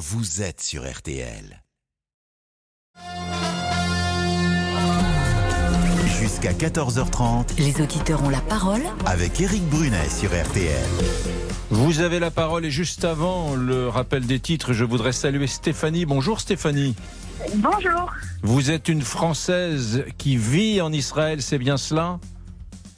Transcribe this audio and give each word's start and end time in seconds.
vous 0.00 0.40
êtes 0.40 0.62
sur 0.62 0.90
RTL. 0.90 1.62
Jusqu'à 6.18 6.52
14h30, 6.52 7.58
Les 7.58 7.82
auditeurs 7.82 8.22
ont 8.22 8.30
la 8.30 8.40
parole 8.40 8.80
avec 9.04 9.42
Eric 9.42 9.62
Brunet 9.64 10.08
sur 10.08 10.30
RTL. 10.30 10.88
Vous 11.68 12.00
avez 12.00 12.18
la 12.18 12.30
parole 12.30 12.64
et 12.64 12.70
juste 12.70 13.04
avant 13.04 13.54
le 13.54 13.88
rappel 13.88 14.24
des 14.24 14.40
titres, 14.40 14.72
je 14.72 14.86
voudrais 14.86 15.12
saluer 15.12 15.46
Stéphanie. 15.46 16.06
Bonjour 16.06 16.40
Stéphanie. 16.40 16.96
Bonjour. 17.56 18.10
Vous 18.42 18.70
êtes 18.70 18.88
une 18.88 19.02
Française 19.02 20.04
qui 20.16 20.38
vit 20.38 20.80
en 20.80 20.94
Israël, 20.94 21.42
c'est 21.42 21.58
bien 21.58 21.76
cela? 21.76 22.18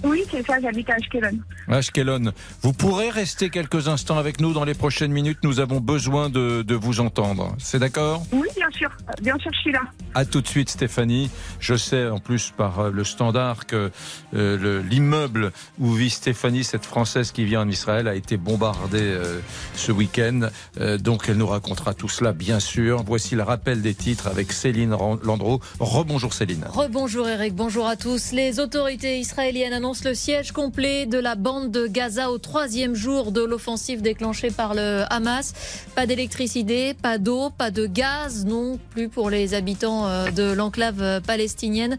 Oui, 0.05 0.25
c'est 0.31 0.45
ça, 0.47 0.61
j'habite 0.61 0.91
à 0.91 0.95
Ashkelon. 0.95 1.39
Ashkelon, 1.69 2.33
vous 2.63 2.73
pourrez 2.73 3.09
rester 3.11 3.51
quelques 3.51 3.87
instants 3.89 4.19
avec 4.19 4.41
nous 4.41 4.53
dans 4.53 4.65
les 4.65 4.75
prochaines 4.75 5.13
minutes. 5.13 5.39
Nous 5.45 5.61
avons 5.61 5.79
besoin 5.81 6.29
de, 6.29 6.63
de 6.63 6.75
vous 6.75 6.99
entendre. 7.01 7.55
C'est 7.59 7.79
d'accord? 7.79 8.25
Oui, 8.33 8.49
bien 8.57 8.71
sûr. 8.71 8.91
Bien 9.23 9.39
sûr, 9.39 9.51
je 9.55 9.59
suis 9.61 9.73
là. 9.73 9.81
À 10.15 10.25
tout 10.25 10.41
de 10.41 10.49
suite, 10.49 10.71
Stéphanie. 10.71 11.31
Je 11.61 11.75
sais 11.77 12.09
en 12.09 12.19
plus 12.19 12.51
par 12.57 12.81
euh, 12.81 12.91
le 12.91 13.05
standard 13.05 13.67
que 13.67 13.91
euh, 14.35 14.59
le- 14.59 14.81
l'immeuble 14.81 15.53
où 15.79 15.93
vit 15.93 16.11
Stéphanie, 16.11 16.65
cette 16.65 16.85
Française 16.85 17.31
qui 17.31 17.45
vit 17.45 17.57
en 17.57 17.69
Israël, 17.69 18.09
a 18.09 18.15
été 18.15 18.37
bombardé 18.37 18.99
euh, 19.01 19.41
ce 19.75 19.93
week-end. 19.93 20.49
Euh, 20.81 20.99
donc 20.99 21.27
elle 21.29 21.37
nous 21.37 21.47
racontera 21.47 21.95
tout 21.95 22.09
cela, 22.09 22.33
bien 22.33 22.59
sûr. 22.61 23.03
Voici 23.07 23.37
le 23.37 23.43
rappel 23.45 23.83
des 23.83 23.95
titres 23.95 24.27
avec 24.27 24.53
Céline 24.53 24.91
Landreau. 24.91 25.61
Rebonjour 25.79 26.35
Céline. 26.35 26.65
Rebonjour 26.69 27.29
Eric, 27.29 27.55
bonjour 27.55 27.87
à 27.87 27.97
tous. 27.97 28.33
Les 28.33 28.59
autorités 28.59 29.19
israéliennes 29.21 29.73
annoncent 29.73 29.92
le 30.01 30.15
siège 30.15 30.53
complet 30.53 31.05
de 31.05 31.19
la 31.19 31.35
bande 31.35 31.71
de 31.71 31.87
Gaza 31.87 32.31
au 32.31 32.39
troisième 32.39 32.95
jour 32.95 33.31
de 33.31 33.43
l'offensive 33.43 34.01
déclenchée 34.01 34.51
par 34.51 34.75
le 34.75 35.05
Hamas. 35.11 35.53
Pas 35.95 36.07
d'électricité, 36.07 36.95
pas 36.95 37.19
d'eau, 37.19 37.51
pas 37.51 37.71
de 37.71 37.87
gaz 37.87 38.47
non 38.47 38.79
plus 38.91 39.11
pour 39.11 39.29
les 39.29 39.53
habitants 39.53 40.09
euh, 40.09 40.31
de 40.31 40.51
l'enclave 40.51 41.03
euh, 41.03 41.21
palestinienne. 41.21 41.99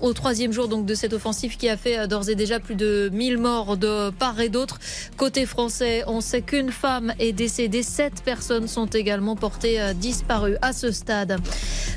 Au 0.00 0.12
troisième 0.12 0.52
jour 0.52 0.66
donc 0.66 0.86
de 0.86 0.94
cette 0.94 1.12
offensive 1.12 1.56
qui 1.56 1.68
a 1.68 1.76
fait 1.76 2.00
euh, 2.00 2.06
d'ores 2.08 2.28
et 2.28 2.34
déjà 2.34 2.58
plus 2.58 2.74
de 2.74 3.08
1000 3.12 3.38
morts 3.38 3.76
de 3.76 4.10
part 4.10 4.40
et 4.40 4.48
d'autre. 4.48 4.80
Côté 5.16 5.46
français, 5.46 6.02
on 6.08 6.20
sait 6.20 6.42
qu'une 6.42 6.72
femme 6.72 7.14
est 7.20 7.32
décédée. 7.32 7.84
Sept 7.84 8.22
personnes 8.24 8.66
sont 8.66 8.86
également 8.86 9.36
portées 9.36 9.78
disparues 9.94 10.56
à 10.62 10.72
ce 10.72 10.90
stade. 10.90 11.38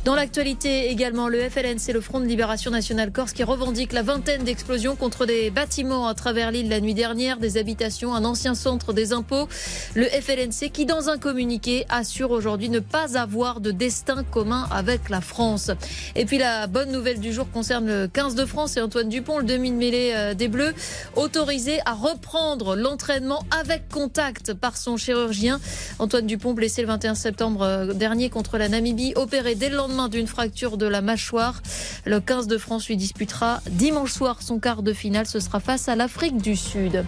Dans 0.05 0.15
l'actualité 0.15 0.91
également, 0.91 1.27
le 1.27 1.49
FLN, 1.49 1.79
c'est 1.79 1.93
le 1.93 2.01
Front 2.01 2.19
de 2.19 2.25
Libération 2.25 2.69
Nationale 2.69 3.11
Corse 3.11 3.33
qui 3.33 3.43
revendique 3.43 3.93
la 3.93 4.03
vingtaine 4.03 4.43
d'explosions 4.43 4.95
contre 4.95 5.22
des 5.25 5.49
bâtiments 5.49 6.07
à 6.07 6.13
travers 6.13 6.51
l'île 6.51 6.69
la 6.69 6.79
nuit 6.79 6.93
dernière, 6.93 7.37
des 7.37 7.57
habitations, 7.57 8.13
un 8.13 8.25
ancien 8.25 8.55
centre 8.55 8.93
des 8.93 9.13
impôts. 9.13 9.47
Le 9.95 10.05
FLNC 10.05 10.71
qui, 10.71 10.85
dans 10.85 11.09
un 11.09 11.17
communiqué, 11.17 11.85
assure 11.89 12.31
aujourd'hui 12.31 12.69
ne 12.69 12.79
pas 12.79 13.17
avoir 13.17 13.61
de 13.61 13.71
destin 13.71 14.23
commun 14.23 14.67
avec 14.71 15.09
la 15.09 15.21
France. 15.21 15.71
Et 16.15 16.25
puis 16.25 16.37
la 16.37 16.67
bonne 16.67 16.91
nouvelle 16.91 17.19
du 17.19 17.33
jour 17.33 17.49
concerne 17.51 17.87
le 17.87 18.07
15 18.07 18.35
de 18.35 18.45
France 18.45 18.77
et 18.77 18.81
Antoine 18.81 19.09
Dupont, 19.09 19.37
le 19.39 19.45
demi-mêlée 19.45 20.13
euh, 20.15 20.33
des 20.33 20.47
Bleus, 20.47 20.73
autorisé 21.15 21.79
à 21.85 21.93
reprendre 21.93 22.75
l'entraînement 22.75 23.43
avec 23.57 23.89
contact 23.89 24.53
par 24.53 24.77
son 24.77 24.97
chirurgien. 24.97 25.59
Antoine 25.99 26.27
Dupont, 26.27 26.53
blessé 26.53 26.81
le 26.81 26.87
21 26.87 27.15
septembre 27.15 27.61
euh, 27.61 27.93
dernier 27.93 28.29
contre 28.29 28.57
la 28.57 28.69
Namibie, 28.69 29.13
opéré 29.15 29.55
dès 29.55 29.69
le 29.69 29.77
lendemain 29.77 30.09
d'une 30.09 30.27
fracture 30.27 30.77
de 30.77 30.85
la 30.85 31.01
mâchoire. 31.01 31.61
Le 32.05 32.19
15 32.19 32.47
de 32.47 32.57
France 32.57 32.87
lui 32.87 32.97
disputera 32.97 33.61
dimanche 33.69 34.11
soir 34.11 34.41
son 34.41 34.59
quart 34.59 34.83
de 34.83 34.93
finale. 34.93 35.12
Ce 35.23 35.39
sera 35.39 35.59
face 35.59 35.87
à 35.87 35.95
l'Afrique 35.95 36.41
du 36.41 36.55
Sud. 36.55 37.05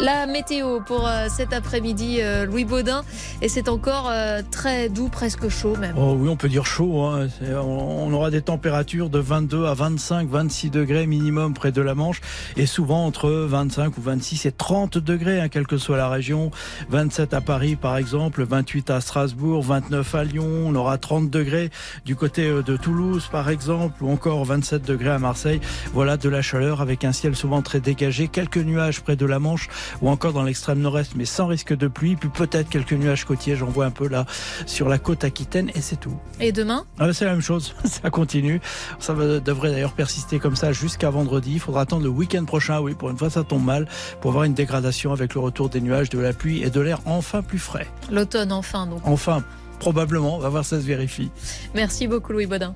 La 0.00 0.26
météo 0.26 0.80
pour 0.80 1.06
euh, 1.06 1.26
cet 1.28 1.52
après-midi, 1.52 2.18
euh, 2.20 2.46
Louis 2.46 2.64
Baudin, 2.64 3.02
et 3.42 3.48
c'est 3.48 3.68
encore 3.68 4.08
euh, 4.10 4.40
très 4.50 4.88
doux, 4.88 5.08
presque 5.08 5.48
chaud 5.48 5.76
même. 5.76 5.94
Oh 5.98 6.16
oui, 6.18 6.28
on 6.30 6.36
peut 6.36 6.48
dire 6.48 6.64
chaud. 6.64 7.02
hein. 7.02 7.28
On 7.54 8.12
aura 8.12 8.30
des 8.30 8.40
températures 8.40 9.10
de 9.10 9.18
22 9.18 9.66
à 9.66 9.74
25, 9.74 10.28
26 10.28 10.70
degrés 10.70 11.06
minimum 11.06 11.52
près 11.52 11.72
de 11.72 11.82
la 11.82 11.94
Manche 11.94 12.20
et 12.56 12.64
souvent 12.66 13.04
entre 13.04 13.30
25 13.30 13.96
ou 13.98 14.00
26 14.00 14.46
et 14.46 14.52
30 14.52 14.96
degrés, 14.98 15.40
hein, 15.40 15.48
quelle 15.48 15.66
que 15.66 15.76
soit 15.76 15.98
la 15.98 16.08
région. 16.08 16.50
27 16.88 17.34
à 17.34 17.40
Paris 17.42 17.76
par 17.76 17.98
exemple, 17.98 18.44
28 18.44 18.90
à 18.90 19.00
Strasbourg, 19.02 19.62
29 19.62 20.14
à 20.14 20.24
Lyon. 20.24 20.48
On 20.66 20.74
aura 20.74 20.96
30 20.96 21.28
degrés 21.30 21.70
du 22.06 22.16
côté 22.16 22.48
de 22.50 22.76
Toulouse 22.76 23.28
par 23.30 23.50
exemple 23.50 24.02
ou 24.02 24.10
encore 24.10 24.44
27 24.44 24.82
degrés 24.86 25.10
à 25.10 25.18
Marseille. 25.18 25.60
Voilà 25.92 26.16
de 26.16 26.28
la 26.30 26.40
chaleur 26.42 26.80
avec 26.80 27.04
un 27.04 27.12
ciel 27.12 27.25
souvent 27.34 27.62
très 27.62 27.80
dégagé, 27.80 28.28
quelques 28.28 28.58
nuages 28.58 29.00
près 29.00 29.16
de 29.16 29.26
la 29.26 29.38
Manche 29.38 29.68
ou 30.02 30.08
encore 30.08 30.32
dans 30.32 30.42
l'extrême 30.42 30.80
nord-est 30.80 31.14
mais 31.16 31.24
sans 31.24 31.46
risque 31.46 31.76
de 31.76 31.88
pluie. 31.88 32.16
Puis 32.16 32.28
peut-être 32.28 32.68
quelques 32.68 32.92
nuages 32.92 33.24
côtiers, 33.24 33.56
j'en 33.56 33.66
vois 33.66 33.86
un 33.86 33.90
peu 33.90 34.08
là 34.08 34.26
sur 34.66 34.88
la 34.88 34.98
côte 34.98 35.24
aquitaine 35.24 35.70
et 35.74 35.80
c'est 35.80 35.96
tout. 35.96 36.16
Et 36.40 36.52
demain? 36.52 36.84
Ah 36.98 37.06
bah, 37.06 37.12
c'est 37.12 37.24
la 37.24 37.32
même 37.32 37.40
chose, 37.40 37.74
ça 37.84 38.10
continue. 38.10 38.60
Ça 38.98 39.14
devrait 39.14 39.70
d'ailleurs 39.70 39.92
persister 39.92 40.38
comme 40.38 40.56
ça 40.56 40.72
jusqu'à 40.72 41.10
vendredi. 41.10 41.52
Il 41.54 41.60
faudra 41.60 41.82
attendre 41.82 42.04
le 42.04 42.10
week-end 42.10 42.44
prochain, 42.44 42.80
oui, 42.80 42.94
pour 42.94 43.10
une 43.10 43.18
fois 43.18 43.30
ça 43.30 43.44
tombe 43.44 43.64
mal, 43.64 43.86
pour 44.20 44.30
avoir 44.30 44.44
une 44.44 44.54
dégradation 44.54 45.12
avec 45.12 45.34
le 45.34 45.40
retour 45.40 45.68
des 45.68 45.80
nuages, 45.80 46.08
de 46.10 46.18
la 46.18 46.32
pluie 46.32 46.62
et 46.62 46.70
de 46.70 46.80
l'air 46.80 47.00
enfin 47.06 47.42
plus 47.42 47.58
frais. 47.58 47.86
L'automne 48.10 48.52
enfin 48.52 48.86
donc. 48.86 49.00
Enfin, 49.04 49.42
probablement, 49.78 50.36
on 50.36 50.40
va 50.40 50.48
voir 50.48 50.64
si 50.64 50.70
ça 50.70 50.80
se 50.80 50.86
vérifie. 50.86 51.30
Merci 51.74 52.06
beaucoup 52.06 52.32
Louis 52.32 52.46
Baudin. 52.46 52.74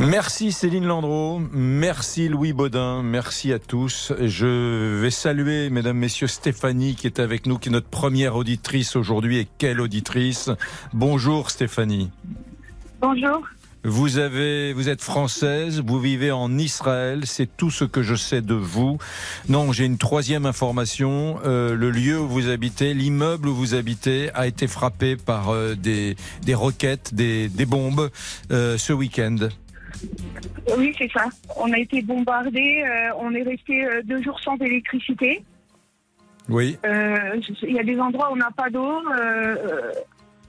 Merci 0.00 0.52
Céline 0.52 0.86
Landreau, 0.86 1.40
merci 1.52 2.28
Louis 2.28 2.52
Baudin, 2.52 3.02
merci 3.02 3.52
à 3.52 3.58
tous. 3.58 4.12
Je 4.20 5.00
vais 5.00 5.10
saluer, 5.10 5.70
mesdames, 5.70 5.98
messieurs, 5.98 6.26
Stéphanie 6.26 6.94
qui 6.94 7.06
est 7.06 7.20
avec 7.20 7.46
nous, 7.46 7.58
qui 7.58 7.68
est 7.68 7.72
notre 7.72 7.88
première 7.88 8.36
auditrice 8.36 8.96
aujourd'hui. 8.96 9.38
Et 9.38 9.48
quelle 9.58 9.80
auditrice 9.80 10.50
Bonjour 10.92 11.50
Stéphanie. 11.50 12.10
Bonjour. 13.00 13.42
Vous 13.84 14.18
avez, 14.18 14.72
vous 14.72 14.88
êtes 14.88 15.02
française, 15.02 15.82
vous 15.84 15.98
vivez 15.98 16.30
en 16.30 16.56
Israël, 16.56 17.22
c'est 17.24 17.48
tout 17.56 17.70
ce 17.70 17.84
que 17.84 18.00
je 18.00 18.14
sais 18.14 18.40
de 18.40 18.54
vous. 18.54 18.98
Non, 19.48 19.72
j'ai 19.72 19.84
une 19.84 19.98
troisième 19.98 20.46
information. 20.46 21.40
Euh, 21.44 21.74
le 21.74 21.90
lieu 21.90 22.20
où 22.20 22.28
vous 22.28 22.48
habitez, 22.48 22.94
l'immeuble 22.94 23.48
où 23.48 23.54
vous 23.54 23.74
habitez, 23.74 24.30
a 24.34 24.46
été 24.46 24.68
frappé 24.68 25.16
par 25.16 25.48
euh, 25.50 25.74
des, 25.74 26.14
des 26.42 26.54
roquettes, 26.54 27.12
des, 27.12 27.48
des 27.48 27.66
bombes 27.66 28.08
euh, 28.52 28.78
ce 28.78 28.92
week-end. 28.92 29.48
Oui, 30.76 30.94
c'est 30.96 31.10
ça. 31.10 31.26
On 31.56 31.72
a 31.72 31.78
été 31.78 32.02
bombardés. 32.02 32.82
euh, 32.86 33.10
on 33.18 33.32
est 33.34 33.42
resté 33.42 33.84
euh, 33.84 34.02
deux 34.04 34.22
jours 34.22 34.38
sans 34.40 34.56
électricité. 34.56 35.42
Oui. 36.48 36.76
Euh, 36.84 37.40
Il 37.62 37.72
y 37.72 37.78
a 37.78 37.84
des 37.84 37.98
endroits 38.00 38.30
où 38.30 38.34
on 38.34 38.36
n'a 38.36 38.50
pas 38.50 38.70
d'eau. 38.70 39.00
euh, 39.18 39.92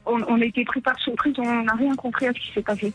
on, 0.05 0.21
on 0.27 0.41
a 0.41 0.45
été 0.45 0.63
pris 0.65 0.81
par 0.81 0.97
surprise. 0.99 1.33
On 1.37 1.63
n'a 1.63 1.73
rien 1.73 1.95
compris 1.95 2.27
à 2.27 2.33
ce 2.33 2.39
qui 2.39 2.51
s'est 2.53 2.61
passé. 2.61 2.91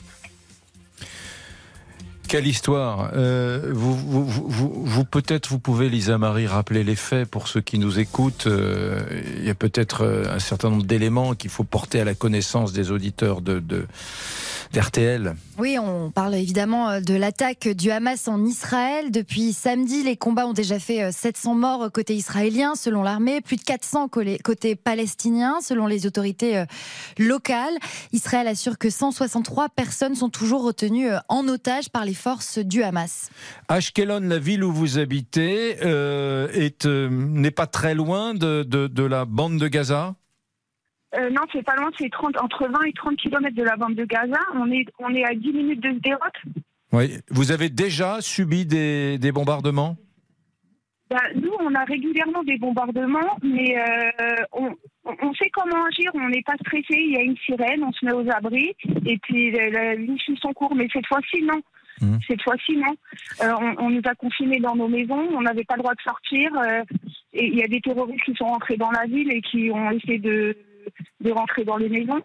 Quelle 2.28 2.46
histoire 2.46 3.10
Euh, 3.14 3.72
Vous, 3.72 5.04
peut-être 5.04 5.48
vous 5.48 5.58
pouvez, 5.58 5.88
Lisa 5.88 6.18
Marie, 6.18 6.46
rappeler 6.46 6.84
les 6.84 6.94
faits 6.96 7.28
pour 7.30 7.48
ceux 7.48 7.62
qui 7.62 7.78
nous 7.78 7.98
écoutent. 7.98 8.46
Euh, 8.46 9.00
il 9.38 9.46
y 9.46 9.50
a 9.50 9.54
peut-être 9.54 10.02
euh, 10.04 10.24
un 10.34 10.38
certain 10.38 10.68
nombre 10.68 10.82
d'éléments 10.84 11.34
qu'il 11.34 11.48
faut 11.50 11.64
porter 11.64 12.00
à 12.00 12.04
la 12.04 12.14
connaissance 12.14 12.72
des 12.74 12.90
auditeurs 12.90 13.40
de, 13.40 13.60
de 13.60 13.86
d'RTL. 14.74 15.34
Oui, 15.58 15.78
on 15.78 16.10
parle 16.10 16.34
évidemment 16.34 17.00
de 17.00 17.14
l'attaque 17.14 17.68
du 17.68 17.90
Hamas 17.90 18.28
en 18.28 18.44
Israël. 18.44 19.10
Depuis 19.10 19.54
samedi, 19.54 20.02
les 20.02 20.18
combats 20.18 20.46
ont 20.46 20.52
déjà 20.52 20.78
fait 20.78 21.04
euh, 21.04 21.10
700 21.10 21.54
morts 21.54 21.90
côté 21.90 22.14
israélien, 22.14 22.74
selon 22.74 23.02
l'armée, 23.02 23.40
plus 23.40 23.56
de 23.56 23.62
400 23.62 24.08
côté- 24.08 24.76
palestinien, 24.76 25.56
selon 25.62 25.86
les 25.86 26.04
autorités 26.06 26.64
locales. 27.18 27.72
Israël 28.12 28.46
assure 28.46 28.76
que 28.76 28.90
163 28.90 29.70
personnes 29.70 30.14
sont 30.14 30.28
toujours 30.28 30.62
retenues 30.64 31.08
en 31.30 31.48
otage 31.48 31.88
par 31.88 32.04
les 32.04 32.17
forces 32.18 32.58
du 32.58 32.82
Hamas. 32.82 33.30
Ashkelon, 33.68 34.20
la 34.20 34.38
ville 34.38 34.64
où 34.64 34.72
vous 34.72 34.98
habitez, 34.98 35.76
euh, 35.82 36.48
est 36.52 36.84
euh, 36.84 37.08
n'est 37.10 37.50
pas 37.50 37.66
très 37.66 37.94
loin 37.94 38.34
de, 38.34 38.62
de, 38.62 38.86
de 38.86 39.02
la 39.04 39.24
bande 39.24 39.58
de 39.58 39.68
Gaza? 39.68 40.14
Euh, 41.16 41.30
non, 41.30 41.42
c'est 41.52 41.64
pas 41.64 41.76
loin. 41.76 41.90
C'est 41.98 42.10
30 42.10 42.40
entre 42.40 42.68
20 42.68 42.82
et 42.86 42.92
30 42.92 43.16
kilomètres 43.16 43.56
de 43.56 43.62
la 43.62 43.76
bande 43.76 43.94
de 43.94 44.04
Gaza. 44.04 44.40
On 44.54 44.70
est, 44.70 44.84
on 44.98 45.14
est 45.14 45.24
à 45.24 45.34
10 45.34 45.52
minutes 45.52 45.80
de 45.80 45.90
Sderot. 45.98 46.18
Oui. 46.92 47.18
Vous 47.30 47.52
avez 47.52 47.70
déjà 47.70 48.20
subi 48.20 48.66
des, 48.66 49.18
des 49.18 49.32
bombardements? 49.32 49.96
Bah, 51.10 51.16
nous, 51.34 51.52
on 51.60 51.74
a 51.74 51.84
régulièrement 51.84 52.42
des 52.42 52.58
bombardements, 52.58 53.38
mais 53.42 53.78
euh, 53.78 54.44
on, 54.52 55.32
sait 55.34 55.48
comment 55.50 55.86
agir. 55.86 56.10
On 56.14 56.28
n'est 56.28 56.42
pas 56.42 56.56
stressé. 56.60 56.84
Il 56.90 57.12
y 57.12 57.16
a 57.16 57.22
une 57.22 57.36
sirène, 57.38 57.82
on 57.82 57.92
se 57.92 58.04
met 58.04 58.12
aux 58.12 58.30
abris, 58.30 58.74
et 59.06 59.18
puis 59.18 59.56
suit 60.18 60.38
son 60.42 60.52
cours. 60.52 60.74
Mais 60.74 60.86
cette 60.92 61.06
fois-ci, 61.06 61.42
non. 61.42 61.62
Mhm. 62.00 62.18
Cette 62.26 62.42
fois-ci, 62.42 62.76
non. 62.76 62.94
Euh, 63.42 63.52
on, 63.60 63.86
on 63.86 63.90
nous 63.90 64.02
a 64.04 64.14
confinés 64.14 64.60
dans 64.60 64.76
nos 64.76 64.88
maisons. 64.88 65.28
On 65.36 65.42
n'avait 65.42 65.64
pas 65.64 65.74
le 65.76 65.82
droit 65.82 65.94
de 65.94 66.02
sortir. 66.02 66.50
euh, 66.56 66.82
et 67.32 67.46
il 67.46 67.56
y 67.58 67.62
a 67.62 67.68
des 67.68 67.80
terroristes 67.80 68.24
qui 68.24 68.34
sont 68.34 68.46
rentrés 68.46 68.76
dans 68.76 68.90
la 68.90 69.04
ville 69.06 69.30
et 69.32 69.40
qui 69.42 69.70
ont 69.70 69.90
essayé 69.90 70.18
de, 70.18 70.56
de 71.20 71.30
rentrer 71.30 71.64
dans 71.64 71.76
les 71.76 71.88
maisons. 71.88 72.22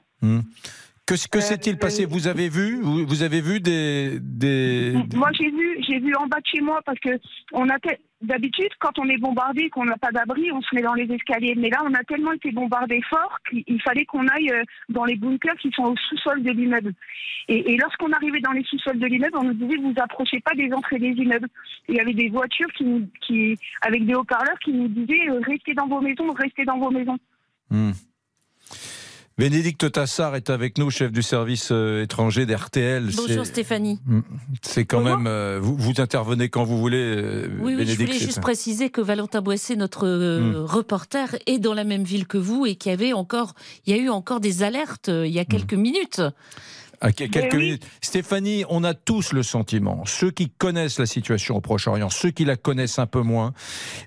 Que, 1.06 1.16
que 1.30 1.42
s'est-il 1.42 1.78
passé? 1.78 2.06
Vous 2.06 2.28
avez 2.28 2.48
vu 2.48 2.80
vous, 2.82 3.06
vous 3.06 3.24
avez 3.24 3.42
vu 3.42 3.60
des, 3.60 4.20
des... 4.22 4.94
Moi, 5.16 5.30
j'ai 5.38 5.52
vu, 5.52 5.78
j'ai 5.86 6.00
vu 6.00 6.16
en 6.16 6.28
bas 6.28 6.40
de 6.40 6.46
chez 6.46 6.62
moi 6.62 6.80
parce 6.86 6.98
que 7.00 7.10
on 7.52 7.68
a 7.68 7.76
d'habitude 8.22 8.70
quand 8.80 8.98
on 9.00 9.10
est 9.10 9.18
bombardé, 9.18 9.70
qu'on 9.70 9.84
n'a 9.84 9.98
pas 9.98 10.12
d'abri, 10.14 10.50
on 10.54 10.62
se 10.62 10.74
met 10.74 10.82
dans 10.82 10.94
les 10.94 11.12
escaliers. 11.14 11.56
Mais 11.58 11.70
là, 11.70 11.84
on 11.86 11.94
a 11.94 12.04
tellement 12.06 12.32
été 12.32 12.54
bombardé 12.54 13.02
fort 13.10 13.38
qu'il 13.50 13.82
fallait 13.82 14.06
qu'on 14.06 14.26
aille 14.30 14.50
euh, 14.52 14.64
dans 14.88 15.04
les 15.04 15.18
bunkers 15.18 15.58
qui 15.58 15.72
sont 15.76 15.84
au 15.84 15.96
sous-sol 16.08 16.42
de 16.42 16.52
l'immeuble. 16.52 16.94
Et, 17.50 17.74
et 17.74 17.78
lorsqu'on 17.78 18.14
arrivait 18.14 18.40
dans 18.40 18.54
les 18.54 18.64
sous-sols 18.64 19.00
de 19.00 19.06
l'immeuble, 19.06 19.36
on 19.38 19.44
nous 19.44 19.54
disait 19.56 19.76
vous 19.76 19.94
approchez 19.98 20.40
pas 20.40 20.56
des 20.56 20.72
entrées 20.72 21.00
des 21.00 21.10
immeubles. 21.10 21.50
Il 21.90 21.96
y 21.96 22.00
avait 22.00 22.14
des 22.14 22.30
voitures 22.30 22.72
qui, 22.78 22.86
nous- 22.86 23.10
qui 23.28 23.58
avec 23.82 24.06
des 24.06 24.16
haut-parleurs 24.16 24.58
qui 24.64 24.72
nous 24.72 24.88
disaient 24.88 25.30
euh, 25.30 25.42
restez 25.46 25.74
dans 25.74 25.88
vos 25.88 26.00
maisons, 26.00 26.32
restez 26.32 26.64
dans 26.64 26.78
vos 26.80 26.92
maisons. 26.92 27.18
Hmm. 27.70 27.92
Bénédicte 29.36 29.92
Tassard 29.92 30.36
est 30.36 30.52
avec 30.52 30.78
nous, 30.78 30.92
chef 30.92 31.12
du 31.12 31.24
service 31.24 31.70
euh, 31.72 32.04
étranger 32.04 32.46
d'RTL. 32.46 33.10
Bonjour 33.18 33.46
Stéphanie. 33.48 34.00
C'est 34.62 34.86
quand 34.86 35.02
Bonjour. 35.02 35.18
même. 35.18 35.28
euh, 35.28 35.60
vous, 35.60 35.76
vous 35.76 35.94
intervenez 36.00 36.50
quand 36.50 36.64
vous 36.64 36.78
voulez, 36.78 36.98
euh, 37.18 37.48
Oui, 37.60 37.74
oui, 37.76 37.86
je 37.88 37.98
voulais 37.98 38.14
juste 38.20 38.42
préciser 38.42 38.92
que 38.92 39.02
Valentin 39.02 39.42
Boissé, 39.42 39.76
notre 39.76 40.04
Hmm. 40.08 40.56
reporter, 40.66 41.36
est 41.48 41.58
dans 41.58 41.74
la 41.74 41.84
même 41.84 42.04
ville 42.04 42.28
que 42.28 42.38
vous 42.38 42.68
et 42.68 42.76
qu'il 42.76 42.92
y 42.92 42.94
avait 42.94 43.14
encore, 43.14 43.54
il 43.88 43.96
y 43.96 44.00
a 44.00 44.02
eu 44.02 44.10
encore 44.10 44.40
des 44.40 44.62
alertes 44.62 45.08
il 45.10 45.32
y 45.32 45.40
a 45.40 45.46
quelques 45.46 45.74
minutes. 45.74 46.22
À 47.04 47.12
que- 47.12 47.26
quelques 47.26 47.54
oui. 47.54 47.60
minutes. 47.66 47.86
Stéphanie, 48.02 48.64
on 48.70 48.84
a 48.86 48.94
tous 48.94 49.34
le 49.34 49.44
sentiment, 49.44 50.04
ceux 50.06 50.32
qui 50.32 50.50
connaissent 50.50 51.00
la 51.00 51.06
situation 51.06 51.58
au 51.58 51.62
Proche-Orient, 51.62 52.10
ceux 52.10 52.32
qui 52.32 52.46
la 52.46 52.56
connaissent 52.56 52.98
un 52.98 53.06
peu 53.08 53.22
moins, 53.22 53.54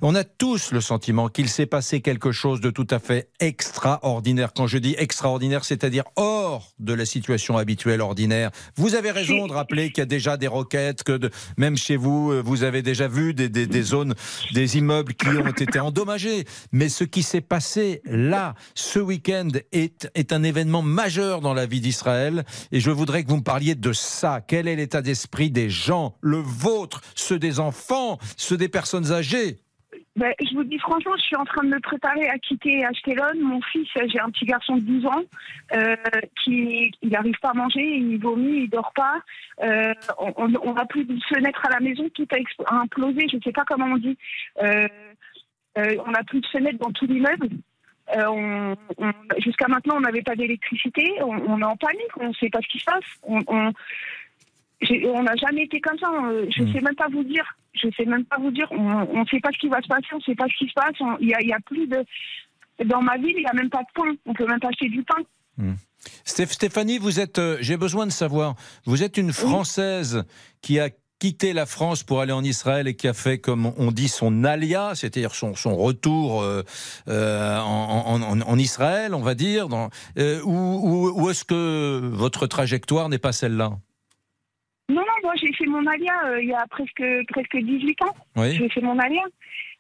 on 0.01 0.15
a 0.15 0.25
tous 0.25 0.73
le 0.73 0.81
sentiment 0.81 1.29
qu'il 1.29 1.49
s'est 1.51 1.67
passé 1.67 2.01
quelque 2.01 2.33
chose 2.33 2.61
de 2.63 2.71
tout 2.71 2.87
à 2.91 2.99
fait 2.99 3.29
extraordinaire. 3.39 4.53
Quand 4.57 4.67
je 4.67 4.79
dis 4.79 4.95
extraordinaire, 4.99 5.65
c'est-à-dire 5.65 6.05
hors 6.17 6.73
de 6.79 6.95
la 6.95 7.05
situation 7.05 7.59
habituelle 7.59 8.01
ordinaire. 8.01 8.51
Vous 8.77 8.95
avez 8.95 9.11
raison 9.11 9.47
de 9.47 9.53
rappeler 9.53 9.91
qu'il 9.91 9.99
y 9.99 10.03
a 10.03 10.07
déjà 10.07 10.37
des 10.39 10.47
roquettes, 10.47 11.03
que 11.05 11.13
de- 11.13 11.31
même 11.59 11.77
chez 11.77 11.97
vous, 11.97 12.33
euh, 12.33 12.41
vous 12.41 12.63
avez 12.63 12.81
déjà 12.81 13.09
vu 13.09 13.35
des, 13.35 13.49
des- 13.51 13.67
des 13.67 13.83
zones, 13.83 14.15
des 14.55 14.79
immeubles 14.79 15.13
qui 15.15 15.29
ont 15.29 15.47
été 15.49 15.79
endommagés. 15.79 16.45
Mais 16.73 16.89
ce 16.89 17.05
qui 17.05 17.23
s'est 17.23 17.43
passé 17.43 18.01
là, 18.07 18.55
ce 18.75 18.99
week-end, 18.99 19.49
est, 19.73 20.09
est 20.15 20.33
un 20.33 20.43
événement 20.43 20.81
majeur 20.83 21.43
dans 21.43 21.53
la 21.55 21.67
vie 21.67 21.81
d'Israël. 21.81 22.45
Et 22.73 22.81
je 22.87 22.93
voudrais 22.93 23.25
que 23.25 23.29
vous 23.29 23.39
me 23.39 23.43
parliez 23.43 23.75
de 23.75 23.93
ça. 23.93 24.41
Quel 24.47 24.69
est 24.69 24.77
l'état 24.77 25.03
d'esprit 25.03 25.51
des 25.51 25.69
gens, 25.69 26.15
le 26.21 26.37
vôtre, 26.37 27.01
ceux 27.17 27.37
des 27.37 27.59
enfants, 27.59 28.19
ceux 28.37 28.57
des 28.57 28.69
personnes 28.69 29.11
âgées? 29.11 29.57
Ben, 30.15 30.33
je 30.39 30.55
vous 30.55 30.63
dis 30.63 30.79
franchement, 30.79 31.17
je 31.17 31.23
suis 31.23 31.35
en 31.35 31.45
train 31.45 31.65
de 31.65 31.71
me 31.71 31.81
préparer 31.81 32.29
à 32.29 32.39
quitter 32.39 32.85
Ashkelon. 32.85 33.43
Mon 33.43 33.61
fils, 33.73 33.89
j'ai 33.93 34.21
un 34.21 34.31
petit 34.31 34.45
garçon 34.45 34.77
de 34.77 34.83
12 34.83 35.07
ans 35.07 35.23
euh, 35.75 35.97
qui 36.45 36.93
il 37.03 37.09
n'arrive 37.09 37.35
pas 37.43 37.51
à 37.51 37.55
manger, 37.55 37.83
il 37.83 38.19
vomit, 38.19 38.63
il 38.63 38.71
dort 38.71 38.93
pas. 38.95 39.19
Euh, 39.65 39.93
on 40.37 40.75
n'a 40.75 40.87
plus 40.87 41.05
de 41.07 41.19
fenêtre 41.29 41.63
à 41.67 41.71
la 41.71 41.81
maison, 41.81 42.09
tout 42.15 42.29
a, 42.31 42.73
a 42.73 42.79
implosé, 42.83 43.27
je 43.29 43.39
ne 43.39 43.43
sais 43.43 43.53
pas 43.53 43.65
comment 43.67 43.87
on 43.87 43.97
dit. 43.97 44.17
Euh, 44.63 44.87
on 45.77 46.13
n'a 46.13 46.23
plus 46.23 46.41
de 46.41 46.47
fenêtre 46.47 46.79
dans 46.79 46.93
tout 46.93 47.07
l'immeuble. 47.07 47.49
Euh, 48.15 48.27
on- 48.29 48.77
on- 48.99 49.13
Jusqu'à 49.43 49.67
maintenant, 49.69 49.97
on 49.97 50.01
n'avait 50.01 50.23
pas 50.23 50.37
d'électricité. 50.37 51.11
On, 51.23 51.31
on 51.49 51.61
est 51.61 51.65
en 51.65 51.77
panique, 51.77 52.17
on 52.21 52.29
ne 52.29 52.35
sait 52.35 52.51
pas 52.51 52.61
ce 52.63 52.69
qui 52.69 52.79
se 52.79 52.85
passe. 52.85 53.05
On, 53.25 55.23
n'a 55.23 55.35
jamais 55.37 55.63
été 55.65 55.81
comme 55.81 55.99
ça. 55.99 56.09
Euh, 56.27 56.47
Je 56.55 56.63
ne 56.63 56.69
Mm. 56.69 56.73
sais 56.73 56.81
même 56.83 56.95
pas 56.95 57.09
vous 57.11 57.25
dire. 57.25 57.45
Je 57.75 57.89
sais 57.97 58.05
même 58.05 58.25
pas 58.25 58.37
vous 58.39 58.51
dire. 58.51 58.69
On 58.71 59.21
ne 59.21 59.27
sait 59.27 59.41
pas 59.41 59.51
ce 59.53 59.59
qui 59.59 59.69
va 59.69 59.81
se 59.83 59.89
passer. 59.89 60.07
On 60.13 60.17
ne 60.17 60.23
sait 60.23 60.35
pas 60.35 60.47
ce 60.49 60.57
qui 60.57 60.69
se 60.69 60.73
passe. 60.75 60.95
Il 61.21 61.29
y 61.29 61.35
a, 61.35 61.41
il 61.41 61.49
y 61.49 61.53
a 61.53 61.61
plus 61.61 61.87
de. 61.87 62.05
Dans 62.85 63.03
ma 63.03 63.17
ville, 63.17 63.35
il 63.37 63.41
n'y 63.41 63.47
a 63.47 63.53
même 63.55 63.71
pas 63.71 63.81
de 63.83 63.89
pain. 63.95 64.15
On 64.27 64.35
peut 64.35 64.47
même 64.47 64.61
pas 64.61 64.69
acheter 64.69 64.89
du 64.89 65.03
pain. 65.03 65.23
Stéph- 66.25 66.53
Stéphanie, 66.53 66.99
vous 66.99 67.19
êtes, 67.21 67.39
euh, 67.39 67.57
j'ai 67.61 67.77
besoin 67.79 68.05
de 68.07 68.11
savoir, 68.13 68.55
vous 68.85 69.03
êtes 69.03 69.17
une 69.17 69.33
Française 69.33 70.25
qui 70.61 70.79
a 70.79 70.91
quitté 71.19 71.53
la 71.53 71.65
France 71.67 72.03
pour 72.03 72.21
aller 72.21 72.33
en 72.33 72.45
Israël 72.45 72.87
et 72.89 72.95
qui 72.95 73.09
a 73.09 73.15
fait, 73.15 73.39
comme 73.39 73.73
on 73.79 73.91
dit, 73.91 74.09
son 74.09 74.45
alia, 74.45 74.93
c'est-à-dire 74.95 75.35
son, 75.35 75.55
son 75.55 75.75
retour 75.77 76.43
euh, 76.43 76.63
euh, 77.09 77.59
en, 77.59 78.03
en- 78.07 78.23
en- 78.23 78.41
en 78.43 78.59
Israël, 78.59 79.15
on 79.15 79.23
va 79.23 79.35
dire, 79.35 79.69
dans, 79.69 79.89
euh, 80.19 80.41
ou, 80.45 80.51
ou- 80.53 81.23
ou 81.23 81.31
est-ce 81.31 81.45
que 81.45 82.01
votre 82.13 82.47
trajectoire 82.47 83.09
n'est 83.09 83.19
pas 83.19 83.33
celle-là? 83.33 83.71
Non, 84.89 85.01
non, 85.01 85.17
moi 85.25 85.33
j'ai 85.41 85.53
fait 85.55 85.67
mon 85.67 85.85
alia 85.87 86.13
il 86.41 86.49
y 86.49 86.55
a 86.55 86.65
presque, 86.71 87.03
presque 87.33 87.57
18 87.57 88.03
ans. 88.03 88.15
Oui. 88.37 88.55
J'ai 88.57 88.69
fait 88.69 88.81
mon 88.83 88.99
alia. 88.99 89.23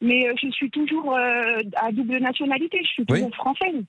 Mais 0.00 0.26
je 0.42 0.50
suis 0.50 0.70
toujours 0.70 1.16
à 1.16 1.92
double 1.92 2.18
nationalité. 2.18 2.78
Je 2.82 2.88
suis 2.88 3.04
Oui. 3.08 3.20
toujours 3.20 3.34
française. 3.36 3.84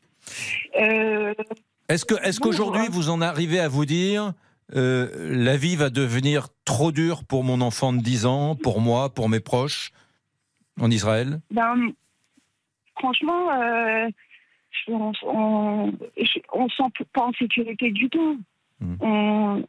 Est-ce 1.89 2.39
qu'aujourd'hui 2.39 2.83
ouais. 2.83 2.89
vous 2.89 3.09
en 3.09 3.21
arrivez 3.21 3.59
à 3.59 3.67
vous 3.67 3.85
dire 3.85 4.33
euh, 4.75 5.07
la 5.33 5.55
vie 5.55 5.75
va 5.75 5.89
devenir 5.89 6.47
trop 6.65 6.91
dure 6.91 7.23
pour 7.23 7.43
mon 7.43 7.61
enfant 7.61 7.93
de 7.93 7.99
10 7.99 8.25
ans, 8.25 8.55
pour 8.55 8.81
moi, 8.81 9.13
pour 9.13 9.29
mes 9.29 9.39
proches 9.39 9.91
en 10.79 10.91
Israël 10.91 11.39
Ben, 11.51 11.91
franchement, 12.99 13.51
euh, 13.51 14.09
on, 14.87 15.13
se 15.13 16.75
sent 16.75 17.05
pas 17.13 17.23
en 17.23 17.33
sécurité 17.33 17.91
du 17.91 18.09
tout. 18.09 18.39
Hmm. 18.79 18.95
On, 18.99 19.63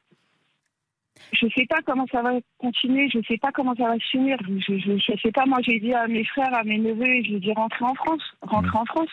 je 1.32 1.46
sais 1.56 1.66
pas 1.66 1.78
comment 1.84 2.06
ça 2.10 2.22
va 2.22 2.32
continuer, 2.58 3.08
je 3.08 3.20
sais 3.26 3.38
pas 3.38 3.52
comment 3.52 3.74
ça 3.76 3.88
va 3.88 3.94
se 3.94 4.08
finir. 4.10 4.38
Je, 4.48 4.78
je 4.78 5.12
sais 5.22 5.32
pas, 5.32 5.46
moi 5.46 5.58
j'ai 5.62 5.78
dit 5.78 5.94
à 5.94 6.06
mes 6.08 6.24
frères, 6.24 6.54
à 6.54 6.64
mes 6.64 6.78
neveux, 6.78 7.22
je 7.24 7.36
dis 7.36 7.52
rentrer 7.52 7.84
en 7.84 7.94
France, 7.94 8.22
rentrer 8.42 8.78
en 8.78 8.84
France. 8.86 9.10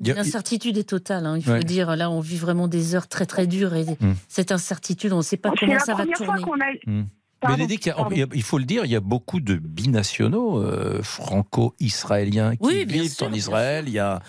L'incertitude 0.00 0.76
est 0.76 0.88
totale, 0.88 1.24
hein, 1.26 1.36
il 1.36 1.42
faut 1.44 1.52
Ouais. 1.52 1.60
dire. 1.64 1.94
Là, 1.96 2.10
on 2.10 2.20
vit 2.20 2.36
vraiment 2.36 2.68
des 2.68 2.94
heures 2.94 3.06
très 3.08 3.26
très 3.26 3.46
dures 3.46 3.74
et 3.74 3.84
Mm. 3.84 4.14
cette 4.28 4.50
incertitude, 4.52 5.12
on 5.12 5.18
ne 5.18 5.22
sait 5.22 5.36
pas 5.36 5.52
comment 5.58 5.74
la 5.74 5.78
ça 5.80 5.92
va 5.94 5.98
première 6.04 6.18
fois 6.18 6.38
tourner. 6.38 7.08
Hmm. 7.48 7.56
Bénédicte, 7.56 7.90
il 8.34 8.42
faut 8.42 8.58
le 8.58 8.64
dire, 8.64 8.84
il 8.84 8.90
y 8.90 8.96
a 8.96 9.00
beaucoup 9.00 9.40
de 9.40 9.54
binationaux 9.56 10.62
euh, 10.62 11.02
franco-israéliens 11.02 12.56
qui 12.56 12.62
Oui, 12.66 12.84
vivent 12.84 13.12
sûr, 13.12 13.26
en 13.28 13.32
Israël. 13.32 13.84
Il 13.86 13.92
y 13.94 13.98
a, 13.98 14.20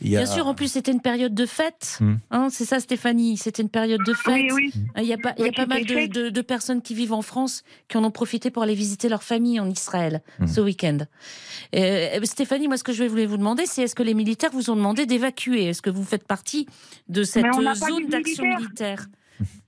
il 0.00 0.10
y 0.10 0.16
a- 0.16 0.22
Bien 0.24 0.32
sûr, 0.32 0.46
en 0.46 0.54
plus, 0.54 0.68
c'était 0.72 0.92
une 0.92 1.00
période 1.00 1.34
de 1.34 1.46
fête. 1.46 1.98
Hmm. 2.00 2.14
Hein, 2.30 2.48
c'est 2.50 2.64
ça, 2.64 2.80
Stéphanie, 2.80 3.36
c'était 3.36 3.62
une 3.62 3.68
période 3.68 4.00
de 4.06 4.12
fête. 4.14 4.50
Oui, 4.52 4.70
oui. 4.74 4.82
Il 4.98 5.04
y 5.04 5.12
a 5.12 5.18
pas, 5.18 5.34
il 5.38 5.40
y 5.40 5.44
a 5.44 5.48
Oui, 5.48 5.54
pas 5.54 5.66
mal 5.66 5.84
de, 5.84 5.94
fête. 5.94 6.10
de- 6.12 6.28
de 6.30 6.40
personnes 6.42 6.82
qui 6.82 6.94
vivent 6.94 7.12
en 7.12 7.22
France 7.22 7.62
qui 7.88 7.96
en 7.96 8.04
ont 8.04 8.10
profité 8.10 8.50
pour 8.50 8.62
aller 8.62 8.74
visiter 8.74 9.08
leur 9.08 9.22
famille 9.22 9.60
en 9.60 9.68
Israël 9.68 10.22
Mhm. 10.40 10.46
ce 10.48 10.60
week-end. 10.60 10.98
Euh, 11.74 12.18
Stéphanie, 12.24 12.68
moi, 12.68 12.76
ce 12.76 12.84
que 12.84 12.92
je 12.92 13.04
voulais 13.04 13.26
vous 13.26 13.36
demander, 13.36 13.66
c'est 13.66 13.82
est-ce 13.82 13.94
que 13.94 14.02
les 14.02 14.14
militaires 14.14 14.50
vous 14.52 14.70
ont 14.70 14.76
demandé 14.76 15.06
d'évacuer? 15.06 15.66
Est-ce 15.66 15.82
que 15.82 15.90
vous 15.90 16.04
faites 16.04 16.26
partie 16.26 16.66
de 17.08 17.22
cette 17.24 17.44
euh, 17.44 17.74
zone 17.74 18.08
d'action 18.08 18.44
militaire? 18.44 19.06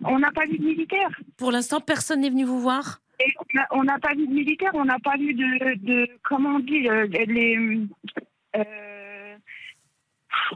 On 0.04 0.18
n'a 0.18 0.30
pas 0.32 0.46
vu 0.46 0.58
de 0.58 0.64
militaire. 0.64 1.08
Pour 1.36 1.50
l'instant, 1.52 1.80
personne 1.80 2.20
n'est 2.20 2.30
venu 2.30 2.44
vous 2.44 2.60
voir 2.60 3.00
Et 3.20 3.32
on 3.72 3.82
n'a 3.84 3.98
pas 3.98 4.14
vu 4.14 4.26
de 4.26 4.32
militaire, 4.32 4.70
on 4.74 4.84
n'a 4.84 4.98
pas 4.98 5.16
vu 5.16 5.34
de, 5.34 5.74
de 5.86 6.08
comment 6.22 6.56
on 6.56 6.58
dit, 6.60 6.88
euh, 6.88 7.06
les. 7.06 7.80
euh, 8.56 9.36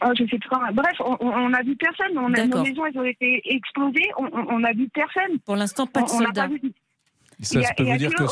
oh, 0.04 0.10
je 0.18 0.24
sais 0.26 0.38
pas. 0.48 0.70
Bref, 0.72 0.96
on, 1.00 1.16
on- 1.20 1.32
on 1.32 1.52
a 1.54 1.62
vu 1.62 1.76
personne. 1.76 2.16
On 2.18 2.32
a, 2.34 2.46
nos 2.46 2.62
maisons, 2.62 2.86
elles 2.86 2.98
ont 2.98 3.04
été 3.04 3.40
explosées. 3.44 4.10
On, 4.18 4.24
on, 4.32 4.46
on 4.56 4.64
a 4.64 4.72
vu 4.72 4.88
personne. 4.90 5.38
Pour 5.40 5.56
l'instant, 5.56 5.86
pas 5.86 6.02
de 6.02 6.10
on, 6.10 6.20
n'a 6.20 6.26
soldats. 6.26 6.48
Ça, 7.42 7.60
je 7.60 7.68
peux 7.76 7.90
vous 7.90 7.96
dire 7.96 8.14
que, 8.14 8.24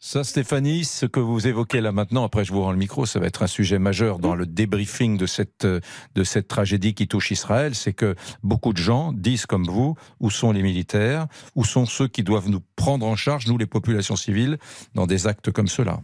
ça, 0.00 0.24
Stéphanie, 0.24 0.84
ce 0.84 1.06
que 1.06 1.20
vous 1.20 1.46
évoquez 1.46 1.80
là 1.80 1.92
maintenant, 1.92 2.24
après 2.24 2.44
je 2.44 2.52
vous 2.52 2.62
rends 2.62 2.72
le 2.72 2.78
micro, 2.78 3.06
ça 3.06 3.20
va 3.20 3.26
être 3.26 3.42
un 3.42 3.46
sujet 3.46 3.78
majeur 3.78 4.18
dans 4.18 4.34
le 4.34 4.46
débriefing 4.46 5.16
de 5.16 5.26
cette, 5.26 5.64
euh, 5.64 5.80
de 6.14 6.24
cette 6.24 6.48
tragédie 6.48 6.94
qui 6.94 7.06
touche 7.06 7.30
Israël, 7.30 7.74
c'est 7.74 7.92
que 7.92 8.14
beaucoup 8.42 8.72
de 8.72 8.78
gens 8.78 9.12
disent 9.12 9.46
comme 9.46 9.64
vous, 9.64 9.94
où 10.20 10.30
sont 10.30 10.52
les 10.52 10.62
militaires, 10.62 11.26
où 11.54 11.64
sont 11.64 11.86
ceux 11.86 12.08
qui 12.08 12.22
doivent 12.22 12.48
nous 12.48 12.62
prendre 12.76 13.06
en 13.06 13.16
charge, 13.16 13.46
nous 13.46 13.58
les 13.58 13.66
populations 13.66 14.16
civiles, 14.16 14.58
dans 14.94 15.06
des 15.06 15.26
actes 15.26 15.50
comme 15.50 15.68
ceux-là? 15.68 16.00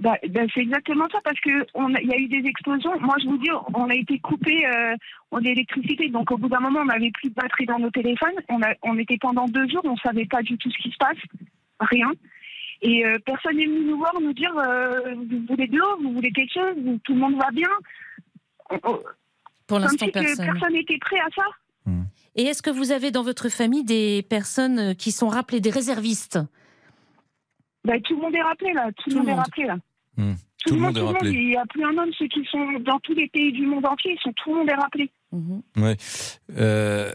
Bah, 0.00 0.16
bah, 0.30 0.40
c'est 0.52 0.60
exactement 0.60 1.06
ça 1.12 1.18
parce 1.22 1.38
que 1.40 1.66
on 1.74 1.94
a- 1.94 2.00
il 2.00 2.08
y 2.08 2.12
a 2.14 2.18
eu 2.18 2.26
des 2.28 2.48
explosions. 2.48 2.98
Moi, 3.00 3.14
je 3.22 3.26
vous 3.28 3.38
dis, 3.38 3.50
on 3.74 3.88
a 3.88 3.94
été 3.94 4.18
coupé 4.18 4.66
euh, 4.66 4.96
en 5.30 5.40
électricité. 5.40 6.08
Donc, 6.08 6.30
au 6.32 6.38
bout 6.38 6.48
d'un 6.48 6.60
moment, 6.60 6.80
on 6.80 6.86
n'avait 6.86 7.10
plus 7.12 7.28
de 7.28 7.34
batterie 7.34 7.66
dans 7.66 7.78
nos 7.78 7.90
téléphones. 7.90 8.34
On, 8.48 8.60
a, 8.62 8.74
on 8.82 8.98
était 8.98 9.18
pendant 9.18 9.44
deux 9.46 9.68
jours, 9.68 9.82
on 9.84 9.96
savait 9.98 10.24
pas 10.26 10.42
du 10.42 10.56
tout 10.58 10.70
ce 10.70 10.78
qui 10.82 10.90
se 10.90 10.96
passe, 10.98 11.18
rien. 11.80 12.10
Et 12.82 13.04
euh, 13.04 13.18
personne 13.26 13.56
n'est 13.56 13.66
venu 13.66 13.84
nous 13.84 13.98
voir 13.98 14.14
nous 14.20 14.32
dire 14.32 14.56
euh, 14.56 15.14
vous 15.14 15.44
voulez 15.48 15.66
de 15.66 15.76
l'eau, 15.76 15.98
vous 16.02 16.12
voulez 16.14 16.32
quelque 16.32 16.52
chose, 16.54 16.74
vous- 16.82 16.98
tout 17.04 17.12
le 17.12 17.20
monde 17.20 17.36
va 17.36 17.50
bien. 17.52 17.68
Pour 18.68 18.80
Comme 19.68 19.80
l'instant, 19.82 20.06
si 20.06 20.12
personne. 20.12 20.46
personne 20.46 20.72
n'était 20.72 20.98
prêt 20.98 21.18
à 21.20 21.28
ça. 21.36 21.92
Et 22.36 22.44
est-ce 22.44 22.62
que 22.62 22.70
vous 22.70 22.92
avez 22.92 23.10
dans 23.10 23.22
votre 23.24 23.48
famille 23.48 23.84
des 23.84 24.22
personnes 24.22 24.78
euh, 24.78 24.94
qui 24.94 25.10
sont 25.10 25.28
rappelées 25.28 25.60
des 25.60 25.70
réservistes? 25.70 26.38
Bah, 27.84 27.98
tout 28.04 28.14
le 28.14 28.22
monde 28.22 28.34
est 28.34 28.42
rappelé 28.42 28.72
là. 28.72 28.90
Tout, 28.96 29.10
Tout 29.10 29.10
le 29.10 29.16
monde 29.16 29.24
le 29.26 29.30
est 29.32 29.34
monde. 29.34 29.44
rappelé 29.44 29.66
là. 29.66 29.76
Tout, 30.66 30.74
le 30.74 30.80
monde 30.80 30.96
est 30.96 31.00
rappelé. 31.00 31.30
Il 31.30 31.48
n'y 31.48 31.56
a 31.56 31.64
plus 31.66 31.82
un 31.82 31.96
homme, 31.96 32.10
ceux 32.18 32.26
qui 32.26 32.44
sont 32.50 32.66
dans 32.80 32.98
tous 33.00 33.14
les 33.14 33.28
pays 33.28 33.50
du 33.52 33.66
monde 33.66 33.86
entier, 33.86 34.12
ils 34.12 34.20
sont, 34.20 34.32
tout 34.32 34.52
le 34.52 34.58
monde 34.58 34.68
est 34.68 34.74
rappelé. 34.74 35.10
Mhm. 35.32 35.62
Ouais. 35.76 35.96
Euh, 36.56 37.10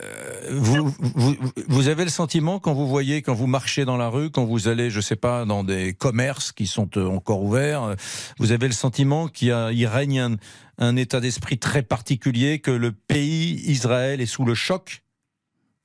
vous, 0.51 0.87
vous, 0.87 1.35
vous 1.67 1.87
avez 1.87 2.05
le 2.05 2.09
sentiment 2.09 2.59
quand 2.59 2.73
vous 2.73 2.87
voyez, 2.87 3.21
quand 3.21 3.35
vous 3.35 3.45
marchez 3.45 3.85
dans 3.85 3.97
la 3.97 4.09
rue, 4.09 4.31
quand 4.31 4.45
vous 4.45 4.67
allez, 4.67 4.89
je 4.89 4.99
sais 4.99 5.15
pas, 5.15 5.45
dans 5.45 5.63
des 5.63 5.93
commerces 5.93 6.51
qui 6.51 6.65
sont 6.65 6.89
euh, 6.97 7.05
encore 7.05 7.43
ouverts, 7.43 7.83
euh, 7.83 7.95
vous 8.39 8.51
avez 8.51 8.67
le 8.67 8.73
sentiment 8.73 9.27
qu'il 9.27 9.49
y 9.49 9.85
règne 9.85 10.19
un, 10.19 10.35
un 10.79 10.95
état 10.95 11.19
d'esprit 11.19 11.59
très 11.59 11.83
particulier, 11.83 12.59
que 12.59 12.71
le 12.71 12.91
pays 12.93 13.61
Israël 13.67 14.21
est 14.21 14.25
sous 14.25 14.45
le 14.45 14.55
choc? 14.55 15.03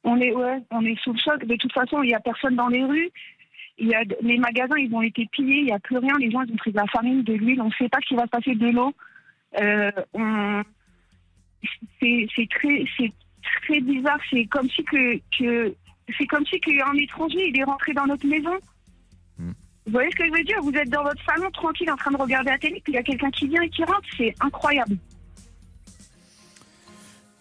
On 0.05 0.19
est, 0.19 0.33
ouais, 0.33 0.63
on 0.71 0.85
est 0.85 0.99
sous 1.03 1.13
le 1.13 1.19
choc. 1.19 1.45
De 1.45 1.57
toute 1.57 1.73
façon, 1.73 2.03
il 2.03 2.09
n'y 2.09 2.15
a 2.15 2.21
personne 2.21 2.57
dans 2.57 2.69
les 2.69 2.85
rues. 2.85 3.11
Il 3.81 3.89
y 3.89 3.95
a, 3.95 4.03
les 4.21 4.37
magasins, 4.39 4.77
ils 4.77 4.95
ont 4.95 5.03
été 5.03 5.27
pillés. 5.33 5.61
Il 5.61 5.65
n'y 5.65 5.73
a 5.73 5.79
plus 5.79 5.97
rien. 5.99 6.13
Les 6.19 6.31
gens, 6.31 6.43
ils 6.43 6.53
ont 6.53 6.57
pris 6.57 6.71
de 6.71 6.77
la 6.77 6.87
farine, 6.87 7.23
de 7.23 7.33
l'huile. 7.33 7.61
On 7.63 7.67
ne 7.69 7.73
sait 7.73 7.89
pas 7.89 7.99
ce 8.03 8.09
qui 8.09 8.15
va 8.15 8.25
se 8.25 8.29
passer 8.31 8.55
de 8.55 8.69
l'eau. 8.69 8.93
Euh, 9.61 9.91
on- 10.13 10.63
c'est 12.01 12.49
très, 12.51 13.81
bizarre. 13.81 14.19
C'est 14.31 14.45
comme 14.47 14.69
si 14.71 14.85
que, 14.85 15.17
que 15.39 15.75
c'est 16.19 16.27
comme 16.27 16.45
si 16.47 16.61
qu'un 16.61 16.95
étranger 16.95 17.49
il 17.49 17.59
est 17.59 17.65
rentré 17.65 17.93
dans 17.93 18.07
notre 18.07 18.27
maison. 18.27 18.55
Hmm. 19.39 19.53
Vous 19.87 19.93
voyez 19.93 20.11
ce 20.11 20.17
que 20.17 20.27
je 20.27 20.33
veux 20.33 20.45
dire? 20.45 20.61
Vous 20.63 20.73
êtes 20.73 20.89
dans 20.91 21.03
votre 21.03 21.23
salon 21.25 21.51
tranquille 21.51 21.91
en 21.91 21.97
train 21.97 22.11
de 22.11 22.17
regarder 22.17 22.51
la 22.51 22.59
télé, 22.59 22.81
puis 22.83 22.93
il 22.93 22.97
y 22.97 22.99
a 22.99 23.03
quelqu'un 23.03 23.31
qui 23.31 23.49
vient 23.49 23.63
et 23.63 23.71
qui 23.71 23.85
rentre. 23.85 24.09
C'est 24.17 24.35
incroyable. 24.41 24.97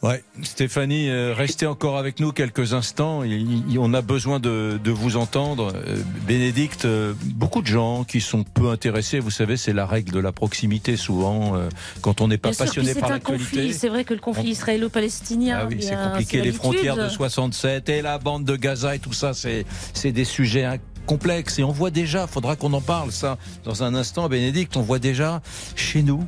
Ouais, 0.01 0.23
Stéphanie, 0.43 1.09
euh, 1.09 1.33
restez 1.35 1.65
encore 1.65 1.97
avec 1.97 2.21
nous 2.21 2.31
quelques 2.31 2.73
instants. 2.73 3.21
Il- 3.23 3.69
il- 3.69 3.79
on 3.79 3.93
a 3.93 4.01
besoin 4.01 4.39
de, 4.39 4.79
de 4.81 4.91
vous 4.91 5.17
entendre. 5.17 5.73
Euh, 5.75 5.97
Bénédicte, 6.25 6.85
euh, 6.85 7.13
beaucoup 7.25 7.61
de 7.61 7.67
gens 7.67 8.05
qui 8.05 8.21
sont 8.21 8.43
peu 8.45 8.69
intéressés, 8.69 9.19
vous 9.19 9.29
savez, 9.29 9.57
c'est 9.57 9.73
la 9.73 9.85
règle 9.85 10.13
de 10.13 10.19
la 10.19 10.31
proximité 10.31 10.95
souvent. 10.95 11.57
euh, 11.57 11.67
quand 11.99 12.21
on 12.21 12.29
n'est 12.29 12.37
pas 12.37 12.49
Bien 12.51 12.55
sûr, 12.55 12.65
passionné 12.65 12.93
c'est 12.93 12.99
par 13.01 13.11
un 13.11 13.19
conflit. 13.19 13.39
l'actualité. 13.43 13.73
C'est 13.73 13.89
vrai 13.89 14.05
que 14.05 14.13
le 14.13 14.21
conflit 14.21 14.43
On- 14.47 14.51
israélo-palestinien. 14.51 15.59
Ah 15.63 15.67
oui, 15.69 15.77
c'est 15.81 15.95
compliqué. 15.97 16.41
Les 16.41 16.53
frontières 16.53 16.95
de 16.95 17.09
67 17.09 17.89
et 17.89 18.01
la 18.01 18.19
bande 18.19 18.45
de 18.45 18.55
Gaza 18.55 18.95
et 18.95 18.99
tout 18.99 19.11
ça, 19.13 19.33
c'est 19.33 19.65
c'est 19.93 20.13
des 20.13 20.23
sujets 20.23 20.79
complexes. 21.07 21.59
Et 21.59 21.63
on 21.63 21.71
voit 21.71 21.89
déjà, 21.91 22.25
faudra 22.27 22.55
qu'on 22.55 22.71
en 22.71 22.81
parle 22.81 23.11
ça 23.11 23.37
dans 23.65 23.83
un 23.83 23.95
instant, 23.95 24.29
Bénédicte, 24.29 24.77
on 24.77 24.81
voit 24.81 24.99
déjà 24.99 25.41
chez 25.75 26.03
nous 26.03 26.23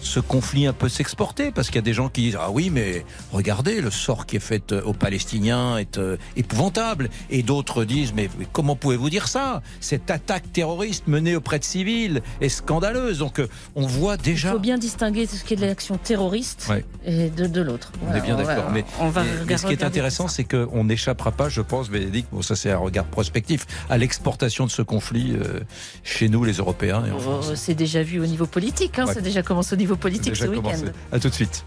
Ce 0.00 0.20
conflit 0.20 0.66
un 0.66 0.72
peu 0.72 0.88
s'exporter 0.88 1.50
parce 1.50 1.68
qu'il 1.68 1.76
y 1.76 1.78
a 1.78 1.82
des 1.82 1.92
gens 1.94 2.08
qui 2.08 2.22
disent 2.22 2.38
ah 2.40 2.50
oui 2.50 2.70
mais 2.70 3.04
regardez 3.32 3.80
le 3.80 3.90
sort 3.90 4.26
qui 4.26 4.36
est 4.36 4.40
fait 4.40 4.72
euh, 4.72 4.82
aux 4.82 4.92
Palestiniens 4.92 5.78
est 5.78 5.98
euh, 5.98 6.16
épouvantable 6.36 7.08
et 7.30 7.42
d'autres 7.42 7.84
disent 7.84 8.12
mais 8.14 8.28
mais 8.38 8.46
comment 8.52 8.76
pouvez-vous 8.76 9.10
dire 9.10 9.28
ça? 9.28 9.62
Cette 9.80 10.10
attaque 10.10 10.52
terroriste 10.52 11.06
menée 11.06 11.36
auprès 11.36 11.58
de 11.58 11.64
civils 11.64 12.22
est 12.40 12.48
scandaleuse 12.48 13.18
donc 13.18 13.38
euh, 13.40 13.48
on 13.74 13.86
voit 13.86 14.16
Il 14.16 14.22
déjà 14.22 14.52
faut 14.52 14.58
bien 14.58 14.78
distinguer 14.78 15.26
ce 15.26 15.42
qui 15.44 15.54
est 15.54 15.56
de 15.56 15.66
l'action 15.66 15.96
terroriste 15.98 16.66
Ouais. 16.68 16.84
et 17.04 17.30
de, 17.30 17.46
de 17.46 17.60
l'autre. 17.62 17.92
On 18.08 18.14
est 18.14 18.20
bien 18.20 18.36
d'accord. 18.36 18.70
Mais, 18.72 18.84
on 19.00 19.08
va 19.08 19.22
mais- 19.24 19.30
mais 19.46 19.56
ce 19.56 19.66
qui 19.66 19.72
est 19.72 19.82
intéressant, 19.84 20.28
c'est 20.28 20.44
qu'on 20.44 20.84
n'échappera 20.84 21.32
pas, 21.32 21.48
je 21.48 21.60
pense, 21.60 21.88
Bénédicte, 21.90 22.28
bon, 22.32 22.42
ça 22.42 22.56
c'est 22.56 22.70
un 22.70 22.78
regard 22.78 23.04
prospectif, 23.06 23.66
à 23.90 23.98
l'exportation 23.98 24.66
de 24.66 24.70
ce 24.70 24.82
conflit 24.82 25.32
euh, 25.32 25.60
chez 26.04 26.28
nous, 26.28 26.44
les 26.44 26.54
Européens. 26.54 27.04
Et 27.06 27.10
en 27.10 27.18
France. 27.18 27.54
C'est 27.54 27.74
déjà 27.74 28.02
vu 28.02 28.20
au 28.20 28.26
niveau 28.26 28.46
politique, 28.46 28.98
hein, 28.98 29.06
Ouais. 29.06 29.14
c'est 29.14 29.22
déjà 29.22 29.42
commencé 29.42 29.61
au 29.70 29.76
niveau 29.76 29.96
politique 29.96 30.32
Déjà 30.32 30.46
ce 30.46 30.50
week-end. 30.50 30.90
À 31.12 31.18
tout 31.18 31.28
de 31.28 31.34
suite. 31.34 31.64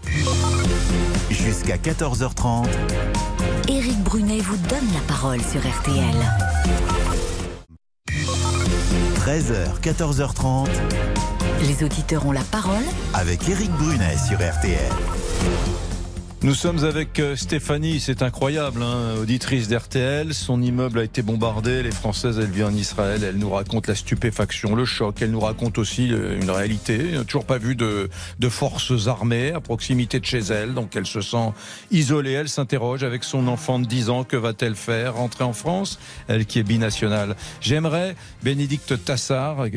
Jusqu'à 1.30 1.76
14h30. 1.76 2.66
Éric 3.68 3.98
Brunet 4.02 4.40
vous 4.40 4.56
donne 4.68 4.92
la 4.94 5.00
parole 5.06 5.40
sur 5.40 5.60
RTL. 5.60 6.14
13h, 9.16 9.80
14h30. 9.82 10.68
Les 11.62 11.84
auditeurs 11.84 12.26
ont 12.26 12.32
la 12.32 12.42
parole 12.42 12.84
Avec 13.14 13.48
Éric 13.48 13.70
Brunet 13.72 14.16
sur 14.28 14.38
RTL. 14.38 14.92
Nous 16.42 16.54
sommes 16.54 16.84
avec 16.84 17.18
euh, 17.18 17.34
Stéphanie, 17.34 17.98
c'est 17.98 18.22
incroyable, 18.22 18.82
hein, 18.82 19.14
auditrice 19.20 19.68
d'RTL. 19.68 20.34
Son 20.34 20.60
immeuble 20.60 20.98
a 20.98 21.02
été 21.02 21.22
bombardé. 21.22 21.82
Les 21.82 21.90
Françaises, 21.90 22.38
elle 22.38 22.50
vit 22.50 22.62
en 22.62 22.74
Israël. 22.74 23.24
Elle 23.24 23.38
nous 23.38 23.48
raconte 23.48 23.86
la 23.86 23.94
stupéfaction, 23.94 24.74
le 24.74 24.84
choc. 24.84 25.16
Elle 25.22 25.30
nous 25.30 25.40
raconte 25.40 25.78
aussi 25.78 26.12
euh, 26.12 26.38
une 26.38 26.50
réalité. 26.50 26.98
N'a 26.98 27.24
Toujours 27.24 27.46
pas 27.46 27.56
vu 27.56 27.74
de, 27.74 28.10
de 28.38 28.48
forces 28.50 29.08
armées 29.08 29.52
à 29.52 29.60
proximité 29.60 30.20
de 30.20 30.26
chez 30.26 30.40
elle. 30.40 30.74
Donc 30.74 30.94
elle 30.94 31.06
se 31.06 31.22
sent 31.22 31.52
isolée. 31.90 32.32
Elle 32.32 32.50
s'interroge 32.50 33.02
avec 33.02 33.24
son 33.24 33.48
enfant 33.48 33.78
de 33.78 33.86
10 33.86 34.10
ans. 34.10 34.22
Que 34.22 34.36
va-t-elle 34.36 34.76
faire 34.76 35.14
Rentrer 35.14 35.44
en 35.44 35.54
France? 35.54 35.98
Elle 36.28 36.44
qui 36.44 36.58
est 36.58 36.64
binationale. 36.64 37.34
J'aimerais, 37.62 38.14
Bénédicte 38.42 39.02
Tassard, 39.02 39.62
euh, 39.62 39.68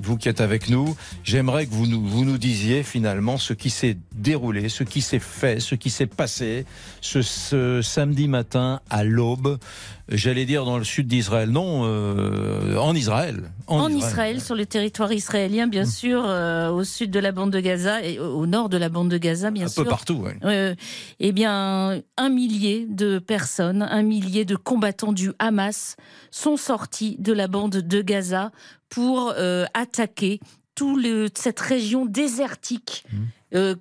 vous 0.00 0.16
qui 0.16 0.28
êtes 0.28 0.40
avec 0.40 0.70
nous, 0.70 0.96
j'aimerais 1.24 1.66
que 1.66 1.74
vous 1.74 1.86
nous, 1.86 2.06
vous 2.06 2.24
nous 2.24 2.38
disiez 2.38 2.84
finalement 2.84 3.38
ce 3.38 3.52
qui 3.52 3.70
s'est 3.70 3.98
déroulé, 4.14 4.68
ce 4.68 4.84
qui 4.84 5.02
s'est 5.02 5.18
fait, 5.18 5.58
ce 5.58 5.74
qui 5.74 5.90
s'est 5.90 6.05
passé 6.06 6.64
ce, 7.00 7.22
ce 7.22 7.82
samedi 7.82 8.28
matin 8.28 8.80
à 8.90 9.04
l'aube. 9.04 9.58
J'allais 10.08 10.44
dire 10.44 10.64
dans 10.64 10.78
le 10.78 10.84
sud 10.84 11.08
d'Israël, 11.08 11.50
non, 11.50 11.82
euh, 11.84 12.76
en 12.76 12.94
Israël. 12.94 13.50
En 13.66 13.88
Israël, 13.90 14.40
sur 14.40 14.54
le 14.54 14.64
territoire 14.64 15.12
israélien, 15.12 15.66
bien 15.66 15.82
Hum. 15.82 15.90
sûr, 15.90 16.22
euh, 16.24 16.70
au 16.70 16.84
sud 16.84 17.10
de 17.10 17.18
la 17.18 17.32
bande 17.32 17.50
de 17.50 17.58
Gaza 17.60 18.02
et 18.04 18.20
au 18.20 18.46
nord 18.46 18.68
de 18.68 18.76
la 18.76 18.88
bande 18.88 19.08
de 19.10 19.18
Gaza, 19.18 19.50
bien 19.50 19.66
Un 19.66 19.68
sûr. 19.68 19.82
peu 19.82 19.88
partout. 19.88 20.24
Euh, 20.44 20.74
eh 21.18 21.32
bien, 21.32 22.00
un 22.16 22.28
millier 22.28 22.86
de 22.88 23.18
personnes, 23.18 23.82
un 23.82 24.02
millier 24.02 24.44
de 24.44 24.54
combattants 24.54 25.12
du 25.12 25.32
Hamas 25.40 25.96
sont 26.30 26.56
sortis 26.56 27.16
de 27.18 27.32
la 27.32 27.48
bande 27.48 27.76
de 27.76 28.00
Gaza 28.02 28.52
pour 28.88 29.32
euh, 29.36 29.64
attaquer 29.74 30.38
toute 30.76 31.36
cette 31.38 31.58
région 31.58 32.06
désertique. 32.06 33.04
Euh, 33.54 33.74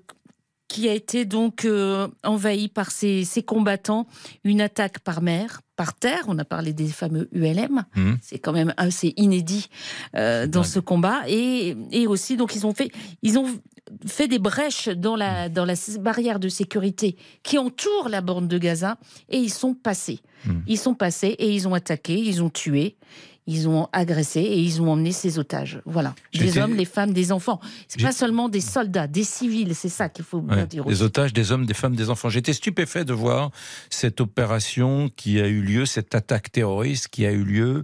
qui 0.68 0.90
a 0.90 0.94
été 0.94 1.26
donc 1.26 1.66
euh, 1.66 2.08
envahie 2.24 2.68
par 2.68 2.92
ces, 2.92 3.24
ces 3.24 3.44
combattants, 3.44 4.08
une 4.44 4.62
attaque 4.62 5.00
par 5.00 5.22
mer, 5.22 5.62
par 5.76 5.94
terre. 5.94 6.24
On 6.28 6.38
a 6.40 6.46
parlé 6.46 6.74
des 6.74 6.88
fameux 6.88 7.30
ULM. 7.32 7.86
Mhm. 7.96 8.18
C'est 8.22 8.40
quand 8.40 8.54
même 8.54 8.74
assez 8.78 9.14
inédit 9.18 9.70
euh, 10.16 10.48
dans 10.48 10.62
dingue. 10.62 10.70
ce 10.70 10.80
combat. 10.80 11.22
Et, 11.28 11.76
et 11.92 12.08
aussi, 12.08 12.36
donc, 12.36 12.56
ils 12.56 12.66
ont 12.66 12.74
fait, 12.74 12.92
ils 13.22 13.38
ont 13.38 13.48
fait 14.08 14.28
des 14.28 14.40
brèches 14.40 14.90
dans 14.90 15.16
la, 15.16 15.50
dans 15.50 15.66
la 15.66 15.76
barrière 16.00 16.40
de 16.40 16.50
sécurité 16.50 17.16
qui 17.44 17.58
entoure 17.58 18.10
la 18.10 18.22
bande 18.22 18.48
de 18.48 18.58
Gaza 18.58 18.98
et 19.30 19.38
ils 19.38 19.54
sont 19.54 19.76
passés. 19.76 20.22
Mhm. 20.46 20.64
Ils 20.68 20.80
sont 20.80 20.96
passés 20.96 21.36
et 21.38 21.54
ils 21.54 21.68
ont 21.68 21.74
attaqué, 21.74 22.18
ils 22.18 22.42
ont 22.42 22.50
tué. 22.50 22.98
Ils 23.48 23.70
ont 23.70 23.88
agressé 23.92 24.40
et 24.42 24.60
ils 24.60 24.82
ont 24.82 24.92
emmené 24.92 25.12
ces 25.12 25.38
otages. 25.38 25.80
Voilà. 25.86 26.16
Des 26.34 26.58
hommes, 26.58 26.76
des 26.76 26.86
femmes, 26.86 27.14
des 27.14 27.32
enfants. 27.32 27.60
C'est 27.88 28.02
pas 28.02 28.12
seulement 28.12 28.50
des 28.50 28.60
soldats, 28.62 29.06
des 29.06 29.24
civils. 29.24 29.76
C'est 29.76 29.90
ça 29.90 30.10
qu'il 30.10 30.26
faut 30.26 30.42
bien 30.42 30.58
Ouais, 30.58 30.66
dire. 30.68 30.84
des 30.86 30.94
aussi. 30.94 31.04
otages, 31.04 31.32
des 31.34 31.52
hommes, 31.52 31.66
des 31.68 31.76
femmes, 31.76 31.96
des 31.96 32.10
enfants. 32.10 32.30
J'étais 32.30 32.54
stupéfait 32.54 33.06
de 33.06 33.14
voir 33.14 33.52
cette 33.92 34.20
opération 34.20 35.10
qui 35.16 35.40
a 35.40 35.48
eu 35.48 35.62
lieu, 35.62 35.86
cette 35.86 36.16
attaque 36.16 36.52
terroriste 36.52 37.10
qui 37.10 37.26
a 37.28 37.32
eu 37.32 37.44
lieu 37.44 37.84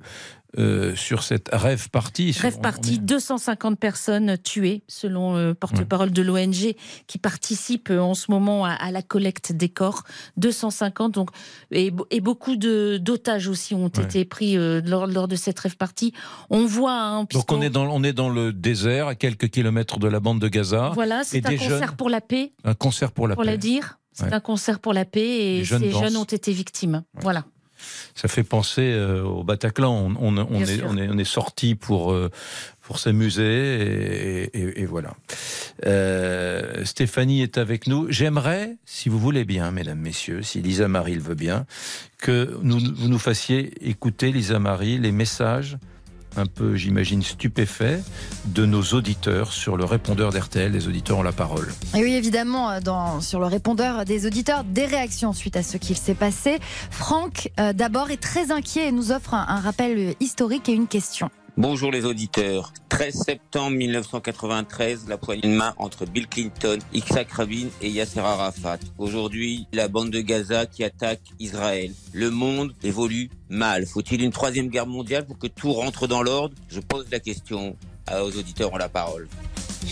euh, 0.58 0.96
sur 0.96 1.24
cette 1.24 1.50
rêve 1.54 1.90
partie. 1.90 2.32
Rêve 2.40 2.56
On- 2.58 2.62
parti, 2.62 2.92
on 3.00 3.04
est- 3.04 3.06
250 3.06 3.80
personnes 3.80 4.38
tuées, 4.38 4.84
selon 4.88 5.36
le 5.36 5.54
porte-parole 5.54 6.12
de 6.12 6.22
l'ONG, 6.22 6.76
qui 7.08 7.18
participe 7.18 7.90
euh, 7.90 8.00
en 8.02 8.14
ce 8.14 8.30
moment 8.32 8.66
à, 8.66 8.72
à 8.72 8.92
la 8.92 9.02
collecte 9.02 9.52
des 9.54 9.70
corps. 9.70 10.04
250, 10.38 11.14
donc, 11.14 11.30
et, 11.72 11.92
be- 11.92 12.06
et 12.12 12.20
beaucoup 12.22 12.56
d'otages 12.56 13.48
aussi 13.48 13.74
ont 13.76 13.92
Ouais. 13.98 14.04
été 14.04 14.26
pris 14.26 14.58
euh, 14.58 14.82
lors, 14.86 15.08
lors 15.08 15.28
de 15.28 15.36
cette 15.36 15.60
rêve 15.60 15.78
partie. 15.78 16.14
On 16.50 16.66
voit. 16.66 16.94
hein, 17.00 17.26
Donc 17.32 17.52
on 17.52 17.62
est, 17.62 17.70
dans, 17.70 17.86
on 17.90 18.04
est 18.04 18.14
dans 18.14 18.30
le 18.30 18.52
désert, 18.54 19.08
à 19.08 19.16
quelques 19.16 19.50
kilomètres 19.50 20.00
de 20.00 20.08
la 20.08 20.20
bande 20.20 20.40
de 20.40 20.48
Gaza. 20.48 20.92
Voilà, 20.94 21.24
c'est 21.24 21.46
un 21.46 21.52
concert 21.52 21.70
jeunes- 21.88 21.96
pour 21.96 22.10
la 22.10 22.22
paix, 22.22 22.54
Un 22.64 22.74
concert 22.74 23.12
pour 23.12 23.28
la 23.28 23.36
pour 23.36 23.44
paix. 23.44 23.52
la 23.52 23.58
dire. 23.58 23.98
C'est 24.14 24.26
Ouais. 24.26 24.34
un 24.34 24.40
concert 24.42 24.80
pour 24.80 24.94
la 24.94 25.06
paix 25.06 25.22
et 25.60 25.64
jeunes 25.64 25.82
ces 25.84 25.90
dansent. 25.92 26.04
jeunes 26.04 26.18
ont 26.18 26.24
été 26.26 26.52
victimes. 26.52 27.04
Voilà. 27.22 27.46
Ça 28.16 28.28
fait 28.28 28.44
penser 28.44 28.92
euh, 28.94 29.24
au 29.24 29.44
Bataclan. 29.44 29.92
On, 29.94 30.16
on- 30.16 30.38
on 30.38 30.58
Bien 30.58 30.62
est, 30.68 30.78
sûr. 30.78 30.86
on 30.90 30.98
est, 30.98 31.08
on 31.10 31.18
est 31.18 31.24
sorti 31.24 31.76
pour, 31.76 32.12
euh, 32.12 32.30
pour 32.82 33.00
s'amuser 33.00 33.44
et, 33.44 34.58
et- 34.60 34.82
et 34.82 34.86
voilà. 34.86 35.14
Euh, 35.86 36.84
Stéphanie 36.86 37.42
est 37.42 37.58
avec 37.58 37.88
nous. 37.88 38.08
J'aimerais, 38.10 38.78
si 38.86 39.10
vous 39.10 39.20
voulez 39.20 39.46
bien, 39.46 39.72
mesdames, 39.72 40.00
messieurs, 40.00 40.42
si 40.44 40.62
Lisa 40.62 40.88
Marie 40.88 41.16
le 41.16 41.22
veut 41.22 41.36
bien, 41.36 41.66
que 42.20 42.58
nous, 42.62 42.80
vous 42.96 43.08
nous 43.08 43.20
fassiez 43.20 43.72
écouter, 43.90 44.32
Lisa 44.32 44.60
Marie, 44.60 44.98
les 45.00 45.12
messages 45.12 45.78
un 46.38 46.46
peu, 46.46 46.76
j'imagine, 46.76 47.22
stupéfaits 47.24 48.02
de 48.46 48.66
nos 48.66 48.82
auditeurs 48.82 49.54
sur 49.54 49.78
le 49.78 49.86
répondeur 49.86 50.32
d'RTL. 50.32 50.72
Les 50.72 50.88
auditeurs 50.88 51.20
ont 51.20 51.24
la 51.24 51.32
parole. 51.32 51.72
Et 51.96 52.02
oui, 52.04 52.14
évidemment, 52.14 52.72
euh, 52.72 52.80
sur 53.20 53.40
le 53.40 53.48
répondeur 53.48 54.06
des 54.06 54.26
auditeurs, 54.26 54.64
des 54.64 54.86
réactions 54.86 55.34
suite 55.34 55.58
à 55.58 55.64
ce 55.64 55.78
qu'il 55.78 55.98
s'est 55.98 56.16
passé. 56.16 56.60
Franck, 56.90 57.52
euh, 57.60 57.74
d'abord, 57.74 58.12
est 58.12 58.22
très 58.22 58.52
inquiet 58.52 58.88
et 58.88 58.92
nous 58.92 59.12
offre 59.12 59.34
un 59.34 59.60
rappel 59.60 60.16
historique 60.20 60.70
et 60.70 60.74
une 60.74 60.88
question. 60.88 61.30
Bonjour 61.58 61.92
les 61.92 62.06
auditeurs. 62.06 62.72
13 62.88 63.14
septembre 63.14 63.76
1993, 63.76 65.10
la 65.10 65.18
poignée 65.18 65.42
de 65.42 65.48
main 65.50 65.74
entre 65.78 66.06
Bill 66.06 66.28
Clinton, 66.28 66.80
Yitzhak 66.94 67.30
Rabin 67.30 67.68
et 67.82 67.90
Yasser 67.90 68.22
Arafat. 68.22 68.80
Aujourd'hui, 68.98 69.68
la 69.74 69.90
bande 69.90 70.12
de 70.12 70.22
Gaza 70.22 70.66
qui 70.66 70.86
attaque 70.86 71.20
Israël. 71.40 71.92
Le 72.14 72.30
monde 72.30 72.74
évolue 72.84 73.30
mal. 73.50 73.86
Faut-il 73.86 74.22
une 74.24 74.32
troisième 74.32 74.70
guerre 74.70 74.88
mondiale 74.88 75.26
pour 75.26 75.38
que 75.38 75.48
tout 75.48 75.74
rentre 75.74 76.08
dans 76.08 76.24
l'ordre? 76.24 76.56
Je 76.70 76.80
pose 76.80 77.06
la 77.12 77.20
question 77.20 77.76
aux 78.10 78.38
auditeurs 78.38 78.72
ont 78.72 78.78
la 78.78 78.90
parole. 78.90 79.28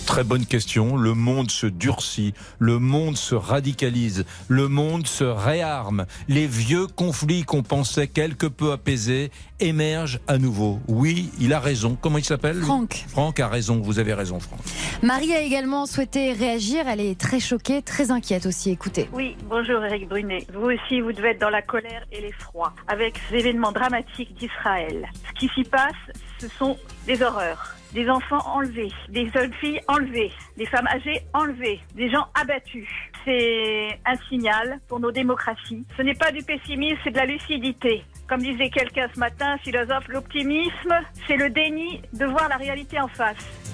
Très 0.06 0.24
bonne 0.24 0.46
question. 0.46 0.98
Le 0.98 1.14
monde 1.14 1.52
se 1.52 1.68
durcit, 1.68 2.34
le 2.58 2.80
monde 2.80 3.18
se 3.18 3.36
radicalise, 3.36 4.26
le 4.48 4.68
monde 4.68 5.08
se 5.08 5.24
réarme. 5.24 6.06
Les 6.28 6.48
vieux 6.48 6.88
conflits 6.88 7.44
qu'on 7.44 7.64
pensait 7.64 8.08
quelque 8.08 8.46
peu 8.46 8.72
apaisés 8.72 9.32
émergent 9.60 10.20
à 10.28 10.38
nouveau. 10.38 10.80
Oui, 10.88 11.32
il 11.40 11.54
a 11.54 11.60
raison. 11.60 11.98
Comment 12.00 12.18
il 12.18 12.24
s'appelle? 12.24 12.62
Franck. 12.62 13.06
Franck 13.08 13.40
a 13.40 13.48
raison. 13.48 13.82
Vous 13.82 14.00
avez 14.00 14.14
raison, 14.14 14.40
Franck. 14.40 14.60
Marie 15.04 15.34
a 15.34 15.42
également 15.42 15.86
souhaité 15.86 16.34
réagir. 16.34 16.88
Elle 16.88 17.02
est 17.02 17.20
très 17.20 17.40
choquée, 17.40 17.82
très 17.82 18.12
inquiète 18.12 18.46
aussi. 18.46 18.72
Écoutez. 18.72 19.10
Oui, 19.14 19.36
bonjour 19.50 19.84
Eric 19.84 20.08
Brunet. 20.08 20.46
Vous 20.54 20.68
aussi, 20.68 21.02
vous 21.02 21.12
devez 21.12 21.30
être 21.30 21.42
dans 21.42 21.50
la 21.50 21.62
colère 21.62 22.06
et 22.12 22.22
l'effroi 22.22 22.74
avec 22.88 23.20
ces 23.30 23.38
événements 23.38 23.72
dramatiques 23.72 24.34
d'Israël. 24.36 25.08
Ce 25.28 25.40
qui 25.40 25.50
s'y 25.54 25.64
passe, 25.64 25.94
ce 26.40 26.48
sont 26.48 26.78
des 27.06 27.22
horreurs 27.22 27.76
des 27.94 28.10
enfants 28.10 28.42
enlevés, 28.46 28.92
des 29.10 29.30
jeunes 29.30 29.54
filles 29.54 29.82
enlevées, 29.88 30.32
des 30.58 30.66
femmes 30.66 30.88
âgées 30.88 31.22
enlevées, 31.34 31.80
des 31.96 32.10
gens 32.10 32.28
abattus. 32.40 32.88
C'est 33.26 34.00
un 34.06 34.16
signal 34.30 34.80
pour 34.88 35.00
nos 35.00 35.12
démocraties. 35.12 35.86
Ce 35.98 36.02
n'est 36.02 36.16
pas 36.16 36.32
du 36.32 36.44
pessimisme, 36.44 36.98
c'est 37.04 37.12
de 37.12 37.18
la 37.18 37.26
lucidité. 37.26 38.04
Comme 38.28 38.42
disait 38.42 38.70
quelqu'un 38.70 39.08
ce 39.14 39.20
matin, 39.20 39.58
philosophe, 39.64 40.08
l'optimisme, 40.08 41.00
c'est 41.28 41.36
le 41.36 41.50
déni 41.50 42.02
de 42.14 42.26
voir 42.26 42.48
la 42.48 42.58
réalité 42.58 43.00
en 43.00 43.08
face. 43.08 43.69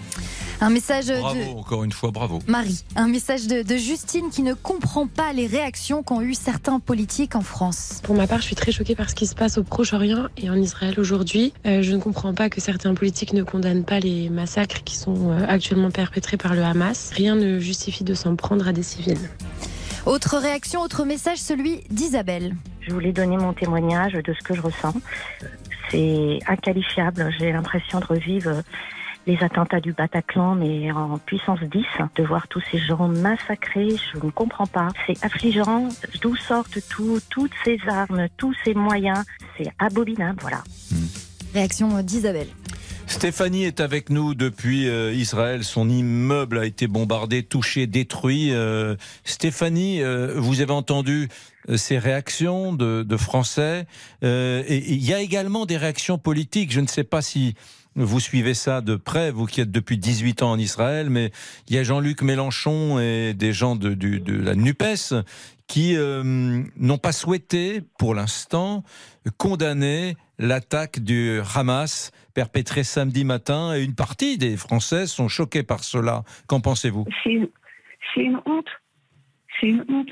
Un 0.61 0.69
message 0.69 1.07
Bravo, 1.07 1.35
de 1.35 1.57
encore 1.57 1.83
une 1.83 1.91
fois, 1.91 2.11
bravo. 2.11 2.39
Marie. 2.47 2.83
Un 2.95 3.07
message 3.07 3.47
de, 3.47 3.61
de 3.61 3.75
Justine 3.75 4.29
qui 4.29 4.41
ne 4.41 4.53
comprend 4.53 5.05
pas 5.07 5.33
les 5.33 5.47
réactions 5.47 6.01
qu'ont 6.01 6.21
eu 6.21 6.33
certains 6.33 6.79
politiques 6.79 7.35
en 7.35 7.41
France. 7.41 7.99
Pour 8.03 8.15
ma 8.15 8.25
part, 8.25 8.39
je 8.39 8.45
suis 8.45 8.55
très 8.55 8.71
choquée 8.71 8.95
par 8.95 9.09
ce 9.09 9.15
qui 9.15 9.27
se 9.27 9.35
passe 9.35 9.57
au 9.57 9.63
Proche-Orient 9.63 10.27
et 10.37 10.49
en 10.49 10.55
Israël 10.55 10.99
aujourd'hui. 10.99 11.53
Euh, 11.65 11.81
je 11.81 11.91
ne 11.91 11.97
comprends 11.97 12.33
pas 12.33 12.49
que 12.49 12.61
certains 12.61 12.93
politiques 12.93 13.33
ne 13.33 13.43
condamnent 13.43 13.83
pas 13.83 13.99
les 13.99 14.29
massacres 14.29 14.83
qui 14.83 14.95
sont 14.95 15.31
euh, 15.31 15.45
actuellement 15.47 15.91
perpétrés 15.91 16.37
par 16.37 16.55
le 16.55 16.63
Hamas. 16.63 17.11
Rien 17.13 17.35
ne 17.35 17.59
justifie 17.59 18.03
de 18.03 18.13
s'en 18.13 18.35
prendre 18.35 18.67
à 18.67 18.71
des 18.71 18.83
civils. 18.83 19.29
Autre 20.05 20.37
réaction, 20.37 20.81
autre 20.81 21.03
message, 21.03 21.39
celui 21.39 21.81
d'Isabelle. 21.89 22.55
Je 22.81 22.93
voulais 22.93 23.11
donner 23.11 23.37
mon 23.37 23.53
témoignage 23.53 24.13
de 24.13 24.33
ce 24.33 24.43
que 24.43 24.53
je 24.53 24.61
ressens. 24.61 24.93
C'est 25.89 26.39
inqualifiable. 26.47 27.33
J'ai 27.39 27.51
l'impression 27.51 27.99
de 27.99 28.05
revivre 28.05 28.61
les 29.27 29.43
attentats 29.43 29.79
du 29.79 29.93
Bataclan, 29.93 30.55
mais 30.55 30.91
en 30.91 31.17
puissance 31.17 31.59
10, 31.59 31.83
de 32.15 32.23
voir 32.23 32.47
tous 32.47 32.61
ces 32.71 32.77
gens 32.77 33.07
massacrés, 33.07 33.95
je 34.13 34.19
ne 34.23 34.31
comprends 34.31 34.67
pas. 34.67 34.89
C'est 35.07 35.23
affligeant, 35.23 35.89
d'où 36.21 36.35
sortent 36.35 36.79
tout, 36.89 37.19
toutes 37.29 37.53
ces 37.63 37.79
armes, 37.87 38.27
tous 38.37 38.55
ces 38.63 38.73
moyens. 38.73 39.23
C'est 39.57 39.71
abominable, 39.79 40.39
voilà. 40.41 40.63
Réaction 41.53 42.01
d'Isabelle. 42.01 42.49
Stéphanie 43.07 43.65
est 43.65 43.79
avec 43.79 44.09
nous 44.09 44.33
depuis 44.33 44.89
euh, 44.89 45.13
Israël. 45.13 45.63
Son 45.63 45.89
immeuble 45.89 46.57
a 46.57 46.65
été 46.65 46.87
bombardé, 46.87 47.43
touché, 47.43 47.87
détruit. 47.87 48.51
Euh, 48.51 48.95
Stéphanie, 49.23 50.01
euh, 50.01 50.33
vous 50.37 50.61
avez 50.61 50.73
entendu 50.73 51.29
ces 51.75 51.97
réactions 51.97 52.73
de, 52.73 53.03
de 53.03 53.17
Français. 53.17 53.85
Euh, 54.23 54.63
et 54.67 54.91
il 54.91 55.03
y 55.03 55.13
a 55.13 55.19
également 55.19 55.65
des 55.65 55.77
réactions 55.77 56.17
politiques. 56.17 56.71
Je 56.71 56.81
ne 56.81 56.87
sais 56.87 57.03
pas 57.03 57.21
si 57.21 57.55
vous 57.95 58.19
suivez 58.19 58.53
ça 58.53 58.81
de 58.81 58.95
près, 58.95 59.31
vous 59.31 59.45
qui 59.45 59.61
êtes 59.61 59.71
depuis 59.71 59.97
18 59.97 60.43
ans 60.43 60.51
en 60.51 60.59
Israël, 60.59 61.09
mais 61.09 61.31
il 61.67 61.75
y 61.75 61.79
a 61.79 61.83
Jean-Luc 61.83 62.21
Mélenchon 62.21 62.99
et 62.99 63.33
des 63.33 63.53
gens 63.53 63.75
de, 63.75 63.95
la 64.43 64.55
NUPES 64.55 65.23
qui 65.67 65.95
euh, 65.95 66.61
n'ont 66.77 66.97
pas 66.97 67.11
souhaité, 67.11 67.81
pour 67.97 68.13
l'instant, 68.13 68.83
condamner 69.37 70.15
l'attaque 70.37 70.99
du 70.99 71.39
Hamas 71.55 72.11
perpétrée 72.33 72.83
samedi 72.83 73.23
matin. 73.23 73.73
Et 73.75 73.83
une 73.83 73.95
partie 73.95 74.37
des 74.37 74.57
Français 74.57 75.07
sont 75.07 75.27
choqués 75.27 75.63
par 75.63 75.83
cela. 75.83 76.23
Qu'en 76.47 76.61
pensez-vous? 76.61 77.05
C'est 77.23 78.21
une 78.21 78.39
honte. 78.45 78.69
C'est 79.59 79.67
une 79.67 79.85
honte. 79.89 80.11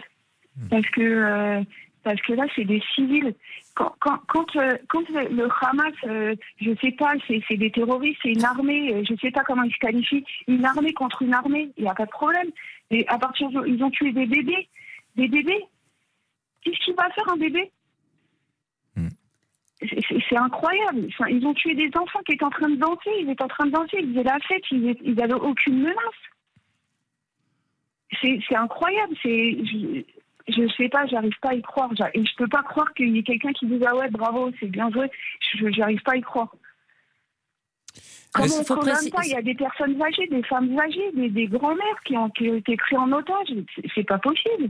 Parce 0.70 0.88
que, 0.90 1.02
euh, 1.02 1.64
parce 2.04 2.22
que 2.22 2.34
là, 2.34 2.46
c'est 2.56 2.66
des 2.66 2.82
civils. 2.96 3.36
Quand, 3.76 3.96
quand, 4.00 4.20
quand, 4.28 4.56
euh, 4.58 4.78
quand 4.88 5.08
le 5.10 5.48
Hamas, 5.62 5.94
euh, 6.04 6.36
je 6.62 6.72
sais 6.80 6.92
pas, 6.92 7.14
c'est 7.28 7.58
des 7.58 7.72
terroristes, 7.72 8.20
c'est 8.22 8.34
une 8.34 8.46
armée, 8.46 8.94
euh, 8.94 9.04
je 9.10 9.16
sais 9.16 9.32
pas 9.32 9.44
comment 9.44 9.64
ils 9.64 9.74
se 9.74 9.80
qualifient, 9.80 10.24
une 10.48 10.64
armée 10.64 10.94
contre 10.94 11.24
une 11.24 11.34
armée, 11.34 11.72
il 11.78 11.84
n'y 11.84 11.90
a 11.90 11.96
pas 11.96 12.06
de 12.06 12.12
problème. 12.12 12.52
Et 12.92 13.08
à 13.08 13.18
partir 13.18 13.50
de, 13.50 13.66
ils 13.68 13.84
ont 13.84 13.90
tué 13.90 14.12
des 14.12 14.28
bébés, 14.28 14.70
des 15.16 15.28
bébés. 15.28 15.66
Qu'est-ce 16.62 16.78
qu'il 16.86 16.94
va 16.94 17.10
faire 17.12 17.28
un 17.30 17.38
bébé? 17.38 17.72
C'est- 19.80 20.24
c'est 20.30 20.38
incroyable. 20.38 21.08
Ils 21.30 21.46
ont 21.46 21.54
tué 21.54 21.76
des 21.76 21.90
enfants 21.98 22.22
qui 22.26 22.34
étaient 22.34 22.46
en 22.46 22.50
train 22.50 22.70
de 22.70 22.76
danser. 22.78 23.10
Ils 23.20 23.30
étaient 23.30 23.44
en 23.44 23.48
train 23.50 23.66
de 23.66 23.72
danser. 23.72 23.98
Ils 24.00 24.14
faisaient 24.14 24.24
la 24.24 24.40
fête. 24.48 24.64
Ils 24.72 25.16
n'avaient 25.16 25.34
aucune 25.34 25.80
menace. 25.80 26.22
C'est 28.22 28.40
c'est 28.48 28.56
incroyable. 28.56 29.14
C'est 29.22 30.06
je, 30.48 30.54
je 30.68 30.74
sais 30.76 30.90
pas. 30.90 31.06
J'arrive 31.08 31.38
pas 31.42 31.50
à 31.50 31.54
y 31.56 31.62
croire. 31.62 31.90
Et 32.14 32.26
je 32.26 32.36
peux 32.38 32.48
pas 32.48 32.64
croire 32.64 32.94
qu'il 32.94 33.16
y 33.16 33.20
ait 33.20 33.24
quelqu'un 33.24 33.54
qui 33.54 33.66
dise 33.68 33.82
ah 33.88 33.96
ouais 33.96 34.10
bravo 34.10 34.52
c'est 34.60 34.68
bien 34.68 34.90
joué. 34.92 35.10
Je 35.56 35.70
j'arrive 35.72 36.02
pas 36.04 36.14
à 36.14 36.18
y 36.18 36.22
croire. 36.22 36.54
Comment 38.34 38.46
Est-ce- 38.48 38.62
on 38.62 38.64
faut 38.64 38.78
préciser- 38.78 39.12
pas? 39.12 39.22
Il 39.26 39.32
y 39.32 39.36
a 39.36 39.42
des 39.44 39.54
personnes 39.54 40.02
âgées, 40.02 40.28
des 40.28 40.42
femmes 40.44 40.78
âgées, 40.80 41.12
des, 41.14 41.30
des 41.30 41.46
grands-mères 41.48 42.02
qui 42.04 42.18
ont, 42.18 42.30
qui 42.32 42.50
ont 42.50 42.56
été 42.56 42.76
pris 42.78 42.98
en 42.98 43.12
otage. 43.12 43.48
C'est 43.94 44.04
pas 44.08 44.18
possible. 44.18 44.70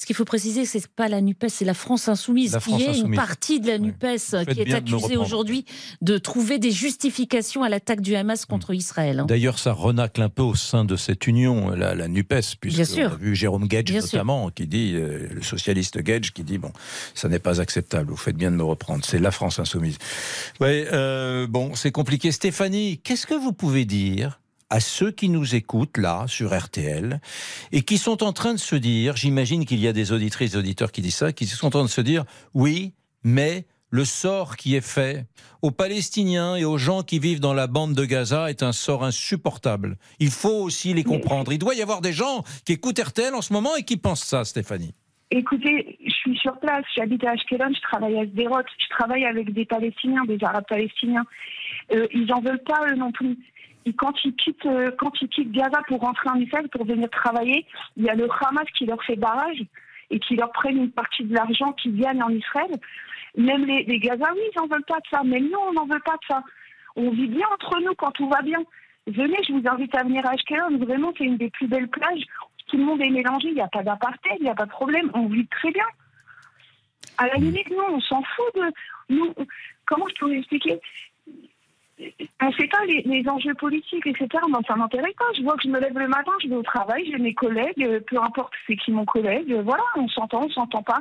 Ce 0.00 0.06
qu'il 0.06 0.16
faut 0.16 0.24
préciser, 0.24 0.64
c'est 0.64 0.86
pas 0.86 1.08
la 1.08 1.20
NUPES, 1.20 1.48
c'est 1.48 1.66
la 1.66 1.74
France 1.74 2.08
Insoumise, 2.08 2.54
La 2.54 2.60
qui 2.60 2.70
France 2.70 2.80
est 2.80 3.00
une 3.00 3.14
partie 3.14 3.60
de 3.60 3.66
la 3.66 3.76
NUPES 3.76 4.46
qui 4.50 4.60
est 4.62 4.72
accusée 4.72 5.18
aujourd'hui 5.18 5.66
de 6.00 6.16
trouver 6.16 6.58
des 6.58 6.70
justifications 6.70 7.62
à 7.64 7.68
l'attaque 7.68 8.00
du 8.00 8.16
Hamas 8.16 8.46
contre 8.46 8.72
Israël. 8.72 9.20
hein. 9.20 9.26
D'ailleurs, 9.26 9.58
ça 9.58 9.74
renacle 9.74 10.22
un 10.22 10.30
peu 10.30 10.40
au 10.40 10.54
sein 10.54 10.86
de 10.86 10.96
cette 10.96 11.26
union, 11.26 11.68
la, 11.68 11.94
la 11.94 12.08
NUPES, 12.08 12.56
puisque 12.58 12.96
on 12.96 13.02
a 13.04 13.14
vu 13.16 13.36
Jérôme 13.36 13.68
Gage 13.68 13.84
Bien 13.84 14.00
sûr. 14.00 14.14
notamment, 14.14 14.48
qui 14.48 14.66
dit, 14.66 14.92
euh, 14.94 15.28
le 15.34 15.42
socialiste 15.42 15.98
Gage, 15.98 16.32
qui 16.32 16.44
dit, 16.44 16.56
bon, 16.56 16.72
ça 17.14 17.28
n'est 17.28 17.38
pas 17.38 17.60
acceptable, 17.60 18.10
vous 18.10 18.16
faites 18.16 18.38
bien 18.38 18.50
de 18.50 18.56
me 18.56 18.64
reprendre, 18.64 19.04
c'est 19.04 19.18
la 19.18 19.30
France 19.30 19.58
insoumise. 19.58 19.98
Oui, 20.62 20.86
euh, 20.94 21.46
bon, 21.46 21.74
c'est 21.74 21.92
compliqué. 21.92 22.32
Stéphanie, 22.32 23.00
qu'est-ce 23.04 23.26
que 23.26 23.34
vous 23.34 23.52
pouvez 23.52 23.84
dire 23.84 24.40
à 24.70 24.80
ceux 24.80 25.10
qui 25.10 25.28
nous 25.28 25.54
écoutent 25.54 25.98
là 25.98 26.24
sur 26.28 26.56
RTL 26.56 27.20
et 27.72 27.82
qui 27.82 27.98
sont 27.98 28.22
en 28.22 28.32
train 28.32 28.54
de 28.54 28.58
se 28.58 28.76
dire, 28.76 29.16
j'imagine 29.16 29.66
qu'il 29.66 29.80
y 29.80 29.88
a 29.88 29.92
des 29.92 30.12
auditrices 30.12 30.54
et 30.54 30.58
auditeurs 30.58 30.92
qui 30.92 31.02
disent 31.02 31.16
ça, 31.16 31.32
qui 31.32 31.46
sont 31.46 31.66
en 31.66 31.70
train 31.70 31.82
de 31.84 31.88
se 31.88 32.00
dire, 32.00 32.24
oui, 32.54 32.94
mais 33.24 33.66
le 33.90 34.04
sort 34.04 34.56
qui 34.56 34.76
est 34.76 34.86
fait 34.86 35.26
aux 35.62 35.72
Palestiniens 35.72 36.54
et 36.54 36.64
aux 36.64 36.78
gens 36.78 37.02
qui 37.02 37.18
vivent 37.18 37.40
dans 37.40 37.54
la 37.54 37.66
bande 37.66 37.94
de 37.94 38.04
Gaza 38.04 38.48
est 38.48 38.62
un 38.62 38.72
sort 38.72 39.04
insupportable. 39.04 39.96
Il 40.20 40.30
faut 40.30 40.62
aussi 40.62 40.94
les 40.94 41.04
comprendre. 41.04 41.52
Il 41.52 41.58
doit 41.58 41.74
y 41.74 41.82
avoir 41.82 42.00
des 42.00 42.12
gens 42.12 42.44
qui 42.64 42.72
écoutent 42.72 43.00
RTL 43.00 43.34
en 43.34 43.42
ce 43.42 43.52
moment 43.52 43.74
et 43.76 43.82
qui 43.82 43.96
pensent 43.96 44.24
ça, 44.24 44.44
Stéphanie. 44.44 44.94
Écoutez, 45.32 45.96
je 46.04 46.10
suis 46.10 46.36
sur 46.38 46.58
place, 46.58 46.84
j'habite 46.96 47.24
à 47.24 47.30
Ashkelon, 47.30 47.72
je 47.72 47.80
travaille 47.82 48.18
à 48.18 48.24
Sderot, 48.24 48.62
je 48.78 48.88
travaille 48.88 49.24
avec 49.24 49.52
des 49.52 49.64
Palestiniens, 49.64 50.24
des 50.24 50.38
Arabes 50.42 50.64
palestiniens. 50.68 51.24
Euh, 51.92 52.08
ils 52.12 52.32
en 52.32 52.40
veulent 52.40 52.62
pas 52.64 52.80
eux 52.90 52.96
non 52.96 53.12
plus. 53.12 53.38
Quand 53.96 54.12
ils 54.24 54.34
quittent, 54.36 54.66
euh, 54.66 54.90
quand 54.98 55.12
ils 55.20 55.28
quittent 55.28 55.52
Gaza 55.52 55.80
pour 55.88 56.00
rentrer 56.00 56.28
en 56.30 56.36
Israël 56.36 56.68
pour 56.68 56.84
venir 56.84 57.08
travailler, 57.10 57.66
il 57.96 58.04
y 58.04 58.10
a 58.10 58.14
le 58.14 58.28
Hamas 58.40 58.66
qui 58.76 58.86
leur 58.86 59.02
fait 59.02 59.16
barrage 59.16 59.62
et 60.10 60.18
qui 60.18 60.36
leur 60.36 60.52
prennent 60.52 60.76
une 60.76 60.90
partie 60.90 61.24
de 61.24 61.34
l'argent 61.34 61.72
qui 61.72 61.90
viennent 61.90 62.22
en 62.22 62.30
Israël. 62.30 62.70
Même 63.36 63.64
les, 63.64 63.84
les 63.84 63.98
Gazaouis, 63.98 64.40
ils 64.52 64.58
n'en 64.58 64.66
veulent 64.66 64.84
pas 64.84 64.98
de 64.98 65.06
ça. 65.10 65.22
Mais 65.24 65.40
nous, 65.40 65.58
on 65.68 65.72
n'en 65.72 65.86
veut 65.86 66.00
pas 66.00 66.16
de 66.16 66.26
ça. 66.28 66.42
On 66.96 67.10
vit 67.10 67.28
bien 67.28 67.46
entre 67.52 67.80
nous 67.80 67.94
quand 67.94 68.10
tout 68.12 68.28
va 68.28 68.42
bien. 68.42 68.58
Venez, 69.06 69.38
je 69.46 69.52
vous 69.52 69.66
invite 69.66 69.94
à 69.94 70.02
venir 70.02 70.26
à 70.26 70.30
Ashkelon. 70.30 70.78
Vraiment, 70.78 71.12
c'est 71.16 71.24
une 71.24 71.36
des 71.36 71.50
plus 71.50 71.66
belles 71.66 71.88
plages. 71.88 72.24
Tout 72.66 72.76
le 72.76 72.84
monde 72.84 73.00
est 73.00 73.10
mélangé. 73.10 73.48
Il 73.48 73.54
n'y 73.54 73.60
a 73.60 73.68
pas 73.68 73.82
d'apartheid, 73.82 74.36
il 74.38 74.44
n'y 74.44 74.50
a 74.50 74.54
pas 74.54 74.66
de 74.66 74.70
problème. 74.70 75.10
On 75.14 75.26
vit 75.26 75.46
très 75.46 75.70
bien. 75.70 75.86
À 77.18 77.26
la 77.26 77.34
limite, 77.34 77.70
nous, 77.70 77.82
on 77.88 78.00
s'en 78.00 78.22
fout 78.22 78.54
de. 78.54 78.72
Nous, 79.14 79.34
comment 79.86 80.06
je 80.08 80.14
peux 80.20 80.26
vous 80.26 80.38
expliquer? 80.38 80.80
On 82.42 82.46
ne 82.46 82.52
sait 82.52 82.66
pas 82.68 82.84
les, 82.86 83.02
les 83.02 83.28
enjeux 83.28 83.54
politiques, 83.54 84.06
etc. 84.06 84.26
Moi, 84.48 84.60
ça 84.66 84.74
m'intéresse 84.76 85.14
pas. 85.18 85.24
Je 85.36 85.42
vois 85.42 85.54
que 85.56 85.62
je 85.64 85.68
me 85.68 85.78
lève 85.80 85.96
le 85.98 86.08
matin, 86.08 86.32
je 86.42 86.48
vais 86.48 86.56
au 86.56 86.62
travail, 86.62 87.04
j'ai 87.10 87.18
mes 87.18 87.34
collègues, 87.34 87.82
euh, 87.84 88.00
peu 88.06 88.16
importe 88.18 88.52
c'est 88.66 88.76
qui 88.76 88.90
mon 88.92 89.04
collègue. 89.04 89.52
euh, 89.52 89.62
Voilà, 89.62 89.82
on 89.96 90.08
s'entend, 90.08 90.44
on 90.44 90.50
s'entend 90.50 90.82
pas. 90.82 91.00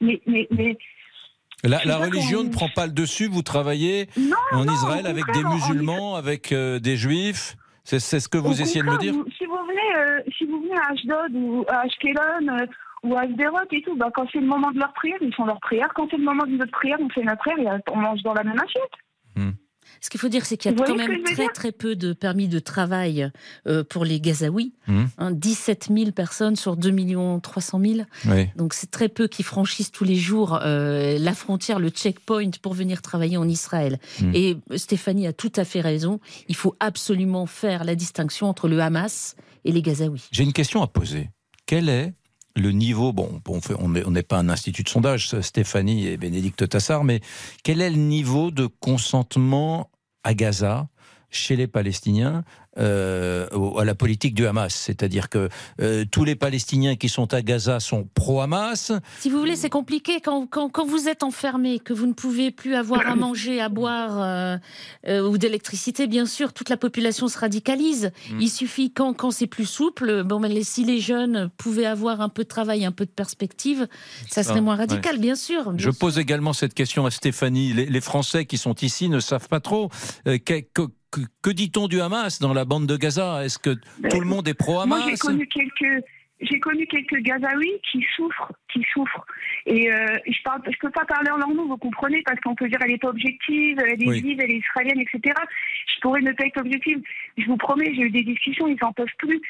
Mais, 0.00 0.20
mais, 0.26 0.46
mais 0.50 0.76
La, 1.64 1.78
religion 1.98 2.44
ne 2.44 2.50
prend 2.50 2.68
pas 2.68 2.86
le 2.86 2.92
dessus. 2.92 3.26
Vous 3.28 3.42
travaillez 3.42 4.08
non, 4.16 4.36
en 4.52 4.64
non, 4.64 4.72
Israël 4.72 5.06
avec 5.06 5.24
des 5.32 5.44
en- 5.44 5.54
musulmans, 5.54 6.14
avec 6.16 6.52
euh, 6.52 6.78
des 6.78 6.96
juifs. 6.96 7.56
C'est 7.84 8.00
ce 8.00 8.28
que 8.28 8.38
Au 8.38 8.42
vous 8.42 8.60
essayez 8.60 8.82
de 8.82 8.90
me 8.90 8.98
dire 8.98 9.12
vous- 9.14 9.24
Si 9.38 9.44
vous 9.46 9.56
venez, 9.66 9.96
euh, 9.96 10.20
si 10.36 10.44
vous 10.44 10.60
venez 10.60 10.76
à 10.76 10.92
Ashdod 10.92 11.32
ou 11.34 11.64
à 11.68 11.80
Ashkelon 11.80 12.48
euh, 12.60 12.66
ou 13.02 13.16
à 13.16 13.26
Sderot 13.26 13.58
et 13.72 13.80
tout, 13.82 13.96
bah, 13.96 14.10
quand 14.14 14.26
c'est 14.30 14.40
le 14.40 14.46
moment 14.46 14.70
de 14.72 14.78
leur 14.78 14.92
prière, 14.92 15.16
ils 15.22 15.34
font 15.34 15.46
leur 15.46 15.58
prière. 15.60 15.88
Quand 15.94 16.06
c'est 16.10 16.18
le 16.18 16.24
moment 16.24 16.44
de 16.44 16.50
notre 16.56 16.70
prière, 16.72 16.98
on 17.00 17.08
fait 17.08 17.22
notre 17.22 17.38
prière 17.38 17.76
et 17.76 17.90
on 17.90 17.96
mange 17.96 18.22
dans 18.22 18.34
la 18.34 18.44
même 18.44 18.58
assiette. 18.60 19.52
Ce 20.00 20.10
qu'il 20.10 20.20
faut 20.20 20.28
dire, 20.28 20.46
c'est 20.46 20.56
qu'il 20.56 20.70
y 20.70 20.74
a 20.74 20.76
Vous 20.76 20.84
quand 20.84 20.96
même 20.96 21.22
très 21.24 21.48
très 21.48 21.72
peu 21.72 21.96
de 21.96 22.12
permis 22.12 22.48
de 22.48 22.58
travail 22.58 23.30
euh, 23.66 23.84
pour 23.84 24.04
les 24.04 24.20
Gazaouis. 24.20 24.72
Mmh. 24.86 25.04
Hein, 25.18 25.30
17 25.32 25.88
000 25.92 26.12
personnes 26.12 26.56
sur 26.56 26.76
2 26.76 27.40
300 27.42 27.80
000. 27.80 28.00
Oui. 28.26 28.48
Donc 28.56 28.74
c'est 28.74 28.90
très 28.90 29.08
peu 29.08 29.28
qui 29.28 29.42
franchissent 29.42 29.92
tous 29.92 30.04
les 30.04 30.16
jours 30.16 30.60
euh, 30.62 31.18
la 31.18 31.34
frontière, 31.34 31.78
le 31.78 31.90
checkpoint 31.90 32.50
pour 32.62 32.74
venir 32.74 33.02
travailler 33.02 33.36
en 33.36 33.48
Israël. 33.48 33.98
Mm. 34.20 34.32
Et 34.34 34.56
Stéphanie 34.76 35.26
a 35.26 35.32
tout 35.32 35.52
à 35.56 35.64
fait 35.64 35.80
raison. 35.80 36.20
Il 36.48 36.56
faut 36.56 36.74
absolument 36.80 37.46
faire 37.46 37.84
la 37.84 37.94
distinction 37.94 38.48
entre 38.48 38.68
le 38.68 38.80
Hamas 38.80 39.36
et 39.64 39.72
les 39.72 39.82
Gazaouis. 39.82 40.28
J'ai 40.32 40.44
une 40.44 40.52
question 40.52 40.82
à 40.82 40.86
poser. 40.86 41.30
Quel 41.66 41.88
est 41.88 42.12
le 42.58 42.72
niveau, 42.72 43.12
bon, 43.12 43.40
on 43.78 44.10
n'est 44.10 44.22
pas 44.22 44.38
un 44.38 44.48
institut 44.48 44.82
de 44.82 44.88
sondage, 44.88 45.40
Stéphanie 45.40 46.06
et 46.06 46.16
Bénédicte 46.16 46.68
Tassard, 46.68 47.04
mais 47.04 47.20
quel 47.62 47.80
est 47.80 47.90
le 47.90 47.96
niveau 47.96 48.50
de 48.50 48.66
consentement 48.66 49.90
à 50.24 50.34
Gaza 50.34 50.88
chez 51.30 51.56
les 51.56 51.66
Palestiniens 51.66 52.44
euh, 52.78 53.48
à 53.78 53.84
la 53.84 53.94
politique 53.94 54.34
du 54.34 54.46
Hamas 54.46 54.72
C'est-à-dire 54.72 55.28
que 55.28 55.48
euh, 55.80 56.04
tous 56.10 56.24
les 56.24 56.36
Palestiniens 56.36 56.94
qui 56.96 57.08
sont 57.08 57.34
à 57.34 57.42
Gaza 57.42 57.80
sont 57.80 58.08
pro-Hamas. 58.14 58.92
Si 59.18 59.30
vous 59.30 59.38
voulez, 59.38 59.56
c'est 59.56 59.68
compliqué 59.70 60.20
quand, 60.20 60.46
quand, 60.46 60.68
quand 60.68 60.86
vous 60.86 61.08
êtes 61.08 61.22
enfermé, 61.24 61.80
que 61.80 61.92
vous 61.92 62.06
ne 62.06 62.12
pouvez 62.12 62.50
plus 62.50 62.74
avoir 62.76 63.06
à 63.08 63.16
manger, 63.16 63.60
à 63.60 63.68
boire 63.68 64.60
euh, 65.08 65.28
ou 65.28 65.38
d'électricité, 65.38 66.06
bien 66.06 66.24
sûr, 66.24 66.52
toute 66.52 66.68
la 66.68 66.76
population 66.76 67.26
se 67.28 67.38
radicalise. 67.38 68.12
Mm. 68.30 68.40
Il 68.40 68.48
suffit 68.48 68.92
quand, 68.92 69.12
quand 69.12 69.32
c'est 69.32 69.46
plus 69.48 69.66
souple, 69.66 70.22
bon, 70.22 70.40
les- 70.42 70.62
si 70.62 70.84
les 70.84 71.00
jeunes 71.00 71.50
pouvaient 71.56 71.86
avoir 71.86 72.20
un 72.20 72.28
peu 72.28 72.44
de 72.44 72.48
travail, 72.48 72.84
un 72.84 72.92
peu 72.92 73.06
de 73.06 73.10
perspective, 73.10 73.88
ça 74.30 74.42
serait 74.42 74.60
moins 74.60 74.76
radical, 74.76 75.18
bien 75.18 75.34
sûr. 75.34 75.72
Je 75.76 75.90
pose 75.90 76.18
également 76.18 76.52
cette 76.52 76.74
question 76.74 77.06
à 77.06 77.10
Stéphanie. 77.10 77.72
Les, 77.72 77.86
les 77.86 78.00
Français 78.00 78.44
qui 78.44 78.56
sont 78.56 78.74
ici 78.82 79.08
ne 79.08 79.18
savent 79.20 79.48
pas 79.48 79.60
trop. 79.60 79.90
Que 80.24 80.88
que- 81.42 81.50
dit-on 81.50 81.88
du 81.88 82.00
Hamas 82.00 82.40
dans 82.40 82.54
la 82.54 82.64
bande 82.64 82.86
de 82.86 82.96
Gaza? 82.96 83.44
Est-ce 83.44 83.58
que 83.58 83.74
tout 84.10 84.20
le 84.20 84.26
monde 84.26 84.46
est 84.48 84.58
Moi, 84.60 84.66
j'ai 85.08 85.14
pro-Hamas 85.14 85.18
connu 85.20 85.46
quelques, 85.46 86.04
j'ai 86.40 86.60
connu 86.60 86.86
quelques 86.86 87.18
Gazaouis 87.22 87.80
qui 87.90 88.04
souffrent, 88.14 88.52
qui 88.72 88.84
souffrent. 88.92 89.26
Et 89.66 89.92
euh, 89.92 90.06
je 90.26 90.42
parle, 90.44 90.62
je 90.66 90.76
peux 90.80 90.90
pas 90.90 91.04
parler 91.04 91.30
en 91.30 91.36
leur 91.38 91.48
nom, 91.48 91.66
vous 91.66 91.76
comprenez, 91.76 92.22
parce 92.24 92.38
qu'on 92.40 92.54
peut 92.54 92.68
dire 92.68 92.78
elle 92.84 92.92
est 92.92 92.98
pas 92.98 93.08
objective, 93.08 93.76
elle 93.80 94.02
est 94.02 94.06
Oui. 94.06 94.36
elle 94.38 94.50
est 94.52 94.58
israélienne, 94.58 95.00
etc. 95.00 95.34
Je 95.94 96.00
pourrais 96.00 96.20
ne 96.20 96.32
pas 96.32 96.46
être 96.46 96.60
objective. 96.60 97.00
Je 97.36 97.44
vous 97.46 97.56
promets, 97.56 97.92
j'ai 97.94 98.02
eu 98.02 98.10
des 98.10 98.22
discussions, 98.22 98.68
ils 98.68 98.78
n'en 98.80 98.92
peuvent 98.92 99.06
plus. 99.18 99.40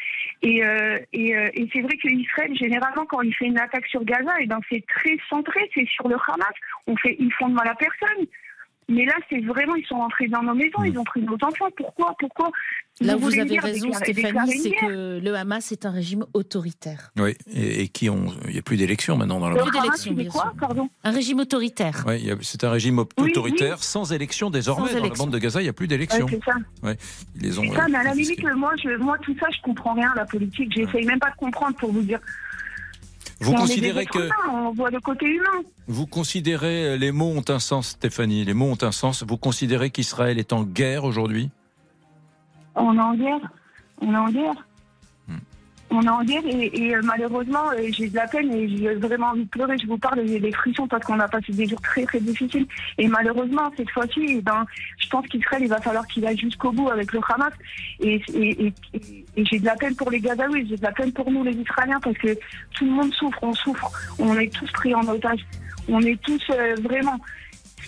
Et, 0.43 0.65
euh, 0.65 0.99
et, 1.13 1.37
euh, 1.37 1.51
et 1.55 1.69
c'est 1.73 1.83
vrai 1.83 1.97
que 1.99 2.09
Israël, 2.09 2.57
généralement, 2.57 3.05
quand 3.07 3.21
il 3.23 3.35
fait 3.35 3.47
une 3.47 3.59
attaque 3.59 3.87
sur 3.87 4.03
Gaza, 4.05 4.33
et 4.41 4.47
ben 4.47 4.61
c'est 4.71 4.85
très 4.87 5.17
centré, 5.29 5.61
c'est 5.75 5.87
sur 5.89 6.09
le 6.09 6.17
Hamas. 6.27 6.55
On 6.87 6.97
fait, 6.97 7.17
ils 7.19 7.33
font 7.35 7.49
de 7.51 7.55
mal 7.55 7.69
à 7.69 7.75
personne. 7.75 8.27
Mais 8.91 9.05
là, 9.05 9.13
c'est 9.29 9.41
vraiment, 9.41 9.75
ils 9.75 9.85
sont 9.87 9.97
rentrés 9.97 10.29
dans 10.29 10.43
nos 10.43 10.55
maisons, 10.55 10.83
ils 10.83 10.99
ont 10.99 11.05
pris 11.05 11.21
nos 11.21 11.35
enfants. 11.43 11.69
Pourquoi 11.77 12.15
Pourquoi 12.19 12.51
Là 13.01 13.17
vous 13.17 13.29
avez 13.39 13.45
dire 13.45 13.63
raison, 13.63 13.93
Stéphanie, 13.93 14.59
c'est 14.59 14.71
que 14.71 15.21
le 15.23 15.35
Hamas 15.37 15.71
est 15.73 15.87
un 15.87 15.91
régime 15.91 16.25
autoritaire. 16.35 17.13
Oui, 17.19 17.37
et, 17.53 17.83
et 17.83 17.89
qui 17.89 18.09
ont. 18.11 18.33
Il 18.47 18.53
n'y 18.55 18.59
a 18.59 18.63
plus 18.63 18.77
d'élections 18.77 19.17
maintenant 19.17 19.39
dans 19.41 19.51
la 19.51 19.57
Le 19.57 19.61
bande. 19.61 19.71
Plus 19.71 19.79
Hamas, 19.79 20.09
d'élections, 20.09 20.91
Un 21.05 21.11
régime 21.11 21.39
autoritaire. 21.39 22.05
Oui, 22.09 22.29
c'est 22.41 22.65
un 22.65 22.71
régime 22.71 22.99
Oui, 23.19 23.31
autoritaire 23.31 23.83
sans 23.85 24.13
élection 24.13 24.51
désormais. 24.51 24.89
Sans 24.91 24.99
dans 25.01 25.05
la 25.07 25.15
bande 25.15 25.31
de 25.33 25.39
Gaza, 25.39 25.61
il 25.61 25.65
n'y 25.65 25.69
a 25.69 25.73
plus 25.75 25.85
Ouais, 25.85 25.89
d'élection. 25.89 26.27
c'est 26.29 26.43
ça. 26.45 26.55
Ouais, 26.83 26.97
ils 27.37 27.43
les 27.43 27.59
ont. 27.59 27.63
C'est 27.65 27.77
ça, 27.77 27.85
euh, 27.85 27.89
mais 27.91 27.99
à 27.99 28.03
la 28.05 28.15
limite, 28.15 28.43
moi, 28.57 28.73
je, 28.83 28.97
moi, 28.97 29.17
tout 29.19 29.37
ça, 29.39 29.47
je 29.55 29.61
comprends 29.63 29.93
rien 29.95 30.11
à 30.13 30.17
la 30.17 30.25
politique. 30.25 30.73
J'essaye 30.75 31.05
même 31.05 31.21
pas 31.21 31.31
de 31.31 31.37
comprendre 31.37 31.77
pour 31.77 31.93
vous 31.93 32.03
dire. 32.03 32.19
Vous 33.41 33.53
Mais 33.53 33.59
considérez 33.59 34.07
que 34.07 34.19
humains, 34.19 34.35
on 34.53 34.73
voit 34.73 34.91
le 34.91 35.01
côté 35.01 35.27
humain. 35.27 35.63
vous 35.87 36.07
considérez 36.07 36.85
euh, 36.87 36.97
les 36.97 37.13
mots 37.13 37.31
ont 37.37 37.45
un 37.49 37.59
sens, 37.61 37.91
Stéphanie. 37.91 38.45
Les 38.45 38.55
mots 38.55 38.71
ont 38.73 38.83
un 38.83 38.93
sens. 38.93 39.25
Vous 39.27 39.37
considérez 39.37 39.91
qu'Israël 39.91 40.39
est 40.39 40.53
en 40.53 40.65
guerre 40.65 41.05
aujourd'hui? 41.05 41.51
On 42.75 42.97
est 42.97 43.01
en 43.01 43.15
guerre. 43.15 43.41
On 44.01 44.13
est 44.13 44.17
en 44.17 44.29
guerre. 44.31 44.68
On 45.91 46.03
est 46.03 46.09
en 46.09 46.23
guerre 46.23 46.43
et, 46.47 46.71
et, 46.87 46.95
euh, 46.95 47.01
malheureusement, 47.03 47.71
euh, 47.73 47.89
j'ai 47.91 48.09
de 48.11 48.15
la 48.17 48.27
peine 48.27 48.53
et 48.53 48.69
j'ai 48.69 48.95
vraiment 48.97 49.29
envie 49.29 49.45
de 49.45 49.49
pleurer. 49.49 49.77
Je 49.79 49.87
vous 49.87 49.97
parle, 49.97 50.21
j'ai 50.27 50.39
des 50.39 50.53
frissons 50.53 50.87
parce 50.87 51.05
qu'on 51.07 51.19
a 51.19 51.29
passé 51.29 51.53
des 51.53 51.67
jours 51.67 51.81
très 51.81 52.05
très 52.05 52.21
difficiles. 52.21 52.67
Et 52.99 53.09
malheureusement, 53.09 53.71
cette 53.77 53.91
fois-ci, 53.91 54.21
eh 54.29 54.41
ben, 54.43 54.67
je 54.99 55.09
pense 55.09 55.27
qu'Israël, 55.29 55.63
il 55.63 55.69
va 55.69 55.81
falloir 55.81 56.07
qu'il 56.07 56.27
aille 56.27 56.37
jusqu'au 56.39 56.73
bout 56.73 56.91
avec 56.91 57.13
le 57.13 57.21
Hamas. 57.29 57.53
Et, 58.01 58.21
et- 58.35 58.73
et 59.37 59.45
j'ai 59.45 59.59
de 59.59 59.65
la 59.65 59.77
peine 59.77 59.95
pour 59.97 60.11
les 60.11 60.21
Gazaouis, 60.21 60.67
j'ai 60.69 60.77
de 60.77 60.83
la 60.83 60.93
peine 60.93 61.13
pour 61.13 61.31
nous, 61.31 61.43
les 61.45 61.55
Israéliens, 61.57 62.01
parce 62.01 62.19
que 62.19 62.35
tout 62.75 62.85
le 62.85 62.91
monde 62.91 63.13
souffre, 63.15 63.39
on 63.43 63.55
souffre. 63.55 63.91
On 64.19 64.37
est 64.39 64.53
tous 64.53 64.71
pris 64.73 64.95
en 64.95 65.07
otage. 65.09 65.41
On 65.89 66.01
est 66.03 66.21
tous 66.21 66.43
euh, 66.51 66.75
vraiment. 66.83 67.19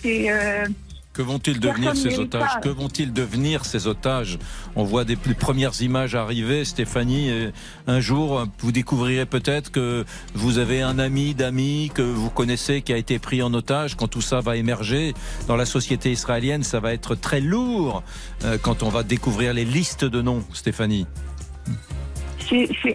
C'est. 0.01 0.31
euh, 0.31 0.65
Que 1.13 1.21
vont-ils 1.21 1.59
devenir 1.59 1.95
ces 1.95 2.19
otages. 2.19 2.61
Que 2.61 2.69
vont-ils 2.69 3.11
devenir 3.11 3.65
ces 3.65 3.87
otages 3.87 4.39
On 4.77 4.83
voit 4.83 5.03
des 5.03 5.17
les 5.25 5.33
premières 5.33 5.81
images 5.81 6.15
arriver, 6.15 6.63
Stéphanie. 6.63 7.29
et 7.29 7.51
un 7.85 7.99
jour, 7.99 8.47
vous 8.59 8.71
découvrirez 8.71 9.25
peut-être 9.25 9.71
que 9.71 10.05
vous 10.33 10.57
avez 10.57 10.81
un 10.81 10.99
ami 10.99 11.33
d'amis 11.33 11.91
que 11.93 12.01
vous 12.01 12.29
connaissez 12.29 12.81
qui 12.81 12.93
a 12.93 12.97
été 12.97 13.19
pris 13.19 13.41
en 13.41 13.53
otage. 13.53 13.95
Quand 13.95 14.07
tout 14.07 14.21
ça 14.21 14.39
va 14.39 14.55
émerger 14.55 15.13
dans 15.47 15.57
la 15.57 15.65
société 15.65 16.11
israélienne, 16.11 16.63
ça 16.63 16.79
va 16.79 16.93
être 16.93 17.15
très 17.15 17.41
lourd 17.41 18.03
euh, 18.45 18.57
quand 18.61 18.81
on 18.81 18.89
va 18.89 19.03
découvrir 19.03 19.53
les 19.53 19.65
listes 19.65 20.05
de 20.05 20.21
noms, 20.21 20.43
Stéphanie. 20.53 21.07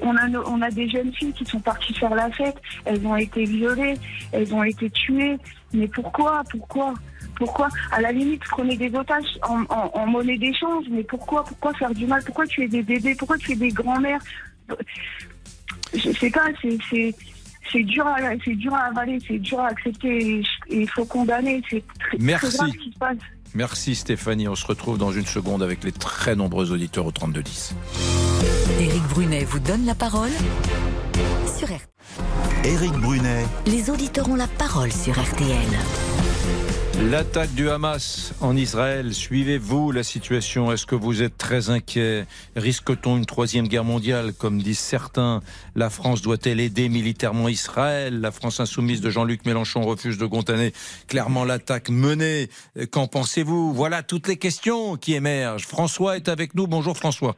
On, 0.02 0.16
a, 0.16 0.28
on 0.46 0.60
a 0.60 0.70
des 0.70 0.88
jeunes 0.88 1.12
filles 1.14 1.32
qui 1.32 1.46
sont 1.46 1.60
parties 1.60 1.94
faire 1.94 2.14
la 2.14 2.30
fête, 2.30 2.56
elles 2.84 3.06
ont 3.06 3.16
été 3.16 3.44
violées, 3.44 3.94
elles 4.32 4.52
ont 4.52 4.62
été 4.62 4.90
tuées. 4.90 5.38
Mais 5.72 5.88
pourquoi? 5.88 6.42
Pourquoi? 6.50 6.94
Pourquoi 7.36 7.68
À 7.92 8.00
la 8.00 8.12
limite, 8.12 8.42
prenez 8.50 8.76
des 8.76 8.94
otages 8.94 9.38
en, 9.42 9.62
en- 9.68 9.90
en 9.94 10.06
monnaie 10.06 10.38
d'échange, 10.38 10.84
mais 10.90 11.02
pourquoi 11.04 11.44
Pourquoi 11.44 11.72
faire 11.74 11.92
du 11.94 12.06
mal 12.06 12.22
Pourquoi 12.24 12.46
tuer 12.46 12.68
des 12.68 12.82
bébés 12.82 13.14
Pourquoi 13.14 13.36
tuer 13.38 13.54
des 13.56 13.68
grands-mères? 13.68 14.20
Je 15.94 16.10
sais 16.12 16.30
pas, 16.30 16.46
c'est- 16.62 16.78
c'est. 16.90 17.14
C'est 17.72 17.82
dur, 17.82 18.06
à, 18.06 18.16
c'est 18.44 18.54
dur 18.54 18.72
à 18.74 18.82
avaler, 18.84 19.18
c'est 19.26 19.40
dur 19.40 19.58
à 19.58 19.66
accepter 19.66 20.38
et 20.38 20.42
il 20.70 20.88
faut 20.88 21.04
condamner. 21.04 21.60
C'est 21.68 21.82
très, 21.98 22.16
Merci. 22.20 22.46
très 22.46 22.56
grave 22.58 22.70
ce 22.72 22.78
qui 22.78 22.92
se 22.92 22.98
passe. 22.98 23.16
Merci 23.54 23.96
Stéphanie. 23.96 24.46
On 24.46 24.54
se 24.54 24.64
retrouve 24.64 24.98
dans 24.98 25.10
une 25.10 25.26
seconde 25.26 25.64
avec 25.64 25.82
les 25.82 25.90
très 25.90 26.36
nombreux 26.36 26.70
auditeurs 26.70 27.06
au 27.06 27.10
3210. 27.10 27.74
Éric 28.80 29.02
Brunet 29.10 29.44
vous 29.46 29.58
donne 29.58 29.84
la 29.84 29.96
parole 29.96 30.30
sur 31.58 31.66
RTL. 31.66 31.80
Éric 32.64 32.92
Brunet, 32.92 33.44
Les 33.66 33.90
auditeurs 33.90 34.28
ont 34.28 34.36
la 34.36 34.46
parole 34.46 34.92
sur 34.92 35.14
RTL. 35.20 35.66
L'attaque 36.98 37.54
du 37.54 37.68
Hamas 37.68 38.34
en 38.40 38.56
Israël, 38.56 39.12
suivez-vous 39.12 39.92
la 39.92 40.02
situation? 40.02 40.72
Est-ce 40.72 40.86
que 40.86 40.94
vous 40.94 41.22
êtes 41.22 41.36
très 41.36 41.68
inquiet? 41.68 42.24
Risque-t-on 42.56 43.18
une 43.18 43.26
troisième 43.26 43.68
guerre 43.68 43.84
mondiale? 43.84 44.32
Comme 44.32 44.62
disent 44.62 44.78
certains, 44.78 45.42
la 45.74 45.90
France 45.90 46.22
doit-elle 46.22 46.58
aider 46.58 46.88
militairement 46.88 47.48
Israël? 47.48 48.20
La 48.20 48.30
France 48.30 48.60
insoumise 48.60 49.02
de 49.02 49.10
Jean-Luc 49.10 49.44
Mélenchon 49.44 49.82
refuse 49.82 50.16
de 50.16 50.26
condamner 50.26 50.72
clairement 51.06 51.44
l'attaque 51.44 51.90
menée. 51.90 52.48
Qu'en 52.90 53.06
pensez-vous? 53.06 53.74
Voilà 53.74 54.02
toutes 54.02 54.26
les 54.26 54.36
questions 54.36 54.96
qui 54.96 55.14
émergent. 55.14 55.66
François 55.66 56.16
est 56.16 56.28
avec 56.28 56.54
nous. 56.54 56.66
Bonjour 56.66 56.96
François. 56.96 57.36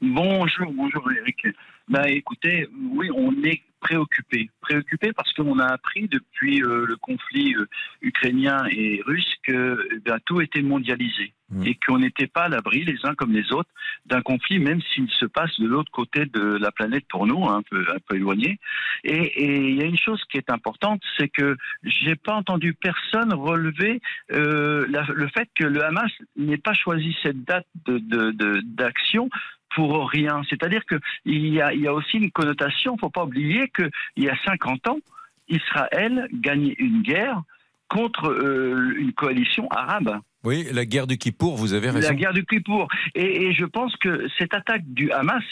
Bonjour, 0.00 0.72
bonjour 0.72 1.04
Eric. 1.20 1.54
Bah 1.88 2.08
écoutez, 2.08 2.68
oui, 2.92 3.10
on 3.14 3.32
est 3.44 3.60
préoccupé, 3.80 4.50
préoccupé 4.60 5.12
parce 5.12 5.32
qu'on 5.32 5.58
a 5.58 5.66
appris 5.66 6.08
depuis 6.08 6.62
euh, 6.62 6.86
le 6.86 6.96
conflit 6.96 7.54
euh, 7.56 7.66
ukrainien 8.02 8.64
et 8.70 9.02
russe 9.06 9.34
que 9.42 9.88
eh 10.06 10.10
tout 10.26 10.40
était 10.40 10.62
mondialisé 10.62 11.32
Mm. 11.52 11.66
et 11.66 11.76
qu'on 11.84 11.98
n'était 11.98 12.28
pas 12.28 12.42
à 12.44 12.48
l'abri 12.48 12.84
les 12.84 13.04
uns 13.04 13.16
comme 13.16 13.32
les 13.32 13.50
autres 13.52 13.68
d'un 14.06 14.22
conflit, 14.22 14.60
même 14.60 14.80
s'il 14.94 15.10
se 15.10 15.26
passe 15.26 15.58
de 15.58 15.66
l'autre 15.66 15.90
côté 15.90 16.24
de 16.26 16.56
la 16.60 16.70
planète 16.70 17.04
pour 17.08 17.26
nous, 17.26 17.44
hein, 17.48 17.56
un 17.58 17.62
peu 17.62 17.84
un 17.92 17.98
peu 18.06 18.14
éloigné. 18.14 18.60
Et 19.02 19.70
il 19.70 19.74
y 19.76 19.82
a 19.82 19.86
une 19.86 19.98
chose 19.98 20.22
qui 20.30 20.36
est 20.36 20.48
importante, 20.48 21.02
c'est 21.18 21.28
que 21.28 21.56
j'ai 21.82 22.14
pas 22.14 22.34
entendu 22.34 22.72
personne 22.74 23.32
relever 23.34 24.00
euh, 24.30 24.86
la- 24.90 25.06
le 25.12 25.26
fait 25.26 25.48
que 25.58 25.64
le 25.64 25.84
Hamas 25.84 26.12
n'ait 26.36 26.56
pas 26.56 26.72
choisi 26.74 27.16
cette 27.20 27.42
date 27.44 27.66
de- 27.84 27.98
de- 27.98 28.30
de- 28.30 28.60
d'action 28.64 29.28
pour 29.74 30.08
rien. 30.10 30.42
C'est-à-dire 30.48 30.82
qu'il 30.86 31.46
y 31.46 31.60
a, 31.60 31.72
il 31.72 31.80
y 31.80 31.86
a 31.86 31.92
aussi 31.94 32.16
une 32.18 32.30
connotation, 32.30 32.96
faut 32.98 33.10
pas 33.10 33.24
oublier 33.24 33.68
qu'il 33.74 33.90
y 34.24 34.28
a 34.28 34.36
50 34.44 34.88
ans, 34.88 34.98
Israël 35.48 36.28
gagnait 36.32 36.76
une 36.78 37.02
guerre 37.02 37.42
contre 37.88 38.30
euh, 38.30 38.94
une 38.98 39.12
coalition 39.12 39.66
arabe. 39.70 40.18
Oui, 40.44 40.66
la 40.72 40.86
guerre 40.86 41.06
du 41.06 41.18
Kippour, 41.18 41.56
vous 41.56 41.74
avez 41.74 41.90
raison. 41.90 42.08
La 42.08 42.14
guerre 42.14 42.32
du 42.32 42.44
Kippour. 42.46 42.88
Et, 43.14 43.46
et 43.46 43.52
je 43.52 43.64
pense 43.64 43.94
que 43.96 44.26
cette 44.38 44.54
attaque 44.54 44.84
du 44.86 45.10
Hamas 45.12 45.42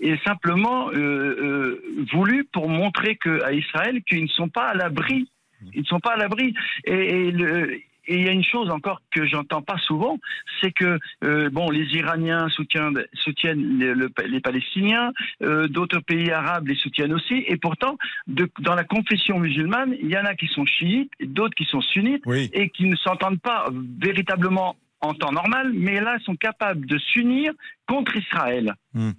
est 0.00 0.22
simplement 0.26 0.90
euh, 0.90 0.94
euh, 0.98 1.82
voulue 2.12 2.44
pour 2.52 2.68
montrer 2.68 3.16
que, 3.16 3.42
à 3.44 3.52
Israël 3.52 4.02
qu'ils 4.06 4.24
ne 4.24 4.28
sont 4.28 4.48
pas 4.48 4.66
à 4.66 4.74
l'abri. 4.74 5.30
Ils 5.72 5.80
ne 5.80 5.86
sont 5.86 6.00
pas 6.00 6.12
à 6.14 6.16
l'abri. 6.16 6.54
Et, 6.84 6.92
et 6.92 7.30
le- 7.30 7.80
et 8.06 8.16
il 8.18 8.24
y 8.24 8.28
a 8.28 8.32
une 8.32 8.44
chose 8.44 8.70
encore 8.70 9.00
que 9.10 9.26
j'entends 9.26 9.62
pas 9.62 9.78
souvent, 9.78 10.18
c'est 10.60 10.72
que 10.72 10.98
euh, 11.24 11.50
bon, 11.50 11.70
les 11.70 11.86
Iraniens 11.94 12.48
soutiennent, 12.48 13.04
soutiennent 13.14 13.78
les, 13.78 13.94
le- 13.94 14.10
les 14.28 14.40
Palestiniens, 14.40 15.12
euh, 15.42 15.68
d'autres 15.68 16.00
pays 16.00 16.30
arabes 16.30 16.68
les 16.68 16.76
soutiennent 16.76 17.12
aussi, 17.12 17.44
et 17.46 17.56
pourtant, 17.56 17.96
de- 18.26 18.50
dans 18.60 18.74
la 18.74 18.84
confession 18.84 19.38
musulmane, 19.38 19.94
il 20.00 20.10
y 20.10 20.16
en 20.18 20.24
a 20.24 20.34
qui 20.34 20.46
sont 20.48 20.64
chiites, 20.66 21.10
d'autres 21.20 21.54
qui 21.54 21.64
sont 21.64 21.80
sunnites, 21.80 22.22
Oui. 22.26 22.50
et 22.52 22.70
qui 22.70 22.84
ne 22.84 22.96
s'entendent 22.96 23.40
pas 23.40 23.68
véritablement 24.00 24.76
en 25.02 25.12
temps 25.12 25.30
normal, 25.30 25.72
mais 25.74 26.00
là, 26.00 26.16
sont 26.24 26.36
capables 26.36 26.86
de 26.86 26.98
s'unir 26.98 27.52
contre 27.86 28.16
Israël. 28.16 28.74
Hmm. 28.94 29.10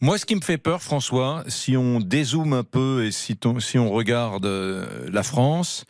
Moi, 0.00 0.16
ce 0.18 0.24
qui 0.24 0.34
me 0.34 0.40
fait 0.40 0.56
peur, 0.58 0.80
François, 0.82 1.44
si 1.48 1.76
on 1.76 2.00
dézoome 2.00 2.54
un 2.54 2.64
peu 2.64 3.04
et 3.04 3.10
si, 3.12 3.38
si 3.58 3.78
on 3.78 3.90
regarde 3.90 4.46
euh, 4.46 4.86
la 5.12 5.22
France, 5.22 5.84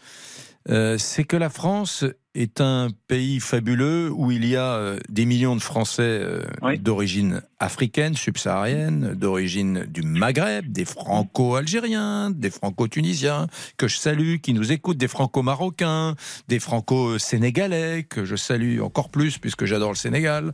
euh, 0.68 0.98
c'est 0.98 1.24
que 1.24 1.36
la 1.36 1.50
France 1.50 2.04
est 2.38 2.60
un 2.60 2.88
pays 3.08 3.40
fabuleux 3.40 4.10
où 4.14 4.30
il 4.30 4.46
y 4.46 4.54
a 4.54 4.74
euh, 4.74 4.98
des 5.08 5.26
millions 5.26 5.56
de 5.56 5.60
Français 5.60 6.02
euh, 6.02 6.42
d'origine 6.78 7.42
africaine, 7.58 8.14
subsaharienne, 8.14 9.14
d'origine 9.14 9.84
du 9.88 10.02
Maghreb, 10.02 10.70
des 10.70 10.84
franco-algériens, 10.84 12.30
des 12.30 12.50
franco-tunisiens, 12.50 13.48
que 13.76 13.88
je 13.88 13.96
salue, 13.96 14.36
qui 14.36 14.54
nous 14.54 14.70
écoutent, 14.70 14.98
des 14.98 15.08
franco-marocains, 15.08 16.14
des 16.46 16.60
franco-sénégalais, 16.60 18.04
que 18.08 18.24
je 18.24 18.36
salue 18.36 18.80
encore 18.80 19.08
plus 19.08 19.38
puisque 19.38 19.64
j'adore 19.64 19.90
le 19.90 19.96
Sénégal. 19.96 20.52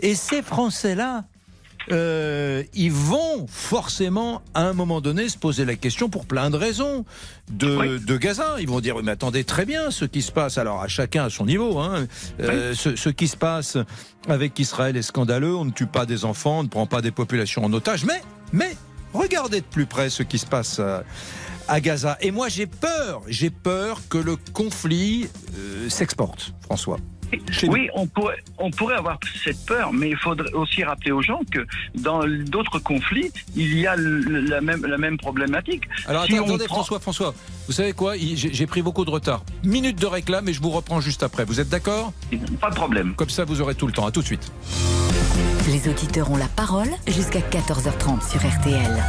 Et 0.00 0.14
ces 0.14 0.42
Français-là, 0.42 1.24
euh, 1.92 2.62
ils 2.74 2.92
vont 2.92 3.46
forcément 3.48 4.42
à 4.54 4.62
un 4.62 4.72
moment 4.72 5.00
donné 5.00 5.28
se 5.28 5.38
poser 5.38 5.64
la 5.64 5.76
question 5.76 6.08
pour 6.08 6.26
plein 6.26 6.50
de 6.50 6.56
raisons 6.56 7.04
de, 7.50 7.98
de 7.98 8.16
Gaza. 8.16 8.56
Ils 8.58 8.68
vont 8.68 8.80
dire 8.80 8.96
mais 9.02 9.12
attendez 9.12 9.44
très 9.44 9.64
bien 9.64 9.90
ce 9.90 10.04
qui 10.04 10.22
se 10.22 10.32
passe. 10.32 10.58
Alors 10.58 10.82
à 10.82 10.88
chacun 10.88 11.24
à 11.24 11.30
son 11.30 11.46
niveau. 11.46 11.78
Hein, 11.78 12.06
euh, 12.40 12.74
ce, 12.74 12.96
ce, 12.96 13.08
qui 13.08 13.28
se 13.28 13.36
passe 13.36 13.76
avec 14.28 14.58
Israël 14.58 14.96
est 14.96 15.02
scandaleux. 15.02 15.54
On 15.54 15.64
ne 15.64 15.70
tue 15.70 15.86
pas 15.86 16.06
des 16.06 16.24
enfants, 16.24 16.60
on 16.60 16.64
ne 16.64 16.68
prend 16.68 16.86
pas 16.86 17.02
des 17.02 17.12
populations 17.12 17.64
en 17.64 17.72
otage. 17.72 18.04
Mais 18.04 18.20
mais 18.52 18.76
regardez 19.12 19.60
de 19.60 19.66
plus 19.66 19.86
près 19.86 20.10
ce 20.10 20.22
qui 20.22 20.38
se 20.38 20.46
passe. 20.46 20.78
Euh, 20.80 21.00
à 21.68 21.80
Gaza. 21.80 22.16
Et 22.20 22.30
moi, 22.30 22.48
j'ai 22.48 22.66
peur, 22.66 23.22
j'ai 23.26 23.50
peur 23.50 24.00
que 24.08 24.18
le 24.18 24.36
conflit 24.52 25.28
euh, 25.58 25.88
s'exporte, 25.88 26.54
François. 26.62 26.98
Oui, 27.68 27.88
on 27.94 28.06
pourrait, 28.06 28.36
on 28.58 28.70
pourrait 28.70 28.96
avoir 28.96 29.18
cette 29.42 29.64
peur, 29.66 29.92
mais 29.92 30.10
il 30.10 30.16
faudrait 30.16 30.52
aussi 30.52 30.84
rappeler 30.84 31.12
aux 31.12 31.22
gens 31.22 31.40
que 31.50 31.66
dans 31.94 32.20
d'autres 32.26 32.78
conflits, 32.78 33.32
il 33.54 33.78
y 33.78 33.86
a 33.86 33.96
la 33.96 34.60
même, 34.60 34.86
la 34.86 34.98
même 34.98 35.16
problématique. 35.18 35.84
Alors 36.06 36.22
attendez, 36.22 36.66
François, 36.66 37.00
François, 37.00 37.34
vous 37.66 37.72
savez 37.72 37.92
quoi? 37.92 38.14
J'ai 38.16 38.66
pris 38.66 38.82
beaucoup 38.82 39.04
de 39.04 39.10
retard. 39.10 39.42
Minute 39.64 40.00
de 40.00 40.06
réclame 40.06 40.48
et 40.48 40.52
je 40.52 40.60
vous 40.60 40.70
reprends 40.70 41.00
juste 41.00 41.22
après. 41.22 41.44
Vous 41.44 41.60
êtes 41.60 41.68
d'accord? 41.68 42.12
Pas 42.60 42.70
de 42.70 42.74
problème. 42.74 43.14
Comme 43.14 43.30
ça, 43.30 43.44
vous 43.44 43.60
aurez 43.60 43.74
tout 43.74 43.86
le 43.86 43.92
temps. 43.92 44.06
À 44.06 44.10
tout 44.10 44.20
de 44.20 44.26
suite. 44.26 44.52
Les 45.68 45.88
auditeurs 45.88 46.30
ont 46.30 46.36
la 46.36 46.48
parole 46.48 46.88
jusqu'à 47.08 47.40
14h30 47.40 48.30
sur 48.30 48.40
RTL. 48.40 49.04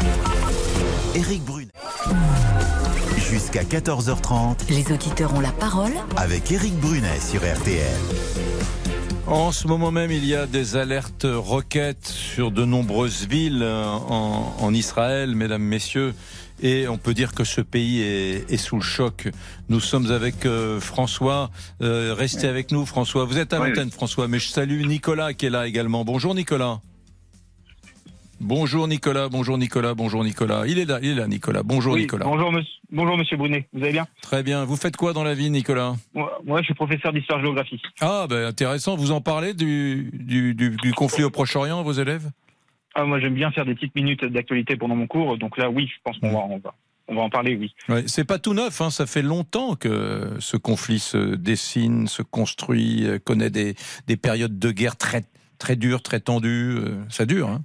Éric 1.16 1.44
Brunet. 1.44 1.68
Jusqu'à 3.30 3.64
14h30. 3.64 4.70
Les 4.70 4.90
auditeurs 4.94 5.34
ont 5.34 5.42
la 5.42 5.52
parole 5.52 5.92
avec 6.16 6.50
Éric 6.50 6.74
Brunet 6.80 7.20
sur 7.20 7.42
RTL. 7.42 7.84
En 9.26 9.52
ce 9.52 9.68
moment 9.68 9.92
même, 9.92 10.12
il 10.12 10.24
y 10.24 10.34
a 10.34 10.48
des 10.48 10.78
alertes 10.78 11.28
roquettes 11.30 12.08
sur 12.08 12.52
de 12.52 12.64
nombreuses 12.64 13.28
villes 13.28 13.64
en, 13.64 14.74
Israël, 14.74 15.36
mesdames, 15.36 15.62
messieurs. 15.62 16.14
Et 16.62 16.88
on 16.88 16.98
peut 16.98 17.14
dire 17.14 17.34
que 17.34 17.44
ce 17.44 17.60
pays 17.60 18.02
est, 18.02 18.58
sous 18.58 18.78
le 18.78 18.82
choc. 18.82 19.28
Nous 19.68 19.82
sommes 19.82 20.10
avec 20.10 20.46
euh, 20.46 20.80
François. 20.80 21.52
Euh, 21.82 22.16
restez 22.18 22.48
avec 22.48 22.72
nous, 22.72 22.86
François. 22.86 23.26
Vous 23.26 23.38
êtes 23.38 23.52
à 23.52 23.60
l'antenne, 23.60 23.92
François, 23.92 24.30
mais 24.30 24.40
je 24.40 24.48
salue 24.48 24.86
Nicolas 24.86 25.34
qui 25.34 25.48
est 25.48 25.50
là 25.50 25.68
également. 25.68 26.06
Bonjour, 26.06 26.34
Nicolas. 26.34 26.80
Bonjour 28.40 28.88
Nicolas, 28.88 29.30
bonjour 29.30 29.58
Nicolas, 29.58 29.96
bonjour 29.96 30.24
Nicolas. 30.24 30.64
Il 30.68 30.78
est 30.78 30.86
là, 30.86 31.00
il 31.02 31.10
est 31.10 31.16
là 31.16 31.28
Nicolas. 31.28 31.64
Bonjour 31.64 31.98
Nicolas. 31.98 32.26
Bonjour 32.26 32.52
monsieur, 32.52 32.74
bonjour 32.92 33.18
monsieur 33.18 33.36
Brunet, 33.36 33.68
vous 33.74 33.82
allez 33.82 33.94
bien? 33.94 34.06
Très 34.22 34.44
bien. 34.44 34.64
Vous 34.64 34.76
faites 34.76 34.96
quoi 34.96 35.14
dans 35.14 35.24
la 35.24 35.34
vie 35.34 35.50
Nicolas? 35.50 35.96
Moi, 36.14 36.60
je 36.60 36.66
suis 36.66 36.74
professeur 36.76 37.12
d'histoire-géographie. 37.14 37.82
Ah 38.00 38.28
ben 38.30 38.46
intéressant, 38.46 38.96
vous 38.96 39.12
en 39.12 39.22
parlez 39.22 39.54
du, 39.54 40.12
du, 40.14 40.54
du, 40.54 40.94
conflit 40.94 41.24
au 41.24 41.32
Proche-Orient 41.32 41.82
vos 41.82 41.94
élèves? 41.94 42.30
Ah, 42.94 43.06
Moi 43.06 43.20
j'aime 43.20 43.34
bien 43.34 43.52
faire 43.52 43.66
des 43.66 43.74
petites 43.74 43.96
minutes 43.96 44.24
d'actualité 44.26 44.76
pendant 44.76 44.96
mon 44.96 45.08
cours, 45.08 45.38
donc 45.38 45.58
là 45.58 45.70
oui, 45.70 45.88
je 45.88 46.00
pense 46.04 46.18
qu'on 46.20 46.32
va, 46.32 46.40
on 46.40 46.60
va, 46.60 46.74
on 47.08 47.16
va 47.16 47.22
en 47.22 47.30
parler, 47.30 47.56
oui. 47.56 47.74
Ouais, 47.90 48.04
c'est 48.08 48.24
pas 48.24 48.40
tout 48.40 48.54
neuf, 48.54 48.82
hein, 48.82 48.92
ça 48.92 49.06
fait 49.06 49.22
longtemps 49.22 49.76
que 49.76 50.36
ce 50.40 50.58
conflit 50.58 51.00
se 51.00 51.36
dessine, 51.36 52.08
se 52.08 52.22
construit, 52.22 53.06
euh, 53.06 53.20
connaît 53.20 53.50
des, 53.50 53.76
des 54.08 54.18
périodes 54.18 54.58
de 54.58 54.72
guerre 54.72 54.96
très, 54.96 55.24
très 55.58 55.76
dures, 55.76 56.02
très 56.02 56.20
tendues. 56.20 56.78
Euh, 56.78 57.04
ça 57.10 57.26
dure, 57.26 57.50
hein 57.50 57.64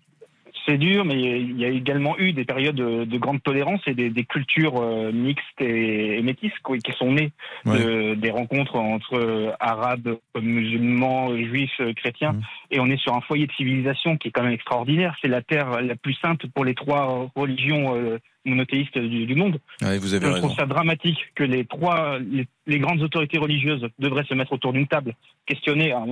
c'est 0.67 0.79
dur, 0.79 1.05
mais 1.05 1.21
il 1.21 1.59
y 1.59 1.65
a 1.65 1.69
également 1.69 2.19
eu 2.19 2.33
des 2.33 2.45
périodes 2.45 2.77
de, 2.77 3.19
grande 3.19 3.43
tolérance 3.43 3.81
et 3.87 3.95
des, 3.95 4.25
cultures 4.25 4.81
euh, 4.81 5.13
mixtes 5.13 5.61
et, 5.61 6.23
métisses 6.23 6.53
qui 6.85 6.93
sont 6.93 7.13
nées 7.13 7.33
des 7.67 8.31
rencontres 8.31 8.77
entre 8.77 9.55
arabes, 9.61 10.17
musulmans, 10.41 11.37
juifs, 11.37 11.81
chrétiens. 11.97 12.33
Mmh. 12.33 12.41
Et 12.71 12.81
on 12.81 12.87
est 12.87 12.97
sur 12.97 13.15
un 13.15 13.21
foyer 13.21 13.47
de 13.47 13.53
civilisation 13.53 14.17
qui 14.17 14.29
est 14.29 14.31
quand 14.31 14.43
même 14.43 14.53
extraordinaire. 14.53 15.15
C'est 15.21 15.29
la 15.29 15.43
terre 15.43 15.83
la 15.83 15.97
plus 15.97 16.15
sainte 16.15 16.47
pour 16.55 16.65
les 16.65 16.75
trois 16.75 17.31
religions 17.35 17.97
euh, 17.97 18.19
monothéistes 18.45 18.99
du, 18.99 19.35
monde. 19.35 19.61
vous 19.81 20.15
avez 20.15 20.27
Je 20.27 20.39
trouve 20.39 20.55
ça 20.55 20.67
dramatique 20.67 21.19
que 21.35 21.45
les 21.45 21.65
trois, 21.65 22.19
les, 22.67 22.79
grandes 22.79 23.03
autorités 23.03 23.39
religieuses 23.39 23.87
devraient 23.99 24.25
se 24.25 24.35
mettre 24.35 24.53
autour 24.53 24.73
d'une 24.73 24.87
table, 24.87 25.15
questionner. 25.47 25.93
Hein, 25.93 26.07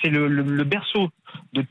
c'est 0.00 0.10
le, 0.10 0.64
berceau 0.64 1.10
de, 1.52 1.64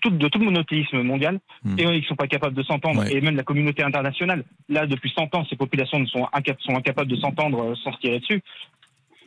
tout, 0.00 0.10
de 0.10 0.28
tout 0.28 0.38
le 0.38 0.46
monothéisme 0.46 1.02
mondial, 1.02 1.40
hmm. 1.64 1.78
et 1.78 1.82
ils 1.82 2.00
ne 2.00 2.04
sont 2.04 2.16
pas 2.16 2.26
capables 2.26 2.54
de 2.54 2.62
s'entendre, 2.62 3.04
et 3.06 3.20
même 3.20 3.36
la 3.36 3.42
communauté 3.42 3.82
internationale. 3.82 4.44
Là, 4.68 4.86
depuis 4.86 5.10
100 5.10 5.34
ans, 5.34 5.46
ces 5.48 5.56
populations 5.56 6.04
sont, 6.06 6.26
sont 6.60 6.76
incapables 6.76 7.10
de 7.10 7.16
s'entendre 7.16 7.74
sans 7.76 7.92
se 7.92 7.98
tirer 7.98 8.20
dessus. 8.20 8.42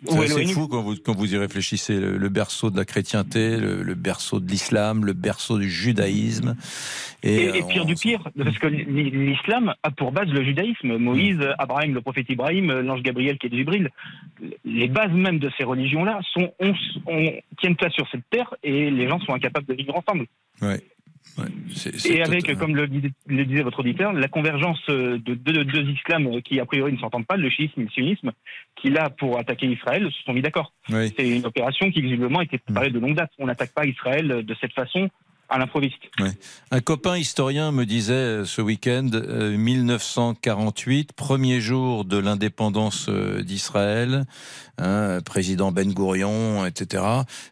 C'est 0.07 0.45
fou 0.47 0.67
quand 0.67 0.81
vous, 0.81 0.95
quand 0.95 1.15
vous 1.15 1.33
y 1.33 1.37
réfléchissez. 1.37 1.99
Le, 1.99 2.29
berceau 2.29 2.69
de 2.69 2.77
la 2.77 2.85
chrétienté, 2.85 3.57
le, 3.57 3.93
berceau 3.95 4.39
de 4.39 4.49
l'islam, 4.49 5.05
le 5.05 5.13
berceau 5.13 5.57
du 5.57 5.69
judaïsme. 5.69 6.55
Et, 7.23 7.57
et, 7.57 7.63
pire 7.63 7.85
du 7.85 7.95
pire, 7.95 8.29
parce 8.37 8.57
que 8.59 8.67
l'islam 8.67 9.73
a 9.83 9.91
pour 9.91 10.11
base 10.11 10.27
le 10.27 10.43
judaïsme. 10.43 10.97
Moïse, 10.97 11.37
mm. 11.37 11.55
Abraham, 11.57 11.93
le 11.93 12.01
prophète 12.01 12.25
Ibrahim, 12.29 12.71
l'ange 12.81 13.01
Gabriel 13.01 13.37
qui 13.37 13.47
est 13.47 13.55
Jibril. 13.55 13.89
Les 14.65 14.87
bases 14.87 15.13
même 15.13 15.39
de 15.39 15.49
ces 15.57 15.63
religions-là 15.63 16.19
sont, 16.33 16.51
on, 16.59 16.73
on, 17.07 17.31
tiennent 17.59 17.75
place 17.75 17.93
sur 17.93 18.07
cette 18.11 18.29
terre 18.29 18.53
et 18.63 18.89
les 18.89 19.07
gens 19.07 19.19
sont 19.21 19.33
incapables 19.33 19.67
de 19.67 19.73
vivre 19.73 19.95
ensemble. 19.95 20.25
Ouais 20.61 20.81
et 22.05 22.21
avec, 22.21 22.55
comme 22.57 22.75
le, 22.75 22.87
disait 22.87 23.63
votre 23.63 23.79
auditeur, 23.79 24.13
la 24.13 24.27
convergence 24.27 24.79
de 24.87 25.17
deux, 25.17 25.89
islams 25.89 26.41
qui 26.41 26.59
a 26.59 26.65
priori 26.65 26.93
ne 26.93 26.97
s'entendent 26.97 27.25
pas, 27.25 27.37
le 27.37 27.49
chiisme 27.49 27.81
et 27.81 27.83
le 27.83 27.89
sunnisme, 27.89 28.31
qui 28.75 28.89
là, 28.89 29.09
pour 29.09 29.37
attaquer 29.37 29.67
Israël, 29.67 30.07
se 30.11 30.23
sont 30.23 30.33
mis 30.33 30.41
d'accord. 30.41 30.73
C'est 30.89 31.27
une 31.27 31.45
opération 31.45 31.89
qui 31.91 32.01
visiblement 32.01 32.41
était 32.41 32.59
préparée 32.59 32.91
de 32.91 32.99
longue 32.99 33.15
date. 33.15 33.31
On 33.39 33.47
n'attaque 33.47 33.73
pas 33.73 33.85
Israël 33.85 34.43
de 34.45 34.55
cette 34.61 34.73
façon 34.73 35.09
à 35.49 35.57
l'improviste. 35.59 35.99
Un 36.71 36.79
copain 36.81 37.17
historien 37.17 37.71
me 37.71 37.85
disait 37.85 38.13
euh, 38.13 38.45
ce 38.45 38.61
week-end, 38.61 39.09
1948, 39.11 41.09
euh, 41.09 41.13
premier 41.15 41.61
jour 41.61 42.05
de 42.05 42.17
l'indépendance 42.17 43.07
euh, 43.09 43.43
d'Israël, 43.43 44.25
hein, 44.77 45.19
président 45.23 45.71
Ben 45.71 45.91
Gourion, 45.93 46.65
etc. 46.65 47.03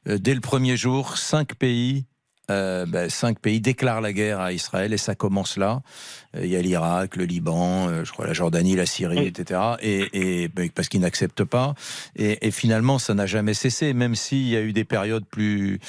dès 0.05 0.33
le 0.33 0.41
premier 0.41 0.77
jour, 0.77 1.17
cinq 1.17 1.55
pays 1.55 2.05
euh, 2.49 2.85
ben, 2.85 3.09
cinq 3.09 3.39
pays 3.39 3.61
déclarent 3.61 4.01
la 4.01 4.13
guerre 4.13 4.39
à 4.39 4.51
Israël 4.51 4.93
et 4.93 4.97
ça 4.97 5.15
commence 5.15 5.57
là. 5.57 5.81
Euh, 6.35 6.45
il 6.45 6.51
y 6.51 6.55
a 6.55 6.61
l'Irak, 6.61 7.15
le 7.15 7.25
Liban, 7.25 7.87
euh, 7.89 8.05
je 8.05 8.11
crois 8.11 8.25
la 8.25 8.33
Jordanie, 8.33 8.75
la 8.75 8.85
Syrie, 8.85 9.25
etc. 9.25 9.59
Et, 9.81 10.47
ben, 10.47 10.69
parce 10.69 10.89
qu'ils 10.89 11.01
n'acceptent 11.01 11.43
pas. 11.43 11.73
Et, 12.15 12.51
finalement, 12.51 12.99
ça 12.99 13.13
n'a 13.13 13.25
jamais 13.25 13.53
cessé, 13.53 13.93
même 13.93 14.15
s'il 14.15 14.47
y 14.47 14.55
a 14.55 14.61
eu 14.61 14.73
des 14.73 14.83
périodes 14.83 15.25
plus. 15.25 15.79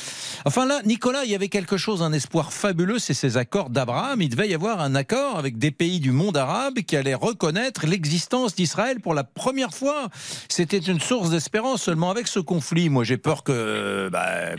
Enfin 0.45 0.67
là, 0.67 0.81
Nicolas, 0.85 1.25
il 1.25 1.31
y 1.31 1.35
avait 1.35 1.49
quelque 1.49 1.77
chose, 1.77 2.03
un 2.03 2.13
espoir 2.13 2.53
fabuleux, 2.53 2.99
c'est 2.99 3.15
ces 3.15 3.37
accords 3.37 3.71
d'Abraham. 3.71 4.21
Il 4.21 4.29
devait 4.29 4.49
y 4.49 4.55
avoir 4.55 4.81
un 4.81 4.95
accord 4.95 5.39
avec 5.39 5.59
des 5.59 5.71
pays 5.71 6.01
du 6.01 6.13
monde 6.13 6.37
arabe 6.37 6.75
qui 6.81 6.97
allaient 6.97 7.15
reconnaître 7.15 7.87
l'existence 7.87 8.55
d'Israël 8.55 9.01
pour 9.01 9.15
la 9.15 9.25
première 9.25 9.75
fois. 9.75 10.09
C'était 10.49 10.79
une 10.79 11.01
source 11.01 11.31
d'espérance. 11.31 11.83
Seulement 11.83 12.11
avec 12.11 12.27
ce 12.27 12.41
conflit, 12.41 12.89
moi, 12.89 13.05
j'ai 13.05 13.17
peur 13.17 13.45
que 13.45 14.09
bah, 14.11 14.57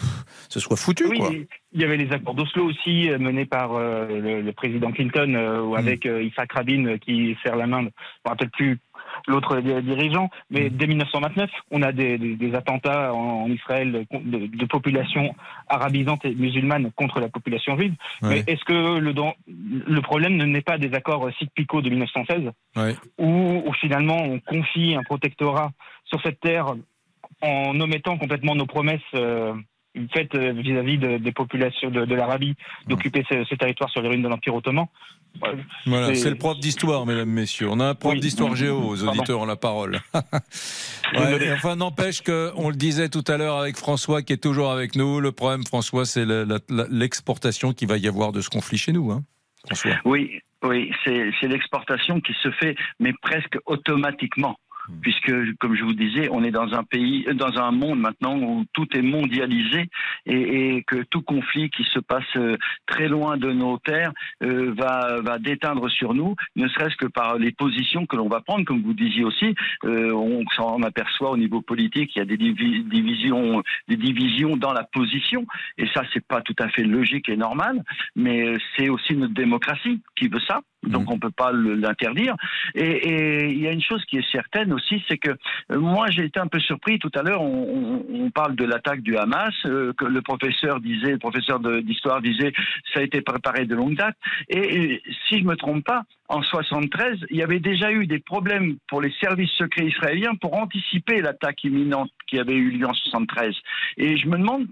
ce 0.50 0.60
soit 0.60 0.78
foutu, 0.78 1.06
quoi. 1.10 1.32
Il 1.76 1.82
y 1.82 1.86
avait 1.86 1.98
les 1.98 2.12
accords 2.12 2.36
d'Oslo 2.36 2.66
aussi, 2.66 3.10
euh, 3.10 3.18
menés 3.18 3.48
par 3.48 3.74
euh, 3.74 4.42
le, 4.42 4.52
président 4.52 4.92
Clinton, 4.92 5.34
euh, 5.34 5.60
ou 5.74 5.76
mm. 5.76 5.80
avec 5.80 6.06
Isaac 6.06 6.54
Rabin 6.54 6.98
qui 6.98 7.36
serre 7.44 7.56
la 7.56 7.68
main, 7.68 7.80
je 7.80 7.84
ne 7.84 7.90
me 7.90 8.30
rappelle 8.30 8.50
plus 8.52 8.80
l'autre 9.28 9.60
dirigeant. 9.60 10.30
Mais 10.50 10.70
mm. 10.70 10.70
dès 10.70 10.88
1929, 10.88 11.50
on 11.72 11.82
a 11.82 11.92
des, 11.92 12.56
attentats 12.56 13.14
en, 13.14 13.50
Israël 13.50 14.06
de, 14.12 14.48
de, 14.48 14.66
population 14.66 15.36
arabisante 15.68 16.26
et 16.26 16.34
musulmane 16.36 16.92
contre 16.96 17.20
la 17.20 17.30
population 17.30 17.78
juive. 17.78 17.94
Mais 18.22 18.44
est-ce 18.48 18.64
que 18.66 19.00
le, 19.00 19.14
le 19.48 20.02
problème 20.02 20.38
n'est 20.38 20.62
pas 20.62 20.78
des 20.78 20.94
accords 20.94 21.30
SIC-PICO 21.40 21.82
de 21.82 21.90
1916, 21.90 22.52
où, 23.18 23.74
finalement 23.82 24.18
on 24.18 24.40
confie 24.40 24.96
un 24.96 25.04
protectorat 25.04 25.72
sur 26.06 26.22
cette 26.22 26.40
terre 26.40 26.74
en 27.42 27.80
omettant 27.80 28.18
complètement 28.18 28.56
nos 28.56 28.66
promesses 28.66 29.02
faite 30.14 30.34
euh, 30.36 30.54
vis-à-vis 30.54 30.98
de- 30.98 31.18
des 31.18 31.32
populations 31.32 31.90
de, 31.92 32.06
de 32.06 32.16
l'Arabie 32.16 32.56
d'occuper 32.88 33.24
ces, 33.30 33.44
ces 33.46 33.58
territoires 33.58 33.90
sur 33.90 34.02
les 34.02 34.10
ruines 34.10 34.24
de 34.24 34.28
l'Empire 34.28 34.56
ottoman. 34.56 34.86
Voilà, 35.88 36.14
c'est 36.14 36.30
le 36.30 36.36
prof 36.36 36.60
d'histoire, 36.60 37.06
mesdames, 37.06 37.30
messieurs. 37.30 37.68
On 37.70 37.80
a 37.80 37.86
un 37.90 37.96
prof 37.96 38.14
Oui. 38.14 38.20
d'histoire 38.20 38.56
géo 38.56 38.78
aux 38.80 39.04
auditeurs 39.04 39.40
ont 39.40 39.46
la 39.46 39.56
parole. 39.56 40.00
Ouais, 41.16 41.46
et 41.46 41.52
enfin, 41.54 41.76
n'empêche 41.76 42.22
que, 42.24 42.52
on 42.56 42.70
le 42.70 42.76
disait 42.76 43.08
tout 43.10 43.24
à 43.28 43.38
l'heure 43.38 43.58
avec 43.58 43.76
François, 43.78 44.24
qui 44.24 44.34
est 44.34 44.38
toujours 44.42 44.72
avec 44.72 44.96
nous. 44.96 45.20
Le 45.20 45.32
problème, 45.32 45.64
François, 45.64 46.06
c'est 46.06 46.26
le- 46.26 46.44
la- 46.44 46.58
la- 46.70 46.88
l'exportation 46.90 47.72
qu'il 47.74 47.88
va 47.88 47.98
y 47.98 48.08
avoir 48.08 48.32
de 48.32 48.42
ce 48.42 48.50
conflit 48.50 48.78
chez 48.80 48.94
nous. 48.94 49.12
Hein, 49.12 49.24
François. 49.68 49.92
Oui, 50.06 50.40
oui, 50.64 50.92
c'est 51.06 51.30
c'est 51.40 51.48
l'exportation 51.48 52.20
qui 52.20 52.34
se 52.42 52.50
fait, 52.52 52.76
mais 53.00 53.14
presque 53.22 53.58
automatiquement. 53.68 54.58
Puisque, 55.02 55.32
comme 55.60 55.76
je 55.76 55.84
vous 55.84 55.94
disais, 55.94 56.28
on 56.32 56.44
est 56.44 56.52
dans 56.52 56.74
un 56.74 56.84
pays, 56.84 57.26
dans 57.34 57.58
un 57.58 57.72
monde 57.72 58.00
maintenant 58.00 58.38
où 58.38 58.66
tout 58.74 58.88
est 58.96 59.02
mondialisé 59.02 59.90
et, 60.26 60.76
et 60.76 60.84
que 60.84 61.04
tout 61.04 61.22
conflit 61.22 61.70
qui 61.70 61.84
se 61.86 62.00
passe 62.00 62.24
euh, 62.36 62.58
très 62.86 63.08
loin 63.08 63.38
de 63.38 63.52
nos 63.52 63.78
terres 63.78 64.12
euh, 64.44 64.74
va, 64.76 65.22
va 65.22 65.40
déteindre 65.40 65.90
sur 65.90 66.14
nous, 66.14 66.36
ne 66.56 66.68
serait-ce 66.68 66.96
que 66.98 67.08
par 67.08 67.38
les 67.38 67.52
positions 67.52 68.06
que 68.06 68.16
l'on 68.16 68.28
va 68.28 68.42
prendre, 68.42 68.66
comme 68.66 68.82
vous 68.82 68.94
disiez 68.94 69.24
aussi. 69.24 69.56
Euh, 69.86 70.12
on 70.12 70.44
s'en 70.56 70.82
aperçoit 70.84 71.32
au 71.32 71.38
niveau 71.38 71.62
politique, 71.62 72.16
il 72.16 72.20
y 72.20 72.22
a 72.22 72.26
des 72.26 72.38
divi- 72.38 72.84
divisions, 72.84 73.64
des 73.88 73.98
divisions 73.98 74.58
dans 74.58 74.74
la 74.74 74.84
position, 74.84 75.46
et 75.78 75.88
ça, 75.94 76.04
c'est 76.14 76.26
pas 76.26 76.42
tout 76.42 76.56
à 76.60 76.68
fait 76.70 76.84
logique 76.84 77.30
et 77.30 77.38
normal, 77.38 77.84
mais 78.16 78.54
c'est 78.76 78.90
aussi 78.90 79.16
notre 79.16 79.34
démocratie 79.34 80.02
qui 80.16 80.28
veut 80.28 80.42
ça. 80.48 80.62
Donc 80.84 81.10
on 81.10 81.18
peut 81.18 81.32
pas 81.32 81.54
l'interdire. 81.54 82.36
Et 82.76 83.52
il 83.52 83.62
y 83.62 83.68
a 83.68 83.72
une 83.72 83.82
chose 83.82 84.04
qui 84.04 84.18
est 84.18 84.32
certaine 84.34 84.73
aussi, 84.74 85.04
c'est 85.08 85.18
que 85.18 85.32
euh, 85.72 85.80
moi 85.80 86.08
j'ai 86.10 86.26
été 86.26 86.40
un 86.40 86.48
peu 86.48 86.60
surpris 86.60 87.00
tout 87.00 87.12
à 87.16 87.22
l'heure. 87.22 87.42
On, 87.42 88.04
on- 88.10 88.24
parle 88.34 88.56
de 88.56 88.66
l'attaque 88.66 89.02
du 89.02 89.16
Hamas, 89.16 89.54
euh, 89.66 89.94
que 89.94 90.06
le 90.06 90.22
professeur 90.22 90.80
disait, 90.80 91.12
le 91.12 91.18
professeur 91.20 91.60
d'histoire 91.60 92.22
disait, 92.22 92.52
ça 92.94 93.00
a 93.00 93.04
été 93.04 93.22
préparé 93.22 93.66
de 93.66 93.76
longue 93.76 93.96
date. 93.96 94.16
Et, 94.50 95.02
si 95.28 95.40
je 95.40 95.44
me 95.44 95.56
trompe 95.56 95.84
pas, 95.84 96.04
en 96.30 96.42
73, 96.42 97.20
il 97.30 97.38
y 97.38 97.44
avait 97.44 97.60
déjà 97.60 97.92
eu 97.92 98.08
des 98.08 98.18
problèmes 98.20 98.78
pour 98.88 99.02
les 99.02 99.14
services 99.22 99.52
secrets 99.52 99.86
israéliens 99.86 100.34
pour 100.36 100.56
anticiper 100.56 101.22
l'attaque 101.22 101.64
imminente 101.64 102.10
qui 102.28 102.40
avait 102.40 102.56
eu 102.56 102.72
lieu 102.72 102.88
en 102.88 102.94
73. 102.94 103.56
Et 103.98 104.18
je 104.18 104.28
me 104.28 104.38
demande 104.38 104.66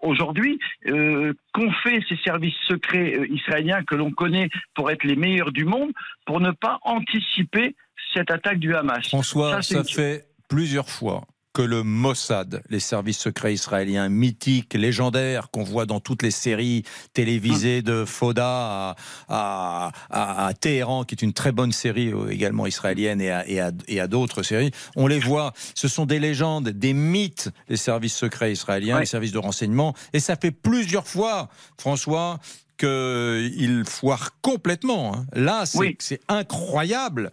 aujourd'hui 0.00 0.58
euh, 0.88 1.32
qu'ont 1.52 1.70
fait 1.84 2.00
ces 2.08 2.16
services 2.24 2.56
secrets 2.66 3.14
euh, 3.16 3.26
israéliens 3.28 3.82
que 3.84 3.94
l'on 3.94 4.10
connaît 4.10 4.48
pour 4.74 4.90
être 4.90 5.04
les 5.04 5.16
meilleurs 5.16 5.52
du 5.52 5.64
monde 5.64 5.92
pour 6.26 6.40
ne 6.40 6.50
pas 6.50 6.78
anticiper 6.82 7.76
cette 8.12 8.30
attaque 8.30 8.58
du 8.58 8.74
Hamas. 8.74 9.06
François, 9.08 9.62
ça, 9.62 9.78
une- 9.78 9.84
fait 9.84 10.26
plusieurs 10.48 10.90
fois 10.90 11.24
que 11.52 11.62
le 11.62 11.84
Mossad, 11.84 12.62
les 12.68 12.80
services 12.80 13.18
secrets 13.18 13.54
israéliens 13.54 14.08
mythiques, 14.08 14.74
légendaires, 14.74 15.52
qu'on 15.52 15.62
voit 15.62 15.86
dans 15.86 16.00
toutes 16.00 16.24
les 16.24 16.32
séries 16.32 16.82
télévisées 17.12 17.80
de 17.80 18.04
Foda 18.04 18.44
à, 18.44 18.96
à- 19.28 19.92
à- 20.10 20.46
à 20.46 20.52
Téhéran, 20.54 21.04
qui 21.04 21.14
est 21.14 21.22
une 21.22 21.32
très 21.32 21.52
bonne 21.52 21.70
série 21.70 22.12
euh, 22.12 22.28
également 22.28 22.66
israélienne, 22.66 23.20
et 23.20 23.30
à, 23.30 23.48
et 23.48 23.60
à- 23.60 23.70
et 23.86 24.00
à 24.00 24.08
d'autres 24.08 24.42
séries, 24.42 24.72
on 24.96 25.06
les 25.06 25.20
voit. 25.20 25.52
Ce 25.76 25.86
sont 25.86 26.06
des 26.06 26.18
légendes, 26.18 26.70
des 26.70 26.92
mythes, 26.92 27.50
les 27.68 27.76
services 27.76 28.16
secrets 28.16 28.50
israéliens, 28.50 28.96
les 28.98 29.06
services 29.06 29.30
de 29.32 29.38
renseignement. 29.38 29.94
Et 30.12 30.18
ça 30.18 30.34
fait 30.34 30.50
plusieurs 30.50 31.06
fois, 31.06 31.48
François, 31.78 32.40
qu'ils 32.76 33.84
foirent 33.86 34.30
complètement. 34.42 35.14
hein. 35.16 35.26
Là, 35.34 35.66
c'est 35.66 35.78
c'est 36.00 36.20
incroyable 36.28 37.30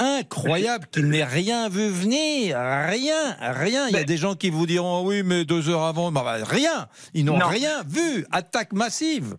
incroyable 0.00 0.86
qu'il 0.90 1.08
n'ait 1.08 1.24
rien 1.24 1.68
vu 1.68 1.88
venir. 1.88 2.56
Rien, 2.58 3.36
rien. 3.40 3.88
Il 3.88 3.94
y 3.94 3.98
a 3.98 4.04
des 4.04 4.16
gens 4.16 4.34
qui 4.34 4.50
vous 4.50 4.66
diront 4.66 5.06
oui, 5.06 5.22
mais 5.24 5.44
deux 5.44 5.68
heures 5.68 5.84
avant, 5.84 6.10
bah, 6.10 6.22
bah, 6.24 6.36
rien. 6.44 6.88
Ils 7.14 7.24
n'ont 7.24 7.38
Non. 7.38 7.46
rien 7.48 7.82
vu. 7.88 8.24
Attaque 8.32 8.72
massive. 8.72 9.36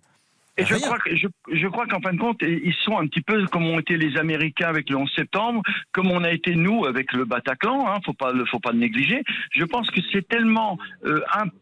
Et 0.57 0.65
je 0.65 0.75
crois, 0.75 0.99
que, 0.99 1.15
je, 1.15 1.27
je 1.53 1.67
crois 1.69 1.87
qu'en 1.87 2.01
fin 2.01 2.13
de 2.13 2.19
compte, 2.19 2.41
ils 2.41 2.75
sont 2.83 2.97
un 2.97 3.07
petit 3.07 3.21
peu 3.21 3.45
comme 3.47 3.65
ont 3.65 3.79
été 3.79 3.95
les 3.97 4.17
Américains 4.17 4.67
avec 4.67 4.89
le 4.89 4.97
11 4.97 5.09
septembre, 5.15 5.61
comme 5.93 6.11
on 6.11 6.23
a 6.25 6.29
été 6.31 6.55
nous 6.55 6.85
avec 6.85 7.13
le 7.13 7.23
Bataclan. 7.23 7.87
Hein, 7.87 7.99
faut 8.05 8.13
pas, 8.13 8.33
faut 8.51 8.59
pas 8.59 8.73
le 8.73 8.79
négliger. 8.79 9.23
Je 9.55 9.63
pense 9.63 9.89
que 9.89 10.01
c'est 10.11 10.27
tellement 10.27 10.77
euh, 11.05 11.21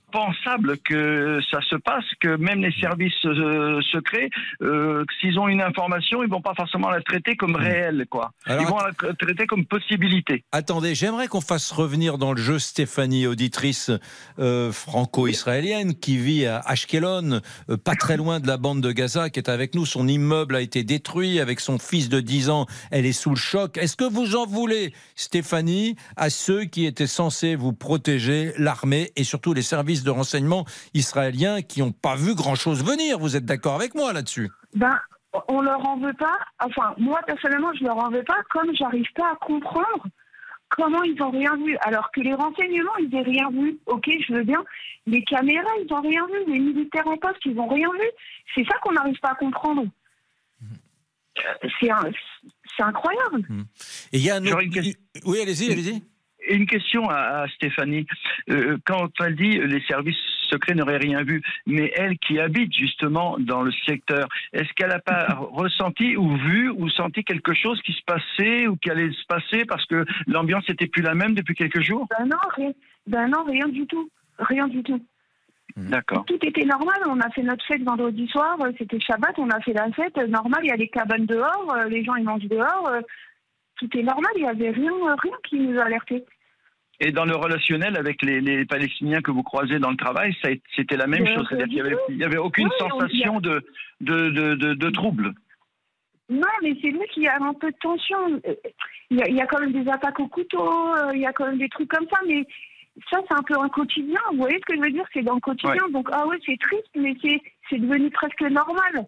impensable 0.09 0.77
que 0.79 1.39
ça 1.51 1.59
se 1.69 1.75
passe 1.75 2.05
que 2.19 2.35
même 2.35 2.61
les 2.61 2.71
services 2.79 3.13
euh, 3.25 3.81
secrets, 3.91 4.29
euh, 4.61 5.03
s'ils 5.19 5.39
ont 5.39 5.47
une 5.47 5.61
information, 5.61 6.23
ils 6.23 6.29
vont 6.29 6.41
pas 6.41 6.53
forcément 6.55 6.89
la 6.89 7.01
traiter 7.01 7.35
comme 7.35 7.55
réelle, 7.55 8.05
quoi. 8.09 8.31
Hmm. 8.45 8.51
Alors, 8.51 8.63
ils 8.63 8.67
vont 8.67 8.77
la 8.77 9.13
traiter 9.13 9.45
comme 9.45 9.65
possibilité. 9.65 10.43
Attendez, 10.51 10.95
j'aimerais 10.95 11.27
qu'on 11.27 11.41
fasse 11.41 11.71
revenir 11.71 12.17
dans 12.17 12.33
le 12.33 12.41
jeu 12.41 12.59
Stéphanie, 12.59 13.27
auditrice 13.27 13.91
euh, 14.39 14.71
franco-israélienne 14.71 15.95
qui 15.95 16.17
vit 16.17 16.45
à 16.45 16.59
Ashkelon, 16.59 17.41
euh, 17.69 17.77
pas 17.77 17.95
très 17.95 18.17
loin 18.17 18.39
de 18.39 18.47
la 18.47 18.57
bande 18.57 18.81
de 18.81 18.91
Gaza, 18.91 19.29
qui 19.29 19.39
est 19.39 19.49
avec 19.49 19.75
nous. 19.75 19.85
Son 19.85 20.07
immeuble 20.07 20.55
a 20.55 20.61
été 20.61 20.83
détruit 20.83 21.39
avec 21.39 21.59
son 21.59 21.77
fils 21.77 22.09
de 22.09 22.19
10 22.19 22.49
ans. 22.49 22.65
Elle 22.91 23.05
est 23.05 23.13
sous 23.13 23.31
le 23.31 23.35
choc. 23.35 23.77
Est-ce 23.77 23.95
que 23.95 24.09
vous 24.09 24.35
en 24.35 24.45
voulez, 24.45 24.93
Stéphanie, 25.15 25.95
à 26.15 26.29
ceux 26.29 26.65
qui 26.65 26.85
étaient 26.85 27.07
censés 27.07 27.55
vous 27.55 27.73
protéger, 27.73 28.53
l'armée 28.57 29.11
et 29.15 29.23
surtout 29.23 29.53
les 29.53 29.61
services 29.61 29.98
de 30.03 30.11
renseignement 30.11 30.65
israéliens 30.93 31.61
qui 31.61 31.81
n'ont 31.81 31.91
pas 31.91 32.15
vu 32.15 32.35
grand-chose 32.35 32.83
venir 32.83 33.19
Vous 33.19 33.35
êtes 33.35 33.45
d'accord 33.45 33.75
avec 33.75 33.95
moi 33.95 34.13
là-dessus? 34.13 34.49
Ben, 34.75 34.99
on 35.47 35.61
leur 35.61 35.85
en 35.87 35.97
veut 35.97 36.13
pas. 36.13 36.37
Enfin, 36.63 36.93
moi 36.97 37.19
personnellement, 37.25 37.71
je 37.79 37.83
leur 37.83 37.97
en 37.97 38.09
veux 38.09 38.23
pas. 38.23 38.37
Comme 38.51 38.75
j'arrive 38.75 39.07
pas 39.15 39.31
à 39.31 39.35
comprendre 39.35 40.05
comment 40.69 41.01
ils 41.03 41.21
ont 41.21 41.31
rien 41.31 41.55
vu, 41.57 41.77
alors 41.81 42.11
que 42.11 42.21
les 42.21 42.33
renseignements, 42.33 42.95
ils 42.99 43.09
n'ont 43.09 43.23
rien 43.23 43.49
vu. 43.49 43.79
Ok, 43.87 44.09
je 44.27 44.33
veux 44.33 44.43
bien. 44.43 44.63
Les 45.07 45.23
caméras, 45.23 45.69
ils 45.83 45.91
ont 45.93 46.01
rien 46.01 46.25
vu. 46.27 46.51
Les 46.53 46.59
militaires 46.59 47.07
en 47.07 47.17
poste, 47.17 47.39
ils 47.45 47.57
ont 47.59 47.67
rien 47.67 47.89
vu. 47.91 48.07
C'est 48.55 48.63
ça 48.65 48.77
qu'on 48.83 48.93
n'arrive 48.93 49.19
pas 49.19 49.31
à 49.31 49.35
comprendre. 49.35 49.85
Euh, 50.63 51.67
C'est 52.77 52.83
incroyable. 52.83 53.45
Et 54.13 54.17
il 54.17 54.23
y 54.23 54.29
a 54.29 54.35
un 54.35 54.41
autre... 54.41 54.49
J'aurais 54.51 54.65
une 54.65 54.73
question. 54.73 54.93
Oui, 55.25 55.41
allez-y, 55.41 55.71
allez-y. 55.71 56.03
Une 56.47 56.65
question 56.65 57.09
à, 57.09 57.41
à 57.43 57.47
Stéphanie. 57.49 58.05
Euh, 58.49 58.77
quand 58.85 59.09
elle 59.19 59.35
dit 59.35 59.59
euh, 59.59 59.65
les 59.67 59.81
services 59.81 60.15
secrets 60.49 60.73
n'auraient 60.73 60.97
rien 60.97 61.21
vu, 61.23 61.43
mais 61.67 61.91
elle 61.95 62.17
qui 62.17 62.39
habite 62.39 62.73
justement 62.73 63.35
dans 63.39 63.61
le 63.61 63.71
secteur, 63.85 64.27
est-ce 64.53 64.71
qu'elle 64.73 64.89
n'a 64.89 64.99
pas 64.99 65.27
ressenti 65.51 66.15
ou 66.17 66.35
vu 66.37 66.69
ou 66.69 66.89
senti 66.89 67.23
quelque 67.23 67.53
chose 67.53 67.81
qui 67.83 67.93
se 67.93 68.01
passait 68.05 68.67
ou 68.67 68.77
qui 68.77 68.89
allait 68.89 69.11
se 69.11 69.25
passer 69.27 69.65
parce 69.65 69.85
que 69.85 70.05
l'ambiance 70.27 70.67
n'était 70.69 70.87
plus 70.87 71.01
la 71.03 71.13
même 71.13 71.33
depuis 71.35 71.55
quelques 71.55 71.81
jours? 71.81 72.07
Ben 72.17 72.25
non, 72.25 72.37
rien, 72.55 72.71
ben 73.05 73.27
non, 73.27 73.43
rien 73.43 73.67
du 73.67 73.85
tout. 73.85 74.09
Rien 74.39 74.67
du 74.69 74.81
tout. 74.81 75.03
D'accord. 75.75 76.25
Tout 76.25 76.39
était 76.41 76.65
normal. 76.65 76.97
On 77.07 77.19
a 77.19 77.29
fait 77.29 77.43
notre 77.43 77.65
fête 77.65 77.83
vendredi 77.83 78.27
soir. 78.27 78.57
euh, 78.61 78.71
C'était 78.77 78.99
Shabbat. 78.99 79.37
On 79.37 79.49
a 79.49 79.59
fait 79.61 79.73
la 79.73 79.91
fête. 79.91 80.15
Normal, 80.17 80.61
il 80.63 80.69
y 80.69 80.71
a 80.71 80.75
les 80.77 80.87
cabanes 80.87 81.25
dehors. 81.25 81.75
Les 81.89 82.03
gens, 82.03 82.15
ils 82.15 82.23
mangent 82.23 82.47
dehors. 82.47 82.89
Tout 83.79 83.97
est 83.97 84.03
normal. 84.03 84.31
Il 84.35 84.43
n'y 84.43 84.49
avait 84.49 84.71
rien, 84.71 84.91
rien 85.17 85.33
qui 85.47 85.57
nous 85.59 85.79
alertait. 85.79 86.25
Et 86.99 87.11
dans 87.13 87.23
le 87.25 87.35
relationnel 87.35 87.95
avec 87.95 88.21
les, 88.21 88.41
les 88.41 88.65
Palestiniens 88.65 89.21
que 89.21 89.31
vous 89.31 89.43
croisez 89.43 89.79
dans 89.79 89.89
le 89.89 89.95
travail, 89.95 90.35
c'était 90.75 90.97
la 90.97 91.07
même 91.07 91.25
chose. 91.25 91.47
C'est-à-dire 91.49 91.67
qu'il 92.07 92.17
n'y 92.17 92.23
avait, 92.23 92.37
aucune 92.37 92.67
Oui, 92.67 92.73
sensation 92.77 93.39
de, 93.39 93.65
de, 94.01 94.29
de, 94.31 94.55
de, 94.55 94.73
de 94.73 94.89
trouble. 94.89 95.33
Non, 96.29 96.41
mais 96.61 96.75
c'est 96.81 96.89
lui 96.89 97.07
qui 97.13 97.25
a 97.27 97.37
un 97.41 97.53
peu 97.53 97.71
de 97.71 97.77
tension. 97.81 98.41
Il 99.09 99.17
y, 99.17 99.21
a, 99.23 99.29
il 99.29 99.35
y 99.35 99.41
a 99.41 99.47
quand 99.47 99.61
même 99.61 99.71
des 99.71 99.89
attaques 99.89 100.19
au 100.19 100.27
couteau. 100.27 100.61
euh, 100.97 101.11
Il 101.15 101.21
y 101.21 101.25
a 101.25 101.31
quand 101.31 101.45
même 101.47 101.57
des 101.57 101.69
trucs 101.69 101.89
comme 101.89 102.05
ça. 102.11 102.19
Mais 102.27 102.45
ça, 103.09 103.19
c'est 103.27 103.33
un 103.35 103.43
peu 103.43 103.57
un 103.57 103.69
quotidien. 103.69 104.19
Vous 104.31 104.37
voyez 104.39 104.57
ce 104.59 104.65
que 104.65 104.75
je 104.75 104.81
veux 104.81 104.91
dire? 104.91 105.05
C'est 105.13 105.23
dans 105.23 105.35
le 105.35 105.39
quotidien. 105.39 105.87
Donc, 105.91 106.09
ah 106.11 106.27
ouais, 106.27 106.37
c'est 106.45 106.59
triste, 106.59 106.91
mais 106.95 107.15
c'est 107.21 107.41
c'est 107.69 107.79
devenu 107.79 108.11
presque 108.11 108.41
normal. 108.41 109.07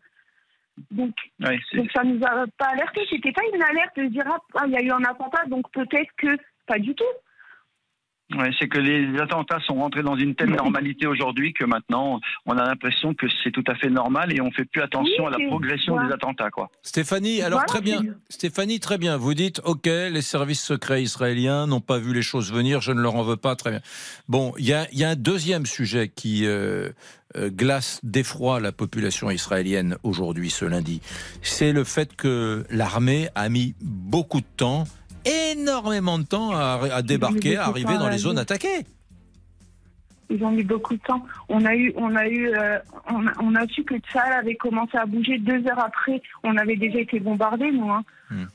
Donc, 0.90 1.14
Ouais, 1.40 1.60
Donc 1.74 1.92
ça 1.92 2.04
nous 2.04 2.24
a 2.26 2.46
pas 2.58 2.68
alerté. 2.68 3.02
C'était 3.10 3.32
pas 3.32 3.42
une 3.54 3.62
alerte 3.62 3.96
de 3.98 4.06
dire 4.06 4.24
ah 4.56 4.64
il 4.66 4.74
y 4.74 4.78
a 4.78 4.82
eu 4.82 4.92
un 4.92 5.04
attentat 5.04 5.46
donc 5.48 5.70
peut-être 5.72 6.12
que 6.18 6.38
pas 6.68 6.80
du 6.80 6.96
tout. 6.96 7.04
Ouais, 8.38 8.52
c'est 8.60 8.68
que 8.68 8.80
les 8.80 9.20
attentats 9.20 9.60
sont 9.62 9.76
rentrés 9.76 10.04
dans 10.04 10.16
une 10.16 10.36
telle 10.36 10.52
normalité 10.52 11.08
aujourd'hui 11.08 11.54
que 11.54 11.66
maintenant 11.66 12.20
on 12.46 12.58
a 12.58 12.66
l'impression 12.66 13.14
que 13.14 13.28
c'est 13.44 13.52
tout 13.52 13.64
à 13.68 13.76
fait 13.76 13.90
normal 13.90 14.34
et 14.34 14.42
on 14.42 14.52
fait 14.52 14.66
plus 14.66 14.82
attention 14.82 15.26
Oui, 15.26 15.34
à 15.34 15.38
la 15.38 15.48
progression 15.48 16.04
des 16.06 16.14
attentats 16.14 16.50
quoi. 16.50 16.70
Stéphanie, 16.82 17.42
alors 17.42 17.60
Voilà, 17.60 17.68
très 17.68 17.82
bien. 17.82 18.02
Stéphanie, 18.30 18.80
très 18.80 18.98
bien. 18.98 19.18
Vous 19.18 19.34
dites, 19.34 19.62
OK, 19.66 19.86
les 19.86 20.22
services 20.22 20.64
secrets 20.64 21.04
israéliens 21.04 21.68
n'ont 21.68 21.82
pas 21.82 21.98
vu 21.98 22.14
les 22.14 22.22
choses 22.22 22.52
venir, 22.52 22.82
je 22.82 22.92
ne 22.92 23.02
leur 23.02 23.16
en 23.16 23.24
veux 23.24 23.38
pas, 23.38 23.56
très 23.56 23.72
bien. 23.72 23.82
Bon, 24.28 24.54
il 24.58 24.66
y 24.66 24.74
a, 24.74 24.88
il 24.92 25.00
y 25.00 25.04
a 25.04 25.10
un 25.10 25.16
deuxième 25.16 25.66
sujet 25.66 26.10
qui 26.10 26.46
euh, 26.46 26.90
euh, 27.38 27.50
glace 27.50 28.00
d'effroi 28.04 28.60
la 28.60 28.72
population 28.72 29.32
israélienne 29.32 29.98
aujourd'hui, 30.04 30.50
ce 30.50 30.66
lundi. 30.66 31.02
C'est 31.42 31.72
le 31.72 31.84
fait 31.84 32.16
que 32.16 32.66
l'armée 32.70 33.30
a 33.36 33.48
mis 33.50 33.74
beaucoup 33.82 34.42
de 34.42 34.46
temps, 34.58 34.86
énormément 35.26 36.18
de 36.20 36.24
temps 36.24 36.52
à, 36.52 36.80
à 36.92 37.02
débarquer, 37.02 37.58
à 37.58 37.66
arriver 37.68 37.98
dans 37.98 38.10
les 38.10 38.18
zones 38.18 38.38
attaquées. 38.38 38.86
Ils 40.30 40.42
ont 40.46 40.52
mis 40.52 40.64
beaucoup 40.64 40.94
de 40.96 41.02
temps. 41.02 41.26
On 41.50 41.66
a 41.66 41.76
eu, 41.76 41.92
on 41.98 42.16
a 42.16 42.26
eu, 42.28 42.48
euh, 42.56 42.80
on, 43.10 43.28
a, 43.28 43.32
on 43.42 43.54
a 43.56 43.68
su 43.68 43.84
que 43.84 43.96
Tsahal 44.00 44.32
avait 44.32 44.56
commencé 44.56 44.96
à 44.98 45.06
bouger 45.06 45.38
deux 45.40 45.68
heures 45.68 45.80
après. 45.84 46.22
On 46.44 46.56
avait 46.56 46.78
déjà 46.78 47.00
été 47.00 47.20
bombardés, 47.20 47.70
nous. 47.72 47.92
hein. 47.92 48.04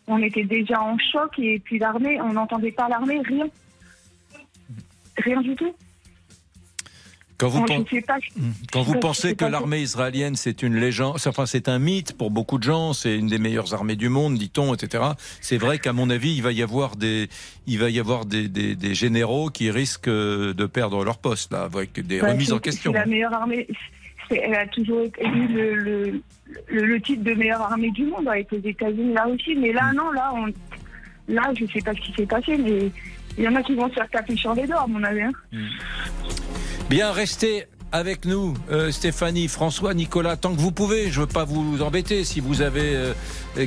On 0.07 0.17
était 0.23 0.45
déjà 0.45 0.81
en 0.81 0.97
choc 0.99 1.39
et 1.39 1.59
puis 1.59 1.79
l'armée, 1.79 2.19
on 2.23 2.33
n'entendait 2.33 2.73
pas 2.73 2.89
l'armée, 2.89 3.21
rien, 3.27 3.47
rien 5.19 5.43
du 5.43 5.55
tout. 5.55 5.75
Quand 7.39 7.49
vous, 7.49 7.61
pas. 8.01 8.17
quand 8.73 8.83
pas 8.95 8.99
pensez 9.01 9.35
que 9.37 9.45
l'armée 9.45 9.81
israélienne 9.83 10.37
c'est 10.37 10.63
une 10.63 10.77
légende, 10.77 11.17
enfin 11.27 11.45
c'est 11.45 11.69
un 11.69 11.79
mythe 11.79 12.17
pour 12.17 12.31
beaucoup 12.31 12.57
de 12.59 12.63
gens, 12.63 12.95
c'est 12.95 13.17
une 13.19 13.27
des 13.27 13.39
meilleures 13.39 13.75
armées 13.75 13.97
du 13.97 14.09
monde, 14.09 14.39
dit-on, 14.39 14.73
etc. 14.75 15.05
C'est 15.43 15.59
vrai 15.59 15.79
qu'à 15.79 15.93
mon 15.93 16.09
avis, 16.09 16.35
il 16.35 16.43
va 16.43 16.53
y 16.53 16.63
avoir 16.63 16.97
des, 16.97 17.29
il 17.67 17.79
va 17.79 17.91
y 17.91 17.99
avoir 18.01 18.25
des, 18.25 18.49
des- 18.49 18.75
des 18.75 18.95
généraux 18.95 19.51
qui 19.51 19.71
risquent 19.71 20.09
euh, 20.09 20.55
de 20.55 20.65
perdre 20.67 21.05
leur 21.05 21.19
poste 21.19 21.53
là, 21.53 21.63
avec 21.65 22.01
des 22.07 22.21
Bah, 22.21 22.29
remises 22.33 22.53
en 22.55 22.59
question. 22.59 22.93
C'est 22.93 22.99
la 22.99 23.07
meilleure 23.07 23.35
armée. 23.35 23.67
Elle 24.31 24.55
a 24.55 24.67
toujours 24.67 25.03
eu 25.05 25.47
le, 25.49 25.75
le, 25.75 26.23
le, 26.69 26.85
le 26.87 27.01
titre 27.01 27.23
de 27.23 27.35
meilleure 27.35 27.61
armée 27.61 27.91
du 27.91 28.07
monde 28.07 28.27
avec 28.29 28.51
les 28.51 28.71
États-Unis 28.71 29.13
là 29.13 29.29
aussi. 29.29 29.55
Mais 29.57 29.73
là, 29.73 29.93
non, 29.95 30.11
là, 30.11 30.33
on, 30.35 30.47
là, 31.33 31.53
je 31.59 31.67
sais 31.67 31.81
pas 31.81 31.93
ce 31.93 32.01
qui 32.01 32.13
s'est 32.17 32.27
passé, 32.27 32.57
mais 32.57 32.91
il 33.39 33.45
y 33.45 33.49
en 33.49 33.55
a 33.55 33.63
qui 33.63 33.75
vont 33.75 33.89
se 33.91 33.95
faire 33.95 34.09
taper 34.11 34.35
sur 34.37 34.55
les 34.55 34.67
doigts, 34.67 34.83
à 34.85 34.87
mon 34.87 35.03
avis. 35.05 35.21
hein. 35.23 35.33
Bien, 36.89 37.11
restez 37.11 37.67
avec 37.91 38.25
nous, 38.27 38.55
euh, 38.71 38.93
Stéphanie, 38.93 39.49
François, 39.49 39.93
Nicolas, 39.93 40.37
tant 40.37 40.55
que 40.55 40.61
vous 40.61 40.71
pouvez. 40.71 41.11
Je 41.11 41.21
veux 41.21 41.27
pas 41.27 41.45
vous 41.45 41.83
embêter. 41.83 42.23
Si 42.23 42.39
vous 42.39 42.63
avez 42.63 42.95
euh, 42.95 43.13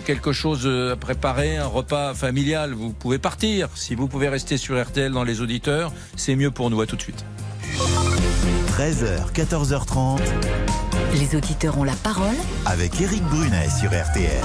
quelque 0.05 0.31
chose 0.31 0.61
euh, 0.65 0.93
à 0.93 0.95
préparer, 0.95 1.57
un 1.57 1.65
repas 1.65 2.13
familial, 2.13 2.73
vous 2.73 2.93
pouvez 2.93 3.17
partir. 3.17 3.67
Si 3.75 3.93
vous 3.93 4.07
pouvez 4.07 4.29
rester 4.29 4.55
sur 4.57 4.81
RTL 4.81 5.11
dans 5.11 5.25
les 5.25 5.41
auditeurs, 5.41 5.91
c'est 6.15 6.35
mieux 6.35 6.51
pour 6.51 6.69
nous. 6.69 6.79
À 6.79 6.85
tout 6.85 6.95
de 6.95 7.01
suite. 7.01 7.25
13h, 8.77 9.33
14h30. 9.33 10.19
Les 11.15 11.35
auditeurs 11.35 11.77
ont 11.77 11.83
la 11.83 11.95
parole 11.95 12.37
avec 12.65 13.01
Éric 13.01 13.23
Brunet 13.23 13.67
sur 13.69 13.89
RTL. 13.89 14.43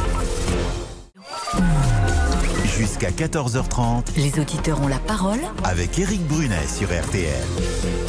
Jusqu'à 2.76 3.10
14h30. 3.10 4.16
Les 4.16 4.40
auditeurs 4.40 4.82
ont 4.82 4.88
la 4.88 4.98
parole 4.98 5.40
avec 5.62 5.96
Éric 5.96 6.26
Brunet 6.26 6.66
sur 6.66 6.88
RTL. 6.88 7.44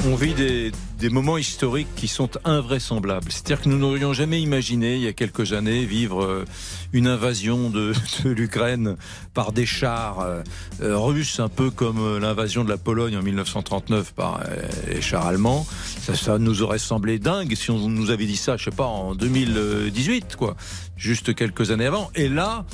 On 0.07 0.15
vit 0.15 0.35
des, 0.35 0.71
des 0.99 1.09
moments 1.09 1.37
historiques 1.37 1.87
qui 1.95 2.07
sont 2.07 2.29
invraisemblables. 2.43 3.31
C'est-à-dire 3.31 3.61
que 3.61 3.69
nous 3.69 3.77
n'aurions 3.77 4.13
jamais 4.13 4.39
imaginé, 4.39 4.97
il 4.97 5.01
y 5.01 5.07
a 5.07 5.13
quelques 5.13 5.53
années, 5.53 5.83
vivre 5.83 6.23
euh, 6.23 6.45
une 6.93 7.07
invasion 7.07 7.71
de, 7.71 7.91
de 8.23 8.29
l'Ukraine 8.29 8.97
par 9.33 9.51
des 9.51 9.65
chars 9.65 10.19
euh, 10.19 10.43
euh, 10.81 10.95
russes, 10.97 11.39
un 11.39 11.49
peu 11.49 11.71
comme 11.71 12.19
l'invasion 12.19 12.63
de 12.63 12.69
la 12.69 12.77
Pologne 12.77 13.17
en 13.17 13.23
1939 13.23 14.13
par 14.13 14.41
euh, 14.41 14.61
les 14.87 15.01
chars 15.01 15.25
allemands. 15.25 15.65
Ça, 16.01 16.13
ça 16.13 16.37
nous 16.37 16.61
aurait 16.61 16.77
semblé 16.77 17.17
dingue 17.17 17.55
si 17.55 17.71
on 17.71 17.89
nous 17.89 18.11
avait 18.11 18.27
dit 18.27 18.37
ça, 18.37 18.57
je 18.57 18.65
sais 18.65 18.71
pas, 18.75 18.85
en 18.85 19.15
2018, 19.15 20.35
quoi, 20.35 20.55
juste 20.97 21.33
quelques 21.33 21.71
années 21.71 21.87
avant. 21.87 22.11
Et 22.13 22.29
là, 22.29 22.65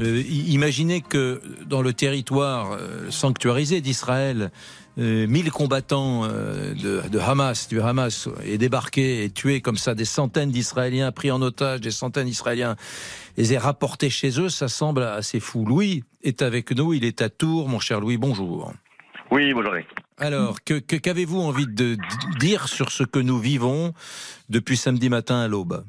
euh, 0.00 0.22
imaginez 0.26 1.02
que 1.02 1.42
dans 1.66 1.82
le 1.82 1.92
territoire 1.92 2.78
sanctuarisé 3.10 3.82
d'Israël, 3.82 4.50
1000 4.98 5.50
combattants 5.52 6.24
euh, 6.24 6.74
de, 6.74 7.08
de 7.08 7.18
Hamas, 7.18 7.68
du 7.68 7.80
Hamas, 7.80 8.28
aient 8.44 8.58
débarqué 8.58 9.24
et 9.24 9.30
tué 9.30 9.60
comme 9.60 9.76
ça 9.76 9.94
des 9.94 10.04
centaines 10.04 10.50
d'Israéliens, 10.50 11.12
pris 11.12 11.30
en 11.30 11.40
otage 11.40 11.80
des 11.80 11.90
centaines 11.92 12.26
d'Israéliens, 12.26 12.74
les 13.36 13.52
aient 13.54 13.58
rapportés 13.58 14.10
chez 14.10 14.40
eux, 14.40 14.48
ça 14.48 14.68
semble 14.68 15.02
assez 15.04 15.38
fou. 15.40 15.64
Louis 15.64 16.02
est 16.22 16.42
avec 16.42 16.72
nous, 16.72 16.92
il 16.94 17.04
est 17.04 17.22
à 17.22 17.28
Tours. 17.28 17.68
Mon 17.68 17.78
cher 17.78 18.00
Louis, 18.00 18.16
bonjour. 18.16 18.72
Oui, 19.30 19.52
bonjour. 19.54 19.72
Alors, 20.16 20.64
que 20.64 20.80
que- 20.80 20.96
qu'avez-vous 20.96 21.38
envie 21.40 21.66
de 21.68 21.96
dire 22.40 22.66
sur 22.66 22.90
ce 22.90 23.04
que 23.04 23.20
nous 23.20 23.38
vivons 23.38 23.92
depuis 24.48 24.76
samedi 24.76 25.08
matin 25.08 25.38
à 25.40 25.46
l'aube? 25.48 25.84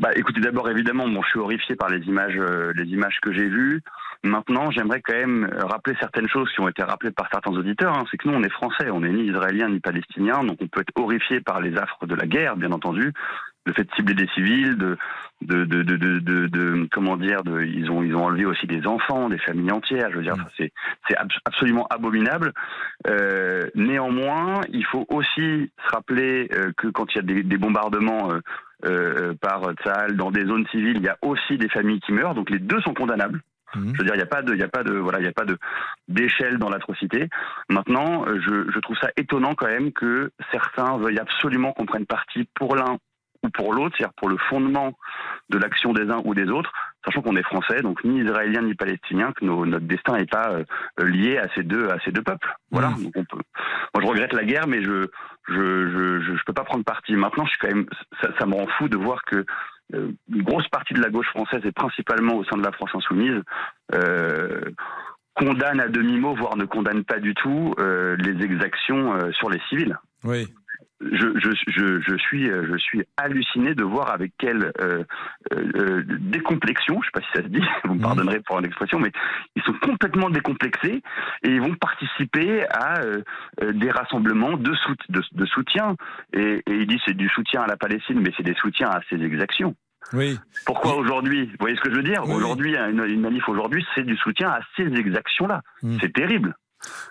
Bah, 0.00 0.10
écoutez, 0.16 0.40
d'abord, 0.40 0.68
évidemment, 0.70 1.08
bon, 1.08 1.22
je 1.22 1.28
suis 1.30 1.38
horrifié 1.40 1.74
par 1.76 1.88
les 1.88 2.00
images, 2.06 2.36
euh, 2.36 2.72
les 2.76 2.84
images 2.84 3.18
que 3.22 3.32
j'ai 3.32 3.48
vues. 3.48 3.82
Maintenant, 4.24 4.70
j'aimerais 4.70 5.00
quand 5.00 5.14
même 5.14 5.44
euh, 5.44 5.64
rappeler 5.64 5.94
certaines 6.00 6.28
choses 6.28 6.50
qui 6.52 6.60
ont 6.60 6.68
été 6.68 6.82
rappelées 6.82 7.12
par 7.12 7.28
certains 7.30 7.52
auditeurs. 7.52 7.96
hein. 7.96 8.04
C'est 8.10 8.16
que 8.16 8.28
nous, 8.28 8.34
on 8.34 8.42
est 8.42 8.50
français, 8.52 8.90
on 8.90 9.00
n'est 9.00 9.10
ni 9.10 9.26
israélien 9.26 9.68
ni 9.68 9.80
palestinien, 9.80 10.42
donc 10.44 10.58
on 10.60 10.66
peut 10.66 10.80
être 10.80 10.92
horrifié 10.96 11.40
par 11.40 11.60
les 11.60 11.76
affres 11.78 12.06
de 12.06 12.14
la 12.14 12.26
guerre, 12.26 12.56
bien 12.56 12.72
entendu, 12.72 13.12
le 13.66 13.72
fait 13.74 13.84
de 13.84 13.94
cibler 13.94 14.14
des 14.14 14.26
civils, 14.28 14.76
de, 14.76 14.96
de, 15.42 15.64
de, 15.64 15.82
de, 15.82 16.46
de, 16.46 16.88
comment 16.90 17.16
dire, 17.16 17.42
de, 17.44 17.62
ils 17.62 17.90
ont, 17.90 18.02
ils 18.02 18.14
ont 18.16 18.24
enlevé 18.24 18.46
aussi 18.46 18.66
des 18.66 18.86
enfants, 18.86 19.28
des 19.28 19.38
familles 19.38 19.70
entières. 19.72 20.10
Je 20.10 20.16
veux 20.16 20.22
dire, 20.22 20.34
enfin, 20.34 20.48
c'est, 20.56 20.72
c'est 21.06 21.16
abs- 21.16 21.38
absolument 21.44 21.86
abominable. 21.90 22.52
Euh, 23.08 23.68
néanmoins, 23.74 24.62
il 24.72 24.86
faut 24.86 25.06
aussi 25.10 25.70
se 25.86 25.88
rappeler 25.92 26.48
euh, 26.54 26.72
que 26.76 26.88
quand 26.88 27.12
il 27.12 27.16
y 27.16 27.18
a 27.20 27.22
des, 27.22 27.42
des 27.42 27.58
bombardements 27.58 28.32
euh, 28.32 28.40
euh, 28.86 29.34
par 29.34 29.60
Tsahal 29.74 30.16
dans 30.16 30.30
des 30.30 30.46
zones 30.46 30.66
civiles, 30.68 30.96
il 30.96 31.04
y 31.04 31.08
a 31.08 31.18
aussi 31.22 31.58
des 31.58 31.68
familles 31.68 32.00
qui 32.00 32.12
meurent. 32.12 32.34
Donc 32.34 32.48
les 32.50 32.58
deux 32.58 32.80
sont 32.80 32.94
condamnables. 32.94 33.42
Je 33.74 33.98
veux 33.98 34.04
dire, 34.04 34.14
il 34.14 34.18
n'y 34.18 34.22
a 34.22 34.26
pas 34.26 34.42
de, 34.42 34.54
il 34.54 34.62
a 34.62 34.68
pas 34.68 34.82
de, 34.82 34.94
voilà, 34.94 35.18
il 35.20 35.24
y 35.24 35.28
a 35.28 35.32
pas 35.32 35.44
de 35.44 35.58
d'échelle 36.08 36.58
dans 36.58 36.70
l'atrocité. 36.70 37.28
Maintenant, 37.68 38.26
euh, 38.26 38.40
je, 38.40 38.70
je 38.72 38.78
trouve 38.80 38.96
ça 38.98 39.10
étonnant 39.16 39.54
quand 39.54 39.66
même 39.66 39.92
que 39.92 40.30
certains 40.52 40.96
veuillent 40.98 41.18
absolument 41.20 41.72
qu'on 41.72 41.86
prenne 41.86 42.06
parti 42.06 42.48
pour 42.54 42.76
l'un 42.76 42.96
ou 43.44 43.50
pour 43.50 43.72
l'autre, 43.72 43.94
c'est-à-dire 43.96 44.14
pour 44.16 44.28
le 44.28 44.36
fondement 44.48 44.92
de 45.50 45.58
l'action 45.58 45.92
des 45.92 46.10
uns 46.10 46.20
ou 46.24 46.34
des 46.34 46.48
autres, 46.50 46.72
sachant 47.04 47.22
qu'on 47.22 47.36
est 47.36 47.44
français, 47.44 47.82
donc 47.82 48.02
ni 48.02 48.20
israélien 48.20 48.62
ni 48.62 48.74
palestinien, 48.74 49.30
que 49.32 49.44
nos- 49.44 49.64
notre 49.64 49.86
destin 49.86 50.16
n'est 50.16 50.26
pas 50.26 50.50
euh, 50.50 50.64
lié 51.04 51.38
à 51.38 51.46
ces 51.54 51.62
deux 51.62 51.88
à 51.88 52.00
ces 52.04 52.10
deux 52.10 52.22
peuples. 52.22 52.52
Voilà. 52.72 52.88
Donc 53.04 53.12
on 53.16 53.24
peut. 53.24 53.42
Moi, 53.94 54.02
je 54.02 54.08
regrette 54.08 54.32
la 54.32 54.44
guerre, 54.44 54.66
mais 54.66 54.82
je 54.82 55.06
je 55.46 55.54
je 55.90 56.20
je, 56.20 56.36
je 56.36 56.44
peux 56.44 56.52
pas 56.52 56.64
prendre 56.64 56.84
parti. 56.84 57.14
Maintenant, 57.14 57.44
je 57.44 57.50
suis 57.50 57.58
quand 57.60 57.68
même, 57.68 57.86
ça, 58.20 58.28
ça 58.40 58.46
me 58.46 58.54
rend 58.54 58.66
fou 58.76 58.88
de 58.88 58.96
voir 58.96 59.22
que 59.24 59.44
une 59.92 60.42
grosse 60.42 60.68
partie 60.68 60.94
de 60.94 61.00
la 61.00 61.10
gauche 61.10 61.28
française 61.28 61.60
et 61.64 61.72
principalement 61.72 62.36
au 62.36 62.44
sein 62.44 62.56
de 62.56 62.62
la 62.62 62.72
France 62.72 62.90
insoumise 62.94 63.42
euh, 63.94 64.60
condamne 65.34 65.80
à 65.80 65.88
demi-mot, 65.88 66.34
voire 66.34 66.56
ne 66.56 66.64
condamne 66.64 67.04
pas 67.04 67.20
du 67.20 67.34
tout 67.34 67.74
euh, 67.78 68.16
les 68.16 68.44
exactions 68.44 69.14
euh, 69.14 69.30
sur 69.32 69.48
les 69.50 69.60
civils. 69.68 69.96
Oui. 70.24 70.48
Je, 71.00 71.28
je, 71.38 71.50
je, 71.68 72.00
je 72.00 72.16
suis, 72.16 72.50
euh, 72.50 72.66
je 72.72 72.76
suis 72.76 73.04
halluciné 73.16 73.74
de 73.76 73.84
voir 73.84 74.10
avec 74.12 74.32
quelle 74.36 74.72
euh, 74.80 75.04
euh, 75.52 76.02
décomplexion, 76.18 77.00
je 77.00 77.06
sais 77.06 77.12
pas 77.12 77.20
si 77.20 77.28
ça 77.36 77.42
se 77.42 77.48
dit, 77.48 77.62
vous 77.84 77.94
me 77.94 78.00
pardonnerez 78.02 78.40
pour 78.40 78.60
l'expression, 78.60 78.98
mais 78.98 79.12
ils 79.54 79.62
sont 79.62 79.74
complètement 79.80 80.28
décomplexés 80.28 81.00
et 81.44 81.48
ils 81.48 81.60
vont 81.60 81.74
participer 81.76 82.66
à 82.70 82.98
euh, 83.00 83.22
euh, 83.62 83.72
des 83.72 83.90
rassemblements 83.92 84.56
de, 84.56 84.74
sout- 84.74 84.96
de, 85.10 85.22
de 85.32 85.46
soutien. 85.46 85.94
Et, 86.32 86.62
et 86.66 86.72
ils 86.74 86.86
disent 86.88 87.00
c'est 87.06 87.16
du 87.16 87.28
soutien 87.28 87.62
à 87.62 87.66
la 87.68 87.76
Palestine, 87.76 88.20
mais 88.20 88.32
c'est 88.36 88.42
des 88.42 88.54
soutiens 88.54 88.88
à 88.90 89.00
ces 89.08 89.22
exactions. 89.22 89.76
Oui. 90.14 90.38
Pourquoi 90.66 90.96
aujourd'hui? 90.96 91.46
Vous 91.46 91.56
voyez 91.60 91.76
ce 91.76 91.80
que 91.82 91.90
je 91.90 91.96
veux 91.96 92.02
dire? 92.02 92.22
Aujourd'hui, 92.34 92.74
une, 92.76 93.04
une 93.04 93.20
manif 93.20 93.48
aujourd'hui, 93.48 93.86
c'est 93.94 94.04
du 94.04 94.16
soutien 94.16 94.48
à 94.50 94.60
ces 94.76 94.84
exactions-là. 94.86 95.60
C'est 96.00 96.12
terrible. 96.12 96.54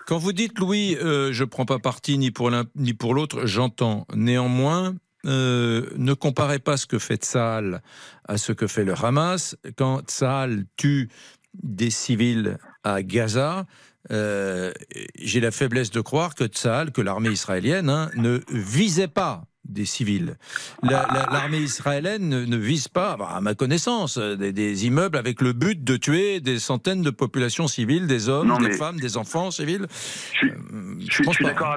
Quand 0.06 0.18
vous 0.18 0.32
dites, 0.32 0.58
Louis, 0.58 0.96
euh, 0.96 1.32
je 1.32 1.44
prends 1.44 1.66
pas 1.66 1.78
parti 1.78 2.18
ni 2.18 2.30
pour 2.30 2.50
l'un 2.50 2.64
ni 2.76 2.94
pour 2.94 3.14
l'autre, 3.14 3.46
j'entends. 3.46 4.06
Néanmoins, 4.14 4.94
euh, 5.26 5.86
ne 5.96 6.14
comparez 6.14 6.58
pas 6.58 6.76
ce 6.76 6.86
que 6.86 6.98
fait 6.98 7.16
Tsahal 7.16 7.82
à 8.26 8.38
ce 8.38 8.52
que 8.52 8.66
fait 8.66 8.84
le 8.84 8.94
Hamas. 8.94 9.56
Quand 9.76 10.02
Tsahal 10.02 10.64
tue 10.76 11.08
des 11.54 11.90
civils 11.90 12.58
à 12.84 13.02
Gaza, 13.02 13.66
euh, 14.10 14.72
j'ai 15.18 15.40
la 15.40 15.50
faiblesse 15.50 15.90
de 15.90 16.00
croire 16.00 16.34
que 16.34 16.44
Tsahal, 16.44 16.92
que 16.92 17.00
l'armée 17.00 17.30
israélienne, 17.30 17.90
hein, 17.90 18.10
ne 18.16 18.40
visait 18.50 19.08
pas 19.08 19.44
des 19.68 19.84
civils. 19.84 20.36
La- 20.82 21.06
la- 21.12 21.26
L'armée 21.32 21.58
israélienne 21.58 22.28
ne, 22.28 22.44
ne 22.44 22.56
vise 22.56 22.88
pas, 22.88 23.16
bah, 23.16 23.28
à 23.34 23.40
ma 23.40 23.54
connaissance, 23.54 24.16
euh, 24.18 24.36
des, 24.36 24.52
des 24.52 24.86
immeubles 24.86 25.16
avec 25.18 25.40
le 25.42 25.52
but 25.52 25.82
de 25.84 25.96
tuer 25.96 26.40
des 26.40 26.58
centaines 26.58 27.02
de 27.02 27.10
populations 27.10 27.68
civiles, 27.68 28.06
des 28.06 28.28
hommes, 28.28 28.48
Non, 28.48 28.58
des 28.58 28.72
femmes, 28.72 28.98
des 28.98 29.16
enfants 29.16 29.50
civils. 29.50 29.86
Je 30.40 30.46
suis, 31.12 31.24
suis- 31.32 31.44
d'accord 31.44 31.72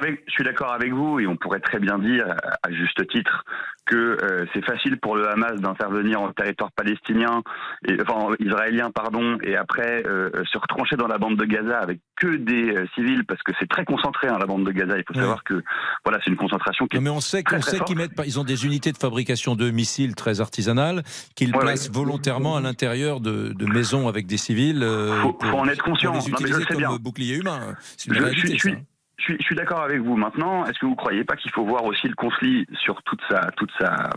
avec, 0.72 0.92
vous 0.92 1.20
et 1.20 1.26
on 1.26 1.36
pourrait 1.36 1.60
très 1.60 1.78
bien 1.78 1.98
dire, 1.98 2.26
à 2.62 2.70
juste 2.72 3.06
titre, 3.08 3.44
que 3.86 3.96
euh, 3.96 4.46
c'est 4.54 4.64
facile 4.64 4.98
pour 4.98 5.16
le 5.16 5.28
Hamas 5.28 5.60
d'intervenir 5.60 6.20
en 6.22 6.32
territoire 6.32 6.70
palestinien, 6.72 7.42
et, 7.88 7.96
enfin 8.00 8.28
israélien, 8.38 8.90
pardon, 8.90 9.38
et 9.42 9.56
après 9.56 10.04
euh, 10.06 10.30
euh, 10.34 10.42
se 10.50 10.56
retrancher 10.58 10.96
dans 10.96 11.08
la 11.08 11.18
bande 11.18 11.36
de 11.36 11.44
Gaza 11.44 11.78
avec 11.80 12.00
que 12.16 12.36
des 12.36 12.74
euh, 12.76 12.86
civils, 12.94 13.24
parce 13.26 13.42
que 13.42 13.52
c'est 13.58 13.68
très 13.68 13.84
concentré 13.84 14.28
hein, 14.28 14.36
la 14.38 14.46
bande 14.46 14.64
de 14.64 14.70
Gaza. 14.72 14.96
Il 14.96 15.04
faut 15.06 15.14
savoir 15.14 15.42
que 15.44 15.62
voilà, 16.04 16.18
c'est 16.24 16.30
une 16.30 16.36
concentration 16.36 16.86
qui 16.86 16.96
Non, 16.96 17.02
mais 17.02 17.10
on 17.10 17.20
sait, 17.20 17.42
qu'on 17.42 17.60
sait 17.60 17.80
qu'ils 17.80 17.96
mettent, 17.96 18.12
ils 18.24 18.38
ont 18.38 18.44
des 18.44 18.64
unités 18.66 18.92
de 18.92 18.98
fabrication 18.98 19.56
de 19.56 19.70
missiles 19.70 20.14
très 20.14 20.40
artisanales 20.40 21.02
qu'ils 21.34 21.52
Ouais, 21.54 21.60
placent 21.60 21.88
ouais. 21.88 21.94
volontairement 21.94 22.56
à 22.56 22.60
l'intérieur 22.60 23.20
de, 23.20 23.52
de 23.52 23.66
maisons 23.66 24.06
avec 24.08 24.26
des 24.26 24.36
civils. 24.36 24.86
Faut- 25.22 25.32
pour- 25.32 25.50
faut 25.50 25.56
en 25.58 25.66
être 25.68 25.82
conscient. 25.82 26.12
Pour 26.12 26.20
Non, 26.20 26.24
les 26.26 26.30
mais 26.32 26.36
je 26.38 26.42
utiliser 26.44 26.54
le 26.58 26.60
sais 26.66 26.68
comme 26.68 26.76
bien. 26.78 26.96
bouclier 26.98 27.34
humain. 27.36 27.74
C'est 27.96 28.06
une 28.08 28.14
Je- 28.14 28.18
je 28.20 28.24
réalité. 28.24 28.46
suis- 28.48 28.58
je 28.58 28.68
suis- 28.68 28.72
ça. 28.72 28.78
Je 29.22 29.34
suis, 29.34 29.42
suis 29.44 29.54
d'accord 29.54 29.82
avec 29.82 30.00
vous. 30.00 30.16
Maintenant, 30.16 30.64
est-ce 30.66 30.78
que 30.78 30.86
vous 30.86 30.96
croyez 30.96 31.22
pas 31.22 31.36
qu'il 31.36 31.52
faut 31.52 31.64
voir 31.64 31.84
aussi 31.84 32.08
le 32.08 32.14
conflit 32.14 32.66
sur 32.82 33.02
toute 33.04 33.20
sa, 33.30 33.50
toute 33.56 33.70
sa, 33.78 34.10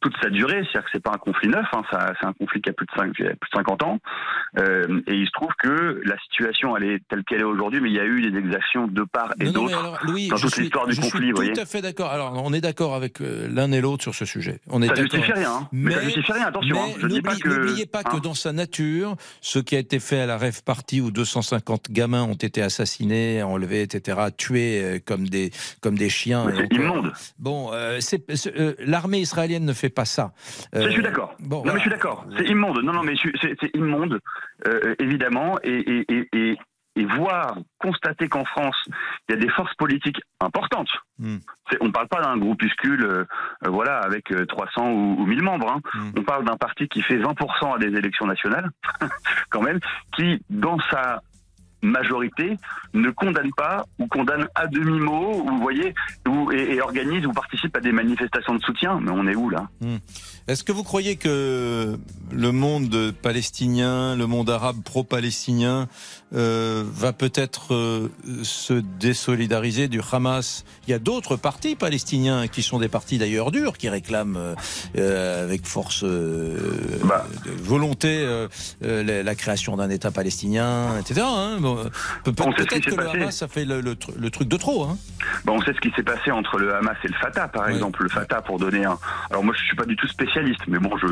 toute 0.00 0.14
sa 0.22 0.30
durée? 0.30 0.62
C'est-à-dire 0.62 0.84
que 0.84 0.90
c'est 0.92 1.02
pas 1.02 1.12
un 1.12 1.18
conflit 1.18 1.48
neuf, 1.48 1.66
hein, 1.72 1.82
c'est 1.90 2.26
un 2.26 2.32
conflit 2.32 2.60
qui 2.60 2.70
a 2.70 2.72
plus 2.72 2.86
de, 2.86 2.92
5, 2.96 3.12
plus 3.12 3.24
de 3.24 3.36
50 3.56 3.82
ans. 3.82 3.98
Euh, 4.58 5.00
et 5.08 5.14
il 5.14 5.26
se 5.26 5.32
trouve 5.32 5.50
que 5.60 6.00
la 6.04 6.16
situation, 6.18 6.76
elle 6.76 6.84
est 6.84 7.02
telle 7.08 7.24
qu'elle 7.24 7.40
est 7.40 7.44
aujourd'hui, 7.44 7.80
mais 7.80 7.90
il 7.90 7.96
y 7.96 8.00
a 8.00 8.04
eu 8.04 8.30
des 8.30 8.38
exactions 8.38 8.86
de 8.86 9.02
part 9.02 9.32
et 9.40 9.44
mais 9.44 9.50
d'autre 9.50 9.82
dans 9.82 10.36
toute 10.36 10.52
suis, 10.52 10.62
l'histoire 10.62 10.86
du 10.86 10.92
je 10.92 11.00
suis 11.00 11.10
conflit. 11.10 11.32
voyez 11.32 11.52
tout 11.52 11.60
à 11.60 11.66
fait 11.66 11.82
d'accord. 11.82 12.10
Alors, 12.10 12.40
on 12.44 12.52
est 12.52 12.60
d'accord 12.60 12.94
avec 12.94 13.20
euh, 13.20 13.48
l'un 13.50 13.72
et 13.72 13.80
l'autre 13.80 14.02
sur 14.02 14.14
ce 14.14 14.24
sujet. 14.24 14.60
On 14.68 14.80
est 14.80 14.88
Ça 14.88 14.94
justifie 14.94 15.32
rien, 15.32 15.50
hein. 15.50 15.68
Mais 15.72 15.94
ça 15.94 16.02
justifie 16.02 16.32
rien, 16.32 16.46
attention, 16.46 16.76
mais 17.02 17.18
hein. 17.18 17.20
Pas 17.22 17.36
que- 17.36 17.48
N'oubliez 17.48 17.86
pas 17.86 18.02
que 18.04 18.16
hein. 18.16 18.20
dans 18.22 18.34
sa 18.34 18.52
nature, 18.52 19.16
ce 19.40 19.58
qui 19.58 19.74
a 19.76 19.78
été 19.78 19.98
fait 19.98 20.20
à 20.20 20.26
la 20.26 20.38
rêve 20.38 20.62
party 20.62 21.00
où 21.00 21.10
250 21.10 21.90
gamins 21.90 22.22
ont 22.22 22.34
été 22.34 22.62
assassinés, 22.62 23.42
enlevés, 23.42 23.82
etc., 23.82 24.18
tués 24.36 24.51
tués 24.52 24.82
euh, 24.82 24.98
comme 25.04 25.28
des, 25.28 25.50
comme 25.80 25.96
des 25.96 26.08
chiens. 26.08 26.46
C'est 26.54 26.72
immonde. 26.74 27.12
Bon, 27.38 27.72
euh, 27.72 27.98
euh, 28.46 28.74
l'armée 28.80 29.20
israélienne 29.20 29.64
ne 29.64 29.72
fait 29.72 29.90
pas 29.90 30.04
ça. 30.04 30.32
Je 30.72 30.88
suis 30.90 31.02
d'accord. 31.02 31.34
Bon, 31.40 31.56
non, 31.58 31.62
voilà. 31.62 31.72
mais 31.74 31.78
je 31.78 31.82
suis 31.82 31.90
d'accord. 31.90 32.26
C'est 32.36 32.46
immonde. 32.46 32.82
Non, 32.82 32.92
non, 32.92 33.02
mais 33.02 33.14
c'est 33.40 33.74
immonde, 33.74 34.18
évidemment. 34.98 35.58
Et, 35.62 36.04
et, 36.08 36.58
et, 36.96 37.04
voir, 37.16 37.56
constater 37.78 38.28
qu'en 38.28 38.44
France, 38.44 38.76
il 39.28 39.34
y 39.34 39.38
a 39.38 39.40
des 39.40 39.48
forces 39.50 39.74
politiques 39.74 40.20
importantes. 40.40 40.90
Hmm. 41.18 41.38
On 41.80 41.86
ne 41.86 41.90
parle 41.90 42.08
pas 42.08 42.20
d'un 42.20 42.36
groupuscule, 42.36 43.04
euh, 43.04 43.24
voilà, 43.66 43.98
avec 43.98 44.30
euh, 44.30 44.44
300 44.44 44.90
ou, 44.90 45.16
ou 45.22 45.26
1000 45.26 45.42
membres. 45.42 45.72
hein. 45.72 45.80
Hmm. 45.94 46.10
On 46.18 46.22
parle 46.22 46.44
d'un 46.44 46.56
parti 46.56 46.88
qui 46.88 47.00
fait 47.02 47.16
20% 47.18 47.76
à 47.76 47.78
des 47.78 47.96
élections 47.96 48.26
nationales, 48.26 48.70
quand 49.50 49.62
même, 49.62 49.80
qui, 50.16 50.42
dans 50.50 50.78
sa 50.90 51.22
majorité, 51.82 52.56
ne 52.94 53.10
condamne 53.10 53.50
pas 53.56 53.86
ou 53.98 54.06
condamne 54.06 54.46
à 54.54 54.66
demi-mot, 54.66 55.42
ou 55.44 55.48
vous 55.48 55.58
voyez, 55.58 55.94
ou, 56.28 56.50
et, 56.52 56.74
et 56.74 56.80
organise 56.80 57.26
ou 57.26 57.32
participe 57.32 57.76
à 57.76 57.80
des 57.80 57.92
manifestations 57.92 58.54
de 58.54 58.62
soutien. 58.62 59.00
Mais 59.02 59.10
on 59.10 59.26
est 59.26 59.34
où 59.34 59.50
là 59.50 59.68
Hmm. 59.80 59.96
Est-ce 60.48 60.64
que 60.64 60.72
vous 60.72 60.82
croyez 60.82 61.16
que 61.16 61.96
le 62.32 62.52
monde 62.52 63.12
palestinien, 63.22 64.16
le 64.16 64.26
monde 64.26 64.50
arabe 64.50 64.82
pro-palestinien, 64.84 65.88
euh, 66.34 66.82
va 66.86 67.12
peut-être 67.12 67.74
euh, 67.74 68.08
se 68.42 68.74
désolidariser 69.00 69.88
du 69.88 70.00
Hamas? 70.10 70.64
Il 70.86 70.90
y 70.90 70.94
a 70.94 70.98
d'autres 70.98 71.36
partis 71.36 71.76
palestiniens 71.76 72.48
qui 72.48 72.62
sont 72.62 72.78
des 72.78 72.88
partis 72.88 73.18
d'ailleurs 73.18 73.50
durs, 73.52 73.76
qui 73.78 73.88
réclament 73.88 74.54
euh, 74.96 75.44
avec 75.44 75.66
force 75.66 76.04
Bah. 76.04 77.26
de 77.44 77.50
volonté 77.62 78.26
la, 78.80 79.22
la 79.22 79.34
création 79.34 79.76
d'un 79.76 79.90
État 79.90 80.10
palestinien, 80.10 80.98
etc. 80.98 81.20
hein. 81.24 81.58
Bon, 81.60 81.71
peut- 81.76 82.32
peut- 82.32 82.42
On 82.46 82.52
sait 82.52 82.62
ce 82.62 82.66
qui 82.66 82.68
Peut-être 82.68 82.84
s'est 82.84 82.90
que 82.96 83.00
le 83.00 83.06
passé. 83.06 83.22
Hamas 83.22 83.42
a 83.42 83.48
fait 83.48 83.64
le, 83.64 83.80
le 83.80 83.94
tr- 83.94 84.18
le 84.18 84.30
truc 84.30 84.48
de 84.48 84.56
trop. 84.56 84.84
Hein. 84.84 84.96
Bah, 85.44 85.52
on 85.54 85.60
sait 85.62 85.72
ce 85.74 85.80
qui 85.80 85.90
s'est 85.96 86.02
passé 86.02 86.30
entre 86.30 86.58
le 86.58 86.74
Hamas 86.74 86.96
et 87.04 87.08
le 87.08 87.14
Fatah, 87.14 87.48
par 87.48 87.68
exemple. 87.68 88.02
Le 88.02 88.08
Fatah, 88.08 88.42
pour 88.42 88.58
donner 88.58 88.84
un. 88.84 88.98
Alors 89.30 89.44
moi, 89.44 89.54
je 89.56 89.62
suis 89.64 89.76
pas 89.76 89.84
du 89.84 89.96
tout 89.96 90.06
spécialiste, 90.08 90.62
mais 90.68 90.78
bon, 90.78 90.96
je 90.98 91.06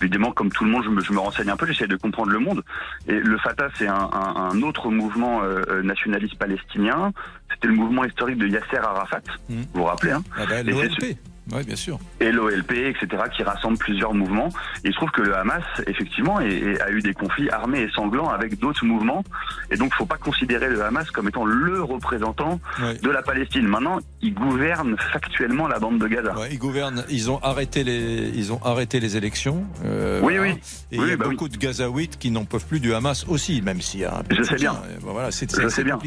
évidemment, 0.00 0.32
comme 0.32 0.50
tout 0.50 0.64
le 0.64 0.70
monde, 0.70 0.84
je 0.84 0.90
me, 0.90 1.00
je 1.00 1.12
me 1.12 1.18
renseigne 1.18 1.50
un 1.50 1.56
peu, 1.56 1.66
j'essaie 1.66 1.86
de 1.86 1.96
comprendre 1.96 2.30
le 2.30 2.38
monde. 2.38 2.62
Et 3.08 3.18
le 3.18 3.38
Fatah, 3.38 3.68
c'est 3.76 3.86
un, 3.88 3.94
un- 4.12 4.50
un 4.52 4.62
autre 4.62 4.90
mouvement 4.90 5.42
euh, 5.42 5.62
euh, 5.68 5.82
nationaliste 5.82 6.36
palestinien. 6.38 7.12
C'était 7.52 7.68
le 7.68 7.74
mouvement 7.74 8.04
historique 8.04 8.38
de 8.38 8.46
Yasser 8.48 8.78
Arafat. 8.78 9.20
Mhm. 9.48 9.60
Vous 9.72 9.80
vous 9.80 9.84
rappelez 9.84 10.12
hein 10.12 10.22
Ah 10.36 10.44
bah, 10.48 10.62
L'OLP, 10.62 11.16
oui, 11.52 11.62
bien 11.64 11.76
sûr. 11.76 11.98
et 12.20 12.32
l'OLP, 12.32 12.72
etc., 12.72 13.06
qui 13.36 13.42
rassemble 13.42 13.76
plusieurs 13.78 14.14
mouvements. 14.14 14.48
Et 14.84 14.88
il 14.88 14.92
se 14.92 14.96
trouve 14.96 15.10
que 15.10 15.22
le 15.22 15.36
Hamas, 15.36 15.62
effectivement, 15.86 16.40
est- 16.40 16.52
est- 16.58 16.80
a 16.80 16.90
eu 16.90 17.00
des 17.00 17.12
conflits 17.14 17.50
armés 17.50 17.80
et 17.82 17.90
sanglants 17.90 18.28
avec 18.30 18.58
d'autres 18.58 18.84
mouvements. 18.84 19.22
Et 19.70 19.76
donc, 19.76 19.92
faut 19.94 20.06
pas 20.06 20.16
considérer 20.16 20.68
le 20.68 20.82
Hamas 20.82 21.10
comme 21.10 21.28
étant 21.28 21.44
le 21.44 21.82
représentant 21.82 22.60
Ouais. 22.80 22.94
de 23.02 23.10
la 23.10 23.22
Palestine. 23.22 23.66
Maintenant, 23.66 23.98
il 24.22 24.34
gouverne 24.34 24.96
factuellement 25.12 25.68
la 25.68 25.78
bande 25.78 25.98
de 25.98 26.06
Gaza. 26.08 26.34
Ouais, 26.38 26.48
ils 26.52 26.58
gouvernent, 26.58 27.04
ils 27.10 27.30
ont 27.30 27.38
arrêté 27.42 27.84
les, 27.84 28.30
ils 28.34 28.52
ont 28.52 28.60
arrêté 28.64 29.00
les 29.00 29.16
élections. 29.16 29.64
euh, 29.84 30.20
Oui, 30.22 30.36
voilà. 30.36 30.52
oui. 30.54 30.58
Et 30.92 30.98
Oui, 30.98 31.04
il 31.06 31.10
y 31.10 31.12
a 31.12 31.16
bah 31.16 31.24
oui. 31.28 31.34
beaucoup 31.34 31.48
de 31.48 31.56
Gazaouites 31.56 32.18
qui 32.18 32.30
n'en 32.30 32.44
peuvent 32.44 32.66
plus 32.66 32.80
du 32.80 32.94
Hamas 32.94 33.24
aussi, 33.28 33.60
même 33.62 33.80
s'il 33.80 34.00
y 34.00 34.04
a 34.04 34.16
un 34.16 34.22
peu 34.22 34.34
Je 34.36 34.40
de 34.40 34.46
sais 34.46 34.54
bien. 34.56 34.74
Bon, 35.02 35.12
Voilà, 35.12 35.30
c'est 35.30 35.50
c'est 35.50 35.84
bien. 35.84 35.98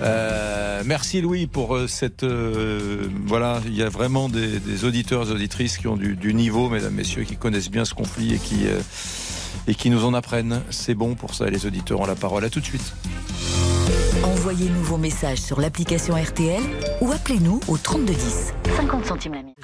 Euh, 0.00 0.82
merci 0.84 1.20
Louis 1.20 1.46
pour 1.46 1.74
euh, 1.74 1.86
cette. 1.88 2.22
euh, 2.22 3.08
voilà, 3.26 3.60
il 3.66 3.74
y 3.74 3.82
a 3.82 3.88
vraiment 3.88 4.28
des, 4.28 4.60
des 4.60 4.84
auditeurs 4.84 5.28
et 5.28 5.32
auditrices 5.32 5.76
qui 5.78 5.88
ont 5.88 5.96
du, 5.96 6.14
du 6.14 6.34
niveau, 6.34 6.68
mesdames, 6.68 6.94
messieurs, 6.94 7.24
qui 7.24 7.36
connaissent 7.36 7.70
bien 7.70 7.84
ce 7.84 7.94
conflit 7.94 8.34
et 8.34 8.38
qui. 8.38 8.66
euh, 8.66 8.80
et 9.66 9.74
qui 9.74 9.90
nous 9.90 10.04
en 10.04 10.14
apprennent. 10.14 10.62
C'est 10.70 10.94
bon 10.94 11.14
pour 11.14 11.34
ça, 11.34 11.50
les 11.50 11.66
auditeurs 11.66 12.00
ont 12.00 12.06
la 12.06 12.14
parole. 12.14 12.42
À 12.44 12.48
tout 12.48 12.60
de 12.60 12.64
suite. 12.64 12.94
Envoyez-nous 14.24 14.82
vos 14.82 14.96
messages 14.96 15.38
sur 15.38 15.60
l'application 15.60 16.14
RTL 16.14 16.62
ou 17.00 17.12
appelez-nous 17.12 17.60
au 17.68 17.76
3210. 17.76 18.52
50 18.76 19.04
centimes 19.06 19.34
la 19.34 19.42
minute. 19.42 19.56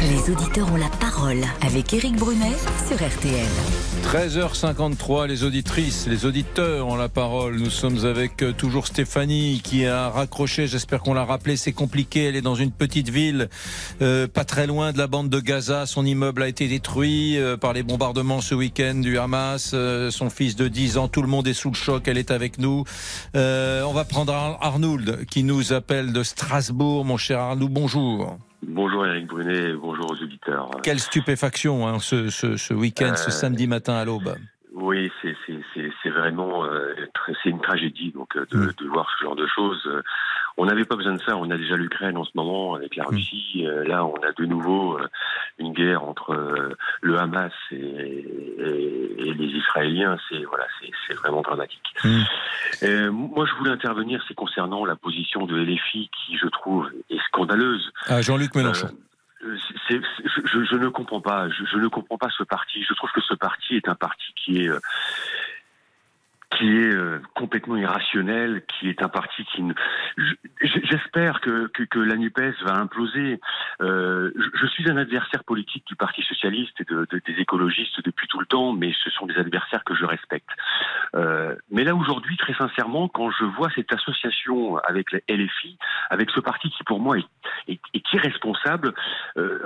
Les 0.00 0.32
auditeurs 0.32 0.72
ont 0.72 0.76
la 0.76 0.88
parole 1.00 1.42
avec 1.60 1.92
Éric 1.92 2.16
Brunet 2.16 2.56
sur 2.88 2.96
RTL. 2.96 3.46
13h53, 4.02 5.26
les 5.26 5.44
auditrices, 5.44 6.06
les 6.08 6.24
auditeurs 6.24 6.88
ont 6.88 6.96
la 6.96 7.10
parole. 7.10 7.56
Nous 7.56 7.68
sommes 7.68 8.06
avec 8.06 8.42
euh, 8.42 8.52
toujours 8.52 8.86
Stéphanie 8.86 9.60
qui 9.62 9.84
a 9.84 10.08
raccroché, 10.08 10.66
j'espère 10.66 11.00
qu'on 11.00 11.12
l'a 11.12 11.26
rappelé, 11.26 11.58
c'est 11.58 11.72
compliqué, 11.72 12.24
elle 12.24 12.34
est 12.34 12.40
dans 12.40 12.54
une 12.54 12.70
petite 12.72 13.10
ville 13.10 13.50
euh, 14.00 14.26
pas 14.26 14.44
très 14.44 14.66
loin 14.66 14.92
de 14.92 14.98
la 14.98 15.06
bande 15.06 15.28
de 15.28 15.38
Gaza, 15.38 15.84
son 15.84 16.06
immeuble 16.06 16.42
a 16.42 16.48
été 16.48 16.66
détruit 16.66 17.36
euh, 17.38 17.58
par 17.58 17.74
les 17.74 17.82
bombardements 17.82 18.40
ce 18.40 18.54
week-end 18.54 18.94
du 18.94 19.18
Hamas, 19.18 19.72
Euh, 19.74 20.10
son 20.10 20.30
fils 20.30 20.56
de 20.56 20.66
10 20.68 20.96
ans, 20.96 21.08
tout 21.08 21.20
le 21.22 21.28
monde 21.28 21.46
est 21.46 21.54
sous 21.54 21.68
le 21.70 21.74
choc, 21.76 22.08
elle 22.08 22.18
est 22.18 22.30
avec 22.30 22.58
nous. 22.58 22.84
Euh, 23.36 23.79
on 23.86 23.92
va 23.92 24.04
prendre 24.04 24.32
Ar- 24.32 24.58
Arnould 24.62 25.24
qui 25.26 25.42
nous 25.44 25.72
appelle 25.72 26.12
de 26.12 26.22
Strasbourg, 26.22 27.04
mon 27.04 27.16
cher 27.16 27.38
Arnould, 27.40 27.70
bonjour. 27.72 28.38
Bonjour 28.62 29.06
Eric 29.06 29.26
Brunet, 29.26 29.72
bonjour 29.74 30.10
aux 30.10 30.22
auditeurs. 30.22 30.70
Quelle 30.82 30.98
stupéfaction 31.00 31.86
hein, 31.88 31.98
ce, 31.98 32.28
ce, 32.30 32.56
ce 32.56 32.74
week-end, 32.74 33.14
ce 33.16 33.28
Euh, 33.28 33.30
samedi 33.30 33.66
matin 33.66 33.94
à 33.94 34.04
l'aube. 34.04 34.34
Oui, 34.74 35.10
c'est 35.22 36.10
vraiment 36.10 36.64
euh, 36.64 36.89
c'est 37.42 37.50
une 37.50 37.60
tragédie 37.60 38.10
donc 38.12 38.36
euh, 38.36 38.46
de, 38.50 38.72
de 38.72 38.88
voir 38.88 39.08
ce 39.18 39.24
genre 39.24 39.36
de 39.36 39.46
choses. 39.46 39.82
Euh, 39.86 40.02
On 40.56 40.66
n'avait 40.66 40.84
pas 40.84 40.96
besoin 40.96 41.14
de 41.14 41.20
ça. 41.22 41.36
On 41.36 41.50
a 41.50 41.56
déjà 41.56 41.76
l'Ukraine 41.76 42.16
en 42.16 42.24
ce 42.24 42.30
moment 42.34 42.74
avec 42.74 42.96
la 42.96 43.04
Russie. 43.04 43.64
Euh, 43.66 43.84
Là, 43.84 44.04
on 44.04 44.14
a 44.16 44.32
de 44.32 44.44
nouveau 44.44 44.98
une 45.58 45.72
guerre 45.72 46.04
entre 46.04 46.34
le 47.02 47.18
Hamas 47.18 47.52
et, 47.70 47.76
et- 47.76 49.28
et 49.28 49.34
les 49.34 49.46
Israéliens. 49.58 50.18
C'est 50.28 50.42
voilà, 50.44 50.66
c'est 51.06 51.14
vraiment 51.14 51.42
dramatique. 51.42 51.82
Euh, 52.82 53.10
moi, 53.10 53.46
je 53.46 53.54
voulais 53.56 53.70
intervenir, 53.70 54.22
c'est 54.28 54.34
concernant 54.34 54.84
la 54.84 54.96
position 54.96 55.46
de 55.46 55.56
LFI 55.56 56.10
qui, 56.10 56.36
je 56.36 56.46
trouve, 56.48 56.90
est 57.10 57.20
scandaleuse. 57.28 57.90
Ah, 58.06 58.20
Jean-Luc 58.22 58.54
Mélenchon. 58.54 58.88
Euh, 59.42 59.56
je, 59.88 59.96
je- 60.44 60.64
je 60.64 60.76
ne 60.76 60.88
comprends 60.88 61.20
pas. 61.22 61.48
Je, 61.48 61.64
je 61.64 61.78
ne 61.78 61.88
comprends 61.88 62.18
pas 62.18 62.28
ce 62.36 62.42
parti. 62.42 62.82
Je 62.86 62.92
trouve 62.94 63.10
que 63.12 63.22
ce 63.22 63.32
parti 63.34 63.76
est 63.76 63.88
un 63.88 63.94
parti 63.94 64.26
qui 64.36 64.62
est 64.64 64.68
qui 66.56 66.66
est 66.78 66.94
euh, 66.94 67.20
complètement 67.34 67.76
irrationnel, 67.76 68.62
qui 68.66 68.88
est 68.88 69.02
un 69.02 69.08
parti 69.08 69.44
qui 69.46 69.62
ne. 69.62 69.72
je- 70.16 70.34
J'espère 70.62 71.40
que, 71.40 71.68
que, 71.68 71.84
que 71.84 71.98
la 71.98 72.16
Nupes 72.16 72.40
va 72.64 72.74
imploser. 72.76 73.40
Euh, 73.80 74.30
je, 74.36 74.48
je 74.60 74.66
suis 74.66 74.90
un 74.90 74.96
adversaire 74.96 75.44
politique 75.44 75.86
du 75.86 75.96
Parti 75.96 76.22
socialiste 76.22 76.78
et 76.80 76.84
de, 76.84 77.06
de- 77.10 77.22
des 77.26 77.40
écologistes 77.40 78.02
depuis 78.04 78.26
tout 78.28 78.40
le 78.40 78.46
temps, 78.46 78.72
mais 78.72 78.92
ce 79.04 79.10
sont 79.10 79.26
des 79.26 79.36
adversaires 79.36 79.84
que 79.84 79.94
je 79.94 80.04
respecte. 80.04 80.48
Euh, 81.14 81.54
mais 81.70 81.84
là 81.84 81.94
aujourd'hui, 81.94 82.36
très 82.36 82.54
sincèrement, 82.54 83.08
quand 83.08 83.30
je 83.30 83.44
vois 83.44 83.70
cette 83.74 83.92
association 83.92 84.76
avec 84.78 85.12
la 85.12 85.20
LFI, 85.28 85.78
avec 86.10 86.30
ce 86.30 86.40
parti 86.40 86.68
qui 86.70 86.82
pour 86.84 87.00
moi 87.00 87.16
est, 87.18 87.26
est, 87.68 87.80
est 87.94 88.12
irresponsable, 88.12 88.92
euh, 89.36 89.60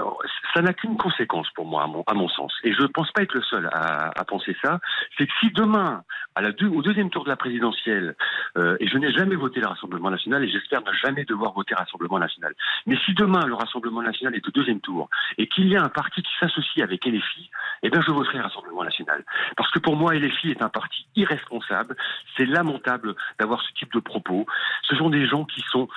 ça 0.55 0.63
n'a 0.63 0.73
qu'une 0.75 0.97
conséquence 0.97 1.49
pour 1.55 1.67
moi, 1.67 1.85
à 1.85 1.87
mon, 1.87 2.05
à 2.07 2.15
mon 2.15 2.29
sens. 2.29 2.53
Et 2.63 2.73
je 2.73 2.83
ne 2.83 2.87
pense 2.89 3.11
pas 3.13 3.23
être 3.23 3.35
le 3.35 3.43
seul 3.43 3.69
à, 3.73 4.11
à 4.19 4.25
penser 4.25 4.57
ça. 4.63 4.81
C'est 5.19 5.27
que 5.27 5.33
si 5.41 5.51
demain, 5.51 6.03
à 6.35 6.43
la 6.43 6.53
deux, 6.53 6.69
au 6.75 6.83
deuxième 6.83 7.11
tour 7.11 7.25
de 7.25 7.29
la 7.29 7.37
présidentielle, 7.37 8.17
euh, 8.57 8.77
et 8.81 8.89
je 8.89 8.99
n'ai 8.99 9.13
jamais 9.13 9.37
voté 9.37 9.61
le 9.61 9.67
Rassemblement 9.67 10.11
national 10.11 10.45
et 10.45 10.49
j'espère 10.49 10.83
ne 10.83 10.93
jamais 10.93 11.25
devoir 11.25 11.53
voter 11.53 11.75
Rassemblement 11.75 12.19
national. 12.19 12.55
Mais 12.87 12.97
si 13.05 13.15
demain 13.15 13.47
le 13.47 13.55
Rassemblement 13.55 14.03
national 14.03 14.35
est 14.35 14.47
au 14.47 14.51
deuxième 14.51 14.81
tour 14.81 15.09
et 15.39 15.47
qu'il 15.47 15.69
y 15.69 15.77
a 15.77 15.83
un 15.83 15.89
parti 15.89 16.23
qui 16.23 16.33
s'associe 16.39 16.83
avec 16.83 17.05
LFI, 17.05 17.51
eh 17.83 17.91
bien 17.91 18.01
je 18.01 18.11
voterai 18.11 18.39
le 18.39 18.45
Rassemblement 18.45 18.85
national. 18.85 19.25
Parce 19.57 19.71
que 19.71 19.79
pour 19.79 19.97
moi, 19.97 20.15
LFI 20.15 20.51
est 20.51 20.63
un 20.63 20.69
parti 20.69 21.07
irresponsable. 21.17 21.97
C'est 22.37 22.47
lamentable 22.47 23.15
d'avoir 23.39 23.63
ce 23.63 23.73
type 23.75 23.93
de 23.93 24.01
propos. 24.01 24.47
Ce 24.83 24.97
sont 24.97 25.11
des 25.11 25.27
gens 25.27 25.45
qui 25.45 25.63
sont... 25.71 25.89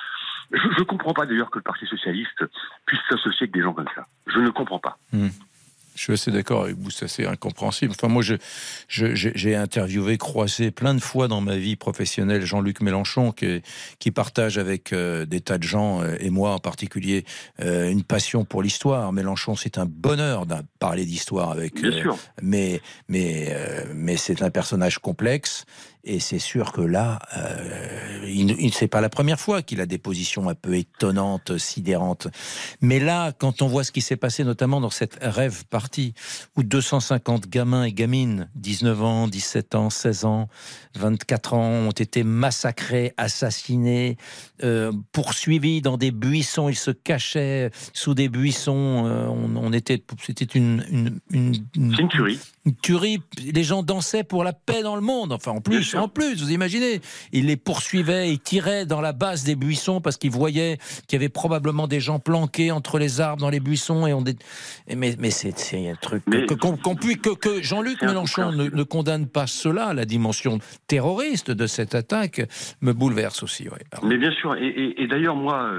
Je 0.51 0.67
ne 0.79 0.83
comprends 0.83 1.13
pas 1.13 1.25
d'ailleurs 1.25 1.51
que 1.51 1.59
le 1.59 1.63
Parti 1.63 1.85
socialiste 1.85 2.45
puisse 2.85 3.01
s'associer 3.09 3.43
avec 3.43 3.53
des 3.53 3.61
gens 3.61 3.73
comme 3.73 3.89
ça. 3.93 4.05
Je 4.27 4.39
ne 4.39 4.49
comprends 4.49 4.79
pas. 4.79 4.97
Hmm. 5.11 5.27
Je 5.97 6.03
suis 6.03 6.13
assez 6.13 6.31
d'accord 6.31 6.63
avec 6.65 6.77
vous, 6.77 6.91
c'est 6.91 7.25
incompréhensible. 7.25 7.91
Enfin, 7.97 8.07
moi, 8.07 8.21
je, 8.21 8.35
je- 8.87 9.15
j'ai 9.15 9.55
interviewé, 9.55 10.17
croisé 10.17 10.69
plein 10.69 10.93
de 10.93 10.99
fois 11.01 11.27
dans 11.27 11.41
ma 11.41 11.57
vie 11.57 11.75
professionnelle 11.75 12.45
Jean-Luc 12.45 12.81
Mélenchon, 12.81 13.31
qui, 13.31 13.61
qui 13.97 14.11
partage 14.11 14.57
avec 14.59 14.93
euh, 14.93 15.25
des 15.25 15.41
tas 15.41 15.57
de 15.57 15.63
gens, 15.63 16.01
euh, 16.03 16.15
et 16.19 16.29
moi 16.29 16.51
en 16.53 16.59
particulier, 16.59 17.25
euh, 17.61 17.89
une 17.89 18.03
passion 18.03 18.45
pour 18.45 18.61
l'histoire. 18.61 19.11
Mélenchon, 19.11 19.55
c'est 19.55 19.79
un 19.79 19.85
bonheur 19.87 20.45
de 20.45 20.55
parler 20.79 21.03
d'histoire 21.05 21.49
avec. 21.49 21.81
Bien 21.81 21.91
sûr. 21.91 22.17
Mais, 22.41 22.79
mais, 23.09 23.55
mais 23.95 24.17
c'est 24.17 24.43
un 24.43 24.51
personnage 24.51 24.99
complexe. 24.99 25.65
Et 26.09 26.21
c'est 26.21 26.39
sûr 26.39 26.71
que 26.71 26.79
là, 26.79 27.19
euh, 27.35 28.25
il, 28.25 28.73
c'est 28.73 28.87
pas 28.87 29.01
la 29.01 29.09
première 29.09 29.41
fois 29.41 29.61
qu'il 29.61 29.81
a 29.81 29.85
des 29.85 29.97
positions 29.97 30.47
un 30.47 30.55
peu 30.55 30.75
étonnantes, 30.75 31.57
sidérantes. 31.57 32.29
Mais 32.79 32.99
là, 32.99 33.33
quand 33.33 33.61
on 33.61 33.67
voit 33.67 33.83
ce 33.83 33.91
qui 33.91 33.99
s'est 33.99 34.15
passé, 34.15 34.45
notamment 34.45 34.79
dans 34.79 34.89
cette 34.89 35.17
rêve 35.21 35.65
partie, 35.65 36.13
où 36.55 36.63
250 36.63 37.49
gamins 37.49 37.83
et 37.83 37.91
gamines, 37.91 38.49
19 38.55 39.03
ans, 39.03 39.27
17 39.27 39.75
ans, 39.75 39.89
16 39.89 40.23
ans, 40.23 40.47
24 40.95 41.53
ans, 41.53 41.69
ont 41.87 41.91
été 41.91 42.23
massacrés, 42.23 43.13
assassinés, 43.17 44.15
euh, 44.63 44.93
poursuivis 45.11 45.81
dans 45.81 45.97
des 45.97 46.11
buissons. 46.11 46.69
Ils 46.69 46.75
se 46.75 46.91
cachaient 46.91 47.69
sous 47.91 48.13
des 48.13 48.29
buissons. 48.29 49.03
euh, 49.07 49.27
on, 49.27 49.57
on 49.57 49.73
était, 49.73 50.01
c'était 50.25 50.45
une, 50.45 50.85
une, 50.89 51.19
une, 51.31 51.93
C'est 51.95 52.01
une 52.01 52.07
tuerie. 52.07 52.39
une 52.65 52.75
tuerie. 52.77 53.19
Les 53.53 53.65
gens 53.65 53.83
dansaient 53.83 54.23
pour 54.23 54.45
la 54.45 54.53
paix 54.53 54.83
dans 54.83 54.95
le 54.95 55.01
monde. 55.01 55.33
Enfin, 55.33 55.51
en 55.51 55.59
plus, 55.59 55.96
buissons. 55.97 56.05
En 56.05 56.07
plus, 56.07 56.41
vous 56.41 56.51
imaginez, 56.51 57.01
il 57.31 57.47
les 57.47 57.57
poursuivait, 57.57 58.31
il 58.31 58.39
tirait 58.39 58.85
dans 58.85 59.01
la 59.01 59.13
base 59.13 59.43
des 59.43 59.55
buissons 59.55 60.01
parce 60.01 60.17
qu'il 60.17 60.31
voyait 60.31 60.77
qu'il 61.07 61.13
y 61.13 61.15
avait 61.15 61.29
probablement 61.29 61.87
des 61.87 61.99
gens 61.99 62.19
planqués 62.19 62.71
entre 62.71 62.99
les 62.99 63.21
arbres 63.21 63.41
dans 63.41 63.49
les 63.49 63.59
buissons. 63.59 64.07
Et 64.07 64.13
on 64.13 64.23
mais, 64.95 65.15
mais 65.19 65.31
c'est 65.31 65.89
un 65.89 65.95
truc 65.95 66.23
que, 66.25 66.53
que, 66.53 67.35
que, 67.35 67.61
Jean-Luc 67.61 68.01
Mélenchon 68.01 68.51
ne, 68.51 68.69
ne, 68.69 68.83
condamne 68.83 69.27
pas 69.27 69.47
cela, 69.47 69.93
la 69.93 70.05
dimension 70.05 70.59
terroriste 70.87 71.51
de 71.51 71.67
cette 71.67 71.95
attaque 71.95 72.41
me 72.81 72.93
bouleverse 72.93 73.43
aussi. 73.43 73.67
Mais 74.03 74.17
bien 74.17 74.31
sûr, 74.31 74.55
et, 74.55 75.07
d'ailleurs 75.07 75.35
moi, 75.35 75.69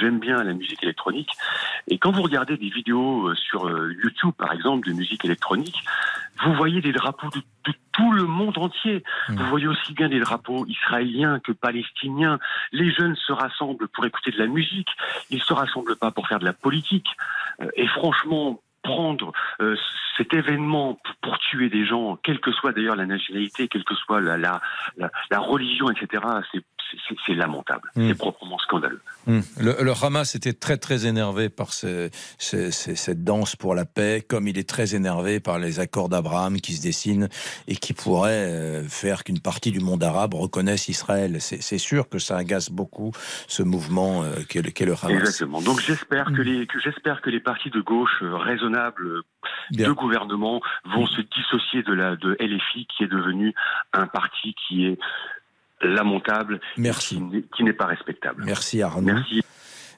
j'aime 0.00 0.18
bien 0.18 0.42
la 0.42 0.54
musique 0.54 0.82
électronique. 0.82 1.30
Et 1.88 1.98
quand 1.98 2.12
vous 2.12 2.22
regardez 2.22 2.56
des 2.56 2.70
vidéos 2.70 3.28
euh, 3.28 3.34
sur 3.34 3.66
euh, 3.66 3.92
YouTube, 4.02 4.32
par 4.36 4.52
exemple, 4.52 4.88
de 4.88 4.94
musique 4.94 5.24
électronique, 5.24 5.76
vous 6.44 6.54
voyez 6.54 6.80
des 6.80 6.92
drapeaux 6.92 7.28
de, 7.28 7.42
tout 7.92 8.12
le 8.12 8.24
monde 8.24 8.56
entier. 8.58 9.04
Mmh. 9.28 9.34
Vous 9.36 9.46
voyez 9.46 9.66
aussi 9.66 9.92
bien 9.92 10.08
des 10.08 10.18
drapeaux 10.18 10.64
israéliens 10.66 11.40
que 11.40 11.52
palestiniens. 11.52 12.38
Les 12.72 12.90
jeunes 12.90 13.16
se 13.16 13.32
rassemblent 13.32 13.88
pour 13.88 14.06
écouter 14.06 14.30
de 14.30 14.38
la 14.38 14.46
musique. 14.46 14.88
Ils 15.30 15.42
se 15.42 15.52
rassemblent 15.52 15.96
pas 15.96 16.10
pour 16.10 16.26
faire 16.26 16.38
de 16.38 16.44
la 16.44 16.54
politique. 16.54 17.08
Et 17.76 17.86
franchement, 17.86 18.60
prendre 18.82 19.32
euh, 19.60 19.76
cet 20.16 20.34
événement 20.34 20.98
pour, 21.22 21.38
tuer 21.38 21.68
des 21.68 21.86
gens, 21.86 22.16
quelle 22.22 22.40
que 22.40 22.52
soit 22.52 22.72
d'ailleurs 22.72 22.96
la 22.96 23.06
nationalité, 23.06 23.68
quelle 23.68 23.84
que 23.84 23.94
soit 23.94 24.20
la, 24.20 24.36
la, 24.36 24.60
la, 24.96 25.38
religion, 25.38 25.90
etc., 25.90 26.22
c'est 27.26 27.34
lamentable. 27.34 27.90
Hmm. 27.96 28.08
C'est 28.08 28.14
proprement 28.14 28.58
scandaleux. 28.58 29.00
Hmm. 29.26 29.40
Le, 29.60 29.76
le, 29.82 29.92
Hamas 30.02 30.34
était 30.34 30.52
très 30.52 30.76
très 30.76 31.06
énervé 31.06 31.48
par 31.48 31.72
cette 31.72 33.24
danse 33.24 33.56
pour 33.56 33.74
la 33.74 33.84
paix, 33.84 34.24
comme 34.26 34.48
il 34.48 34.58
est 34.58 34.68
très 34.68 34.94
énervé 34.94 35.40
par 35.40 35.58
les 35.58 35.80
accords 35.80 36.08
d'Abraham 36.08 36.60
qui 36.60 36.74
se 36.74 36.82
dessinent 36.82 37.28
et 37.68 37.76
qui 37.76 37.92
pourraient 37.92 38.30
euh, 38.32 38.88
faire 38.88 39.24
qu'une 39.24 39.40
partie 39.40 39.70
du 39.70 39.80
monde 39.80 40.02
arabe 40.02 40.34
reconnaisse 40.34 40.88
Israël. 40.88 41.40
C'est 41.40 41.78
sûr 41.78 42.08
que 42.08 42.18
ça 42.18 42.36
agace 42.36 42.70
beaucoup 42.70 43.12
ce 43.48 43.62
mouvement 43.62 44.22
euh, 44.22 44.42
qu'est 44.48 44.62
le 44.62 44.92
Hamas. 44.92 45.10
Exactement. 45.10 45.60
Donc 45.62 45.80
j'espère 45.80 46.26
que 46.26 46.42
hmm. 46.42 46.44
les 46.44 46.66
que 46.66 46.80
j'espère 46.80 47.20
que 47.20 47.30
les 47.30 47.40
partis 47.40 47.70
de 47.70 47.80
gauche 47.80 48.22
raisonnables 48.22 49.22
de 49.70 49.92
gouvernement 49.92 50.60
vont 50.84 51.06
se 51.06 51.20
dissocier 51.20 51.82
de 51.82 51.92
la 51.92 52.16
de 52.16 52.36
LFI 52.40 52.86
qui 52.86 53.04
est 53.04 53.08
devenu 53.08 53.54
un 53.92 54.06
parti 54.06 54.54
qui 54.66 54.86
est 54.86 54.98
lamentable, 55.82 56.60
Merci. 56.76 57.22
qui 57.56 57.64
n'est 57.64 57.72
pas 57.72 57.86
respectable. 57.86 58.44
Merci 58.44 58.82
Arnaud. 58.82 59.12
Merci. 59.12 59.42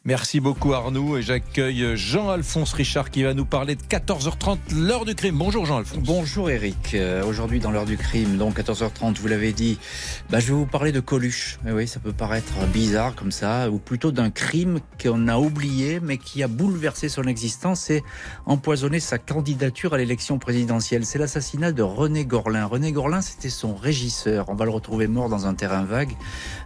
Merci 0.07 0.39
beaucoup 0.39 0.75
Arnaud 0.75 1.17
et 1.17 1.23
j'accueille 1.23 1.97
Jean-Alphonse 1.97 2.75
Richard 2.75 3.11
qui 3.11 3.23
va 3.23 3.33
nous 3.33 3.47
parler 3.47 3.75
de 3.75 3.81
14h30, 3.81 4.59
l'heure 4.77 5.07
du 5.07 5.15
crime. 5.15 5.39
Bonjour 5.39 5.65
Jean-Alphonse. 5.65 6.03
Bonjour 6.03 6.51
Eric. 6.51 6.93
Euh, 6.93 7.25
aujourd'hui 7.25 7.59
dans 7.59 7.71
l'heure 7.71 7.87
du 7.87 7.97
crime, 7.97 8.37
donc 8.37 8.59
14h30, 8.59 9.17
vous 9.19 9.29
l'avez 9.29 9.55
dit, 9.55 9.79
bah, 10.29 10.41
je 10.41 10.49
vais 10.49 10.53
vous 10.53 10.67
parler 10.67 10.93
de 10.93 11.01
Coluche. 11.01 11.59
Mais 11.65 11.73
oui, 11.73 11.89
ça 11.89 12.01
peut 12.01 12.13
paraître 12.13 12.53
bizarre 12.71 13.15
comme 13.15 13.33
ça, 13.33 13.71
ou 13.71 13.79
plutôt 13.79 14.13
d'un 14.13 14.29
crime 14.29 14.81
qu'on 15.03 15.27
a 15.27 15.39
oublié 15.39 16.01
mais 16.03 16.19
qui 16.19 16.43
a 16.43 16.49
bouleversé 16.49 17.09
son 17.09 17.23
existence 17.23 17.89
et 17.89 18.05
empoisonné 18.45 19.01
sa 19.01 19.17
candidature 19.17 19.95
à 19.95 19.97
l'élection 19.97 20.39
présidentielle. 20.39 21.07
C'est 21.07 21.19
l'assassinat 21.19 21.73
de 21.73 21.83
René 21.83 22.27
Gorlin. 22.27 22.67
René 22.67 22.93
Gorlin, 22.93 23.23
c'était 23.23 23.49
son 23.49 23.75
régisseur. 23.75 24.51
On 24.51 24.55
va 24.55 24.67
le 24.67 24.71
retrouver 24.71 25.07
mort 25.07 25.31
dans 25.31 25.47
un 25.47 25.55
terrain 25.55 25.85
vague, 25.85 26.13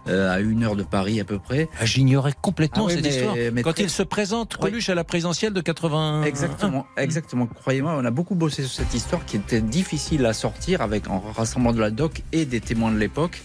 euh, 0.09 0.29
à 0.29 0.41
une 0.41 0.65
heure 0.65 0.75
de 0.75 0.83
Paris 0.83 1.21
à 1.21 1.23
peu 1.23 1.39
près. 1.39 1.69
Ah, 1.79 1.85
j'ignorais 1.85 2.33
complètement 2.41 2.87
ah 2.89 2.91
cette 2.91 3.05
histoire. 3.05 3.28
Quand 3.63 3.79
il 3.79 3.89
se 3.89 4.03
présente, 4.03 4.57
Coluche 4.57 4.89
à 4.89 4.95
la 4.95 5.03
présidentielle 5.03 5.53
de 5.53 5.61
80. 5.61 6.23
Exactement, 6.23 6.85
exactement. 6.97 7.47
Croyez-moi, 7.47 7.95
on 7.97 8.05
a 8.05 8.11
beaucoup 8.11 8.35
bossé 8.35 8.63
sur 8.63 8.71
cette 8.71 8.93
histoire 8.93 9.25
qui 9.25 9.37
était 9.37 9.61
difficile 9.61 10.25
à 10.25 10.33
sortir 10.33 10.81
avec 10.81 11.07
un 11.07 11.21
rassemblement 11.35 11.73
de 11.73 11.81
la 11.81 11.91
doc 11.91 12.21
et 12.31 12.45
des 12.45 12.61
témoins 12.61 12.91
de 12.91 12.97
l'époque. 12.97 13.41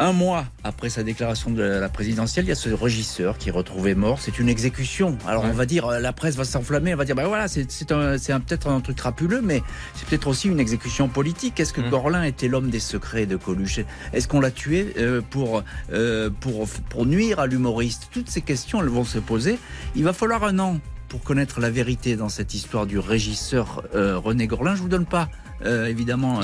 Un 0.00 0.12
mois 0.12 0.46
après 0.64 0.88
sa 0.88 1.04
déclaration 1.04 1.52
de 1.52 1.62
la 1.62 1.88
présidentielle, 1.88 2.46
il 2.46 2.48
y 2.48 2.52
a 2.52 2.56
ce 2.56 2.68
régisseur 2.68 3.38
qui 3.38 3.50
est 3.50 3.52
retrouvé 3.52 3.94
mort. 3.94 4.18
C'est 4.20 4.40
une 4.40 4.48
exécution. 4.48 5.16
Alors 5.24 5.44
on 5.44 5.52
va 5.52 5.66
dire, 5.66 5.86
euh, 5.86 6.00
la 6.00 6.12
presse 6.12 6.34
va 6.34 6.42
s'enflammer, 6.44 6.94
on 6.94 6.96
va 6.96 7.04
dire, 7.04 7.14
ben 7.14 7.28
voilà, 7.28 7.46
c'est 7.46 7.64
peut-être 7.64 8.68
un 8.68 8.80
truc 8.80 8.96
crapuleux, 8.96 9.40
mais 9.40 9.62
c'est 9.94 10.08
peut-être 10.08 10.26
aussi 10.26 10.48
une 10.48 10.58
exécution 10.58 11.08
politique. 11.08 11.60
Est-ce 11.60 11.72
que 11.72 11.80
mmh. 11.80 11.90
Gorlin 11.90 12.22
était 12.24 12.48
l'homme 12.48 12.70
des 12.70 12.80
secrets 12.80 13.26
de 13.26 13.36
Coluche? 13.36 13.80
Est-ce 14.12 14.26
qu'on 14.26 14.40
l'a 14.40 14.50
tué 14.50 14.94
euh, 14.98 15.20
pour, 15.30 15.62
euh, 15.92 16.28
pour, 16.40 16.66
pour 16.88 17.06
nuire 17.06 17.38
à 17.38 17.46
l'humoriste? 17.46 18.08
Toutes 18.10 18.30
ces 18.30 18.40
questions, 18.40 18.82
elles 18.82 18.88
vont 18.88 19.04
se 19.04 19.20
poser. 19.20 19.60
Il 19.94 20.02
va 20.02 20.12
falloir 20.12 20.42
un 20.42 20.58
an 20.58 20.80
pour 21.08 21.22
connaître 21.22 21.60
la 21.60 21.70
vérité 21.70 22.16
dans 22.16 22.28
cette 22.28 22.52
histoire 22.52 22.86
du 22.86 22.98
régisseur 22.98 23.84
René 23.92 24.48
Gorlin. 24.48 24.74
Je 24.74 24.82
vous 24.82 24.88
donne 24.88 25.06
pas, 25.06 25.28
évidemment, 25.64 26.40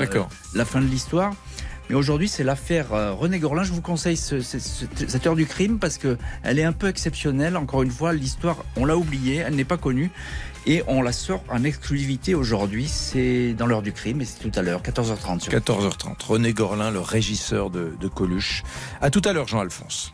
la 0.53 0.63
fin 0.63 0.79
de 0.79 0.85
l'histoire. 0.85 1.33
Mais 1.91 1.97
aujourd'hui, 1.97 2.29
c'est 2.29 2.45
l'affaire 2.45 2.93
euh, 2.93 3.11
René 3.11 3.37
Gorlin. 3.37 3.63
Je 3.63 3.73
vous 3.73 3.81
conseille 3.81 4.15
cette 4.15 5.27
heure 5.27 5.35
du 5.35 5.45
crime 5.45 5.77
parce 5.77 5.97
que 5.97 6.17
elle 6.41 6.57
est 6.57 6.63
un 6.63 6.71
peu 6.71 6.87
exceptionnelle. 6.87 7.57
Encore 7.57 7.83
une 7.83 7.91
fois, 7.91 8.13
l'histoire, 8.13 8.63
on 8.77 8.85
l'a 8.85 8.95
oubliée, 8.95 9.43
elle 9.45 9.55
n'est 9.55 9.65
pas 9.65 9.75
connue. 9.75 10.09
Et 10.65 10.83
on 10.87 11.01
la 11.01 11.11
sort 11.11 11.43
en 11.49 11.65
exclusivité 11.65 12.33
aujourd'hui. 12.33 12.87
C'est 12.87 13.53
dans 13.55 13.65
l'heure 13.65 13.81
du 13.81 13.91
crime 13.91 14.21
et 14.21 14.25
c'est 14.25 14.39
tout 14.39 14.57
à 14.57 14.61
l'heure, 14.61 14.81
14h30. 14.83 15.49
14h30. 15.49 16.25
René 16.25 16.53
Gorlin, 16.53 16.91
le 16.91 17.01
régisseur 17.01 17.69
de, 17.69 17.91
de 17.99 18.07
Coluche. 18.07 18.63
À 19.01 19.09
tout 19.09 19.21
à 19.25 19.33
l'heure, 19.33 19.49
Jean-Alphonse. 19.49 20.13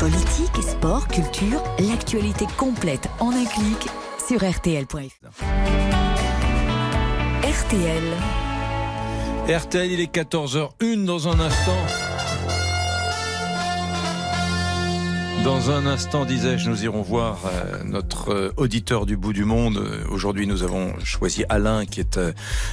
Politique, 0.00 0.60
sport, 0.60 1.06
culture, 1.06 1.62
l'actualité 1.78 2.46
complète 2.56 3.08
en 3.20 3.30
un 3.30 3.44
clic 3.44 3.86
sur 4.26 4.38
RTL.fr. 4.38 5.28
RTL. 7.44 8.47
RTL, 9.48 9.90
il 9.90 10.00
est 10.00 10.14
14h01 10.14 11.06
dans 11.06 11.26
un 11.26 11.40
instant. 11.40 11.86
Dans 15.48 15.70
un 15.70 15.86
instant, 15.86 16.26
disais-je, 16.26 16.68
nous 16.68 16.84
irons 16.84 17.00
voir 17.00 17.46
euh, 17.46 17.82
notre 17.82 18.30
euh, 18.30 18.52
auditeur 18.58 19.06
du 19.06 19.16
bout 19.16 19.32
du 19.32 19.46
monde. 19.46 19.82
Aujourd'hui, 20.10 20.46
nous 20.46 20.62
avons 20.62 20.92
choisi 21.02 21.42
Alain 21.48 21.86
qui 21.86 22.00
est 22.00 22.18
euh, 22.18 22.32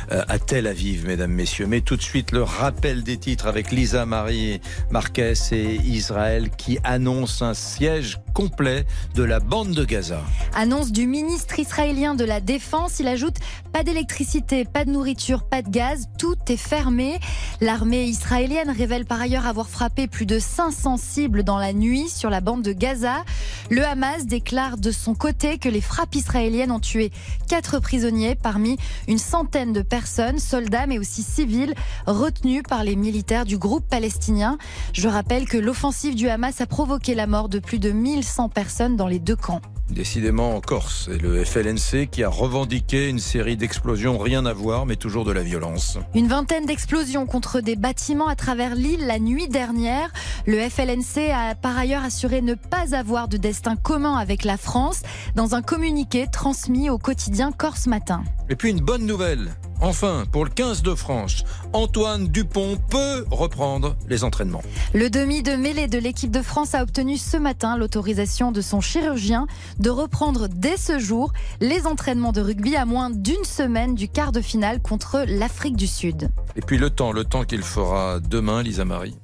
à 0.10 0.40
Tel 0.40 0.68
Aviv, 0.68 1.08
mesdames, 1.08 1.32
messieurs. 1.32 1.68
Mais 1.68 1.80
tout 1.80 1.96
de 1.96 2.02
suite, 2.02 2.34
le 2.34 2.44
rappel 2.44 3.04
des 3.04 3.16
titres 3.16 3.48
avec 3.48 3.72
Lisa 3.72 4.06
Marie 4.06 4.60
Marquez 4.92 5.36
et 5.54 5.76
Israël 5.86 6.50
qui 6.50 6.78
annonce 6.84 7.42
un 7.42 7.54
siège 7.54 8.20
complet 8.34 8.86
de 9.16 9.24
la 9.24 9.40
bande 9.40 9.72
de 9.72 9.86
Gaza. 9.86 10.22
Annonce 10.54 10.92
du 10.92 11.08
ministre 11.08 11.58
israélien 11.58 12.14
de 12.14 12.26
la 12.26 12.42
Défense. 12.42 13.00
Il 13.00 13.08
ajoute 13.08 13.38
pas 13.72 13.84
d'électricité, 13.84 14.66
pas 14.66 14.84
de 14.84 14.90
nourriture, 14.90 15.44
pas 15.44 15.62
de 15.62 15.70
gaz. 15.70 16.10
Tout 16.20 16.36
est 16.50 16.58
fermé. 16.58 17.20
L'armée 17.62 18.04
israélienne 18.04 18.70
révèle 18.70 19.06
par 19.06 19.22
ailleurs 19.22 19.46
avoir 19.46 19.70
frappé 19.70 20.08
plus 20.08 20.26
de 20.26 20.40
500 20.40 20.98
cibles 20.98 21.44
dans 21.44 21.58
la 21.58 21.72
nuit 21.72 22.10
sur 22.10 22.30
la 22.30 22.42
bande 22.42 22.65
de 22.66 22.74
Gaza. 22.74 23.24
Le 23.70 23.86
Hamas 23.86 24.26
déclare 24.26 24.78
de 24.78 24.92
son 24.92 25.14
côté 25.14 25.58
que 25.58 25.70
les 25.70 25.82
frappes 25.82 26.16
israéliennes 26.16 26.72
ont 26.72 26.80
tué 26.80 27.12
quatre 27.48 27.80
prisonniers 27.80 28.36
parmi 28.36 28.78
une 29.08 29.18
centaine 29.18 29.72
de 29.72 29.82
personnes, 29.82 30.40
soldats 30.40 30.88
mais 30.88 30.98
aussi 30.98 31.24
civils, 31.24 31.76
retenus 32.08 32.64
par 32.68 32.84
les 32.84 32.96
militaires 32.96 33.46
du 33.46 33.58
groupe 33.58 33.88
palestinien. 33.88 34.58
Je 34.94 35.08
rappelle 35.08 35.48
que 35.48 35.58
l'offensive 35.58 36.16
du 36.16 36.28
Hamas 36.28 36.60
a 36.60 36.66
provoqué 36.66 37.16
la 37.16 37.28
mort 37.28 37.50
de 37.50 37.60
plus 37.60 37.80
de 37.80 37.92
1100 37.92 38.50
personnes 38.50 38.96
dans 38.96 39.08
les 39.08 39.20
deux 39.20 39.36
camps. 39.36 39.62
Décidément 39.90 40.56
en 40.56 40.62
Corse, 40.62 41.10
c'est 41.10 41.22
le 41.22 41.46
FLNC 41.46 42.10
qui 42.10 42.24
a 42.24 42.30
revendiqué 42.30 43.08
une 43.08 43.20
série 43.20 43.56
d'explosions, 43.56 44.18
rien 44.18 44.46
à 44.46 44.54
voir, 44.54 44.86
mais 44.86 44.96
toujours 44.96 45.26
de 45.26 45.32
la 45.32 45.44
violence. 45.44 46.00
Une 46.16 46.28
vingtaine 46.28 46.66
d'explosions 46.66 47.26
contre 47.28 47.62
des 47.62 47.76
bâtiments 47.76 48.28
à 48.28 48.36
travers 48.36 48.76
l'île 48.76 49.06
la 49.06 49.20
nuit 49.20 49.48
dernière. 49.48 50.12
Le 50.48 50.58
FLNC 50.70 51.32
a 51.32 51.56
par 51.56 51.78
ailleurs 51.78 52.04
assuré 52.04 52.42
ne 52.42 52.56
pas 52.56 52.96
avoir 52.96 53.28
de 53.28 53.38
destin 53.38 53.76
commun 53.76 54.16
avec 54.16 54.44
la 54.44 54.58
France 54.58 55.04
dans 55.36 55.54
un 55.54 55.62
communiqué 55.62 56.26
transmis 56.32 56.90
au 56.90 56.98
quotidien 56.98 57.52
Corse 57.52 57.88
Matin. 57.88 58.24
Et 58.50 58.56
puis 58.56 58.72
une 58.72 58.82
bonne 58.82 59.06
nouvelle, 59.06 59.52
Enfin, 59.82 60.24
pour 60.32 60.46
le 60.46 60.50
15 60.50 60.84
de 60.84 60.96
France, 60.96 61.44
Antoine 61.74 62.28
Dupont 62.28 62.78
peut 62.90 63.26
reprendre 63.30 63.96
les 64.08 64.24
entraînements. 64.24 64.62
Le 64.94 65.10
demi 65.10 65.44
de 65.44 65.52
mêlée 65.52 65.88
de 65.88 65.98
l'équipe 65.98 66.32
de 66.32 66.42
France 66.42 66.76
a 66.76 66.82
obtenu 66.82 67.18
ce 67.18 67.38
matin 67.38 67.78
l'autorisation 67.78 68.52
de 68.52 68.62
son 68.62 68.82
chirurgien 68.82 69.48
de 69.80 69.90
reprendre 69.90 70.48
dès 70.48 70.78
ce 70.78 71.00
jour 71.00 71.34
les 71.60 71.86
entraînements 71.88 72.32
de 72.32 72.42
rugby 72.42 72.76
à 72.76 72.86
moins 72.86 73.10
d'une 73.10 73.44
semaine 73.44 73.96
du 73.96 74.08
quart 74.08 74.32
de 74.32 74.42
finale 74.42 74.82
contre 74.82 75.26
l'Afrique 75.28 75.76
du 75.76 75.88
Sud. 75.88 76.30
Et 76.56 76.62
puis 76.62 76.78
le 76.78 76.90
temps, 76.90 77.12
le 77.12 77.26
temps 77.26 77.44
qu'il 77.44 77.64
fera 77.64 78.20
demain, 78.20 78.64
Lisa 78.64 78.86
Marie. 78.86 79.16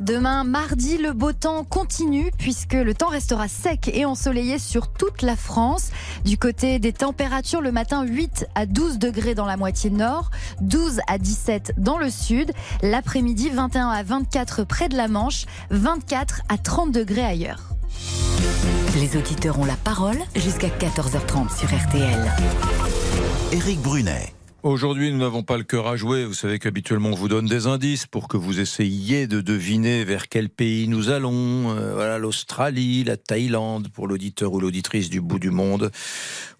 Demain, 0.00 0.44
mardi, 0.44 0.96
le 0.96 1.12
beau 1.12 1.32
temps 1.32 1.64
continue 1.64 2.30
puisque 2.38 2.74
le 2.74 2.94
temps 2.94 3.08
restera 3.08 3.48
sec 3.48 3.90
et 3.92 4.04
ensoleillé 4.04 4.58
sur 4.58 4.92
toute 4.92 5.22
la 5.22 5.34
France. 5.34 5.90
Du 6.24 6.38
côté 6.38 6.78
des 6.78 6.92
températures, 6.92 7.60
le 7.60 7.72
matin 7.72 8.04
8 8.04 8.46
à 8.54 8.66
12 8.66 8.98
degrés 8.98 9.34
dans 9.34 9.46
la 9.46 9.56
moitié 9.56 9.90
nord, 9.90 10.30
12 10.60 11.00
à 11.08 11.18
17 11.18 11.74
dans 11.78 11.98
le 11.98 12.10
sud. 12.10 12.52
L'après-midi, 12.82 13.50
21 13.50 13.88
à 13.88 14.02
24 14.04 14.64
près 14.64 14.88
de 14.88 14.96
la 14.96 15.08
Manche, 15.08 15.46
24 15.70 16.42
à 16.48 16.58
30 16.58 16.92
degrés 16.92 17.24
ailleurs. 17.24 17.74
Les 18.94 19.16
auditeurs 19.16 19.58
ont 19.58 19.64
la 19.64 19.76
parole 19.76 20.18
jusqu'à 20.36 20.68
14h30 20.68 21.56
sur 21.56 21.68
RTL. 21.68 22.32
Éric 23.52 23.80
Brunet. 23.80 24.37
Aujourd'hui, 24.64 25.12
nous 25.12 25.18
n'avons 25.18 25.44
pas 25.44 25.56
le 25.56 25.62
cœur 25.62 25.86
à 25.86 25.94
jouer. 25.94 26.24
Vous 26.24 26.34
savez 26.34 26.58
qu'habituellement, 26.58 27.10
on 27.10 27.14
vous 27.14 27.28
donne 27.28 27.46
des 27.46 27.68
indices 27.68 28.06
pour 28.06 28.26
que 28.26 28.36
vous 28.36 28.58
essayiez 28.58 29.28
de 29.28 29.40
deviner 29.40 30.02
vers 30.04 30.28
quel 30.28 30.48
pays 30.48 30.88
nous 30.88 31.10
allons. 31.10 31.70
Euh, 31.76 31.94
voilà, 31.94 32.18
l'Australie, 32.18 33.04
la 33.04 33.16
Thaïlande, 33.16 33.88
pour 33.88 34.08
l'auditeur 34.08 34.52
ou 34.52 34.58
l'auditrice 34.58 35.10
du 35.10 35.20
bout 35.20 35.38
du 35.38 35.50
monde. 35.50 35.92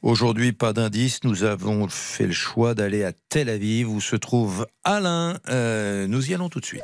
Aujourd'hui, 0.03 0.53
pas 0.53 0.73
d'indices. 0.73 1.25
Nous 1.25 1.43
avons 1.43 1.89
fait 1.89 2.27
le 2.27 2.33
choix 2.33 2.75
d'aller 2.77 3.03
à 3.03 3.11
Tel 3.31 3.49
Aviv, 3.49 3.91
où 3.91 4.01
se 4.01 4.15
trouve 4.15 4.65
Alain. 4.85 5.37
Euh, 5.49 6.07
nous 6.07 6.31
y 6.31 6.35
allons 6.35 6.49
tout 6.49 6.61
de 6.61 6.67
suite. 6.67 6.83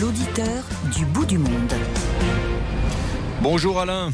L'auditeur 0.00 0.64
du 0.96 1.04
bout 1.04 1.26
du 1.26 1.36
monde. 1.36 1.74
Bonjour 3.42 3.78
Alain. 3.80 4.10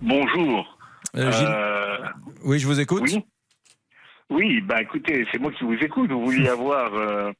Bonjour. 0.00 0.78
Euh, 1.14 1.30
Gilles- 1.30 1.46
Euh, 1.46 1.98
Oui, 2.42 2.58
je 2.58 2.66
vous 2.66 2.80
écoute. 2.80 3.02
Oui. 3.04 3.22
Oui, 4.30 4.60
bah 4.60 4.80
écoutez, 4.80 5.26
c'est 5.30 5.40
moi 5.40 5.50
qui 5.52 5.64
vous 5.64 5.74
écoute. 5.74 6.10
Vous 6.10 6.24
vouliez 6.24 6.48
avoir 6.58 6.94
euh, 6.94 7.32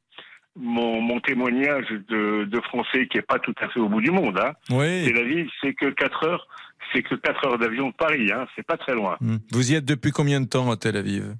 mon, 0.56 1.00
mon 1.00 1.20
témoignage 1.20 1.86
de, 2.08 2.44
de 2.44 2.60
français 2.62 3.06
qui 3.06 3.18
est 3.18 3.26
pas 3.26 3.38
tout 3.38 3.54
à 3.60 3.68
fait 3.68 3.80
au 3.80 3.88
bout 3.88 4.00
du 4.00 4.10
monde. 4.10 4.38
Hein. 4.38 4.52
Oui. 4.70 5.04
Tel 5.06 5.18
Aviv, 5.18 5.48
c'est 5.60 5.74
que 5.74 5.90
4 5.90 6.24
heures, 6.26 6.46
c'est 6.92 7.02
que 7.02 7.14
4 7.14 7.46
heures 7.46 7.58
d'avion 7.58 7.88
de 7.88 7.94
Paris. 7.94 8.30
Hein. 8.32 8.46
C'est 8.56 8.66
pas 8.66 8.76
très 8.76 8.94
loin. 8.94 9.16
Hmm. 9.20 9.36
Vous 9.52 9.72
y 9.72 9.76
êtes 9.76 9.84
depuis 9.84 10.10
combien 10.10 10.40
de 10.40 10.46
temps 10.46 10.70
à 10.70 10.76
Tel 10.76 10.96
Aviv? 10.96 11.34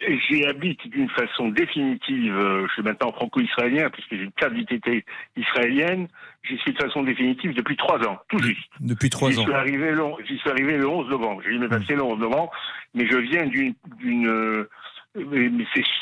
J'y 0.00 0.44
habite 0.46 0.86
d'une 0.88 1.10
façon 1.10 1.48
définitive. 1.50 2.34
euh, 2.34 2.66
je 2.68 2.72
suis 2.72 2.82
maintenant 2.82 3.12
franco-israélien 3.12 3.90
puisque 3.90 4.14
j'ai 4.14 4.22
une 4.24 4.32
carte 4.32 4.54
d'identité 4.54 5.04
israélienne. 5.36 6.08
J'y 6.42 6.56
suis 6.58 6.72
de 6.72 6.78
façon 6.82 7.02
définitive 7.02 7.52
depuis 7.54 7.76
trois 7.76 7.98
ans, 8.08 8.18
tout 8.30 8.38
juste. 8.38 8.66
Depuis 8.80 9.10
trois 9.10 9.28
ans. 9.38 9.42
Suis 9.42 9.52
arrivé 9.52 9.90
le, 9.92 10.02
j'y 10.26 10.38
suis 10.38 10.48
arrivé 10.50 10.78
le 10.78 10.88
11 10.88 11.08
novembre. 11.10 11.42
J'ai 11.44 11.50
eu 11.50 11.58
mes 11.58 11.68
papiers 11.68 11.96
le 11.96 12.02
11 12.02 12.18
novembre, 12.18 12.50
mais 12.94 13.06
je 13.10 13.16
viens 13.18 13.44
d'une, 13.46 13.74
d'une, 13.98 14.26
euh, 14.26 14.70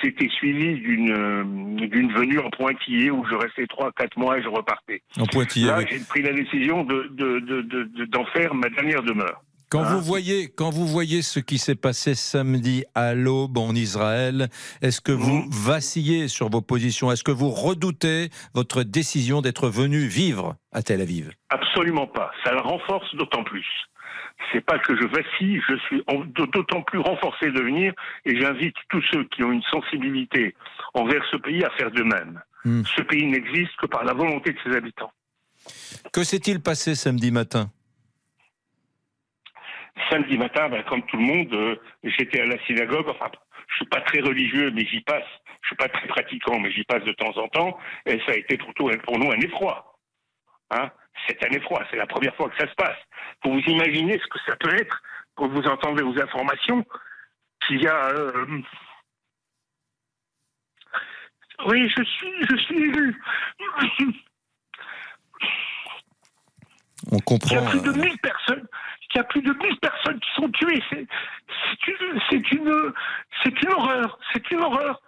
c'était 0.03 0.28
suivi 0.28 0.74
d'une, 0.80 1.11
euh, 1.12 1.42
d'une 1.88 2.12
venue 2.12 2.38
en 2.38 2.51
pointillé 2.51 3.11
où 3.11 3.24
je 3.28 3.34
restais 3.34 3.66
trois, 3.66 3.90
quatre 3.92 4.16
mois 4.16 4.38
et 4.38 4.42
je 4.42 4.49
repartais. 4.49 5.03
En 5.18 5.24
Pointillé, 5.26 5.66
Là, 5.66 5.78
oui. 5.78 5.86
j'ai 5.90 5.99
pris 6.09 6.22
la 6.22 6.32
décision 6.32 6.84
de, 6.84 7.09
de- 7.14 7.40
de- 7.40 8.05
d'en 8.05 8.24
faire 8.26 8.55
ma 8.55 8.68
dernière 8.68 9.03
demeure. 9.03 9.42
Quand 9.71 9.83
Hein 9.85 9.95
vous 9.95 10.01
voyez, 10.01 10.49
quand 10.49 10.71
vous 10.71 10.87
voyez 10.87 11.21
ce 11.23 11.41
qui 11.41 11.59
s'est 11.59 11.75
passé 11.75 12.14
samedi 12.14 12.85
à 12.95 13.14
l'aube 13.14 13.59
en 13.59 13.75
Israël, 13.75 14.49
est-ce 14.81 15.01
que 15.03 15.12
vous 15.12 15.43
Mmh. 15.43 15.51
vacillez 15.51 16.29
sur 16.29 16.49
vos 16.49 16.62
positions? 16.62 17.12
Est-ce 17.12 17.23
que 17.25 17.31
vous 17.31 17.51
redoutez 17.51 18.31
votre 18.55 18.83
décision 18.83 19.43
d'être 19.43 19.69
venu 19.69 20.07
vivre 20.07 20.57
à 20.73 20.83
Tel 20.83 21.01
Aviv? 21.03 21.33
Absolument 21.51 22.07
pas. 22.07 22.31
Ça 22.45 22.53
le 22.53 22.61
renforce 22.61 23.14
d'autant 23.16 23.45
plus. 23.45 23.66
C'est 24.53 24.64
pas 24.64 24.79
que 24.79 24.97
je 24.97 25.05
vacille, 25.07 25.61
je 25.69 25.77
suis 25.87 26.03
d'autant 26.35 26.81
plus 26.83 27.01
renforcé 27.01 27.51
de 27.51 27.61
venir 27.61 27.93
et 28.25 28.41
j'invite 28.41 28.77
tous 28.89 29.03
ceux 29.12 29.25
qui 29.25 29.43
ont 29.43 29.53
une 29.53 29.64
sensibilité 29.71 30.55
envers 30.95 31.23
ce 31.31 31.37
pays 31.37 31.62
à 31.64 31.71
faire 31.77 31.91
de 31.91 32.03
même. 32.05 32.41
Hmm. 32.64 32.83
Ce 32.97 33.03
pays 33.03 33.27
n'existe 33.27 33.77
que 33.81 33.87
par 33.87 34.05
la 34.05 34.14
volonté 34.14 34.53
de 34.53 34.59
ses 34.64 34.77
habitants. 34.77 35.11
Que 36.12 36.25
s'est-il 36.25 36.61
passé 36.62 36.95
samedi 36.95 37.31
matin? 37.33 37.71
Samedi 40.11 40.38
matin, 40.38 40.68
ben, 40.68 40.82
comme 40.84 41.03
tout 41.07 41.16
le 41.16 41.24
monde, 41.24 41.53
euh, 41.55 41.76
j'étais 42.05 42.40
à 42.40 42.46
la 42.46 42.59
synagogue. 42.66 43.09
Enfin, 43.09 43.30
je 43.68 43.76
suis 43.76 43.86
pas 43.86 44.01
très 44.03 44.20
religieux, 44.20 44.70
mais 44.70 44.84
j'y 44.86 45.01
passe. 45.01 45.26
Je 45.62 45.68
suis 45.68 45.76
pas 45.76 45.88
très 45.88 46.07
pratiquant, 46.07 46.59
mais 46.61 46.70
j'y 46.70 46.84
passe 46.84 47.05
de 47.05 47.12
temps 47.12 47.36
en 47.36 47.49
temps. 47.49 47.78
Et 48.07 48.18
ça 48.20 48.32
a 48.32 48.36
été 48.36 48.57
plutôt 48.57 48.90
pour 49.05 49.18
nous 49.18 49.30
un 49.30 49.38
effroi. 49.40 49.99
Hein? 50.70 50.90
C'est 51.26 51.42
un 51.44 51.51
effroi. 51.51 51.84
C'est 51.90 51.96
la 51.96 52.07
première 52.07 52.34
fois 52.36 52.49
que 52.49 52.57
ça 52.57 52.68
se 52.70 52.74
passe. 52.74 52.96
Pour 53.42 53.53
vous 53.53 53.61
imaginer 53.66 54.18
ce 54.18 54.26
que 54.28 54.38
ça 54.46 54.57
peut 54.57 54.74
être 54.74 55.03
quand 55.34 55.49
vous 55.49 55.66
entendez 55.66 56.03
aux 56.03 56.18
informations 56.20 56.84
qu'il 57.66 57.82
y 57.82 57.88
a. 57.88 58.07
euh, 58.11 58.62
Oui, 61.66 61.88
je 61.96 62.03
suis, 62.05 62.32
je 62.49 62.57
suis 62.57 62.76
élu. 62.76 63.20
On 67.11 67.16
Il 67.16 67.18
y 67.18 67.22
comprend. 67.22 67.66
a 67.66 67.70
plus 67.70 67.80
de 67.80 67.90
euh, 67.90 67.94
1000 68.03 68.18
personnes. 68.18 68.66
Il 69.15 69.17
y 69.17 69.21
a 69.21 69.25
plus 69.25 69.43
de 69.43 69.53
1000 69.53 69.79
personnes 69.79 70.21
qui 70.21 70.31
sont 70.35 70.51
tuées. 70.51 70.83
C'est 70.91 71.07
une, 71.89 72.21
c'est 72.29 72.53
une, 72.53 72.93
une 73.47 73.73
horreur. 73.73 74.19
C'est 74.33 74.51
une 74.51 74.61
horreur. 74.61 75.01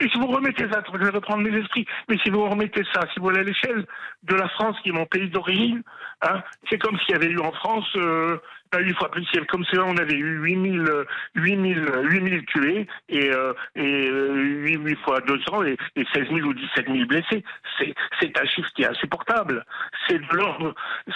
Et 0.00 0.08
si 0.10 0.18
vous 0.18 0.28
remettez 0.28 0.68
ça, 0.70 0.82
je 0.92 0.96
vais 0.96 1.10
reprendre 1.10 1.42
mes 1.42 1.56
esprits, 1.58 1.84
mais 2.08 2.18
si 2.18 2.30
vous 2.30 2.48
remettez 2.48 2.84
ça, 2.94 3.00
si 3.12 3.18
vous 3.18 3.30
allez 3.30 3.40
à 3.40 3.42
l'échelle 3.42 3.84
de 4.22 4.34
la 4.36 4.48
France, 4.50 4.76
qui 4.82 4.90
est 4.90 4.92
mon 4.92 5.06
pays 5.06 5.28
d'origine, 5.28 5.82
hein, 6.22 6.40
c'est 6.70 6.78
comme 6.78 6.96
s'il 7.00 7.10
y 7.10 7.14
avait 7.14 7.26
eu 7.30 7.40
en 7.40 7.50
France, 7.50 7.88
euh, 7.96 8.38
pas 8.70 8.80
huit 8.80 8.94
fois 8.94 9.10
plus, 9.10 9.26
c'est 9.32 9.44
comme 9.46 9.64
si 9.64 9.78
on 9.78 9.96
avait 9.96 10.14
eu 10.16 10.40
8000, 10.42 10.80
euh, 10.80 11.04
8000, 11.34 11.78
euh, 11.78 12.02
8000 12.04 12.44
tués 12.46 12.86
et, 13.08 13.30
euh, 13.30 13.52
et 13.76 14.08
euh, 14.08 14.34
8, 14.34 14.76
8 14.84 14.98
fois 15.04 15.20
200 15.20 15.64
et, 15.64 15.76
et 15.96 16.04
16 16.14 16.28
000 16.28 16.40
ou 16.40 16.54
17 16.54 16.86
000 16.86 17.06
blessés. 17.06 17.44
C'est, 17.78 17.94
c'est 18.20 18.38
un 18.40 18.46
chiffre 18.46 18.68
qui 18.74 18.82
est 18.82 18.86
insupportable. 18.88 19.64
C'est 20.08 20.18
de 20.18 20.34
l'ordre, 20.36 20.74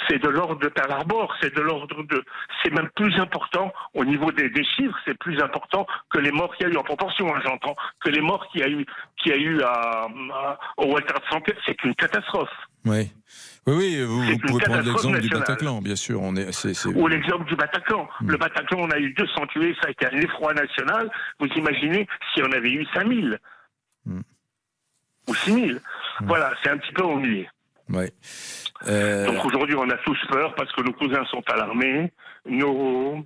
c'est 0.08 0.18
de 0.22 0.28
l'ordre 0.28 0.58
de 0.58 0.68
Pearl 0.68 0.92
c'est 1.40 1.54
de 1.54 1.60
l'ordre 1.60 2.02
de, 2.04 2.24
c'est 2.62 2.72
même 2.72 2.88
plus 2.94 3.18
important 3.18 3.72
au 3.94 4.04
niveau 4.04 4.30
des, 4.32 4.48
des 4.50 4.64
chiffres, 4.64 4.96
c'est 5.04 5.18
plus 5.18 5.40
important 5.40 5.86
que 6.10 6.18
les 6.18 6.30
morts 6.30 6.54
qu'il 6.56 6.66
y 6.66 6.70
a 6.70 6.72
eu 6.72 6.76
en 6.76 6.82
proportion, 6.82 7.34
hein, 7.34 7.40
j'entends, 7.44 7.76
que 8.04 8.10
les 8.10 8.20
morts 8.20 8.46
qu'il 8.48 8.60
y 8.60 8.64
a 8.64 8.68
eu, 8.68 8.84
qu'il 9.16 9.32
y 9.32 9.34
a 9.34 9.38
eu 9.38 9.62
à, 9.62 10.06
à- 10.34 10.58
au 10.78 10.86
Walter 10.92 11.14
Center, 11.30 11.54
c'est 11.66 11.82
une 11.84 11.94
catastrophe. 11.94 12.50
Oui, 12.84 13.10
oui, 13.66 13.74
oui. 13.76 14.04
Vous, 14.04 14.38
pouvez 14.48 14.64
prendre 14.64 14.82
l'exemple 14.82 15.20
du. 15.20 15.28
Bataclan, 15.28 15.80
bien 15.82 15.94
sûr. 15.96 16.20
On 16.20 16.34
est, 16.36 16.50
Ou 16.86 17.06
l'exemple 17.06 17.44
du 17.46 17.54
Bataclan. 17.56 18.08
Hmm. 18.20 18.30
Le 18.30 18.36
Bataclan, 18.36 18.78
on 18.80 18.90
a 18.90 18.98
eu 18.98 19.12
200 19.14 19.46
tués, 19.48 19.74
ça 19.80 19.88
a 19.88 19.90
été 19.90 20.06
un 20.06 20.18
effroi 20.20 20.52
national. 20.54 21.10
Vous 21.38 21.46
imaginez 21.56 22.08
si 22.34 22.42
on 22.42 22.50
avait 22.52 22.70
eu 22.72 22.84
5000 22.94 23.38
Hmm. 24.04 24.20
ou 25.28 25.34
6000 25.34 25.80
Voilà, 26.22 26.52
c'est 26.62 26.70
un 26.70 26.78
petit 26.78 26.92
peu 26.92 27.04
ennuyé. 27.04 27.48
ouais. 27.88 28.12
Euh, 28.88 29.26
Donc 29.26 29.44
aujourd'hui, 29.44 29.76
on 29.76 29.88
a 29.88 29.96
tous 29.98 30.18
peur 30.28 30.56
parce 30.56 30.72
que 30.72 30.82
nos 30.82 30.92
cousins 30.92 31.24
sont 31.26 31.42
à 31.46 31.56
l'armée. 31.56 32.12
Nos... 32.46 33.24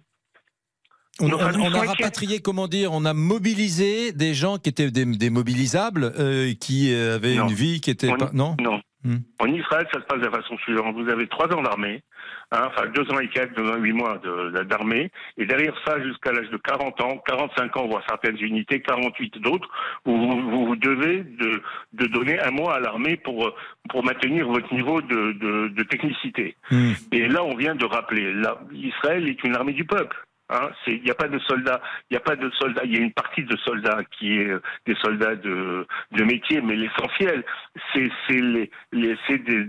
On, 1.19 1.33
a 1.33 1.79
rapatrié, 1.87 2.41
comment 2.41 2.69
dire, 2.69 2.93
on 2.93 3.07
a 3.07 3.15
mobilisé 3.15 4.13
des 4.13 4.35
gens 4.35 4.59
qui 4.59 4.69
étaient 4.69 4.91
des, 4.91 5.07
des 5.07 5.31
mobilisables, 5.31 6.13
euh, 6.19 6.53
qui 6.61 6.93
euh, 6.93 7.15
avaient 7.15 7.37
Non. 7.37 7.49
une 7.49 7.55
vie 7.55 7.81
qui 7.81 7.91
était 7.91 8.11
On- 8.11 8.19
pas. 8.19 8.31
Non? 8.35 8.55
Non. 8.61 8.83
Hmm. 9.07 9.19
En 9.39 9.47
Israël, 9.47 9.87
ça 9.93 10.01
se 10.01 10.05
passe 10.07 10.19
de 10.19 10.25
la 10.27 10.33
façon 10.33 10.59
suivante. 10.59 10.97
Vous 10.97 11.09
avez 11.09 11.29
trois 11.29 11.47
ans 11.55 11.63
d'armée, 11.63 12.03
hein, 12.51 12.65
enfin 12.67 12.87
deux 12.89 13.09
ans 13.13 13.21
et 13.21 13.29
quatre, 13.29 13.55
deux 13.55 13.71
ans 13.71 13.77
et 13.77 13.81
huit 13.81 13.93
mois 13.93 14.19
de- 14.19 14.51
de- 14.51 14.65
d'armée, 14.65 15.13
et 15.39 15.47
derrière 15.47 15.75
ça, 15.87 16.03
jusqu'à 16.03 16.33
l'âge 16.33 16.51
de 16.51 16.57
40 16.57 17.01
ans, 17.01 17.19
45 17.27 17.77
ans, 17.77 17.87
voire 17.87 18.03
certaines 18.09 18.37
unités, 18.43 18.81
48 18.81 19.39
d'autres, 19.39 19.69
vous, 20.05 20.17
vous, 20.51 20.67
vous 20.67 20.77
devez 20.77 21.19
de, 21.23 21.63
de 21.93 22.07
donner 22.07 22.41
un 22.41 22.51
mois 22.51 22.75
à 22.75 22.81
l'armée 22.81 23.17
pour, 23.17 23.53
pour 23.91 24.05
maintenir 24.05 24.49
votre 24.49 24.75
niveau 24.75 25.01
de, 25.01 25.33
de, 25.33 25.69
de 25.69 25.83
technicité. 25.85 26.57
Hmm. 26.73 26.93
Et 27.13 27.29
là, 27.29 27.45
on 27.45 27.55
vient 27.57 27.77
de 27.77 27.85
rappeler, 27.85 28.33
là, 28.33 28.59
Israël 28.73 29.29
est 29.29 29.45
une 29.45 29.55
armée 29.55 29.73
du 29.75 29.85
peuple. 29.85 30.17
Hein, 30.49 30.71
Il 30.87 31.03
n'y 31.03 31.11
a 31.11 31.15
pas 31.15 31.27
de 31.27 31.39
soldats, 31.41 31.81
il 32.09 32.15
n'y 32.15 32.17
a 32.19 32.21
pas 32.21 32.37
de 32.37 32.49
soldats. 32.51 32.83
Il 32.85 32.95
y 32.95 32.99
a 32.99 33.01
une 33.01 33.13
partie 33.13 33.43
de 33.43 33.57
soldats 33.57 34.03
qui 34.17 34.39
est 34.39 34.47
euh, 34.49 34.63
des 34.87 34.95
soldats 34.97 35.35
de, 35.35 35.87
de 36.13 36.25
métier, 36.25 36.61
mais 36.61 36.77
l'essentiel, 36.77 37.45
c'est 37.93 38.09
les, 38.31 38.71
les- 38.93 39.17
c'est 39.27 39.39
des, 39.39 39.65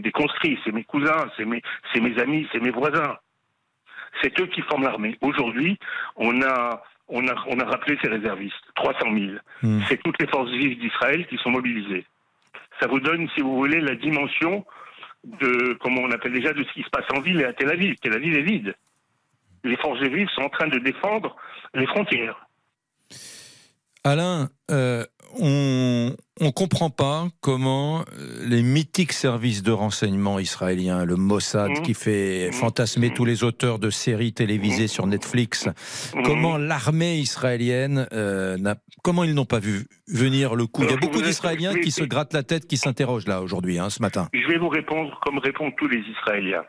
des, 0.00 0.10
conscrits, 0.10 0.58
c'est 0.64 0.72
mes 0.72 0.82
cousins, 0.84 1.30
c'est 1.36 1.44
mes, 1.44 1.62
amis, 2.20 2.48
c'est 2.50 2.58
mes 2.60 2.70
voisins. 2.72 3.16
C'est 4.20 4.38
eux 4.40 4.46
qui 4.46 4.62
forment 4.62 4.82
l'armée. 4.82 5.16
Aujourd'hui, 5.20 5.78
on 6.16 6.42
a, 6.42 6.82
on 7.06 7.28
a, 7.28 7.34
on 7.46 7.60
a 7.60 7.64
rappelé 7.64 7.96
ces 8.02 8.08
réservistes, 8.10 8.54
300 8.74 8.98
000. 9.14 9.32
Hmm. 9.62 9.80
C'est 9.88 10.02
toutes 10.02 10.20
les 10.20 10.26
forces 10.26 10.50
vives 10.50 10.78
d'Israël 10.80 11.24
qui 11.28 11.36
sont 11.38 11.50
mobilisées. 11.50 12.04
Ça 12.80 12.88
vous 12.88 12.98
donne, 12.98 13.28
si 13.36 13.42
vous 13.42 13.54
voulez, 13.56 13.80
la 13.80 13.94
dimension 13.94 14.66
de, 15.22 15.74
comment 15.74 16.00
on 16.02 16.10
appelle 16.10 16.32
déjà, 16.32 16.52
de 16.52 16.64
ce 16.64 16.72
qui 16.72 16.82
se 16.82 16.90
passe 16.90 17.06
en 17.16 17.20
ville 17.20 17.40
et 17.40 17.44
à 17.44 17.52
Tel 17.52 17.70
Aviv. 17.70 17.94
Tel 18.02 18.14
Aviv 18.14 18.36
est 18.36 18.42
vide. 18.42 18.74
Les 19.64 19.76
forces 19.76 20.00
vives 20.00 20.28
sont 20.34 20.42
en 20.42 20.48
train 20.48 20.68
de 20.68 20.78
défendre 20.78 21.36
les 21.74 21.86
frontières. 21.86 22.46
Alain, 24.02 24.48
euh, 24.70 25.04
on 25.38 26.10
ne 26.40 26.50
comprend 26.50 26.88
pas 26.88 27.26
comment 27.42 28.00
euh, 28.00 28.04
les 28.46 28.62
mythiques 28.62 29.12
services 29.12 29.62
de 29.62 29.72
renseignement 29.72 30.38
israéliens, 30.38 31.04
le 31.04 31.16
Mossad 31.16 31.70
Mhm. 31.70 31.82
qui 31.82 31.92
fait 31.92 32.50
fantasmer 32.52 33.12
tous 33.12 33.26
les 33.26 33.44
auteurs 33.44 33.78
de 33.78 33.90
séries 33.90 34.32
télévisées 34.32 34.88
sur 34.88 35.06
Netflix, 35.06 35.68
comment 36.24 36.56
l'armée 36.56 37.18
israélienne, 37.18 38.08
euh, 38.14 38.56
n'a- 38.56 38.76
comment 39.02 39.22
ils 39.24 39.34
n'ont 39.34 39.44
pas 39.44 39.58
vu 39.58 39.84
venir 40.08 40.54
le 40.54 40.66
coup? 40.66 40.82
Il 40.84 40.90
y 40.90 40.94
a 40.94 40.96
beaucoup 40.96 41.20
d'Israéliens 41.20 41.74
qui 41.74 41.90
se 41.90 42.02
grattent 42.04 42.32
la 42.32 42.42
tête, 42.42 42.66
qui 42.66 42.78
s'interrogent 42.78 43.26
là 43.28 43.42
aujourd'hui, 43.42 43.78
hein, 43.78 43.90
ce 43.90 44.00
matin. 44.00 44.28
Je 44.32 44.48
vais 44.48 44.56
vous 44.58 44.70
répondre 44.70 45.20
comme 45.22 45.38
répondent 45.38 45.76
tous 45.76 45.88
les 45.88 46.00
Israéliens. 46.18 46.64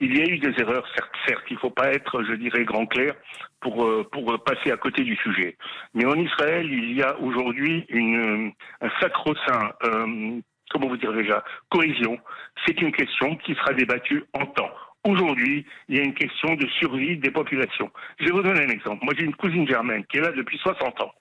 Il 0.00 0.16
y 0.16 0.22
a 0.22 0.24
eu 0.24 0.38
des 0.38 0.58
erreurs, 0.60 0.86
certes. 1.26 1.44
Il 1.50 1.54
ne 1.54 1.58
faut 1.58 1.70
pas 1.70 1.92
être, 1.92 2.22
je 2.24 2.32
dirais, 2.34 2.64
grand 2.64 2.86
clair 2.86 3.14
pour, 3.60 3.84
euh, 3.84 4.08
pour 4.10 4.42
passer 4.44 4.70
à 4.70 4.76
côté 4.78 5.02
du 5.02 5.14
sujet. 5.16 5.56
Mais 5.92 6.06
en 6.06 6.14
Israël, 6.14 6.66
il 6.70 6.92
y 6.94 7.02
a 7.02 7.18
aujourd'hui 7.20 7.84
une, 7.90 8.46
euh, 8.46 8.50
un 8.80 8.90
sacro-saint, 9.00 9.72
euh, 9.84 10.40
comment 10.70 10.88
vous 10.88 10.96
dire 10.96 11.12
déjà, 11.12 11.44
cohésion. 11.68 12.18
C'est 12.66 12.80
une 12.80 12.92
question 12.92 13.36
qui 13.36 13.54
sera 13.54 13.74
débattue 13.74 14.24
en 14.32 14.46
temps. 14.46 14.70
Aujourd'hui, 15.04 15.66
il 15.88 15.96
y 15.96 16.00
a 16.00 16.02
une 16.02 16.14
question 16.14 16.54
de 16.54 16.66
survie 16.78 17.18
des 17.18 17.30
populations. 17.30 17.90
Je 18.18 18.26
vais 18.26 18.32
vous 18.32 18.42
donner 18.42 18.64
un 18.64 18.68
exemple. 18.68 19.04
Moi, 19.04 19.14
j'ai 19.18 19.24
une 19.24 19.34
cousine 19.34 19.68
germaine 19.68 20.04
qui 20.06 20.18
est 20.18 20.22
là 20.22 20.32
depuis 20.32 20.58
60 20.58 21.00
ans. 21.02 21.12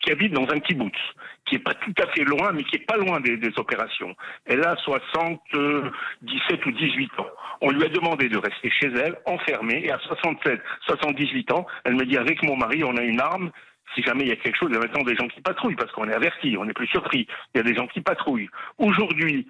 Qui 0.00 0.12
habite 0.12 0.32
dans 0.32 0.46
un 0.48 0.60
kibbutz, 0.60 0.98
qui 1.46 1.56
est 1.56 1.60
pas 1.60 1.74
tout 1.74 1.94
à 2.02 2.06
fait 2.08 2.24
loin, 2.24 2.52
mais 2.52 2.64
qui 2.64 2.76
est 2.76 2.86
pas 2.86 2.96
loin 2.96 3.20
des, 3.20 3.38
opérations. 3.56 4.14
Elle 4.44 4.64
a 4.64 4.76
77 4.76 6.66
ou 6.66 6.72
18 6.72 7.20
ans. 7.20 7.26
On 7.60 7.70
lui 7.70 7.84
a 7.84 7.88
demandé 7.88 8.28
de 8.28 8.38
rester 8.38 8.70
chez 8.70 8.88
elle, 8.88 9.16
enfermée, 9.24 9.82
et 9.84 9.92
à 9.92 9.98
67, 9.98 10.60
78 10.86 11.52
ans, 11.52 11.66
elle 11.84 11.94
me 11.94 12.04
dit 12.04 12.18
avec 12.18 12.42
mon 12.42 12.56
mari, 12.56 12.84
on 12.84 12.96
a 12.96 13.02
une 13.02 13.20
arme, 13.20 13.50
si 13.94 14.02
jamais 14.02 14.22
il 14.22 14.28
y 14.28 14.32
a 14.32 14.36
quelque 14.36 14.56
chose, 14.56 14.68
il 14.70 14.74
y 14.74 14.78
a 14.78 14.80
maintenant 14.80 15.04
des 15.04 15.16
gens 15.16 15.28
qui 15.28 15.40
patrouillent, 15.40 15.76
parce 15.76 15.90
qu'on 15.92 16.08
est 16.08 16.14
averti, 16.14 16.56
on 16.58 16.68
est 16.68 16.74
plus 16.74 16.88
surpris. 16.88 17.26
Il 17.54 17.58
y 17.58 17.60
a 17.60 17.64
des 17.64 17.74
gens 17.74 17.86
qui 17.86 18.00
patrouillent. 18.00 18.50
Aujourd'hui, 18.78 19.46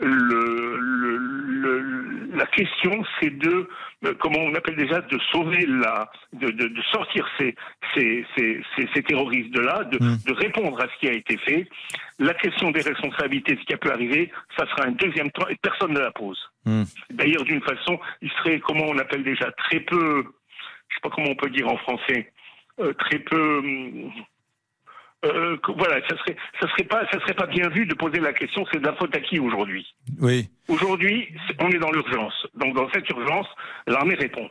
le, 0.00 0.76
le, 0.78 1.16
le- 1.18 2.36
la 2.36 2.46
question, 2.46 3.04
c'est 3.20 3.36
de, 3.36 3.68
euh, 4.06 4.14
comment 4.18 4.38
on 4.38 4.54
appelle 4.54 4.76
déjà, 4.76 5.00
de 5.00 5.18
sauver 5.32 5.66
la, 5.66 6.10
de, 6.32 6.48
de, 6.50 6.68
de 6.68 6.82
sortir 6.92 7.26
ces, 7.36 7.54
ces, 7.94 8.24
ces, 8.36 8.62
ces, 8.94 9.02
terroristes 9.02 9.50
de 9.52 9.60
là, 9.60 9.84
de, 9.84 9.98
de 9.98 10.32
répondre 10.32 10.80
à 10.80 10.86
ce 10.88 10.98
qui 11.00 11.08
a 11.08 11.12
été 11.12 11.36
fait. 11.38 11.68
La 12.18 12.32
question 12.34 12.70
des 12.70 12.80
responsabilités, 12.82 13.58
ce 13.60 13.66
qui 13.66 13.74
a 13.74 13.78
pu 13.78 13.90
arriver, 13.90 14.30
ça 14.56 14.64
sera 14.68 14.86
un 14.86 14.92
deuxième 14.92 15.30
temps 15.32 15.48
et 15.48 15.56
personne 15.56 15.92
ne 15.92 15.98
la 16.00 16.12
pose. 16.12 16.38
D'ailleurs, 17.10 17.44
d'une 17.44 17.62
façon, 17.62 17.98
il 18.22 18.30
serait, 18.30 18.60
comment 18.60 18.84
on 18.86 18.98
appelle 18.98 19.24
déjà, 19.24 19.50
très 19.52 19.80
peu, 19.80 20.22
je 20.88 20.94
sais 20.94 21.00
pas 21.02 21.10
comment 21.10 21.30
on 21.30 21.36
peut 21.36 21.50
dire 21.50 21.68
en 21.68 21.76
français, 21.78 22.32
euh, 22.78 22.92
très 22.94 23.18
peu. 23.18 23.58
hum, 23.58 24.12
euh, 25.24 25.56
voilà, 25.76 26.00
ça 26.08 26.16
serait, 26.18 26.36
ça 26.60 26.68
serait 26.68 26.84
pas, 26.84 27.02
ça 27.12 27.20
serait 27.20 27.34
pas 27.34 27.46
bien 27.46 27.68
vu 27.68 27.86
de 27.86 27.94
poser 27.94 28.20
la 28.20 28.32
question. 28.32 28.64
C'est 28.72 28.80
de 28.80 28.86
la 28.86 28.94
faute 28.94 29.14
à 29.14 29.20
qui 29.20 29.38
aujourd'hui? 29.38 29.86
Oui. 30.20 30.48
Aujourd'hui, 30.68 31.28
on 31.58 31.68
est 31.70 31.78
dans 31.78 31.90
l'urgence. 31.92 32.46
Donc, 32.54 32.74
dans 32.74 32.88
cette 32.90 33.08
urgence, 33.10 33.46
l'armée 33.86 34.14
répond. 34.14 34.48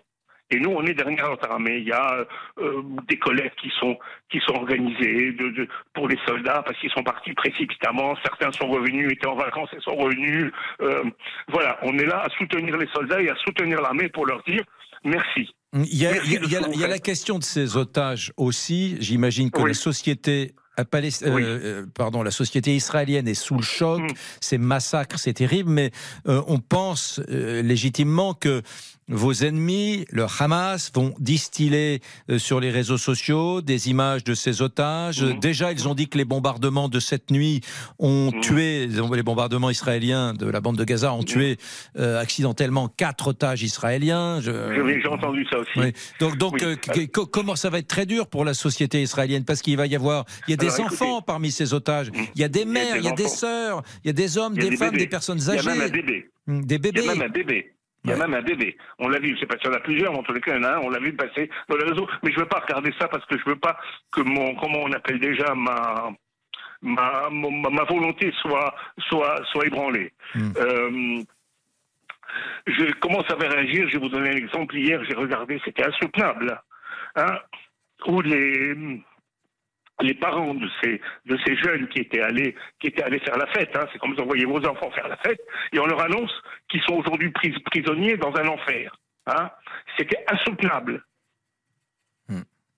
Et 0.51 0.59
nous, 0.59 0.71
on 0.71 0.83
est 0.83 0.95
derrière 0.95 1.29
notre 1.29 1.47
armée. 1.47 1.77
Il 1.77 1.87
y 1.87 1.91
a 1.91 2.25
euh, 2.57 2.81
des 3.07 3.17
collectes 3.19 3.55
qui 3.59 3.71
sont 3.79 3.99
qui 4.31 4.39
sont 4.39 4.55
organisées 4.55 5.31
de, 5.33 5.49
de- 5.49 5.67
pour 5.93 6.07
les 6.07 6.17
soldats 6.25 6.63
parce 6.65 6.75
qu'ils 6.79 6.89
sont 6.89 7.03
partis 7.03 7.33
précipitamment. 7.33 8.15
Certains 8.23 8.51
sont 8.53 8.67
revenus, 8.67 9.11
étaient 9.11 9.27
en 9.27 9.35
vacances 9.35 9.69
et 9.77 9.79
sont 9.81 9.95
revenus. 9.95 10.51
Euh, 10.81 11.03
voilà, 11.49 11.77
on 11.83 11.95
est 11.99 12.05
là 12.05 12.23
à 12.23 12.29
soutenir 12.29 12.77
les 12.77 12.87
soldats 12.87 13.21
et 13.21 13.29
à 13.29 13.35
soutenir 13.35 13.79
l'armée 13.79 14.09
pour 14.09 14.25
leur 14.25 14.41
dire 14.43 14.63
merci. 15.03 15.47
Il 15.73 15.95
y 15.95 16.07
a, 16.07 16.11
Merci 16.13 16.27
il 16.33 16.51
y 16.51 16.55
il 16.73 16.79
y 16.81 16.83
la 16.87 16.97
question 16.99 17.37
de 17.37 17.43
ces 17.43 17.77
otages 17.77 18.33
aussi. 18.37 18.97
J'imagine 18.99 19.51
que 19.51 19.61
la 19.61 19.73
société. 19.73 20.55
à 20.77 20.85
Palest- 20.85 21.23
euh, 21.27 21.37
euh, 21.39 21.85
pardon, 21.93 22.23
la 22.23 22.31
société 22.31 22.73
israélienne 22.73 23.27
est 23.27 23.33
sous 23.33 23.55
le 23.57 23.61
choc, 23.61 23.99
Mm. 24.01 24.13
ces 24.39 24.57
massacres, 24.57 25.19
c'est 25.19 25.33
terrible, 25.33 25.69
mais 25.69 25.91
euh, 26.27 26.41
on 26.47 26.59
pense 26.59 27.19
euh, 27.29 27.61
légitimement 27.61 28.33
que 28.33 28.61
vos 29.09 29.33
ennemis, 29.33 30.05
le 30.11 30.25
Hamas, 30.39 30.91
vont 30.93 31.13
distiller 31.19 31.99
euh, 32.29 32.37
sur 32.39 32.59
les 32.59 32.69
réseaux 32.69 32.97
sociaux 32.97 33.61
des 33.61 33.89
images 33.89 34.23
de 34.23 34.33
ces 34.33 34.61
otages. 34.61 35.23
Mm. 35.23 35.39
Déjà, 35.39 35.71
ils 35.71 35.87
ont 35.87 35.95
dit 35.95 36.07
que 36.07 36.17
les 36.17 36.25
bombardements 36.25 36.87
de 36.89 36.99
cette 36.99 37.31
nuit 37.31 37.61
ont 37.97 38.31
tué, 38.41 38.87
les 38.87 39.23
bombardements 39.23 39.69
israéliens 39.69 40.33
de 40.33 40.45
la 40.47 40.61
bande 40.61 40.77
de 40.77 40.83
Gaza 40.83 41.11
ont 41.13 41.23
tué 41.23 41.57
euh, 41.97 42.19
accidentellement 42.21 42.87
quatre 42.87 43.27
otages 43.29 43.63
israéliens. 43.63 44.39
Je- 44.41 44.99
J'ai 45.01 45.07
entendu 45.07 45.45
ça 45.49 45.57
aussi. 45.59 45.71
oui. 45.77 45.93
Donc, 46.19 46.37
donc 46.37 46.61
euh, 46.63 46.75
comment 47.31 47.55
ça 47.55 47.69
va 47.69 47.79
être 47.79 47.87
très 47.87 48.05
dur 48.05 48.27
pour 48.27 48.45
la 48.45 48.53
société 48.53 49.01
israélienne? 49.01 49.43
Parce 49.45 49.61
qu'il 49.61 49.75
va 49.77 49.87
y 49.87 49.95
avoir, 49.95 50.25
il 50.47 50.51
y 50.51 50.53
a 50.53 50.57
des 50.57 50.67
Alors, 50.75 50.85
enfants 50.87 51.05
écoutez, 51.17 51.23
parmi 51.25 51.51
ces 51.51 51.73
otages, 51.73 52.11
il 52.35 52.41
y 52.41 52.43
a 52.43 52.47
des 52.47 52.65
mères, 52.65 52.97
il 52.97 53.03
y 53.03 53.07
a 53.07 53.11
des 53.11 53.27
sœurs, 53.27 53.81
il 54.03 54.07
y 54.07 54.09
a 54.11 54.13
des 54.13 54.37
hommes, 54.37 54.53
des, 54.55 54.75
femmes, 54.77 54.91
bébés. 54.91 55.03
des 55.05 55.07
personnes 55.09 55.39
Il 55.39 55.47
y 55.47 55.49
a 55.49 55.53
âgées. 55.53 55.69
même 55.69 55.81
un 55.81 55.89
bébé. 55.89 56.29
Des 56.47 56.77
bébés. 56.77 57.01
Il 57.01 57.05
y 57.05 57.09
a 57.09 57.15
même 57.15 57.23
un 57.23 57.29
bébé. 57.29 57.73
Il 58.09 58.17
y 58.17 58.21
a 58.21 58.27
même 58.27 58.33
un 58.33 58.41
bébé. 58.41 58.75
On 58.97 59.07
l'a 59.07 59.19
vu, 59.19 59.35
je 59.35 59.39
sais 59.39 59.45
pas 59.45 59.57
si 59.61 59.67
on 59.67 59.73
a 59.73 59.79
plusieurs, 59.79 60.11
mais 60.11 60.19
en 60.19 60.23
tous 60.23 60.33
les 60.33 60.41
cas, 60.41 60.55
il 60.55 60.61
y 60.61 60.65
en 60.65 60.69
a 60.69 60.75
un, 60.75 60.79
on 60.79 60.89
l'a 60.89 60.99
vu 60.99 61.13
passer 61.13 61.49
dans 61.67 61.77
les 61.77 61.85
réseaux. 61.85 62.07
Mais 62.23 62.31
je 62.31 62.39
veux 62.39 62.47
pas 62.47 62.59
regarder 62.59 62.91
ça 62.99 63.07
parce 63.07 63.25
que 63.25 63.37
je 63.37 63.45
veux 63.45 63.55
pas 63.55 63.77
que 64.11 64.21
mon, 64.21 64.55
comment 64.55 64.79
on 64.79 64.91
appelle 64.91 65.19
déjà, 65.19 65.53
ma, 65.53 66.11
ma, 66.81 67.29
ma, 67.29 67.69
ma 67.69 67.83
volonté 67.83 68.31
soit, 68.41 68.73
soit, 69.09 69.41
soit 69.51 69.67
ébranlée. 69.67 70.11
Euh, 70.35 71.21
je 72.67 72.91
commence 72.99 73.29
à 73.29 73.35
réagir, 73.35 73.87
je 73.87 73.93
vais 73.93 73.99
vous 73.99 74.09
donner 74.09 74.29
un 74.29 74.37
exemple. 74.37 74.75
Hier, 74.75 75.03
j'ai 75.05 75.15
regardé, 75.15 75.61
c'était 75.63 75.85
insoutenable. 75.85 76.59
Hein, 77.15 77.37
où 78.07 78.21
les, 78.21 78.75
les 80.01 80.13
parents 80.13 80.53
de 80.53 80.69
ces, 80.81 81.01
de 81.25 81.37
ces 81.45 81.55
jeunes 81.57 81.87
qui 81.89 81.99
étaient 81.99 82.21
allés, 82.21 82.55
qui 82.79 82.87
étaient 82.87 83.03
allés 83.03 83.19
faire 83.19 83.37
la 83.37 83.47
fête, 83.47 83.75
hein, 83.75 83.85
c'est 83.91 83.99
comme 83.99 84.13
vous 84.13 84.21
envoyez 84.21 84.45
vos 84.45 84.65
enfants 84.65 84.91
faire 84.91 85.07
la 85.07 85.17
fête, 85.17 85.39
et 85.73 85.79
on 85.79 85.85
leur 85.85 86.01
annonce 86.01 86.31
qu'ils 86.69 86.81
sont 86.83 86.95
aujourd'hui 86.95 87.31
pris- 87.31 87.59
prisonniers 87.65 88.17
dans 88.17 88.33
un 88.35 88.47
enfer. 88.47 88.95
Hein. 89.27 89.49
C'était 89.97 90.23
insoutenable. 90.27 91.03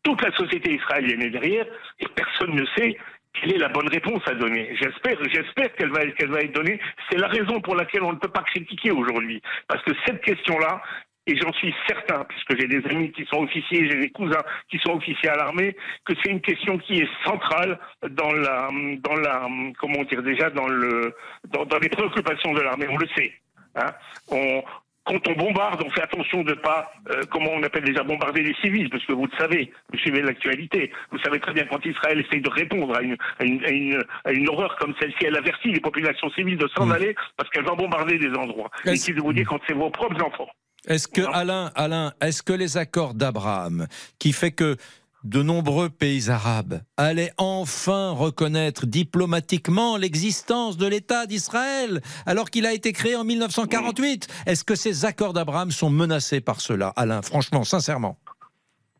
Toute 0.03 0.23
la 0.23 0.35
société 0.35 0.73
israélienne 0.73 1.21
est 1.21 1.29
derrière, 1.29 1.65
et 1.99 2.07
personne 2.15 2.55
ne 2.55 2.65
sait 2.75 2.97
quelle 3.33 3.53
est 3.53 3.59
la 3.59 3.69
bonne 3.69 3.87
réponse 3.87 4.21
à 4.27 4.33
donner. 4.33 4.75
J'espère, 4.81 5.17
j'espère 5.31 5.73
qu'elle 5.75 5.91
va, 5.91 6.05
qu'elle 6.07 6.31
va 6.31 6.41
être 6.41 6.55
donnée. 6.55 6.79
C'est 7.09 7.19
la 7.19 7.27
raison 7.27 7.61
pour 7.61 7.75
laquelle 7.75 8.01
on 8.01 8.13
ne 8.13 8.17
peut 8.17 8.31
pas 8.31 8.41
critiquer 8.41 8.89
aujourd'hui, 8.91 9.41
parce 9.67 9.83
que 9.83 9.91
cette 10.05 10.21
question-là, 10.21 10.81
et 11.27 11.35
j'en 11.37 11.53
suis 11.53 11.73
certain, 11.87 12.25
puisque 12.25 12.59
j'ai 12.59 12.67
des 12.67 12.83
amis 12.89 13.11
qui 13.11 13.25
sont 13.25 13.43
officiers, 13.43 13.89
j'ai 13.89 13.99
des 13.99 14.09
cousins 14.09 14.43
qui 14.69 14.79
sont 14.79 14.93
officiers 14.93 15.29
à 15.29 15.35
l'armée, 15.35 15.75
que 16.05 16.13
c'est 16.21 16.31
une 16.31 16.41
question 16.41 16.77
qui 16.79 16.99
est 16.99 17.09
centrale 17.23 17.79
dans 18.09 18.31
la, 18.33 18.69
dans 19.03 19.15
la, 19.15 19.47
comment 19.79 20.03
dire 20.03 20.23
déjà, 20.23 20.49
dans 20.49 20.67
le, 20.67 21.13
dans, 21.49 21.65
dans 21.65 21.77
les 21.77 21.89
préoccupations 21.89 22.53
de 22.53 22.61
l'armée. 22.61 22.87
On 22.89 22.97
le 22.97 23.07
sait. 23.15 23.33
Hein. 23.75 23.91
On, 24.29 24.63
quand 25.03 25.27
on 25.27 25.33
bombarde, 25.33 25.81
on 25.85 25.89
fait 25.89 26.03
attention 26.03 26.43
de 26.43 26.53
pas, 26.53 26.91
euh, 27.09 27.21
comment 27.31 27.49
on 27.53 27.63
appelle 27.63 27.83
déjà, 27.83 28.03
bombarder 28.03 28.43
les 28.43 28.53
civils, 28.55 28.89
parce 28.89 29.03
que 29.05 29.13
vous 29.13 29.25
le 29.25 29.37
savez, 29.37 29.71
vous 29.91 29.97
suivez 29.99 30.21
l'actualité. 30.21 30.91
Vous 31.11 31.19
savez 31.19 31.39
très 31.39 31.53
bien 31.53 31.65
quand 31.65 31.83
Israël 31.85 32.19
essaye 32.19 32.41
de 32.41 32.49
répondre 32.49 32.95
à 32.95 33.01
une, 33.01 33.17
à 33.39 33.43
une, 33.43 33.65
à 33.65 33.69
une, 33.69 34.03
à 34.25 34.31
une 34.31 34.49
horreur 34.49 34.75
comme 34.77 34.93
celle-ci, 34.99 35.25
elle 35.25 35.37
avertit 35.37 35.71
les 35.71 35.79
populations 35.79 36.29
civiles 36.31 36.57
de 36.57 36.67
s'en 36.75 36.89
aller 36.91 37.15
parce 37.37 37.49
qu'elle 37.49 37.65
va 37.65 37.75
bombarder 37.75 38.17
des 38.17 38.33
endroits. 38.35 38.69
Et 38.85 38.95
si 38.95 39.11
vous 39.11 39.33
dis 39.33 39.43
quand 39.43 39.59
c'est 39.67 39.73
vos 39.73 39.89
propres 39.89 40.23
enfants. 40.23 40.49
Est-ce 40.87 41.07
que 41.07 41.21
Alain, 41.21 41.71
Alain, 41.75 42.13
est-ce 42.21 42.41
que 42.41 42.53
les 42.53 42.77
accords 42.77 43.13
d'Abraham, 43.13 43.87
qui 44.17 44.33
fait 44.33 44.51
que 44.51 44.77
de 45.23 45.43
nombreux 45.43 45.89
pays 45.89 46.31
arabes 46.31 46.81
allaient 46.97 47.31
enfin 47.37 48.09
reconnaître 48.11 48.87
diplomatiquement 48.87 49.95
l'existence 49.97 50.77
de 50.77 50.87
l'État 50.87 51.27
d'Israël, 51.27 52.01
alors 52.25 52.49
qu'il 52.49 52.65
a 52.65 52.73
été 52.73 52.93
créé 52.93 53.15
en 53.15 53.23
1948. 53.23 54.27
Est-ce 54.47 54.63
que 54.63 54.73
ces 54.73 55.05
accords 55.05 55.33
d'Abraham 55.33 55.69
sont 55.69 55.91
menacés 55.91 56.41
par 56.41 56.59
cela, 56.61 56.91
Alain 56.95 57.21
Franchement, 57.21 57.63
sincèrement? 57.63 58.17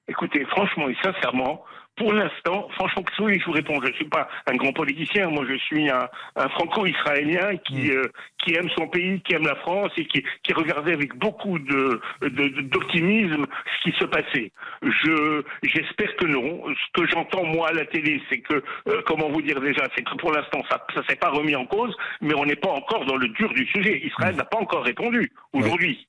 Écoutez, 0.08 0.46
franchement 0.46 0.90
et 0.90 0.98
sincèrement, 1.02 1.64
pour 1.98 2.14
l'instant, 2.14 2.68
franchement, 2.76 3.04
je 3.18 3.46
vous 3.46 3.52
réponds, 3.52 3.80
je 3.84 3.90
ne 3.90 3.94
suis 3.94 4.06
pas 4.06 4.28
un 4.48 4.56
grand 4.56 4.74
politicien, 4.74 5.30
moi 5.30 5.46
je 5.48 5.56
suis 5.58 5.90
un, 5.90 6.08
un 6.36 6.50
franco-israélien 6.50 7.58
qui, 7.58 7.92
euh, 7.92 8.06
qui 8.44 8.56
aime 8.56 8.70
son 8.78 8.88
pays, 8.88 9.22
qui 9.22 9.36
aime 9.36 9.46
la 9.46 9.56
France 9.58 9.92
et 9.98 10.06
qui, 10.06 10.24
qui 10.44 10.54
regardait 10.54 10.94
avec 10.94 11.16
beaucoup 11.16 11.60
de, 11.60 12.02
de- 12.22 12.28
de- 12.30 12.62
d'optimisme 12.62 13.46
ce 13.78 13.90
qui 13.90 13.98
se 13.98 14.06
passait. 14.06 14.52
Je, 14.82 15.44
j'espère 15.64 16.16
que 16.16 16.26
non. 16.26 16.64
Ce 16.70 17.02
que 17.02 17.08
j'entends 17.08 17.44
moi 17.46 17.70
à 17.70 17.74
la 17.74 17.86
télé, 17.86 18.22
c'est 18.30 18.40
que, 18.40 18.64
euh, 18.88 19.02
comment 19.06 19.30
vous 19.30 19.42
dire 19.42 19.60
déjà, 19.62 19.84
c'est 19.96 20.04
que 20.04 20.16
pour 20.16 20.32
l'instant 20.32 20.64
ça 20.70 20.84
ne 20.98 21.04
s'est 21.04 21.16
pas 21.18 21.30
remis 21.30 21.56
en 21.56 21.66
cause, 21.66 21.96
mais 22.22 22.34
on 22.36 22.46
n'est 22.46 22.56
pas 22.56 22.70
encore 22.72 23.06
dans 23.06 23.18
le 23.18 23.28
dur 23.30 23.50
du 23.54 23.66
sujet. 23.68 24.02
Israël 24.06 24.36
n'a 24.36 24.46
pas 24.46 24.58
encore 24.60 24.84
répondu 24.84 25.32
aujourd'hui. 25.54 26.08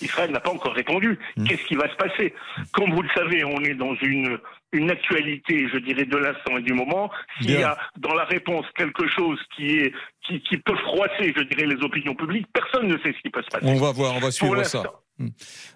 Israël 0.00 0.30
n'a 0.30 0.40
pas 0.40 0.50
encore 0.50 0.74
répondu. 0.74 1.18
Qu'est-ce 1.46 1.64
qui 1.64 1.74
va 1.74 1.88
se 1.90 1.96
passer? 1.96 2.34
Comme 2.72 2.92
vous 2.94 3.02
le 3.02 3.08
savez, 3.14 3.44
on 3.44 3.60
est 3.60 3.74
dans 3.74 3.94
une, 3.96 4.38
une 4.72 4.90
actualité, 4.90 5.68
je 5.72 5.78
dirais, 5.78 6.04
de 6.04 6.16
l'instant 6.16 6.58
et 6.58 6.62
du 6.62 6.72
moment. 6.72 7.10
S'il 7.40 7.52
y 7.52 7.62
a 7.62 7.76
dans 7.96 8.14
la 8.14 8.24
réponse 8.24 8.66
quelque 8.76 9.06
chose 9.08 9.38
qui, 9.54 9.78
est, 9.78 9.92
qui, 10.26 10.40
qui 10.40 10.56
peut 10.58 10.76
froisser, 10.76 11.32
je 11.36 11.42
dirais, 11.44 11.66
les 11.66 11.82
opinions 11.84 12.14
publiques, 12.14 12.46
personne 12.52 12.88
ne 12.88 12.96
sait 12.98 13.12
ce 13.12 13.22
qui 13.22 13.30
peut 13.30 13.42
se 13.42 13.48
passer. 13.48 13.66
On 13.66 13.76
va 13.76 13.92
voir, 13.92 14.14
on 14.14 14.20
va 14.20 14.30
suivre 14.30 14.62
ça. 14.64 14.82
Hmm. 15.18 15.28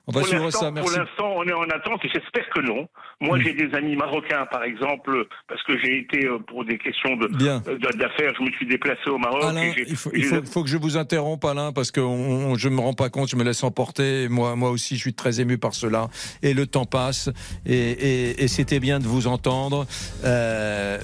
On 0.07 0.12
va 0.12 0.20
pour 0.20 0.28
suivre 0.28 0.45
l'instant- 0.45 0.61
ça, 0.61 0.66
Pour 0.66 0.74
merci. 0.74 0.99
l'instant, 0.99 1.32
on 1.36 1.45
est 1.45 1.53
en 1.53 1.62
attente 1.62 2.05
et 2.05 2.09
j'espère 2.12 2.45
que 2.55 2.61
non. 2.61 2.86
Moi, 3.22 3.38
j'ai 3.41 3.55
des 3.55 3.74
amis 3.74 3.97
marocains, 3.97 4.47
par 4.51 4.64
exemple, 4.64 5.24
parce 5.49 5.62
que 5.62 5.78
j'ai 5.78 5.99
été, 6.01 6.26
euh, 6.26 6.38
pour 6.47 6.64
des 6.64 6.76
questions 6.78 7.11
euh, 7.22 7.28
de- 7.28 7.97
d'affaires, 7.99 8.32
je 8.38 8.43
me 8.45 8.51
suis 8.53 8.66
déplacé 8.66 9.09
au 9.09 9.16
Maroc. 9.18 9.43
Alain, 9.45 9.62
et 9.62 9.72
j'ai- 9.76 9.84
il 9.88 9.97
faut, 9.97 10.11
j'ai- 10.12 10.18
il 10.20 10.24
faut- 10.24 10.43
faut 10.45 10.62
que 10.62 10.68
je 10.68 10.76
vous 10.76 10.97
interrompe, 10.99 11.45
Alain, 11.45 11.72
parce 11.72 11.91
que 11.91 12.01
on- 12.01 12.51
on- 12.51 12.55
je 12.57 12.68
ne 12.68 12.74
me 12.74 12.80
rends 12.80 12.93
pas 12.95 13.09
compte, 13.09 13.28
je 13.30 13.36
me 13.36 13.45
laisse 13.45 13.62
emporter. 13.64 14.28
Moi, 14.28 14.57
moi 14.57 14.70
aussi, 14.70 14.97
je 14.97 15.01
suis 15.01 15.14
très 15.14 15.41
ému 15.41 15.57
par 15.59 15.74
cela. 15.74 16.09
Et 16.43 16.53
le 16.55 16.66
temps 16.66 16.84
passe. 16.86 17.30
Et, 17.66 17.74
et- 17.74 18.45
et 18.45 18.49
c'était 18.49 18.80
bien 18.80 19.01
de 19.01 19.07
vous 19.07 19.26
entendre. 19.26 19.86
Euh, 20.24 20.99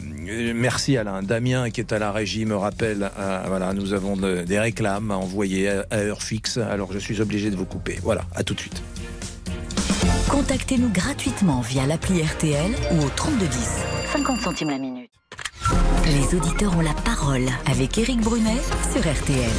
merci, 0.54 0.96
Alain. 0.96 1.22
Damien, 1.22 1.70
qui 1.70 1.80
est 1.80 1.92
à 1.92 1.98
la 1.98 2.12
régie, 2.12 2.44
me 2.44 2.56
rappelle. 2.56 3.10
euh, 3.18 3.42
voilà, 3.46 3.72
nous 3.72 3.92
avons 3.92 4.16
de- 4.16 4.42
des 4.42 4.58
réclames 4.58 5.10
à 5.10 5.16
envoyer 5.16 5.68
à, 5.68 5.86
à 5.90 5.98
heure 5.98 6.22
fixe. 6.22 6.58
Alors, 6.58 6.92
je 6.92 6.98
suis 6.98 7.20
obligé 7.20 7.50
de 7.50 7.56
vous 7.56 7.64
couper. 7.66 7.98
Voilà, 8.02 8.22
à 8.34 8.42
tout 8.42 8.54
de 8.54 8.60
suite. 8.60 8.82
Contactez-nous 10.30 10.90
gratuitement 10.90 11.60
via 11.60 11.86
l'appli 11.86 12.22
RTL 12.22 12.72
ou 12.92 13.04
au 13.04 13.08
3210. 13.08 13.58
50 14.12 14.40
centimes 14.40 14.70
la 14.70 14.78
minute. 14.78 15.10
Les 16.06 16.36
auditeurs 16.36 16.76
ont 16.76 16.82
la 16.82 16.94
parole 16.94 17.46
avec 17.66 17.98
Éric 17.98 18.20
Brunet 18.20 18.60
sur 18.92 19.00
RTL. 19.00 19.50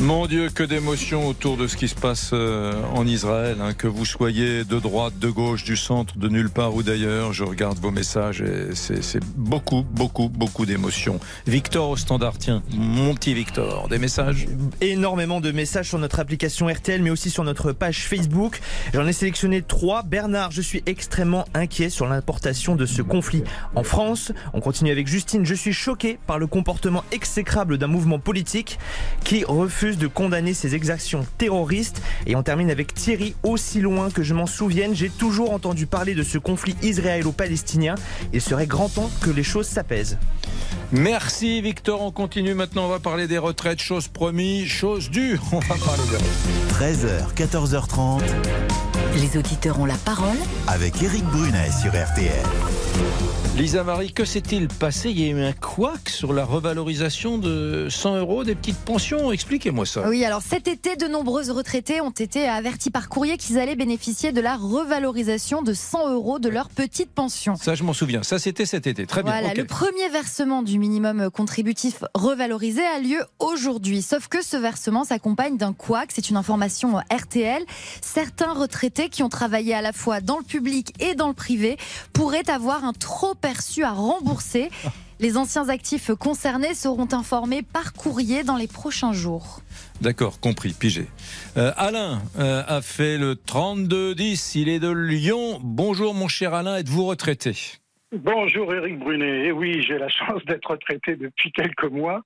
Mon 0.00 0.26
Dieu, 0.26 0.48
que 0.48 0.62
d'émotions 0.62 1.26
autour 1.26 1.56
de 1.56 1.66
ce 1.66 1.76
qui 1.76 1.88
se 1.88 1.96
passe 1.96 2.30
euh, 2.32 2.72
en 2.94 3.04
Israël. 3.04 3.56
hein. 3.60 3.74
que 3.74 3.88
vous 3.88 4.04
soyez 4.04 4.62
de 4.62 4.78
droite, 4.78 5.18
de 5.18 5.28
gauche, 5.28 5.64
du 5.64 5.76
centre, 5.76 6.16
de 6.16 6.28
nulle 6.28 6.50
part 6.50 6.76
ou 6.76 6.84
d'ailleurs, 6.84 7.32
je 7.32 7.42
regarde 7.42 7.78
vos 7.80 7.90
messages 7.90 8.40
et 8.40 8.74
c'est 8.76 9.24
beaucoup, 9.36 9.84
beaucoup, 9.90 10.28
beaucoup 10.28 10.66
d'émotions. 10.66 11.18
Victor 11.48 11.90
au 11.90 11.96
standard, 11.96 12.38
tiens, 12.38 12.62
mon 12.72 13.12
petit 13.14 13.34
Victor, 13.34 13.88
des 13.88 13.98
messages? 13.98 14.46
Énormément 14.80 15.40
de 15.40 15.50
messages 15.50 15.88
sur 15.88 15.98
notre 15.98 16.20
application 16.20 16.68
RTL, 16.68 17.02
mais 17.02 17.10
aussi 17.10 17.28
sur 17.28 17.42
notre 17.42 17.72
page 17.72 18.06
Facebook. 18.06 18.60
J'en 18.94 19.06
ai 19.06 19.12
sélectionné 19.12 19.62
trois. 19.62 20.04
Bernard, 20.04 20.52
je 20.52 20.62
suis 20.62 20.84
extrêmement 20.86 21.44
inquiet 21.54 21.90
sur 21.90 22.06
l'importation 22.06 22.76
de 22.76 22.86
ce 22.86 23.02
conflit 23.02 23.42
en 23.74 23.82
France. 23.82 24.30
On 24.54 24.60
continue 24.60 24.92
avec 24.92 25.08
Justine. 25.08 25.44
Je 25.44 25.54
suis 25.54 25.72
choqué 25.72 26.20
par 26.28 26.38
le 26.38 26.46
comportement 26.46 27.02
exécrable 27.10 27.78
d'un 27.78 27.88
mouvement 27.88 28.20
politique 28.20 28.78
qui 29.24 29.44
refuse 29.44 29.87
de 29.96 30.06
condamner 30.06 30.54
ces 30.54 30.74
exactions 30.74 31.26
terroristes. 31.38 32.02
Et 32.26 32.36
on 32.36 32.42
termine 32.42 32.70
avec 32.70 32.94
Thierry. 32.94 33.34
Aussi 33.42 33.80
loin 33.80 34.10
que 34.10 34.22
je 34.22 34.34
m'en 34.34 34.46
souvienne, 34.46 34.94
j'ai 34.94 35.08
toujours 35.08 35.52
entendu 35.52 35.86
parler 35.86 36.14
de 36.14 36.22
ce 36.22 36.38
conflit 36.38 36.76
israélo-palestinien. 36.82 37.94
Il 38.32 38.40
serait 38.40 38.66
grand 38.66 38.88
temps 38.88 39.10
que 39.22 39.30
les 39.30 39.42
choses 39.42 39.66
s'apaisent. 39.66 40.18
Merci 40.92 41.60
Victor, 41.60 42.00
on 42.00 42.10
continue 42.10 42.54
maintenant, 42.54 42.86
on 42.86 42.88
va 42.88 42.98
parler 42.98 43.26
des 43.26 43.36
retraites, 43.38 43.80
chose 43.80 44.08
promis, 44.08 44.66
chose 44.66 45.10
due, 45.10 45.38
on 45.52 45.58
va 45.58 45.74
parler 45.76 46.02
des 46.10 46.16
retraites. 46.16 46.98
13h, 46.98 47.34
14h30. 47.34 48.22
Les 49.16 49.38
auditeurs 49.38 49.80
ont 49.80 49.86
la 49.86 49.96
parole 49.96 50.38
avec 50.66 51.02
Eric 51.02 51.24
Brunet 51.24 51.70
sur 51.82 51.90
RTL. 51.90 53.47
Lisa 53.58 53.82
Marie, 53.82 54.12
que 54.12 54.24
s'est-il 54.24 54.68
passé? 54.68 55.10
Il 55.10 55.18
y 55.18 55.24
a 55.24 55.32
eu 55.32 55.42
un 55.42 55.52
couac 55.52 56.10
sur 56.10 56.32
la 56.32 56.44
revalorisation 56.44 57.38
de 57.38 57.88
100 57.90 58.18
euros 58.18 58.44
des 58.44 58.54
petites 58.54 58.78
pensions. 58.78 59.32
Expliquez-moi 59.32 59.84
ça. 59.84 60.08
Oui, 60.08 60.24
alors 60.24 60.42
cet 60.42 60.68
été, 60.68 60.94
de 60.94 61.08
nombreux 61.08 61.50
retraités 61.50 62.00
ont 62.00 62.10
été 62.10 62.46
avertis 62.48 62.90
par 62.90 63.08
courrier 63.08 63.36
qu'ils 63.36 63.58
allaient 63.58 63.74
bénéficier 63.74 64.30
de 64.30 64.40
la 64.40 64.54
revalorisation 64.54 65.62
de 65.62 65.72
100 65.72 66.12
euros 66.12 66.38
de 66.38 66.48
leur 66.48 66.68
petite 66.68 67.10
pension. 67.10 67.56
Ça, 67.56 67.74
je 67.74 67.82
m'en 67.82 67.94
souviens. 67.94 68.22
Ça, 68.22 68.38
c'était 68.38 68.64
cet 68.64 68.86
été. 68.86 69.06
Très 69.06 69.24
bien. 69.24 69.32
Voilà, 69.32 69.54
le 69.54 69.64
premier 69.64 70.08
versement 70.08 70.62
du 70.62 70.78
minimum 70.78 71.28
contributif 71.28 72.04
revalorisé 72.14 72.82
a 72.84 73.00
lieu 73.00 73.24
aujourd'hui. 73.40 74.02
Sauf 74.02 74.28
que 74.28 74.40
ce 74.40 74.56
versement 74.56 75.02
s'accompagne 75.02 75.56
d'un 75.56 75.72
couac. 75.72 76.10
C'est 76.14 76.30
une 76.30 76.36
information 76.36 76.98
RTL. 77.12 77.64
Certains 78.02 78.52
retraités 78.52 79.08
qui 79.08 79.24
ont 79.24 79.28
travaillé 79.28 79.74
à 79.74 79.82
la 79.82 79.92
fois 79.92 80.20
dans 80.20 80.38
le 80.38 80.44
public 80.44 80.94
et 81.00 81.16
dans 81.16 81.26
le 81.26 81.34
privé 81.34 81.76
pourraient 82.12 82.48
avoir 82.48 82.84
un 82.84 82.92
trop 82.92 83.34
perçu 83.48 83.82
à 83.82 83.92
rembourser. 83.92 84.68
Les 85.20 85.36
anciens 85.36 85.68
actifs 85.68 86.12
concernés 86.14 86.74
seront 86.74 87.08
informés 87.12 87.62
par 87.62 87.92
courrier 87.92 88.44
dans 88.44 88.56
les 88.56 88.68
prochains 88.68 89.12
jours. 89.12 89.62
D'accord, 90.00 90.38
compris, 90.38 90.74
pigé. 90.78 91.06
Euh, 91.56 91.72
Alain 91.76 92.20
euh, 92.38 92.62
a 92.68 92.82
fait 92.82 93.18
le 93.18 93.34
32-10. 93.34 94.56
Il 94.60 94.68
est 94.68 94.78
de 94.78 94.90
Lyon. 94.92 95.58
Bonjour, 95.62 96.14
mon 96.14 96.28
cher 96.28 96.54
Alain. 96.54 96.76
Êtes-vous 96.76 97.06
retraité? 97.06 97.78
Bonjour 98.12 98.72
Eric 98.72 98.98
Brunet. 98.98 99.46
Et 99.46 99.52
oui, 99.52 99.82
j'ai 99.82 99.98
la 99.98 100.08
chance 100.08 100.44
d'être 100.46 100.70
retraité 100.70 101.16
depuis 101.16 101.50
quelques 101.50 101.90
mois. 101.90 102.22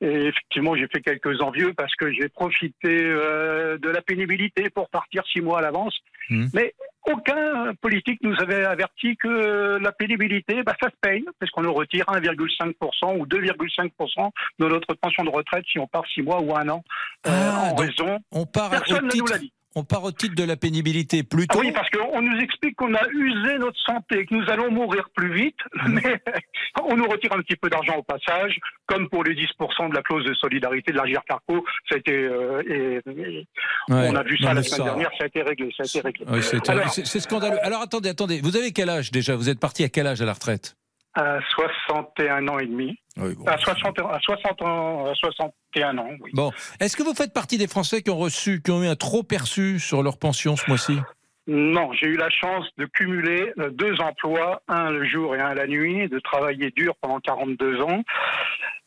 Et 0.00 0.26
effectivement, 0.28 0.74
j'ai 0.76 0.88
fait 0.88 1.02
quelques 1.02 1.40
envieux 1.40 1.72
parce 1.76 1.94
que 1.94 2.10
j'ai 2.12 2.28
profité 2.28 3.00
euh, 3.00 3.76
de 3.78 3.88
la 3.90 4.02
pénibilité 4.02 4.70
pour 4.70 4.88
partir 4.88 5.22
six 5.32 5.40
mois 5.40 5.58
à 5.58 5.62
l'avance. 5.62 5.96
Hmm. 6.30 6.46
Mais 6.54 6.74
aucun 7.06 7.74
politique 7.80 8.18
nous 8.22 8.34
avait 8.40 8.64
averti 8.64 9.16
que 9.16 9.78
la 9.78 9.92
pénibilité, 9.92 10.62
bah, 10.62 10.74
ça 10.80 10.88
se 10.88 10.96
paye, 11.00 11.24
parce 11.38 11.50
qu'on 11.50 11.62
nous 11.62 11.74
retire 11.74 12.04
1,5% 12.06 13.18
ou 13.18 13.26
2,5% 13.26 14.30
de 14.58 14.66
notre 14.66 14.94
pension 14.94 15.24
de 15.24 15.30
retraite 15.30 15.64
si 15.70 15.78
on 15.78 15.86
part 15.86 16.06
six 16.06 16.22
mois 16.22 16.40
ou 16.40 16.56
un 16.56 16.68
an 16.68 16.82
euh, 17.26 17.30
Ah, 17.30 17.70
en 17.70 17.74
raison. 17.74 18.18
On 18.32 18.46
part 18.46 18.70
Personne 18.70 19.06
ne 19.06 19.18
nous 19.18 19.26
l'a 19.26 19.38
dit. 19.38 19.52
On 19.76 19.82
part 19.84 20.04
au 20.04 20.12
titre 20.12 20.34
de 20.36 20.44
la 20.44 20.56
pénibilité 20.56 21.22
plutôt. 21.22 21.58
Ah 21.58 21.62
oui, 21.64 21.72
parce 21.72 21.88
qu'on 21.90 22.22
nous 22.22 22.38
explique 22.40 22.76
qu'on 22.76 22.94
a 22.94 23.06
usé 23.12 23.58
notre 23.58 23.78
santé, 23.84 24.24
que 24.26 24.34
nous 24.34 24.48
allons 24.48 24.70
mourir 24.70 25.08
plus 25.14 25.32
vite, 25.34 25.56
Mmh. 25.74 25.94
mais 25.94 26.22
on 26.84 26.96
nous 26.96 27.08
retire 27.08 27.32
un 27.32 27.40
petit 27.42 27.56
peu 27.56 27.68
d'argent 27.68 27.96
au 27.96 28.02
passage, 28.02 28.58
comme 28.86 29.08
pour 29.08 29.24
les 29.24 29.34
10% 29.34 29.90
de 29.90 29.94
la 29.94 30.02
clause 30.02 30.24
de 30.24 30.34
solidarité 30.34 30.92
de 30.92 30.96
l'Agir 30.96 31.22
Carco. 31.28 31.64
Ça 31.88 31.96
a 31.96 31.98
été, 31.98 32.12
euh, 32.12 32.62
et- 32.68 33.10
et- 33.10 33.46
Ouais, 33.88 34.08
on 34.10 34.14
a 34.14 34.22
vu 34.22 34.38
ça 34.38 34.54
la 34.54 34.62
semaine 34.62 34.78
ça- 34.78 34.84
dernière, 34.84 35.10
ça 35.18 35.24
a 35.24 35.26
été 35.26 35.42
réglé. 35.42 35.70
Ça 35.76 35.82
a 35.82 35.86
été 35.86 36.00
réglé. 36.00 36.24
Oui, 36.28 36.42
c'est 36.42 36.68
Alors, 36.70 36.88
c'est- 36.90 37.04
c'est 37.06 37.20
scandaleux. 37.20 37.58
Alors 37.62 37.82
attendez, 37.82 38.08
attendez. 38.10 38.40
Vous 38.40 38.56
avez 38.56 38.72
quel 38.72 38.88
âge 38.88 39.10
déjà? 39.10 39.34
Vous 39.36 39.48
êtes 39.48 39.60
parti 39.60 39.84
à 39.84 39.88
quel 39.88 40.06
âge 40.06 40.22
à 40.22 40.24
la 40.24 40.32
retraite? 40.34 40.76
À 41.14 41.38
61 41.54 42.48
ans 42.48 42.58
et 42.58 42.66
demi. 42.66 42.98
Oui, 43.16 43.34
bon. 43.34 43.44
À, 43.46 43.56
60, 43.58 43.98
à 44.00 44.18
60 44.20 44.62
ans, 44.62 45.06
à 45.06 45.14
61 45.14 45.98
ans, 45.98 46.08
oui. 46.20 46.30
Bon, 46.34 46.50
est-ce 46.80 46.96
que 46.96 47.02
vous 47.02 47.14
faites 47.14 47.32
partie 47.32 47.58
des 47.58 47.68
Français 47.68 48.02
qui 48.02 48.10
ont 48.10 48.18
reçu, 48.18 48.60
qui 48.62 48.70
ont 48.70 48.82
eu 48.82 48.86
un 48.88 48.96
trop 48.96 49.22
perçu 49.22 49.78
sur 49.78 50.02
leur 50.02 50.18
pension 50.18 50.56
ce 50.56 50.64
mois-ci? 50.68 50.98
Non, 51.46 51.92
j'ai 51.92 52.06
eu 52.06 52.16
la 52.16 52.30
chance 52.30 52.66
de 52.78 52.86
cumuler 52.86 53.52
euh, 53.58 53.68
deux 53.70 54.00
emplois, 54.00 54.62
un 54.68 54.90
le 54.90 55.04
jour 55.06 55.36
et 55.36 55.40
un 55.40 55.52
la 55.54 55.66
nuit, 55.66 56.08
de 56.08 56.18
travailler 56.18 56.70
dur 56.74 56.94
pendant 57.02 57.20
42 57.20 57.82
ans, 57.82 58.02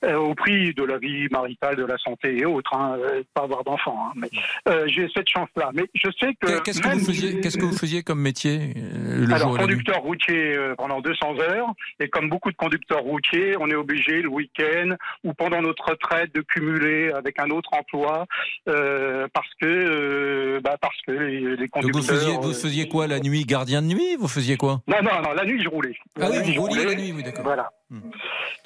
euh, 0.06 0.16
au 0.16 0.34
prix 0.34 0.74
de 0.74 0.84
la 0.84 0.98
vie 0.98 1.28
maritale, 1.30 1.76
de 1.76 1.86
la 1.86 1.98
santé 1.98 2.38
et 2.40 2.46
autres, 2.46 2.74
hein, 2.76 2.98
euh, 3.00 3.22
pas 3.36 3.44
avoir 3.44 3.64
d'enfants. 3.64 4.08
hein, 4.08 4.14
mais 4.16 4.30
euh, 4.70 4.86
j'ai 4.88 5.08
cette 5.16 5.30
chance-là. 5.30 5.70
Mais 5.76 5.84
je 5.94 6.10
sais 6.20 6.34
que 6.42 6.60
Qu'est-ce 6.64 6.82
que 6.82 6.88
vous 6.90 7.00
faisiez 7.06 7.42
Qu'est-ce 7.42 7.58
que 7.58 7.66
vous 7.66 7.78
faisiez 7.78 8.02
comme 8.02 8.22
métier 8.22 8.74
euh, 8.76 9.26
le 9.28 9.34
alors, 9.34 9.50
jour 9.50 9.58
et 9.58 9.60
la 9.62 9.66
nuit? 9.68 9.74
conducteur 9.74 10.02
routier 10.02 10.56
euh, 10.56 10.74
pendant 10.76 11.00
200 11.02 11.40
heures, 11.40 11.68
et 12.00 12.10
comme 12.10 12.30
beaucoup 12.30 12.52
de 12.52 12.58
conducteurs 12.58 13.02
routiers, 13.02 13.56
on 13.60 13.70
est 13.70 13.76
obligé 13.76 14.22
le 14.24 14.30
week-end 14.30 14.96
ou 15.24 15.34
pendant 15.34 15.62
notre 15.62 15.90
retraite 15.90 16.34
de 16.34 16.42
cumuler 16.42 17.12
avec 17.12 17.40
un 17.40 17.50
autre 17.52 17.70
emploi 17.74 18.26
euh, 18.68 19.28
parce 19.34 19.50
que 19.62 19.66
euh, 19.68 20.60
bah, 20.64 20.78
parce 20.82 21.00
que 21.06 21.12
les, 21.12 21.56
les 21.56 21.68
conducteurs. 21.68 22.47
Vous 22.48 22.54
faisiez, 22.54 22.68
euh, 22.68 22.70
faisiez 22.84 22.88
quoi 22.90 23.08
la 23.08 23.20
nuit 23.20 23.44
Gardien 23.46 23.82
de 23.82 23.88
nuit 23.88 24.16
Vous 24.20 24.28
faisiez 24.28 24.58
quoi? 24.58 24.82
Non, 24.88 24.98
non, 25.04 25.22
non, 25.24 25.34
la 25.34 25.46
nuit, 25.46 25.62
je 25.64 25.70
roulais. 25.70 25.96
Ah 26.22 26.28
oui, 26.32 26.38
vous 26.56 26.62
rouliez 26.62 26.82
roulais. 26.82 26.96
la 26.96 27.02
nuit, 27.02 27.14
oui, 27.16 27.24
d'accord. 27.24 27.44
Voilà. 27.44 27.70
Hmm. 27.90 28.02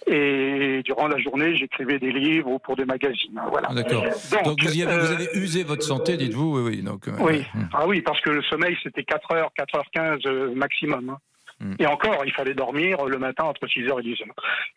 Et 0.08 0.82
durant 0.84 1.08
la 1.08 1.18
journée, 1.20 1.56
j'écrivais 1.56 2.00
des 2.00 2.12
livres 2.12 2.50
ou 2.50 2.60
pour 2.60 2.76
des 2.76 2.86
magazines. 2.86 3.40
Voilà. 3.52 3.68
Ah, 3.72 3.74
D'accord. 3.76 4.04
Donc, 4.04 4.44
Donc, 4.44 4.64
vous, 4.64 4.76
y 4.78 4.84
avez, 4.84 4.98
vous 5.00 5.12
euh, 5.12 5.16
avez 5.16 5.30
usé 5.36 5.64
votre 5.64 5.84
santé, 5.84 6.18
dites-vous 6.18 6.58
Oui, 6.60 6.62
oui. 6.78 6.82
Donc, 6.82 7.08
euh, 7.08 7.12
Oui. 7.20 7.44
hmm. 7.54 7.70
Ah 7.74 7.88
oui, 7.88 8.02
parce 8.02 8.20
que 8.22 8.30
le 8.32 8.42
sommeil, 8.44 8.76
c'était 8.84 9.04
4 9.04 9.32
heures, 9.34 9.52
4h15 9.58 10.28
euh, 10.28 10.56
maximum. 10.56 11.10
hein. 11.12 11.18
Hmm. 11.60 11.76
Et 11.78 11.86
encore, 11.86 12.24
il 12.26 12.32
fallait 12.34 12.56
dormir 12.56 13.06
le 13.06 13.20
matin 13.20 13.44
entre 13.44 13.68
6h 13.68 14.00
et 14.02 14.14
10h. 14.14 14.24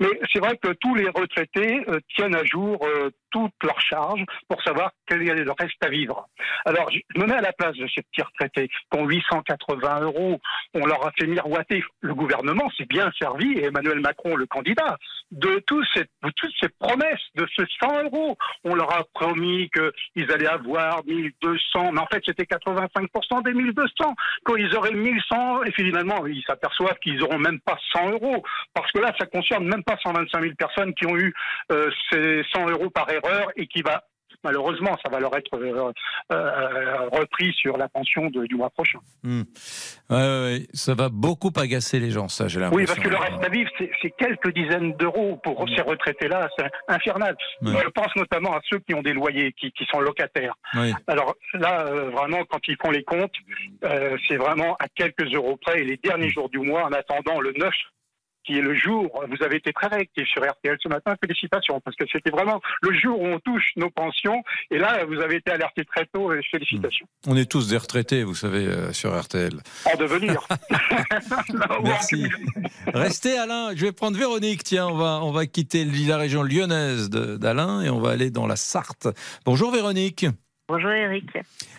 Mais 0.01 0.09
c'est 0.31 0.41
vrai 0.41 0.59
que 0.63 0.73
tous 0.75 0.95
les 0.95 1.09
retraités 1.09 1.81
tiennent 2.15 2.35
à 2.35 2.45
jour 2.45 2.79
toutes 3.35 3.65
leurs 3.65 3.81
charges 3.81 4.25
pour 4.49 4.63
savoir 4.63 4.93
quel 5.09 5.29
est 5.29 5.35
le 5.35 5.51
reste 5.59 5.85
à 5.85 5.89
vivre. 5.89 6.29
Alors, 6.65 6.89
je 6.93 7.21
me 7.21 7.27
mets 7.27 7.35
à 7.35 7.41
la 7.41 7.53
place 7.53 7.77
de 7.77 7.87
ces 7.89 8.03
petits 8.03 8.23
retraités 8.23 8.69
qui 8.69 8.99
ont 8.99 9.07
880 9.07 10.03
euros. 10.03 10.41
On 10.75 10.87
leur 10.87 11.05
a 11.05 11.11
fait 11.19 11.27
miroiter. 11.27 11.83
Le 12.01 12.15
gouvernement 12.15 12.71
s'est 12.77 12.87
bien 12.87 13.11
servi, 13.19 13.55
et 13.55 13.65
Emmanuel 13.65 13.99
Macron, 13.99 14.37
le 14.37 14.47
candidat, 14.47 14.97
de, 15.33 15.61
toutes 15.67 15.85
ces 15.95 16.69
promesses 16.79 17.27
de 17.35 17.45
ce 17.57 17.65
100 17.83 18.05
euros. 18.05 18.39
On 18.63 18.77
leur 18.77 18.93
a 18.95 19.03
promis 19.13 19.69
qu'ils 19.71 20.31
allaient 20.31 20.47
avoir 20.47 21.05
1200, 21.05 21.91
mais 21.93 22.01
en 22.01 22.07
fait, 22.07 22.23
c'était 22.25 22.45
85% 22.45 23.43
des 23.43 23.53
1200. 23.53 24.15
Quand 24.45 24.55
ils 24.55 24.77
auraient 24.77 24.93
1100, 24.93 25.65
et 25.65 25.73
finalement, 25.73 26.25
ils 26.27 26.45
s'aperçoivent 26.47 26.99
qu'ils 27.03 27.19
n'auront 27.19 27.39
même 27.39 27.59
pas 27.61 27.79
100 27.95 28.11
euros. 28.13 28.45
Parce 28.75 28.93
que 28.93 29.01
là, 29.01 29.13
ça 29.19 29.27
concerne 29.27 29.67
même 29.67 29.83
pas 29.83 29.97
125 30.05 30.41
000 30.41 30.55
personnes 30.55 30.95
qui 30.95 31.07
ont 31.07 31.17
eu 31.17 31.35
euh, 31.73 31.91
ces 32.13 32.45
100 32.55 32.71
euros 32.71 32.91
par 32.91 33.11
erreur 33.11 33.24
et 33.57 33.67
qui 33.67 33.83
va, 33.83 34.03
malheureusement, 34.43 34.97
ça 35.03 35.11
va 35.11 35.21
leur 35.21 35.35
être 35.37 35.55
euh, 35.57 35.91
euh, 36.33 37.09
repris 37.13 37.53
sur 37.55 37.77
la 37.79 37.89
pension 37.89 38.27
de- 38.29 38.47
du 38.47 38.57
mois 38.57 38.71
prochain. 38.71 38.99
Hmm. 39.23 39.43
Ouais, 40.11 40.17
ouais, 40.17 40.43
ouais. 40.45 40.67
Ça 40.75 40.95
va 40.95 41.09
beaucoup 41.09 41.51
agacer 41.57 41.99
les 41.99 42.11
gens, 42.11 42.29
ça, 42.29 42.47
j'ai 42.49 42.61
l'impression. 42.61 42.77
Oui, 42.81 42.87
parce 42.87 42.99
que 42.99 43.09
le 43.09 43.17
reste 43.17 43.43
à 43.45 43.49
vivre, 43.49 43.71
c'est 44.03 44.11
quelques 44.19 44.53
dizaines 44.55 44.93
d'euros 44.97 45.41
pour 45.43 45.67
ces 45.75 45.81
retraités-là, 45.83 46.49
c'est 46.59 46.67
infernal. 46.89 47.35
Ouais. 47.63 47.73
Je 47.83 47.89
pense 47.91 48.15
notamment 48.17 48.53
à 48.55 48.61
ceux 48.71 48.79
qui 48.81 48.95
ont 48.95 49.03
des 49.03 49.15
loyers, 49.15 49.53
qui, 49.53 49.73
qui 49.73 49.85
sont 49.87 50.01
locataires. 50.01 50.55
Alors 51.07 51.35
là, 51.55 51.87
euh, 51.87 52.11
vraiment, 52.11 52.45
quand 52.51 52.61
ils 52.69 52.77
font 52.83 52.91
les 52.91 53.03
comptes, 53.05 53.35
c'est 54.29 54.37
vraiment 54.37 54.77
à 54.79 54.89
quelques 54.95 55.33
euros 55.33 55.57
près. 55.57 55.81
Et 55.81 55.85
les 55.85 55.97
derniers 55.97 56.29
jours 56.31 56.49
du 56.51 56.59
mois, 56.59 56.85
en 56.85 56.93
attendant 56.93 57.41
le 57.41 57.53
9, 57.59 57.73
qui 58.45 58.59
est 58.59 58.63
le 58.63 58.75
jour, 58.75 59.25
vous 59.29 59.45
avez 59.45 59.57
été 59.57 59.73
très 59.73 59.89
réactif 59.89 60.27
sur 60.29 60.43
RTL 60.43 60.77
ce 60.83 60.89
matin, 60.89 61.15
félicitations, 61.21 61.81
parce 61.81 61.97
que 61.97 62.05
c'était 62.11 62.31
vraiment 62.31 62.61
le 62.83 62.93
jour 62.99 63.21
où 63.21 63.27
on 63.27 63.39
touche 63.41 63.73
nos 63.77 63.91
pensions. 63.91 64.43
Et 64.71 64.79
là, 64.79 65.05
vous 65.07 65.21
avez 65.21 65.37
été 65.37 65.51
alerté 65.51 65.85
très 65.85 66.07
tôt, 66.07 66.33
et 66.33 66.41
félicitations. 66.51 67.07
On 67.27 67.37
est 67.37 67.51
tous 67.51 67.69
des 67.69 67.77
retraités, 67.77 68.23
vous 68.23 68.35
savez, 68.35 68.67
euh, 68.67 68.93
sur 68.93 69.19
RTL. 69.19 69.55
En 69.93 69.97
devenir. 69.97 70.47
Merci. 71.83 72.27
Restez 72.93 73.39
Alain, 73.39 73.71
je 73.75 73.87
vais 73.87 73.93
prendre 73.93 74.19
Véronique. 74.19 74.65
Tiens, 74.65 74.87
on 74.87 74.97
va, 74.97 75.21
on 75.23 75.33
va 75.33 75.47
quitter 75.47 75.85
la 75.85 76.17
région 76.17 76.43
lyonnaise 76.43 77.11
d'Alain 77.11 77.83
et 77.83 77.91
on 77.91 78.01
va 78.01 78.11
aller 78.11 78.31
dans 78.31 78.47
la 78.47 78.57
Sarthe. 78.57 79.09
Bonjour 79.45 79.71
Véronique. 79.73 80.27
Bonjour 80.69 80.91
Eric. 80.91 81.27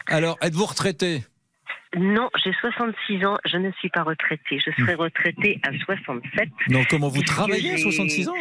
Alors, 0.07 0.37
êtes-vous 0.41 0.65
retraité? 0.65 1.23
Non, 1.95 2.29
j'ai 2.43 2.51
66 2.59 3.25
ans, 3.25 3.37
je 3.45 3.57
ne 3.57 3.71
suis 3.73 3.89
pas 3.89 4.03
retraitée. 4.03 4.59
Je 4.59 4.71
serai 4.81 4.95
retraitée 4.95 5.59
à 5.63 5.71
67. 5.85 6.49
Non, 6.69 6.81
comment 6.89 7.07
vous 7.09 7.23
travaillez 7.23 7.71
à 7.71 7.75
j'ai- 7.77 7.83
66 7.83 8.27
ans? 8.29 8.33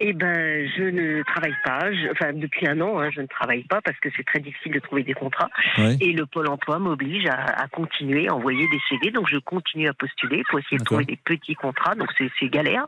Eh 0.00 0.12
ben, 0.12 0.68
je 0.76 0.82
ne 0.82 1.22
travaille 1.22 1.54
pas. 1.64 1.92
Je- 1.92 2.10
enfin, 2.10 2.32
depuis 2.32 2.66
un 2.66 2.80
an, 2.80 2.98
hein, 3.00 3.10
je 3.14 3.20
ne 3.20 3.26
travaille 3.26 3.62
pas 3.64 3.80
parce 3.80 3.98
que 4.00 4.08
c'est 4.16 4.24
très 4.24 4.40
difficile 4.40 4.72
de 4.72 4.80
trouver 4.80 5.04
des 5.04 5.14
contrats. 5.14 5.48
Oui. 5.78 5.96
Et 6.00 6.12
le 6.12 6.26
Pôle 6.26 6.48
Emploi 6.48 6.78
m'oblige 6.80 7.26
à, 7.26 7.62
à 7.62 7.68
continuer 7.68 8.26
à 8.28 8.34
envoyer 8.34 8.66
des 8.68 8.80
CV. 8.88 9.12
Donc, 9.12 9.28
je 9.30 9.38
continue 9.38 9.88
à 9.88 9.94
postuler 9.94 10.42
pour 10.50 10.58
essayer 10.58 10.78
de 10.78 10.84
trouver 10.84 11.04
des 11.04 11.16
petits 11.24 11.54
contrats. 11.54 11.94
Donc, 11.94 12.08
c'est 12.18 12.48
galère. 12.48 12.86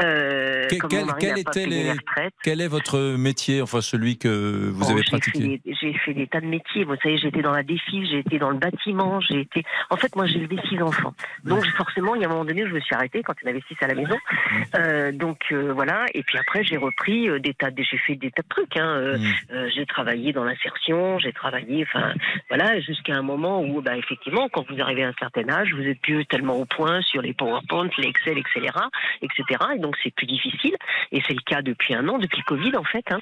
Euh, 0.00 0.66
Que- 0.68 0.86
quel, 0.88 1.06
quel 1.18 1.38
était 1.38 1.66
les- 1.66 1.92
quel 2.44 2.60
est 2.60 2.68
votre 2.68 3.16
métier, 3.16 3.60
enfin 3.60 3.80
celui 3.80 4.16
que 4.18 4.70
vous 4.70 4.84
Oh, 4.86 4.92
avez 4.92 5.02
fait 5.02 5.10
pratiqué 5.18 5.60
J'ai 5.80 5.94
fait 5.94 6.14
des 6.14 6.26
tas 6.28 6.40
de 6.40 6.46
métiers. 6.46 6.84
Vous 6.84 6.94
savez, 7.02 7.16
été 7.16 7.42
dans 7.42 7.52
la 7.52 7.62
défile, 7.64 8.06
j'ai 8.08 8.18
été 8.20 8.38
dans 8.38 8.50
le 8.50 8.58
bâtiment, 8.58 9.20
j'ai 9.20 9.40
été. 9.40 9.64
En 9.90 9.96
fait, 9.96 10.14
moi, 10.14 10.26
j'ai 10.26 10.36
élevé 10.38 10.56
six 10.68 10.80
enfants. 10.80 11.12
Donc, 11.44 11.64
forcément, 11.76 12.14
il 12.14 12.20
y 12.22 12.24
a 12.24 12.28
un 12.28 12.30
moment 12.30 12.44
donné 12.44 12.62
où 12.64 12.68
je 12.68 12.72
me 12.74 12.80
suis 12.80 12.94
arrêtée 12.94 13.22
quand 13.22 13.34
il 13.42 13.46
y 13.46 13.48
en 13.48 13.50
avait 13.50 13.62
six 13.68 13.76
à 13.80 13.88
la 13.88 13.94
maison. 13.94 14.16
Euh, 14.76 15.12
donc, 15.12 15.38
euh, 15.52 15.72
voilà. 15.72 16.04
Et 16.14 16.22
puis 16.22 16.35
après, 16.36 16.64
j'ai 16.64 16.76
repris 16.76 17.28
euh, 17.28 17.38
des 17.38 17.54
tas. 17.54 17.70
de- 17.70 17.82
J'ai 17.82 17.98
fait 17.98 18.14
des 18.16 18.30
tas 18.30 18.42
de 18.42 18.48
trucs. 18.48 18.76
Hein. 18.76 18.86
Euh, 18.86 19.18
euh, 19.52 19.68
j'ai 19.74 19.86
travaillé 19.86 20.32
dans 20.32 20.44
l'insertion, 20.44 21.18
j'ai 21.18 21.32
travaillé. 21.32 21.84
Enfin, 21.88 22.12
voilà, 22.48 22.80
jusqu'à 22.80 23.14
un 23.16 23.22
moment 23.22 23.62
où, 23.62 23.80
bah, 23.82 23.96
effectivement, 23.96 24.48
quand 24.48 24.64
vous 24.70 24.80
arrivez 24.80 25.04
à 25.04 25.08
un 25.08 25.14
certain 25.18 25.48
âge, 25.48 25.72
vous 25.74 25.82
êtes 25.86 26.00
plus 26.00 26.24
tellement 26.26 26.56
au 26.56 26.64
point 26.64 27.00
sur 27.02 27.22
les 27.22 27.32
PowerPoint, 27.34 27.88
les 27.98 28.08
Excel, 28.08 28.38
etc., 28.38 28.68
etc. 29.22 29.44
Et 29.76 29.78
donc, 29.78 29.96
c'est 30.02 30.14
plus 30.14 30.26
difficile. 30.26 30.74
Et 31.12 31.20
c'est 31.26 31.34
le 31.34 31.42
cas 31.44 31.62
depuis 31.62 31.94
un 31.94 32.08
an, 32.08 32.18
depuis 32.18 32.38
le 32.38 32.44
Covid, 32.44 32.76
en 32.76 32.84
fait. 32.84 33.04
Hein. 33.12 33.18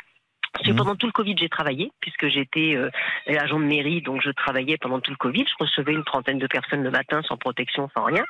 Parce 0.54 0.68
que 0.68 0.72
pendant 0.72 0.94
tout 0.94 1.06
le 1.06 1.12
Covid, 1.12 1.34
j'ai 1.36 1.48
travaillé, 1.48 1.90
puisque 2.00 2.28
j'étais 2.28 2.76
euh, 2.76 2.88
agent 3.26 3.58
de 3.58 3.64
mairie, 3.64 4.02
donc 4.02 4.22
je 4.22 4.30
travaillais 4.30 4.76
pendant 4.76 5.00
tout 5.00 5.10
le 5.10 5.16
Covid. 5.16 5.44
Je 5.46 5.64
recevais 5.64 5.92
une 5.92 6.04
trentaine 6.04 6.38
de 6.38 6.46
personnes 6.46 6.84
le 6.84 6.92
matin 6.92 7.22
sans 7.28 7.36
protection, 7.36 7.90
sans 7.92 8.04
rien. 8.04 8.24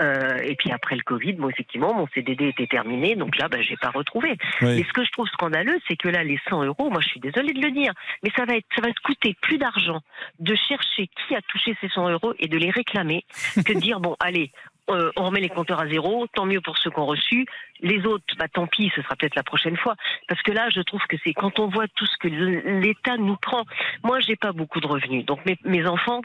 Euh, 0.00 0.38
et 0.44 0.54
puis 0.54 0.70
après 0.70 0.94
le 0.94 1.02
Covid, 1.02 1.32
bon, 1.32 1.48
effectivement, 1.48 1.92
mon 1.92 2.06
CDD 2.14 2.48
était 2.48 2.68
terminé, 2.68 3.16
donc 3.16 3.36
là, 3.36 3.48
ben, 3.48 3.60
j'ai 3.60 3.76
pas 3.76 3.90
retrouvé. 3.90 4.36
Oui. 4.62 4.76
Mais 4.76 4.84
ce 4.84 4.92
que 4.92 5.04
je 5.04 5.10
trouve 5.10 5.26
scandaleux, 5.26 5.78
c'est 5.88 5.96
que 5.96 6.08
là, 6.08 6.22
les 6.22 6.38
100 6.48 6.62
euros, 6.62 6.90
moi, 6.90 7.00
je 7.00 7.08
suis 7.08 7.20
désolée 7.20 7.52
de 7.52 7.60
le 7.60 7.72
dire, 7.72 7.92
mais 8.22 8.30
ça 8.36 8.44
va 8.44 8.56
être, 8.56 8.66
ça 8.76 8.80
va 8.80 8.92
te 8.92 9.00
coûter 9.02 9.34
plus 9.40 9.58
d'argent 9.58 10.00
de 10.38 10.54
chercher 10.54 11.08
qui 11.26 11.34
a 11.34 11.42
touché 11.42 11.76
ces 11.80 11.88
100 11.88 12.08
euros 12.10 12.34
et 12.38 12.46
de 12.46 12.56
les 12.56 12.70
réclamer 12.70 13.24
que 13.66 13.72
de 13.72 13.80
dire 13.80 13.98
bon, 13.98 14.14
allez. 14.20 14.52
Euh, 14.90 15.10
on 15.16 15.24
remet 15.24 15.40
les 15.40 15.48
compteurs 15.48 15.80
à 15.80 15.88
zéro, 15.88 16.26
tant 16.34 16.44
mieux 16.46 16.60
pour 16.60 16.76
ceux 16.78 16.90
qui 16.90 16.98
ont 16.98 17.06
reçu. 17.06 17.46
Les 17.80 18.04
autres, 18.06 18.24
bah, 18.38 18.48
tant 18.52 18.66
pis, 18.66 18.90
ce 18.94 19.02
sera 19.02 19.16
peut-être 19.16 19.34
la 19.36 19.42
prochaine 19.42 19.76
fois. 19.76 19.94
Parce 20.28 20.42
que 20.42 20.52
là, 20.52 20.68
je 20.70 20.80
trouve 20.82 21.00
que 21.08 21.16
c'est 21.24 21.32
quand 21.32 21.58
on 21.58 21.68
voit 21.68 21.88
tout 21.88 22.06
ce 22.06 22.16
que 22.18 22.28
l'État 22.28 23.16
nous 23.16 23.36
prend. 23.36 23.64
Moi, 24.02 24.20
j'ai 24.20 24.36
pas 24.36 24.52
beaucoup 24.52 24.80
de 24.80 24.86
revenus, 24.86 25.24
donc 25.24 25.44
mes, 25.46 25.56
mes 25.64 25.86
enfants, 25.86 26.20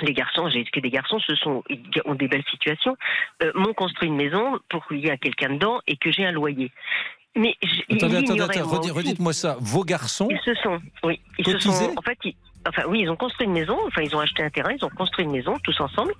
les 0.00 0.14
garçons, 0.14 0.48
j'ai 0.48 0.64
que 0.64 0.80
des 0.80 0.90
garçons, 0.90 1.18
ce 1.20 1.34
sont 1.34 1.62
ont 2.06 2.14
des 2.14 2.26
belles 2.28 2.44
situations, 2.50 2.96
euh, 3.42 3.52
m'ont 3.54 3.74
construit 3.74 4.08
une 4.08 4.16
maison 4.16 4.58
pour 4.70 4.86
qu'il 4.88 4.98
y 5.00 5.08
ait 5.08 5.18
quelqu'un 5.18 5.50
dedans 5.50 5.80
et 5.86 5.96
que 5.96 6.10
j'ai 6.10 6.24
un 6.24 6.32
loyer. 6.32 6.72
Mais 7.36 7.54
Attendez, 7.90 8.16
attendez, 8.16 8.40
attendez, 8.42 8.60
aussi. 8.62 8.90
redites-moi 8.90 9.32
ça. 9.32 9.56
Vos 9.60 9.84
garçons 9.84 10.28
Ils 10.30 10.40
se 10.40 10.54
sont, 10.62 10.80
oui, 11.04 11.20
ils 11.38 11.46
se 11.46 11.58
sont, 11.58 11.94
en 11.96 12.02
fait, 12.02 12.18
ils- 12.24 12.34
enfin 12.68 12.82
oui, 12.88 13.00
ils 13.02 13.10
ont 13.10 13.16
construit 13.16 13.46
une 13.46 13.52
maison, 13.52 13.76
enfin 13.86 14.02
ils 14.02 14.14
ont 14.14 14.20
acheté 14.20 14.42
un 14.42 14.50
terrain, 14.50 14.72
ils 14.72 14.84
ont 14.84 14.90
construit 14.90 15.24
une 15.24 15.32
maison 15.32 15.58
tous 15.62 15.80
ensemble 15.80 16.12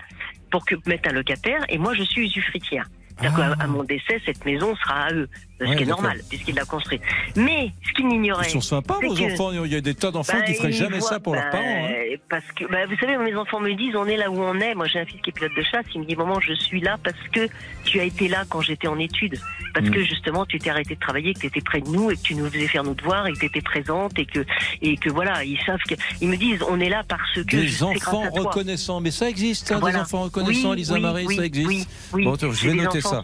pour 0.51 0.65
que 0.65 0.75
mettre 0.87 1.09
un 1.11 1.13
locataire. 1.13 1.61
Et 1.69 1.79
moi 1.79 1.95
je 1.95 2.03
suis 2.03 2.27
usufruitière. 2.27 2.87
C'est-à-dire 3.19 3.37
qu'à 3.37 3.65
à 3.65 3.67
mon 3.67 3.85
décès, 3.85 4.21
cette 4.25 4.45
maison 4.45 4.75
sera 4.77 5.05
à 5.05 5.13
eux, 5.13 5.29
ce. 5.65 5.71
Ouais, 5.71 5.77
qui 5.77 5.83
est 5.83 5.87
normal 5.87 6.21
puisqu'il 6.29 6.55
l'a 6.55 6.65
construit. 6.65 7.01
Mais 7.37 7.71
ce 7.87 7.93
qu'ils 7.93 8.09
n'ignoraient, 8.09 8.47
Ils 8.47 8.51
sont 8.53 8.61
sympas, 8.61 8.99
c'est 9.01 9.07
vos 9.09 9.15
que- 9.15 9.33
enfants. 9.35 9.51
Il 9.65 9.73
y 9.73 9.77
a 9.77 9.81
des 9.81 9.95
tas 9.95 10.11
d'enfants 10.11 10.33
bah, 10.39 10.43
qui 10.45 10.55
feraient 10.55 10.71
ils 10.71 10.75
jamais 10.75 10.99
voient- 10.99 11.09
ça 11.09 11.21
pour 11.21 11.35
leurs 11.35 11.45
bah, 11.45 11.51
parents. 11.53 11.65
hein. 11.89 12.17
Parce 12.29 12.45
que, 12.57 12.65
bah, 12.71 12.87
vous 12.89 12.97
savez, 12.97 13.17
mes 13.19 13.35
enfants 13.35 13.61
me 13.61 13.73
disent, 13.75 13.95
on 13.97 14.07
est 14.07 14.17
là 14.17 14.31
où 14.31 14.39
on 14.41 14.59
est. 14.61 14.75
Moi, 14.75 14.87
j'ai 14.87 15.01
un 15.01 15.05
fils 15.05 15.21
qui 15.23 15.31
est 15.31 15.33
pilote 15.33 15.53
de 15.57 15.63
chasse. 15.63 15.85
Il 15.95 16.01
me 16.03 16.07
dit, 16.07 16.17
maman, 16.17 16.41
je 16.41 16.53
suis 16.55 16.81
là 16.81 16.97
parce 17.03 17.17
que 17.33 17.49
tu 17.85 18.01
as 18.01 18.05
été 18.05 18.29
là 18.29 18.45
quand 18.49 18.61
j'étais 18.61 18.89
en 18.89 18.99
études. 18.99 19.39
Parce 19.75 19.87
Mm. 19.87 19.91
que 19.91 20.05
justement, 20.05 20.45
tu 20.47 20.59
t'es 20.59 20.71
arrêté 20.71 20.95
de 20.95 21.01
travailler, 21.01 21.35
que 21.35 21.41
tu 21.41 21.47
étais 21.47 21.61
près 21.61 21.81
de 21.81 21.89
nous 21.89 22.11
et 22.11 22.17
que 22.17 22.23
tu 22.23 22.35
nous 22.35 22.49
faisais 22.51 22.69
faire 22.69 22.85
nos 22.85 22.95
devoirs 22.95 23.27
et 23.27 23.33
que 23.33 23.39
tu 23.39 23.47
étais 23.47 23.61
présente 23.63 24.19
et 24.19 24.27
que, 24.27 24.45
et 24.83 24.97
que 24.97 25.11
voilà, 25.11 25.45
ils 25.45 25.59
savent 25.65 25.81
que, 25.89 25.95
ils 26.21 26.29
me 26.29 26.37
disent, 26.37 26.63
on 26.69 26.79
est 26.81 26.89
là 26.89 27.03
parce 27.09 27.35
que. 27.35 27.57
Des 27.57 27.83
enfants 27.83 28.25
reconnaissants, 28.31 29.01
mais 29.01 29.11
ça 29.11 29.29
existe, 29.29 29.73
hein, 29.73 29.79
Voilà. 29.81 29.99
des 29.99 30.03
enfants 30.05 30.23
reconnaissants, 30.23 30.71
Oui, 30.71 30.77
Lisa 30.77 30.95
oui, 30.95 31.01
Marie, 31.01 31.27
oui, 31.27 31.37
ça 31.37 31.45
existe. 31.45 31.89
Bon, 32.13 32.37
je 32.41 32.69
vais 32.69 32.75
noter 32.75 33.01
ça. 33.01 33.21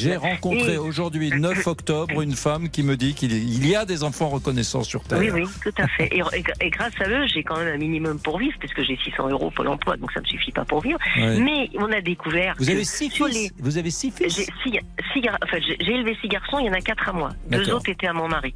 J'ai 0.00 0.16
rencontré 0.16 0.76
aujourd'hui, 0.78 1.30
le 1.30 1.38
9 1.42 1.66
octobre, 1.72 2.22
une 2.22 2.36
femme 2.36 2.68
qui 2.70 2.82
me 2.84 2.96
dit 2.96 3.14
qu'il 3.14 3.32
il 3.32 3.66
y 3.66 3.74
a 3.74 3.84
des 3.84 4.04
enfants 4.04 4.28
reconnaissants 4.28 4.84
sur 4.84 5.02
Terre. 5.02 5.18
Oui, 5.18 5.30
oui, 5.30 5.42
tout 5.62 5.74
à 5.82 5.88
fait. 5.88 6.08
Et, 6.14 6.70
grâce 6.70 6.92
à 7.00 7.08
eux, 7.08 7.26
j'ai 7.26 7.42
quand 7.42 7.56
même 7.58 7.74
un 7.74 7.78
minimum 7.78 8.18
pour 8.20 8.38
vivre, 8.38 8.54
puisque 8.60 8.82
j'ai 8.84 8.96
600 9.04 9.28
euros 9.30 9.50
pour 9.50 9.64
l'emploi, 9.64 9.96
donc 9.96 10.12
ça 10.12 10.20
ne 10.20 10.24
me 10.24 10.28
suffit 10.30 10.52
pas 10.52 10.64
pour 10.64 10.80
vivre. 10.82 10.98
Mais 11.16 11.68
on 11.74 11.90
a 11.90 12.00
découvert. 12.00 12.54
Vous 12.58 12.66
que 12.66 12.70
avez 12.70 12.84
six 12.84 13.10
fils 13.10 13.52
Vous 13.58 13.76
avez 13.78 13.90
six 13.90 14.10
fils 14.12 14.36
J'ai 14.36 14.44
six, 14.62 15.28
enfin, 15.42 15.58
élevé 15.80 16.16
six 16.20 16.28
garçons, 16.28 16.58
il 16.60 16.66
y 16.66 16.70
en 16.70 16.74
a 16.74 16.80
quatre 16.80 17.08
à 17.08 17.12
moi. 17.12 17.30
Deux 17.50 17.70
autres 17.72 17.88
étaient 17.88 18.06
à 18.06 18.12
mon 18.12 18.28
mari. 18.28 18.54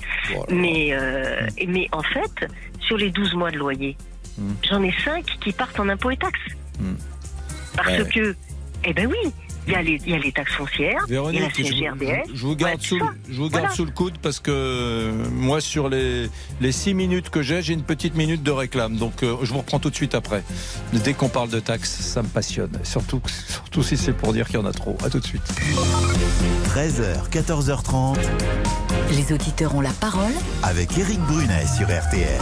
Mais, 0.50 0.90
euh, 0.92 1.46
mais 1.66 1.88
en 1.92 2.02
fait, 2.02 2.48
sur 2.80 2.96
les 2.96 3.10
12 3.10 3.34
mois 3.34 3.50
de 3.50 3.56
loyer, 3.58 3.96
Hmm. 4.38 4.52
j'en 4.68 4.82
ai 4.82 4.92
cinq 5.02 5.24
qui 5.40 5.50
partent 5.50 5.80
en 5.80 5.88
impôts 5.88 6.10
et 6.10 6.16
taxes. 6.18 6.38
Parce 7.74 7.88
Ouais. 7.88 8.08
que, 8.14 8.36
eh 8.84 8.92
ben 8.92 9.06
oui, 9.06 9.32
il 9.66 9.72
y, 9.72 9.76
a 9.76 9.82
les- 9.82 10.00
il 10.06 10.10
y 10.10 10.14
a 10.14 10.18
les 10.18 10.32
taxes 10.32 10.52
foncières, 10.52 11.00
il 11.08 11.14
y 11.14 11.16
a 11.16 11.22
la 11.22 11.30
Véronique, 11.30 11.54
je, 11.58 11.62
CGRDS. 11.64 12.30
je 12.34 12.42
vous 12.46 12.54
garde, 12.56 12.74
Ouais, 12.74 12.86
sous, 12.86 12.98
je 13.28 13.34
vous 13.36 13.48
garde 13.48 13.62
Voilà. 13.64 13.70
sous 13.74 13.84
le 13.84 13.90
coude 13.90 14.14
parce 14.22 14.38
que 14.38 14.50
euh, 14.52 15.12
moi, 15.32 15.60
sur 15.60 15.88
les, 15.88 16.28
les 16.60 16.72
six 16.72 16.94
minutes 16.94 17.30
que 17.30 17.42
j'ai, 17.42 17.62
j'ai 17.62 17.72
une 17.74 17.82
petite 17.82 18.14
minute 18.14 18.42
de 18.42 18.50
réclame. 18.50 18.96
Donc, 18.96 19.22
euh, 19.22 19.36
je 19.42 19.52
vous 19.52 19.58
reprends 19.58 19.78
tout 19.78 19.90
de 19.90 19.94
suite 19.96 20.14
après. 20.14 20.42
Dès 20.92 21.14
qu'on 21.14 21.28
parle 21.28 21.50
de 21.50 21.60
taxes, 21.60 21.90
ça 22.00 22.22
me 22.22 22.28
passionne. 22.28 22.78
Surtout, 22.84 23.20
surtout 23.48 23.82
si 23.82 23.96
c'est 23.96 24.12
pour 24.12 24.32
dire 24.32 24.46
qu'il 24.46 24.56
y 24.56 24.62
en 24.62 24.66
a 24.66 24.72
trop. 24.72 24.96
À 25.04 25.10
tout 25.10 25.18
de 25.20 25.26
suite. 25.26 25.42
13h, 26.74 27.28
14h30. 27.30 28.16
Les 29.10 29.32
auditeurs 29.32 29.74
ont 29.74 29.80
la 29.80 29.90
parole 29.90 30.32
Avec 30.62 30.96
Eric 30.98 31.18
Brunet 31.20 31.64
sur 31.76 31.86
RTL. 31.88 32.40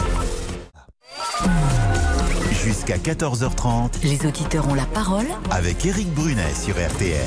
Jusqu'à 2.65 2.97
14h30. 2.97 4.03
Les 4.03 4.25
auditeurs 4.25 4.67
ont 4.67 4.73
la 4.73 4.85
parole 4.85 5.25
Avec 5.51 5.85
Eric 5.85 6.07
Brunet 6.13 6.53
sur 6.53 6.73
RTL. 6.75 7.19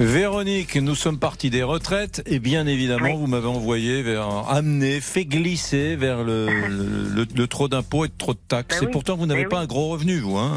Véronique, 0.00 0.76
nous 0.76 0.94
sommes 0.94 1.18
partis 1.18 1.50
des 1.50 1.62
retraites 1.62 2.22
et 2.26 2.38
bien 2.40 2.66
évidemment, 2.66 3.16
vous 3.16 3.26
m'avez 3.28 3.46
envoyé 3.48 4.02
vers, 4.02 4.26
amené, 4.48 5.00
fait 5.00 5.24
glisser 5.24 5.96
vers 5.96 6.22
le, 6.24 6.46
le, 6.68 7.04
le- 7.14 7.26
le 7.34 7.46
trop 7.46 7.68
d'impôts 7.68 8.04
et 8.04 8.08
de 8.08 8.12
trop 8.16 8.32
de 8.32 8.38
taxes. 8.48 8.76
Bah 8.78 8.82
et 8.82 8.86
oui. 8.86 8.92
pourtant, 8.92 9.16
vous 9.16 9.26
n'avez 9.26 9.44
Bah 9.44 9.48
pas 9.50 9.56
oui. 9.58 9.62
un 9.64 9.66
gros 9.66 9.88
revenu, 9.90 10.18
vous. 10.20 10.36
Hein 10.38 10.52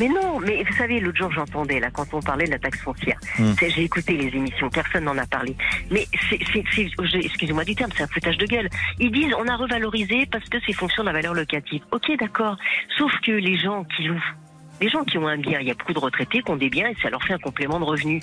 Mais 0.00 0.08
non, 0.08 0.40
mais 0.40 0.64
vous 0.64 0.76
savez, 0.78 0.98
l'autre 0.98 1.18
jour 1.18 1.30
j'entendais 1.30 1.78
là 1.78 1.90
quand 1.90 2.06
on 2.14 2.20
parlait 2.20 2.46
de 2.46 2.52
la 2.52 2.58
taxe 2.58 2.80
foncière. 2.80 3.18
Hmm. 3.38 3.52
J'ai 3.60 3.82
écouté 3.82 4.16
les 4.16 4.34
émissions, 4.34 4.70
personne 4.70 5.04
n'en 5.04 5.18
a 5.18 5.26
parlé. 5.26 5.54
Mais 5.90 6.06
c'est, 6.30 6.40
excusez-moi 6.40 7.64
du 7.64 7.74
terme, 7.74 7.90
c'est 7.94 8.04
un 8.04 8.06
foutage 8.06 8.38
de 8.38 8.46
gueule. 8.46 8.70
Ils 8.98 9.12
disent 9.12 9.34
on 9.38 9.46
a 9.46 9.56
revalorisé 9.56 10.26
parce 10.32 10.48
que 10.48 10.56
c'est 10.66 10.72
fonction 10.72 11.02
de 11.02 11.08
la 11.08 11.12
valeur 11.12 11.34
locative. 11.34 11.82
Ok, 11.92 12.10
d'accord. 12.18 12.56
Sauf 12.96 13.12
que 13.22 13.32
les 13.32 13.58
gens 13.58 13.84
qui 13.84 14.04
louent. 14.04 14.24
Les 14.80 14.88
gens 14.88 15.04
qui 15.04 15.18
ont 15.18 15.28
un 15.28 15.36
bien, 15.36 15.60
il 15.60 15.68
y 15.68 15.70
a 15.70 15.74
beaucoup 15.74 15.92
de 15.92 15.98
retraités 15.98 16.42
qui 16.42 16.50
ont 16.50 16.56
des 16.56 16.70
biens 16.70 16.88
et 16.88 16.96
ça 17.02 17.10
leur 17.10 17.22
fait 17.22 17.34
un 17.34 17.38
complément 17.38 17.78
de 17.78 17.84
revenu. 17.84 18.20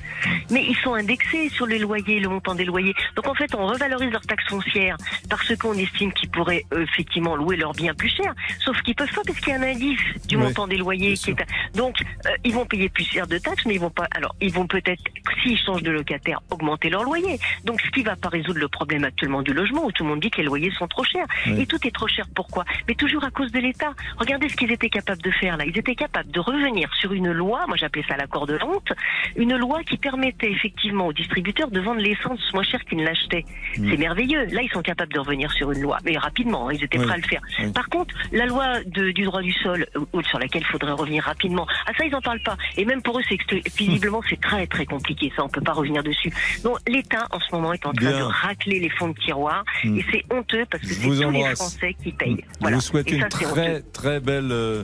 Mais 0.49 0.63
ils 0.63 0.75
sont 0.77 0.95
indexés 0.95 1.49
sur 1.49 1.67
les 1.67 1.77
loyers, 1.77 2.19
le 2.19 2.29
montant 2.29 2.55
des 2.55 2.65
loyers. 2.65 2.95
Donc 3.15 3.27
en 3.27 3.35
fait, 3.35 3.53
on 3.53 3.67
revalorise 3.67 4.11
leur 4.11 4.21
taxe 4.21 4.45
foncière 4.47 4.97
parce 5.29 5.55
qu'on 5.55 5.73
estime 5.73 6.11
qu'ils 6.13 6.29
pourraient 6.29 6.65
euh, 6.73 6.83
effectivement 6.83 7.35
louer 7.35 7.57
leurs 7.57 7.73
biens 7.73 7.93
plus 7.93 8.09
cher. 8.09 8.33
Sauf 8.59 8.81
qu'ils 8.81 8.95
peuvent 8.95 9.13
pas 9.13 9.21
parce 9.25 9.39
qu'il 9.39 9.49
y 9.49 9.55
a 9.55 9.59
un 9.59 9.63
indice 9.63 9.99
du 10.27 10.35
Oui, 10.35 10.43
montant 10.43 10.67
des 10.67 10.77
loyers 10.77 11.13
qui 11.13 11.31
est. 11.31 11.45
Donc 11.75 12.01
euh, 12.25 12.29
ils 12.43 12.53
vont 12.53 12.65
payer 12.65 12.89
plus 12.89 13.05
cher 13.05 13.27
de 13.27 13.37
taxes, 13.37 13.65
mais 13.67 13.75
ils 13.75 13.79
vont 13.79 13.91
pas. 13.91 14.07
Alors 14.15 14.35
ils 14.41 14.51
vont 14.51 14.65
peut-être, 14.65 15.03
s'ils 15.43 15.59
changent 15.59 15.83
de 15.83 15.91
locataire, 15.91 16.41
augmenter 16.49 16.89
leur 16.89 17.03
loyer. 17.03 17.39
Donc 17.65 17.81
ce 17.81 17.89
qui 17.91 18.01
va 18.01 18.15
pas 18.15 18.29
résoudre 18.29 18.59
le 18.59 18.67
problème 18.67 19.03
actuellement 19.03 19.43
du 19.43 19.53
logement 19.53 19.85
où 19.85 19.91
tout 19.91 20.03
le 20.03 20.09
monde 20.09 20.21
dit 20.21 20.31
que 20.31 20.37
les 20.37 20.47
loyers 20.47 20.71
sont 20.71 20.87
trop 20.87 21.03
chers. 21.03 21.27
Oui. 21.45 21.61
Et 21.61 21.65
tout 21.67 21.85
est 21.85 21.93
trop 21.93 22.07
cher. 22.07 22.25
Pourquoi? 22.33 22.65
Mais 22.87 22.95
toujours 22.95 23.23
à 23.23 23.29
cause 23.29 23.51
de 23.51 23.59
l'État. 23.59 23.93
Regardez 24.17 24.49
ce 24.49 24.55
qu'ils 24.55 24.71
étaient 24.71 24.89
capables 24.89 25.21
de 25.21 25.31
faire 25.31 25.55
là. 25.57 25.65
Ils 25.65 25.77
étaient 25.77 25.95
capables 25.95 26.31
de 26.31 26.39
revenir 26.47 26.89
sur 26.99 27.13
une 27.13 27.31
loi, 27.31 27.65
moi 27.67 27.77
j'appelais 27.77 28.03
ça 28.07 28.15
l'accord 28.17 28.47
de 28.47 28.57
vente, 28.57 28.89
une 29.35 29.55
loi 29.55 29.83
qui 29.83 29.97
permettait 29.97 30.51
effectivement 30.51 31.07
aux 31.07 31.13
distributeurs 31.13 31.69
de 31.69 31.79
vendre 31.79 32.01
l'essence 32.01 32.39
moins 32.53 32.63
cher 32.63 32.83
qu'ils 32.85 32.97
ne 32.99 33.03
l'achetaient. 33.05 33.45
Mm. 33.77 33.89
C'est 33.91 33.97
merveilleux. 33.97 34.45
Là, 34.47 34.61
ils 34.63 34.69
sont 34.71 34.81
capables 34.81 35.13
de 35.13 35.19
revenir 35.19 35.51
sur 35.51 35.71
une 35.71 35.81
loi, 35.81 35.97
mais 36.05 36.17
rapidement, 36.17 36.69
hein, 36.69 36.73
ils 36.73 36.83
étaient 36.83 36.97
Oui. 36.99 37.05
prêts 37.05 37.13
à 37.15 37.17
le 37.17 37.23
faire. 37.23 37.41
Oui. 37.59 37.71
Par 37.71 37.87
contre, 37.89 38.15
la 38.31 38.45
loi 38.45 38.79
de- 38.85 39.11
du 39.11 39.23
droit 39.23 39.41
du 39.41 39.51
sol, 39.53 39.85
euh, 39.95 40.21
sur 40.29 40.39
laquelle 40.39 40.61
il 40.61 40.71
faudrait 40.71 40.91
revenir 40.93 41.23
rapidement, 41.23 41.67
à 41.85 41.93
ça, 41.93 42.05
ils 42.05 42.11
n'en 42.11 42.21
parlent 42.21 42.39
pas. 42.43 42.57
Et 42.77 42.85
même 42.85 43.01
pour 43.01 43.19
eux, 43.19 43.23
c'est 43.29 43.37
visiblement, 43.77 44.21
c'est 44.29 44.39
très 44.41 44.65
très 44.67 44.85
compliqué. 44.85 45.31
Ça, 45.35 45.43
on 45.43 45.49
peut 45.49 45.61
pas 45.61 45.73
revenir 45.73 46.03
dessus. 46.03 46.31
Donc, 46.63 46.77
l'État, 46.87 47.27
en 47.31 47.39
ce 47.39 47.53
moment, 47.53 47.73
est 47.73 47.85
en 47.85 47.93
train 47.93 48.09
Bien. 48.09 48.19
de 48.19 48.23
racler 48.23 48.79
les 48.79 48.89
fonds 48.89 49.09
de 49.09 49.19
tiroir, 49.19 49.63
Mm. 49.83 49.99
et 49.99 50.05
c'est 50.11 50.23
honteux 50.33 50.65
parce 50.71 50.83
que 50.83 50.89
c'est 50.89 51.01
tous 51.07 51.31
les. 51.31 51.43
Français 51.55 51.95
qui 52.03 52.11
payent. 52.11 52.43
Je 52.61 52.73
vous 52.73 52.81
souhaite 52.81 53.11
Et 53.11 53.15
une 53.15 53.21
ça, 53.21 53.29
très 53.29 53.81
très 53.93 54.19
belle 54.19 54.49
euh, 54.51 54.83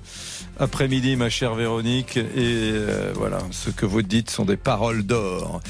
après-midi, 0.60 1.16
ma 1.16 1.30
chère 1.30 1.53
chère 1.54 1.56
Véronique. 1.56 2.18
Et 2.18 2.24
euh, 2.38 3.12
voilà, 3.16 3.40
ce 3.52 3.70
que 3.70 3.86
vous 3.86 4.02
dites 4.02 4.30
sont 4.30 4.46
des 4.46 4.58
paroles 4.58 5.04
d'or 5.04 5.62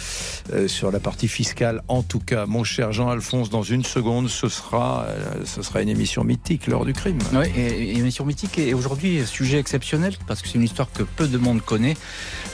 euh, 0.53 0.67
sur 0.67 0.91
la 0.91 0.99
partie 0.99 1.27
fiscale. 1.27 1.81
En 1.87 2.03
tout 2.03 2.19
cas, 2.19 2.45
mon 2.45 2.63
cher 2.63 2.91
Jean-Alphonse, 2.91 3.49
dans 3.49 3.63
une 3.63 3.83
seconde, 3.83 4.29
ce 4.29 4.49
sera, 4.49 5.05
euh, 5.07 5.45
ce 5.45 5.61
sera 5.61 5.81
une 5.81 5.89
émission 5.89 6.23
mythique 6.23 6.67
lors 6.67 6.85
du 6.85 6.93
crime. 6.93 7.19
Oui, 7.33 7.47
et, 7.55 7.91
et 7.91 7.97
émission 7.97 8.25
mythique 8.25 8.57
et 8.57 8.73
aujourd'hui 8.73 9.25
sujet 9.25 9.59
exceptionnel 9.59 10.13
parce 10.27 10.41
que 10.41 10.47
c'est 10.47 10.55
une 10.55 10.63
histoire 10.63 10.91
que 10.91 11.03
peu 11.03 11.27
de 11.27 11.37
monde 11.37 11.61
connaît. 11.61 11.95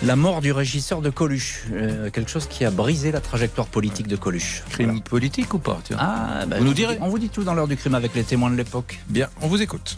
La 0.03 0.15
mort 0.15 0.41
du 0.41 0.51
régisseur 0.51 1.01
de 1.01 1.09
Coluche, 1.09 1.65
quelque 2.13 2.29
chose 2.29 2.47
qui 2.47 2.63
a 2.63 2.71
brisé 2.71 3.11
la 3.11 3.19
trajectoire 3.19 3.67
politique 3.67 4.07
de 4.07 4.15
Coluche. 4.15 4.63
Crime 4.69 5.01
politique 5.01 5.53
ou 5.53 5.59
pas 5.59 5.79
tiens 5.83 5.97
Ah, 5.99 6.45
bah, 6.47 6.57
Vous 6.59 6.65
nous 6.65 6.73
direz 6.73 6.97
On 7.01 7.09
vous 7.09 7.19
dit 7.19 7.29
tout 7.29 7.43
dans 7.43 7.53
l'heure 7.53 7.67
du 7.67 7.75
crime 7.75 7.95
avec 7.95 8.15
les 8.15 8.23
témoins 8.23 8.49
de 8.49 8.55
l'époque. 8.55 8.99
Bien, 9.09 9.27
on 9.41 9.47
vous 9.47 9.61
écoute. 9.61 9.97